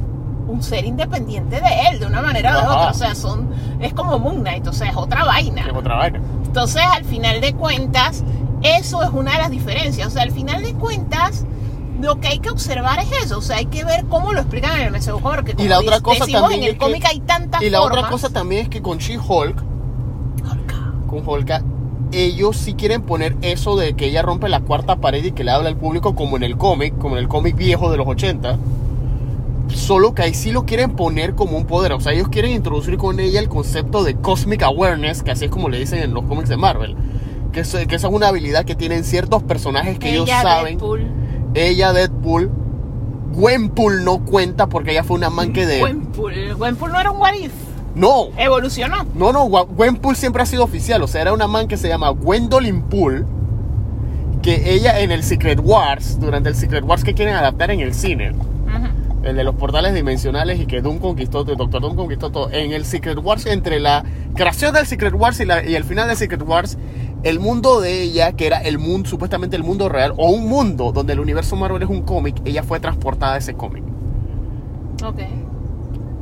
un 0.48 0.62
ser 0.62 0.84
independiente 0.84 1.60
de 1.60 1.88
él, 1.90 2.00
de 2.00 2.06
una 2.06 2.20
manera 2.22 2.56
o 2.58 2.60
de 2.60 2.66
otra. 2.66 2.90
O 2.90 2.94
sea, 2.94 3.14
son, 3.14 3.50
es 3.80 3.92
como 3.94 4.18
Moon 4.18 4.40
Knight, 4.40 4.66
o 4.66 4.72
sea, 4.72 4.88
es 4.90 4.96
otra 4.96 5.24
vaina. 5.24 5.62
es 5.68 5.74
otra 5.74 5.96
vaina. 5.96 6.20
Entonces, 6.44 6.82
al 6.82 7.04
final 7.04 7.40
de 7.40 7.54
cuentas, 7.54 8.24
eso 8.62 9.02
es 9.02 9.10
una 9.10 9.32
de 9.32 9.38
las 9.38 9.50
diferencias. 9.50 10.08
O 10.08 10.10
sea, 10.10 10.22
al 10.22 10.32
final 10.32 10.62
de 10.64 10.74
cuentas, 10.74 11.44
lo 12.00 12.20
que 12.20 12.28
hay 12.28 12.38
que 12.38 12.50
observar 12.50 12.98
es 13.00 13.10
eso. 13.24 13.38
O 13.38 13.42
sea, 13.42 13.56
hay 13.56 13.66
que 13.66 13.84
ver 13.84 14.04
cómo 14.06 14.32
lo 14.32 14.40
explican 14.40 14.80
en 14.80 14.86
el 14.86 14.92
MCU. 15.00 15.20
Porque 15.20 15.52
como 15.54 15.64
Y 15.64 15.68
la 15.68 15.78
otra 15.80 16.00
cosa 16.00 16.26
también 16.26 16.62
en 16.62 16.68
el 16.70 16.76
cómic 16.78 17.04
hay 17.04 17.20
tantas 17.20 17.62
Y 17.62 17.70
la 17.70 17.80
otra 17.80 17.94
formas. 17.96 18.10
cosa 18.10 18.30
también 18.30 18.62
es 18.62 18.68
que 18.68 18.80
con 18.82 18.98
She-Hulk, 18.98 19.62
con 21.08 21.22
Hulk, 21.26 21.62
ellos 22.12 22.56
sí 22.56 22.74
quieren 22.74 23.02
poner 23.02 23.36
eso 23.42 23.76
de 23.76 23.94
que 23.94 24.06
ella 24.06 24.22
rompe 24.22 24.48
la 24.48 24.60
cuarta 24.60 24.96
pared 24.96 25.22
y 25.24 25.32
que 25.32 25.44
le 25.44 25.50
habla 25.50 25.68
al 25.68 25.76
público 25.76 26.14
como 26.14 26.36
en 26.36 26.42
el 26.42 26.56
cómic, 26.56 26.96
como 26.98 27.16
en 27.16 27.22
el 27.22 27.28
cómic 27.28 27.56
viejo 27.56 27.90
de 27.90 27.96
los 27.98 28.06
80. 28.06 28.56
Solo 29.74 30.14
que 30.14 30.22
ahí 30.22 30.32
sí 30.34 30.50
lo 30.50 30.64
quieren 30.64 30.92
poner 30.92 31.34
como 31.34 31.56
un 31.58 31.66
poder. 31.66 31.92
O 31.92 32.00
sea, 32.00 32.12
ellos 32.12 32.28
quieren 32.28 32.52
introducir 32.52 32.96
con 32.96 33.20
ella 33.20 33.40
el 33.40 33.48
concepto 33.50 34.02
de 34.02 34.14
Cosmic 34.16 34.62
Awareness, 34.62 35.22
que 35.22 35.30
así 35.30 35.44
es 35.46 35.50
como 35.50 35.68
le 35.68 35.78
dicen 35.78 36.02
en 36.02 36.14
los 36.14 36.24
cómics 36.24 36.48
de 36.48 36.56
Marvel. 36.56 36.96
Que, 37.52 37.60
eso- 37.60 37.78
que 37.86 37.96
esa 37.96 38.08
es 38.08 38.14
una 38.14 38.28
habilidad 38.28 38.64
que 38.64 38.74
tienen 38.74 39.04
ciertos 39.04 39.42
personajes 39.42 39.98
que 39.98 40.12
ellos 40.12 40.26
Ella, 40.26 40.42
saben. 40.42 40.78
Deadpool, 40.78 41.06
Ella, 41.54 41.92
Deadpool. 41.92 42.50
Gwenpool 43.32 44.04
no 44.04 44.24
cuenta 44.24 44.66
porque 44.68 44.92
ella 44.92 45.04
fue 45.04 45.16
una 45.16 45.30
man 45.30 45.52
que 45.52 45.66
de... 45.66 45.80
Gwenpool. 45.80 46.54
Gwenpool 46.56 46.92
no 46.92 47.00
era 47.00 47.10
un 47.10 47.20
what 47.20 47.34
if. 47.34 47.52
No, 47.94 48.28
Evolucionó. 48.36 49.04
no, 49.14 49.32
no, 49.32 49.44
Gwenpool 49.46 50.16
siempre 50.16 50.42
ha 50.42 50.46
sido 50.46 50.64
oficial. 50.64 51.02
O 51.02 51.06
sea, 51.08 51.22
era 51.22 51.32
una 51.32 51.46
man 51.46 51.68
que 51.68 51.76
se 51.76 51.88
llama 51.88 52.10
Gwendolyn 52.10 52.82
Poole. 52.82 53.24
Que 54.42 54.72
ella 54.74 55.00
en 55.00 55.10
el 55.10 55.24
Secret 55.24 55.60
Wars, 55.62 56.18
durante 56.20 56.48
el 56.48 56.54
Secret 56.54 56.84
Wars 56.84 57.02
que 57.02 57.12
quieren 57.14 57.34
adaptar 57.34 57.70
en 57.72 57.80
el 57.80 57.92
cine, 57.92 58.32
el 59.24 59.34
de 59.36 59.44
los 59.44 59.56
portales 59.56 59.94
dimensionales 59.94 60.60
y 60.60 60.66
que 60.66 60.80
Doom 60.80 60.98
conquistó, 61.00 61.42
Doctor 61.42 61.82
Doom 61.82 61.96
conquistó 61.96 62.30
todo. 62.30 62.48
En 62.52 62.72
el 62.72 62.84
Secret 62.84 63.18
Wars, 63.18 63.46
entre 63.46 63.80
la 63.80 64.04
creación 64.36 64.72
del 64.74 64.86
Secret 64.86 65.12
Wars 65.12 65.40
y, 65.40 65.44
la- 65.44 65.66
y 65.68 65.74
el 65.74 65.82
final 65.82 66.06
del 66.06 66.16
Secret 66.16 66.42
Wars, 66.46 66.78
el 67.22 67.40
mundo 67.40 67.80
de 67.80 68.02
ella, 68.02 68.32
que 68.32 68.46
era 68.46 68.58
el 68.58 68.78
mundo, 68.78 69.08
supuestamente 69.08 69.56
el 69.56 69.64
mundo 69.64 69.88
real, 69.88 70.14
o 70.16 70.30
un 70.30 70.46
mundo 70.48 70.92
donde 70.92 71.12
el 71.14 71.20
universo 71.20 71.56
Marvel 71.56 71.82
es 71.82 71.88
un 71.88 72.02
cómic, 72.02 72.36
ella 72.44 72.62
fue 72.62 72.78
transportada 72.80 73.34
a 73.34 73.38
ese 73.38 73.54
cómic. 73.54 73.82
Ok. 75.04 75.20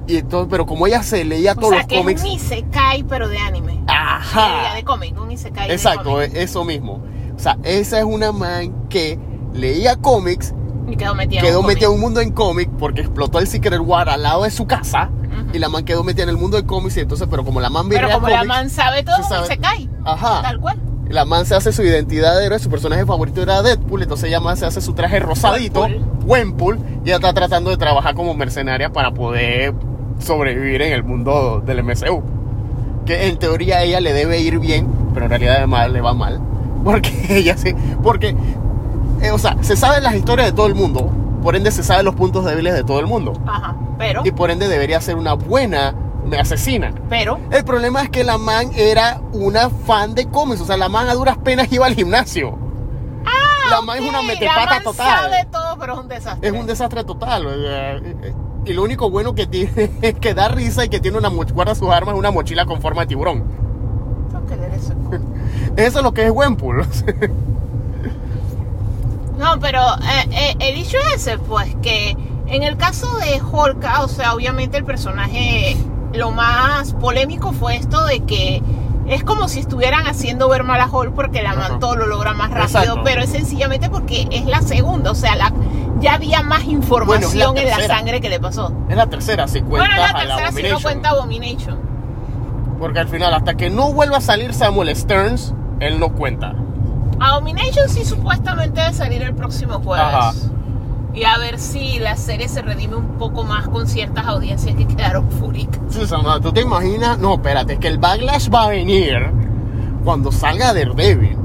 Y 0.08 0.18
entonces, 0.18 0.48
pero 0.50 0.66
como 0.66 0.86
ella 0.86 1.02
se 1.02 1.24
leía 1.24 1.52
O 1.52 1.56
todos 1.56 1.70
sea, 1.70 1.78
los 1.80 1.86
que 1.88 1.96
cómics. 1.98 2.20
es 2.22 2.26
un 2.28 2.32
Isekai, 2.34 3.02
pero 3.04 3.28
de 3.28 3.38
anime. 3.38 3.80
Ajá. 3.88 4.74
De, 4.74 4.84
cómic, 4.84 5.20
un 5.20 5.32
Isekai. 5.32 5.70
Exacto, 5.70 6.22
e- 6.22 6.30
eso 6.42 6.64
mismo. 6.64 7.00
O 7.34 7.38
sea, 7.38 7.58
esa 7.64 7.98
es 7.98 8.04
una 8.04 8.30
man 8.32 8.72
que 8.88 9.18
leía 9.52 9.96
cómics, 9.96 10.54
Y 10.88 10.96
quedó 10.96 11.14
metida 11.14 11.40
en 11.40 11.46
quedó 11.46 11.60
un 11.60 11.66
metida 11.66 11.88
en 11.88 11.94
un 11.94 12.00
mundo 12.00 12.20
en 12.20 12.30
cómic 12.32 12.70
porque 12.78 13.00
explotó 13.00 13.38
el 13.40 13.48
Secret 13.48 13.80
War 13.84 14.08
al 14.08 14.22
lado 14.22 14.44
de 14.44 14.50
su 14.52 14.66
casa 14.66 15.10
y 15.52 15.58
la 15.58 15.68
man 15.68 15.84
quedó 15.84 16.04
metida 16.04 16.22
en 16.24 16.28
el 16.30 16.36
mundo 16.36 16.56
de 16.56 16.64
cómics 16.64 16.96
y 16.96 17.00
entonces, 17.00 17.26
pero 17.30 17.44
como 17.44 17.60
la 17.60 17.68
man 17.70 17.88
Pero 17.88 18.08
como 18.10 18.28
la 18.28 18.44
man 18.44 18.70
sabe 18.70 19.02
todo, 19.02 19.16
se 19.16 19.22
sabe- 19.24 19.38
un 19.40 19.44
Isekai. 19.46 19.90
Ajá. 20.04 20.42
Tal 20.42 20.60
cual. 20.60 20.78
La 21.08 21.24
man 21.24 21.46
se 21.46 21.54
hace 21.54 21.72
su 21.72 21.82
identidad 21.82 22.36
de 22.38 22.46
héroe, 22.46 22.58
su 22.58 22.68
personaje 22.68 23.06
favorito 23.06 23.42
era 23.42 23.62
Deadpool, 23.62 24.02
entonces 24.02 24.28
ella 24.28 24.40
man 24.40 24.56
se 24.56 24.66
hace 24.66 24.80
su 24.80 24.92
traje 24.92 25.20
rosadito. 25.20 25.86
Gwenpool, 26.24 26.78
y 27.04 27.08
ella 27.08 27.16
está 27.16 27.32
tratando 27.32 27.70
de 27.70 27.76
trabajar 27.76 28.14
como 28.14 28.34
mercenaria 28.34 28.90
para 28.92 29.12
poder 29.12 29.72
sobrevivir 30.18 30.82
en 30.82 30.92
el 30.92 31.04
mundo 31.04 31.62
del 31.64 31.84
MCU. 31.84 32.22
Que 33.04 33.28
en 33.28 33.38
teoría 33.38 33.78
a 33.78 33.82
ella 33.82 34.00
le 34.00 34.12
debe 34.12 34.40
ir 34.40 34.58
bien, 34.58 34.88
pero 35.14 35.26
en 35.26 35.30
realidad 35.30 35.60
de 35.60 35.66
mal 35.66 35.92
le 35.92 36.00
va 36.00 36.14
mal. 36.14 36.40
Porque 36.84 37.10
ella 37.28 37.56
sí, 37.56 37.74
porque, 38.02 38.34
eh, 39.22 39.30
o 39.30 39.38
sea, 39.38 39.56
se 39.60 39.76
saben 39.76 40.02
las 40.02 40.16
historias 40.16 40.48
de 40.48 40.52
todo 40.52 40.66
el 40.66 40.74
mundo, 40.74 41.10
por 41.42 41.54
ende 41.54 41.70
se 41.70 41.84
saben 41.84 42.04
los 42.04 42.16
puntos 42.16 42.44
débiles 42.44 42.74
de 42.74 42.82
todo 42.82 42.98
el 42.98 43.06
mundo. 43.06 43.32
Ajá. 43.46 43.76
Pero, 43.98 44.22
Y 44.24 44.32
por 44.32 44.50
ende 44.50 44.68
debería 44.68 45.00
ser 45.00 45.16
una 45.16 45.34
buena 45.34 45.94
asesina. 46.38 46.92
pero, 47.08 47.38
El 47.50 47.64
problema 47.64 48.02
es 48.02 48.10
que 48.10 48.24
la 48.24 48.38
man 48.38 48.70
era 48.74 49.20
una 49.32 49.70
fan 49.70 50.14
de 50.14 50.26
cómics, 50.26 50.60
o 50.60 50.66
sea, 50.66 50.76
la 50.76 50.88
man 50.88 51.08
a 51.08 51.14
duras 51.14 51.38
penas 51.38 51.70
iba 51.72 51.86
al 51.86 51.94
gimnasio. 51.94 52.58
la 53.70 53.82
man 53.82 54.02
es 54.02 54.08
una 54.08 54.22
metepata 54.22 54.64
la 54.64 54.70
man 54.70 54.82
total. 54.82 55.20
sabe 55.22 55.46
todo, 55.50 55.76
pero 55.78 55.94
es 55.94 55.98
un 56.00 56.08
desastre. 56.08 56.48
Es 56.48 56.54
un 56.54 56.66
desastre 56.66 57.04
total. 57.04 58.34
Y 58.64 58.72
lo 58.72 58.82
único 58.82 59.10
bueno 59.10 59.34
que 59.34 59.46
tiene 59.46 59.90
es 60.02 60.14
que 60.14 60.34
da 60.34 60.48
risa 60.48 60.84
y 60.84 60.88
que 60.88 61.00
tiene 61.00 61.18
una 61.18 61.28
guarda 61.28 61.74
sus 61.74 61.88
armas 61.90 62.14
en 62.14 62.18
una 62.18 62.30
mochila 62.30 62.66
con 62.66 62.80
forma 62.80 63.02
de 63.02 63.06
tiburón. 63.08 63.44
Tengo 64.30 64.46
que 64.46 64.56
leer 64.56 64.74
eso. 64.74 64.92
Eso 65.76 65.98
es 65.98 66.04
lo 66.04 66.12
que 66.12 66.26
es 66.26 66.32
Gwenpool. 66.32 66.84
No, 69.38 69.60
pero 69.60 69.80
eh, 69.96 70.28
eh, 70.32 70.56
el 70.60 70.78
hecho 70.80 70.96
es 70.96 71.26
ese, 71.26 71.38
pues, 71.38 71.74
que 71.82 72.16
en 72.46 72.62
el 72.62 72.76
caso 72.76 73.16
de 73.18 73.40
Holka, 73.40 74.02
o 74.02 74.08
sea, 74.08 74.34
obviamente 74.34 74.78
el 74.78 74.84
personaje, 74.84 75.76
lo 76.16 76.30
más 76.32 76.92
polémico 76.94 77.52
fue 77.52 77.76
esto 77.76 78.04
de 78.04 78.20
que 78.20 78.62
es 79.06 79.22
como 79.22 79.48
si 79.48 79.60
estuvieran 79.60 80.06
haciendo 80.06 80.48
ver 80.48 80.64
mal 80.64 80.80
a 80.80 80.88
Hulk 80.90 81.14
porque 81.14 81.42
la 81.42 81.50
Ajá. 81.50 81.68
man 81.70 81.78
todo 81.80 81.94
lo 81.96 82.06
logra 82.06 82.32
más 82.34 82.50
rápido, 82.50 82.80
Exacto. 82.80 83.02
pero 83.04 83.22
es 83.22 83.30
sencillamente 83.30 83.88
porque 83.88 84.26
es 84.32 84.46
la 84.46 84.62
segunda, 84.62 85.12
o 85.12 85.14
sea, 85.14 85.36
la, 85.36 85.52
ya 86.00 86.14
había 86.14 86.42
más 86.42 86.64
Bueno, 86.64 86.72
información 86.78 87.56
es 87.56 87.64
la 87.68 87.74
en 87.76 87.80
la 87.82 87.86
sangre 87.86 88.20
que 88.20 88.28
le 88.28 88.40
pasó. 88.40 88.72
es 88.88 88.96
la 88.96 89.06
tercera, 89.06 89.46
si 89.46 89.60
cuentas 89.62 89.88
Bueno, 89.90 90.02
la 90.02 90.12
la 90.12 90.36
tercera 90.36 90.52
si 90.52 90.62
no 90.74 90.80
cuenta 90.80 91.10
Abomination. 91.10 91.78
Porque 92.80 92.98
al 92.98 93.08
final, 93.08 93.32
hasta 93.32 93.54
que 93.54 93.70
no 93.70 93.92
vuelva 93.92 94.18
a 94.18 94.20
salir 94.20 94.52
Samuel 94.52 94.94
Stearns, 94.94 95.54
él 95.80 95.98
no 96.00 96.12
cuenta. 96.12 96.54
Abomination 97.20 97.88
sí 97.88 98.04
supuestamente 98.04 98.80
debe 98.80 98.92
salir 98.92 99.22
el 99.22 99.34
próximo 99.34 99.80
jueves. 99.80 100.04
Ajá. 100.04 100.32
Y 101.16 101.24
a 101.24 101.38
ver 101.38 101.58
si 101.58 101.98
la 101.98 102.14
serie 102.14 102.46
se 102.46 102.60
redime 102.60 102.94
un 102.94 103.16
poco 103.16 103.42
más 103.42 103.66
con 103.68 103.88
ciertas 103.88 104.26
audiencias 104.26 104.76
que 104.76 104.86
quedaron 104.86 105.30
fúricas. 105.30 105.80
No, 106.10 106.40
¿Tú 106.42 106.52
te 106.52 106.60
imaginas? 106.60 107.18
No, 107.18 107.36
espérate, 107.36 107.72
es 107.72 107.78
que 107.78 107.88
el 107.88 107.96
backlash 107.96 108.50
va 108.50 108.64
a 108.64 108.68
venir 108.68 109.32
cuando 110.04 110.30
salga 110.30 110.74
Daredevil. 110.74 111.38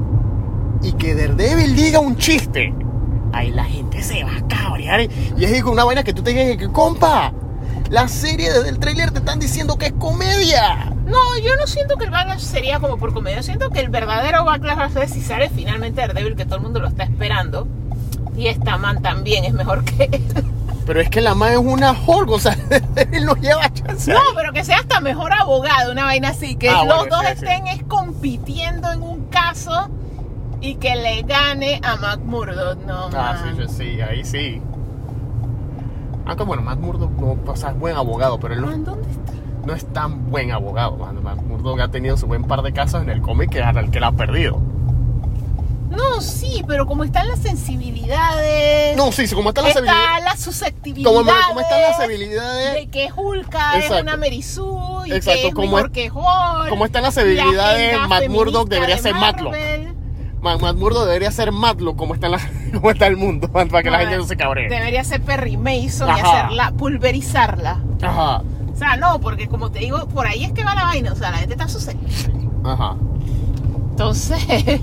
Y 0.82 0.92
que 0.92 1.14
Daredevil 1.14 1.74
diga 1.74 2.00
un 2.00 2.18
chiste. 2.18 2.74
Ahí 3.32 3.50
la 3.50 3.64
gente 3.64 4.02
se 4.02 4.22
va 4.22 4.36
a 4.36 4.46
cabrear. 4.46 5.00
Y 5.38 5.44
es 5.44 5.64
una 5.64 5.84
vaina 5.84 6.04
que 6.04 6.12
tú 6.12 6.22
te 6.22 6.34
digas 6.34 6.58
que, 6.58 6.68
compa, 6.68 7.32
la 7.88 8.08
serie 8.08 8.52
desde 8.52 8.68
el 8.68 8.78
tráiler 8.78 9.10
te 9.10 9.20
están 9.20 9.40
diciendo 9.40 9.78
que 9.78 9.86
es 9.86 9.92
comedia. 9.92 10.92
No, 11.06 11.38
yo 11.42 11.56
no 11.56 11.66
siento 11.66 11.96
que 11.96 12.04
el 12.04 12.10
backlash 12.10 12.40
sería 12.40 12.78
como 12.78 12.98
por 12.98 13.14
comedia. 13.14 13.38
Yo 13.38 13.42
siento 13.42 13.70
que 13.70 13.80
el 13.80 13.88
verdadero 13.88 14.44
backlash 14.44 14.78
va 14.78 14.84
a 14.84 14.90
ser 14.90 15.08
si 15.08 15.22
sale 15.22 15.48
finalmente 15.48 16.02
Daredevil, 16.02 16.36
que 16.36 16.44
todo 16.44 16.56
el 16.56 16.62
mundo 16.62 16.78
lo 16.78 16.88
está 16.88 17.04
esperando. 17.04 17.66
Y 18.36 18.46
esta 18.48 18.78
man 18.78 19.02
también 19.02 19.44
es 19.44 19.52
mejor 19.52 19.84
que 19.84 20.04
él. 20.04 20.22
Pero 20.86 21.00
es 21.00 21.08
que 21.10 21.20
la 21.20 21.34
man 21.34 21.52
es 21.52 21.58
una 21.58 21.92
Hulk, 21.92 22.30
o 22.30 22.38
sea, 22.40 22.56
él 23.12 23.24
no 23.24 23.34
lleva 23.36 23.72
chance. 23.72 24.12
No, 24.12 24.18
pero 24.34 24.52
que 24.52 24.64
sea 24.64 24.78
hasta 24.78 25.00
mejor 25.00 25.32
abogado, 25.32 25.92
una 25.92 26.04
vaina 26.04 26.28
así. 26.30 26.56
Que 26.56 26.68
Ah, 26.68 26.84
los 26.84 26.96
bueno, 27.08 27.16
dos 27.16 27.20
sí, 27.26 27.26
sí. 27.38 27.44
estén 27.44 27.66
es 27.68 27.82
compitiendo 27.84 28.90
en 28.90 29.02
un 29.02 29.26
caso 29.26 29.88
y 30.60 30.74
que 30.76 30.96
le 30.96 31.22
gane 31.22 31.80
a 31.84 31.96
Mac 31.96 32.20
Murdock. 32.24 32.84
No, 32.86 33.06
Ah, 33.14 33.36
man. 33.44 33.56
sí, 33.56 33.62
sí, 33.68 33.74
sí, 33.94 34.00
ahí 34.00 34.24
sí. 34.24 34.60
Aunque 36.26 36.44
bueno, 36.44 36.62
Matt 36.62 36.78
Murdock 36.78 37.10
no, 37.18 37.36
o 37.46 37.56
sea, 37.56 37.70
es 37.70 37.78
buen 37.78 37.96
abogado, 37.96 38.38
pero 38.38 38.54
él 38.54 38.60
no, 38.60 38.68
Man, 38.68 38.84
¿dónde 38.84 39.10
está? 39.10 39.32
no 39.66 39.74
es 39.74 39.84
tan 39.92 40.30
buen 40.30 40.50
abogado. 40.52 40.96
Murdock 41.48 41.80
ha 41.80 41.88
tenido 41.88 42.16
su 42.16 42.26
buen 42.26 42.44
par 42.44 42.62
de 42.62 42.72
casos 42.72 43.02
en 43.02 43.10
el 43.10 43.20
cómic 43.20 43.50
que 43.50 43.62
al 43.62 43.90
que 43.90 44.00
la 44.00 44.08
ha 44.08 44.12
perdido. 44.12 44.60
No, 45.96 46.20
sí, 46.20 46.64
pero 46.66 46.86
como 46.86 47.04
están 47.04 47.28
las 47.28 47.38
sensibilidades. 47.40 48.96
No, 48.96 49.12
sí, 49.12 49.26
sí, 49.26 49.34
como 49.34 49.50
están 49.50 49.64
las 49.64 49.76
está 49.76 49.90
habilidades. 49.92 50.24
la 50.24 50.36
susceptibilidad. 50.36 51.10
Como, 51.12 51.30
como 51.48 51.60
están 51.60 51.80
las 51.82 52.00
habilidades. 52.00 52.74
De 52.74 52.86
que 52.88 53.10
Hulka 53.14 53.78
es 53.78 53.90
una 53.90 54.16
Merisú 54.16 55.02
y 55.06 55.12
Exacto, 55.12 55.40
que 55.40 55.48
es 55.48 55.54
como 55.54 55.66
mejor 55.68 55.86
es- 55.86 55.92
que 55.92 56.10
Hulk. 56.10 56.68
como 56.68 56.84
están 56.86 57.02
las 57.02 57.16
la 57.16 57.22
habilidades, 57.22 57.88
agenda 57.94 58.08
Matt 58.08 58.28
Murdock 58.28 58.68
debería 58.68 58.96
de 58.96 59.02
ser 59.02 59.14
Matlock. 59.14 59.54
Matt 60.42 60.76
Murdock 60.76 61.04
debería 61.06 61.30
ser 61.30 61.52
Matlock 61.52 61.96
como 61.96 62.14
está, 62.14 62.28
la, 62.28 62.38
como 62.74 62.90
está 62.90 63.06
el 63.06 63.16
mundo, 63.16 63.48
para 63.52 63.82
que 63.82 63.90
la 63.90 63.98
gente 64.00 64.16
no 64.16 64.24
se 64.26 64.36
cabree. 64.36 64.68
Debería 64.68 65.04
ser 65.04 65.20
Perry 65.22 65.56
Mason 65.56 66.08
y 66.08 66.20
hacerla, 66.20 66.72
pulverizarla. 66.72 67.78
Ajá, 68.02 68.42
O 68.72 68.76
sea, 68.76 68.96
no, 68.96 69.20
porque 69.20 69.46
como 69.48 69.70
te 69.70 69.78
digo, 69.80 70.08
por 70.08 70.26
ahí 70.26 70.44
es 70.44 70.52
que 70.52 70.64
va 70.64 70.74
la 70.74 70.84
vaina. 70.84 71.12
O 71.12 71.16
sea, 71.16 71.30
la 71.30 71.36
gente 71.38 71.54
está 71.54 71.68
susceptible. 71.68 72.48
ajá. 72.64 72.96
Entonces, 73.90 74.40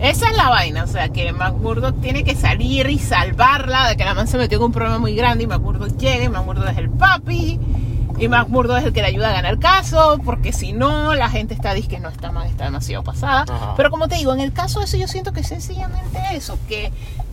Esa 0.00 0.30
es 0.30 0.36
la 0.36 0.48
vaina, 0.48 0.84
o 0.84 0.86
sea, 0.86 1.10
que 1.10 1.30
McMurdock 1.32 2.00
tiene 2.00 2.24
que 2.24 2.34
salir 2.34 2.88
y 2.88 2.98
salvarla 2.98 3.88
de 3.88 3.96
que 3.96 4.04
la 4.04 4.14
man 4.14 4.26
se 4.26 4.38
metió 4.38 4.56
en 4.56 4.64
un 4.64 4.72
problema 4.72 4.98
muy 4.98 5.14
grande 5.14 5.44
y 5.44 5.46
McMurdock 5.46 5.96
llega 5.98 6.24
y 6.24 6.28
McMurdock 6.30 6.70
es 6.70 6.78
el 6.78 6.88
papi 6.88 7.60
y 8.18 8.28
McMurdock 8.28 8.78
es 8.78 8.84
el 8.84 8.92
que 8.94 9.02
le 9.02 9.08
ayuda 9.08 9.28
a 9.28 9.32
ganar 9.32 9.52
el 9.52 9.58
caso, 9.58 10.18
porque 10.24 10.52
si 10.52 10.72
no, 10.72 11.14
la 11.14 11.28
gente 11.28 11.52
está 11.52 11.74
diciendo 11.74 11.90
que 11.96 12.02
no 12.02 12.08
está 12.08 12.32
mal, 12.32 12.46
está 12.48 12.64
demasiado 12.64 13.04
pasada. 13.04 13.44
Ajá. 13.48 13.74
Pero 13.76 13.90
como 13.90 14.08
te 14.08 14.16
digo, 14.16 14.32
en 14.32 14.40
el 14.40 14.52
caso 14.52 14.78
de 14.78 14.86
eso 14.86 14.96
yo 14.96 15.06
siento 15.06 15.32
que 15.32 15.40
es 15.40 15.48
sencillamente 15.48 16.18
eso, 16.32 16.58
que 16.66 16.92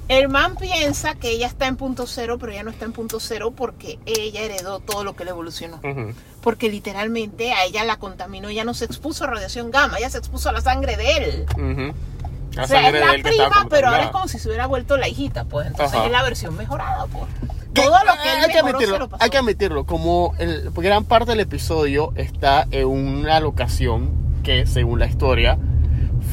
el 0.09 0.29
man 0.29 0.55
piensa 0.55 1.15
que 1.15 1.31
ella 1.31 1.47
está 1.47 1.67
en 1.67 1.75
punto 1.75 2.07
cero, 2.07 2.37
pero 2.39 2.53
ella 2.53 2.63
no 2.63 2.71
está 2.71 2.85
en 2.85 2.93
punto 2.93 3.19
cero 3.19 3.53
porque 3.55 3.99
ella 4.05 4.41
heredó 4.41 4.79
todo 4.79 5.03
lo 5.03 5.15
que 5.15 5.25
le 5.25 5.31
evolucionó. 5.31 5.79
Porque 6.41 6.69
literalmente 6.69 7.51
a 7.51 7.65
ella 7.65 7.83
la 7.83 7.97
contaminó, 7.97 8.47
ella 8.47 8.63
no 8.63 8.73
se 8.73 8.85
expuso 8.85 9.25
a 9.25 9.27
radiación 9.27 9.71
gamma, 9.71 9.97
ella 9.97 10.09
se 10.09 10.17
expuso 10.17 10.49
a 10.49 10.53
la 10.53 10.61
sangre 10.61 10.95
de 10.95 11.17
él. 11.17 11.93
La 12.57 12.63
O 12.63 12.67
sea, 12.67 12.89
es 12.89 12.93
la 12.93 13.23
prima, 13.29 13.67
pero 13.69 13.87
ahora 13.87 14.03
es 14.05 14.09
como 14.11 14.27
si 14.27 14.39
se 14.39 14.47
hubiera 14.49 14.65
vuelto 14.67 14.97
la 14.97 15.07
hijita, 15.07 15.45
pues. 15.45 15.67
Entonces 15.67 15.95
Ajá. 15.95 16.05
es 16.05 16.11
la 16.11 16.23
versión 16.23 16.55
mejorada, 16.57 17.05
pues. 17.05 17.25
Todo 17.73 17.91
lo 18.05 18.13
que 18.23 18.33
él 18.33 18.39
hay 18.43 18.51
que 18.51 18.63
mejoró 18.63 18.63
se 18.63 18.69
admitirlo, 18.69 18.99
lo 18.99 19.09
pasó. 19.09 19.23
hay 19.23 19.29
que 19.29 19.37
admitirlo, 19.37 19.85
como 19.85 20.33
el, 20.39 20.71
gran 20.75 21.05
parte 21.05 21.31
del 21.31 21.39
episodio 21.41 22.11
está 22.15 22.65
en 22.71 22.87
una 22.87 23.39
locación 23.39 24.09
que, 24.43 24.65
según 24.65 24.99
la 24.99 25.05
historia, 25.05 25.57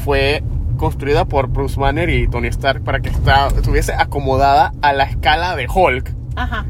fue 0.03 0.43
construida 0.77 1.25
por 1.25 1.47
Bruce 1.47 1.79
Banner 1.79 2.09
y 2.09 2.27
Tony 2.27 2.47
Stark 2.47 2.83
para 2.83 2.99
que 2.99 3.09
esta- 3.09 3.47
estuviese 3.47 3.93
acomodada 3.93 4.73
a 4.81 4.91
la 4.93 5.03
escala 5.03 5.55
de 5.55 5.67
Hulk. 5.73 6.13
Ajá. 6.35 6.65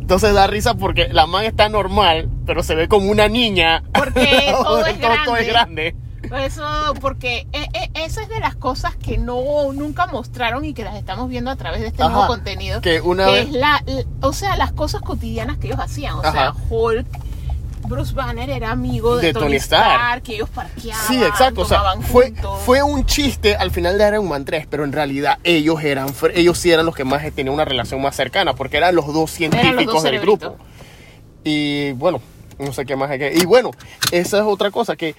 Entonces 0.00 0.34
da 0.34 0.46
risa 0.48 0.74
porque 0.74 1.08
la 1.08 1.26
man 1.26 1.44
está 1.44 1.68
normal, 1.68 2.28
pero 2.44 2.62
se 2.62 2.74
ve 2.74 2.88
como 2.88 3.10
una 3.10 3.28
niña. 3.28 3.82
Porque 3.94 4.52
todo 4.62 4.84
es 4.84 5.00
todo 5.24 5.36
es 5.36 5.46
grande. 5.46 5.94
Eso, 6.36 6.94
porque 7.00 7.46
eh, 7.52 7.66
eh, 7.74 7.90
esa 7.94 8.22
es 8.22 8.28
de 8.28 8.40
las 8.40 8.54
cosas 8.54 8.96
que 8.96 9.18
no 9.18 9.72
nunca 9.72 10.06
mostraron 10.06 10.64
y 10.64 10.74
que 10.74 10.84
las 10.84 10.96
estamos 10.96 11.28
viendo 11.28 11.50
a 11.50 11.56
través 11.56 11.80
de 11.80 11.88
este 11.88 12.02
Ajá, 12.02 12.12
nuevo 12.12 12.26
contenido. 12.28 12.80
que 12.80 13.00
una 13.00 13.26
que 13.26 13.32
vez- 13.32 13.46
es 13.48 13.52
la, 13.52 13.82
l- 13.86 14.06
o 14.20 14.32
sea, 14.32 14.56
las 14.56 14.72
cosas 14.72 15.02
cotidianas 15.02 15.58
que 15.58 15.68
ellos 15.68 15.80
hacían. 15.80 16.14
O 16.14 16.22
sea. 16.22 16.54
Hulk, 16.70 17.06
Bruce 17.88 18.14
Banner 18.14 18.48
era 18.48 18.70
amigo 18.70 19.16
de, 19.16 19.26
De 19.26 19.32
Tony, 19.32 19.44
Tony 19.46 19.56
Stark, 19.56 19.92
Stark. 19.92 20.22
que 20.22 20.34
ellos 20.36 20.48
parqueaban, 20.50 21.06
Sí, 21.08 21.22
exacto. 21.22 21.62
O 21.62 21.64
sea, 21.64 21.80
fue, 22.00 22.32
fue 22.64 22.82
un 22.82 23.04
chiste 23.04 23.56
al 23.56 23.70
final 23.72 23.98
de 23.98 24.06
Iron 24.08 24.26
Man 24.28 24.44
3, 24.44 24.66
pero 24.70 24.84
en 24.84 24.92
realidad 24.92 25.38
ellos 25.44 25.82
eran 25.82 26.08
ellos 26.34 26.56
sí 26.58 26.70
eran 26.70 26.86
los 26.86 26.94
que 26.94 27.04
más 27.04 27.22
tenían 27.34 27.52
una 27.54 27.64
relación 27.64 28.00
más 28.00 28.14
cercana, 28.16 28.54
porque 28.54 28.76
eran 28.78 28.94
los 28.94 29.12
dos 29.12 29.30
científicos 29.32 29.94
dos 29.94 30.02
del 30.04 30.20
grupo. 30.20 30.56
Y 31.44 31.92
bueno, 31.92 32.20
no 32.62 32.72
sé 32.72 32.84
qué 32.84 32.96
más 32.96 33.10
hay 33.10 33.18
que. 33.18 33.32
Y 33.34 33.44
bueno, 33.44 33.70
esa 34.10 34.38
es 34.38 34.44
otra 34.44 34.70
cosa 34.70 34.96
que 34.96 35.14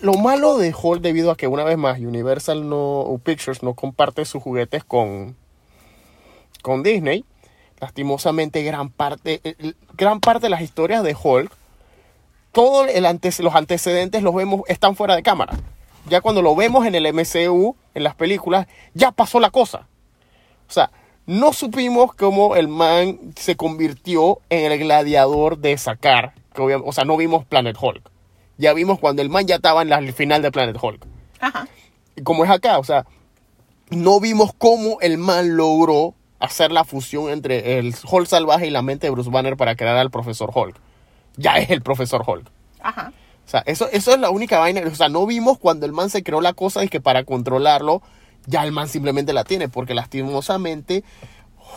lo 0.00 0.14
malo 0.14 0.58
de 0.58 0.74
Hulk 0.74 1.02
debido 1.02 1.30
a 1.30 1.36
que 1.36 1.46
una 1.46 1.64
vez 1.64 1.76
más 1.76 1.98
Universal 1.98 2.68
no 2.68 3.20
Pictures 3.22 3.62
no 3.62 3.74
comparte 3.74 4.24
sus 4.24 4.42
juguetes 4.42 4.84
con 4.84 5.36
con 6.62 6.82
Disney. 6.82 7.24
Lastimosamente 7.80 8.62
gran 8.62 8.88
parte 8.88 9.40
eh, 9.44 9.54
eh, 9.58 9.74
gran 9.96 10.20
parte 10.20 10.46
de 10.46 10.50
las 10.50 10.62
historias 10.62 11.02
de 11.02 11.14
Hulk 11.20 11.52
todos 12.56 12.88
los 13.40 13.54
antecedentes 13.54 14.22
los 14.22 14.34
vemos 14.34 14.62
están 14.66 14.96
fuera 14.96 15.14
de 15.14 15.22
cámara. 15.22 15.52
Ya 16.08 16.22
cuando 16.22 16.40
lo 16.40 16.56
vemos 16.56 16.86
en 16.86 16.94
el 16.94 17.12
MCU, 17.12 17.76
en 17.94 18.02
las 18.02 18.14
películas, 18.14 18.66
ya 18.94 19.12
pasó 19.12 19.40
la 19.40 19.50
cosa. 19.50 19.86
O 20.66 20.72
sea, 20.72 20.90
no 21.26 21.52
supimos 21.52 22.14
cómo 22.14 22.56
el 22.56 22.68
man 22.68 23.18
se 23.36 23.56
convirtió 23.56 24.40
en 24.48 24.72
el 24.72 24.78
gladiador 24.78 25.58
de 25.58 25.76
Sakar. 25.76 26.32
Que 26.56 26.74
O 26.74 26.92
sea, 26.92 27.04
no 27.04 27.16
vimos 27.16 27.44
Planet 27.44 27.76
Hulk. 27.80 28.10
Ya 28.58 28.72
vimos 28.72 28.98
cuando 28.98 29.22
el 29.22 29.28
man 29.28 29.46
ya 29.46 29.56
estaba 29.56 29.82
en 29.82 29.90
la 29.90 29.98
el 29.98 30.12
final 30.12 30.42
de 30.42 30.50
Planet 30.50 30.76
Hulk. 30.80 31.06
Ajá. 31.40 31.68
Y 32.16 32.22
como 32.22 32.44
es 32.44 32.50
acá, 32.50 32.78
o 32.78 32.84
sea, 32.84 33.04
no 33.90 34.20
vimos 34.20 34.52
cómo 34.56 34.98
el 35.00 35.18
man 35.18 35.56
logró 35.56 36.14
hacer 36.38 36.72
la 36.72 36.84
fusión 36.84 37.30
entre 37.30 37.78
el 37.78 37.94
Hulk 38.10 38.26
salvaje 38.26 38.66
y 38.66 38.70
la 38.70 38.82
mente 38.82 39.06
de 39.06 39.10
Bruce 39.10 39.30
Banner 39.30 39.56
para 39.56 39.76
crear 39.76 39.96
al 39.96 40.10
profesor 40.10 40.50
Hulk. 40.54 40.76
Ya 41.36 41.58
es 41.58 41.70
el 41.70 41.82
profesor 41.82 42.24
Hulk. 42.26 42.50
Ajá. 42.80 43.12
O 43.44 43.48
sea, 43.48 43.62
eso, 43.66 43.88
eso 43.92 44.12
es 44.12 44.18
la 44.18 44.30
única 44.30 44.58
vaina. 44.58 44.82
O 44.86 44.94
sea, 44.94 45.08
no 45.08 45.26
vimos 45.26 45.58
cuando 45.58 45.86
el 45.86 45.92
man 45.92 46.10
se 46.10 46.22
creó 46.22 46.40
la 46.40 46.52
cosa 46.52 46.84
y 46.84 46.88
que 46.88 47.00
para 47.00 47.24
controlarlo, 47.24 48.02
ya 48.46 48.64
el 48.64 48.72
man 48.72 48.88
simplemente 48.88 49.32
la 49.32 49.44
tiene. 49.44 49.68
Porque 49.68 49.94
lastimosamente, 49.94 51.04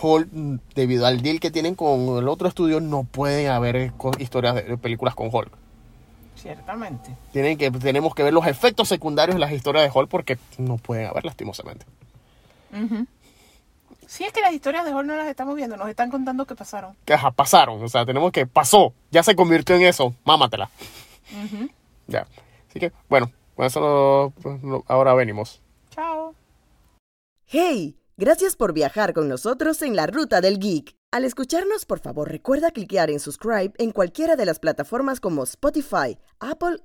Hulk, 0.02 0.28
debido 0.76 1.06
al 1.06 1.22
deal 1.22 1.40
que 1.40 1.52
tienen 1.52 1.76
con 1.76 2.18
el 2.18 2.28
otro 2.28 2.48
estudio, 2.48 2.80
no 2.80 3.04
pueden 3.04 3.50
haber 3.50 3.92
historias 4.20 4.56
de, 4.56 4.78
películas 4.78 5.16
con 5.16 5.30
Hulk. 5.32 5.52
Ciertamente. 6.36 7.16
Tienen 7.34 7.58
que, 7.58 7.70
tenemos 7.72 8.16
que 8.16 8.24
ver 8.24 8.34
los 8.34 8.48
efectos 8.48 8.88
secundarios 8.88 9.36
de 9.36 9.40
las 9.40 9.52
historias 9.52 9.84
de 9.84 9.92
Hulk 10.00 10.10
porque 10.10 10.38
no 10.58 10.78
pueden 10.78 11.08
haber 11.08 11.26
lastimosamente. 11.26 11.86
Si 14.08 14.24
es 14.24 14.32
que 14.34 14.42
las 14.42 14.54
historias 14.54 14.86
de 14.86 14.94
Hulk 14.94 15.06
no 15.06 15.16
las 15.18 15.28
estamos 15.28 15.56
viendo, 15.56 15.76
nos 15.78 15.90
están 15.90 16.10
contando 16.10 16.46
que 16.46 16.56
pasaron. 16.56 16.96
Que 17.06 17.14
ajá, 17.14 17.32
pasaron. 17.32 17.84
O 17.84 17.88
sea, 17.90 18.06
tenemos 18.06 18.32
que 18.32 18.48
pasó. 18.48 18.94
Ya 19.12 19.22
se 19.22 19.36
convirtió 19.36 19.76
en 19.76 19.84
eso. 19.84 20.14
Mámatela. 20.24 20.70
Ya. 22.08 22.26
Así 22.70 22.80
que, 22.80 22.92
bueno, 23.10 23.32
con 23.56 23.66
eso 23.66 23.80
lo- 23.82 24.34
pues, 24.42 24.64
lo- 24.64 24.84
ahora 24.88 25.14
venimos. 25.14 25.62
Chao. 25.92 26.34
¡Hey! 27.48 27.96
Gracias 28.22 28.58
por 28.58 28.74
viajar 28.74 29.14
con 29.14 29.30
nosotros 29.30 29.82
en 29.82 29.96
la 29.96 30.06
Ruta 30.06 30.42
del 30.42 30.60
Geek. 30.60 30.94
Al 31.10 31.24
escucharnos, 31.24 31.86
por 31.86 32.00
favor, 32.00 32.28
recuerda 32.28 32.70
cliquear 32.72 33.10
en 33.10 33.22
subscribe 33.22 33.72
en 33.78 33.92
cualquiera 33.92 34.36
de 34.36 34.44
las 34.44 34.60
plataformas 34.60 35.22
como 35.22 35.44
Spotify, 35.44 36.20
Apple 36.42 36.76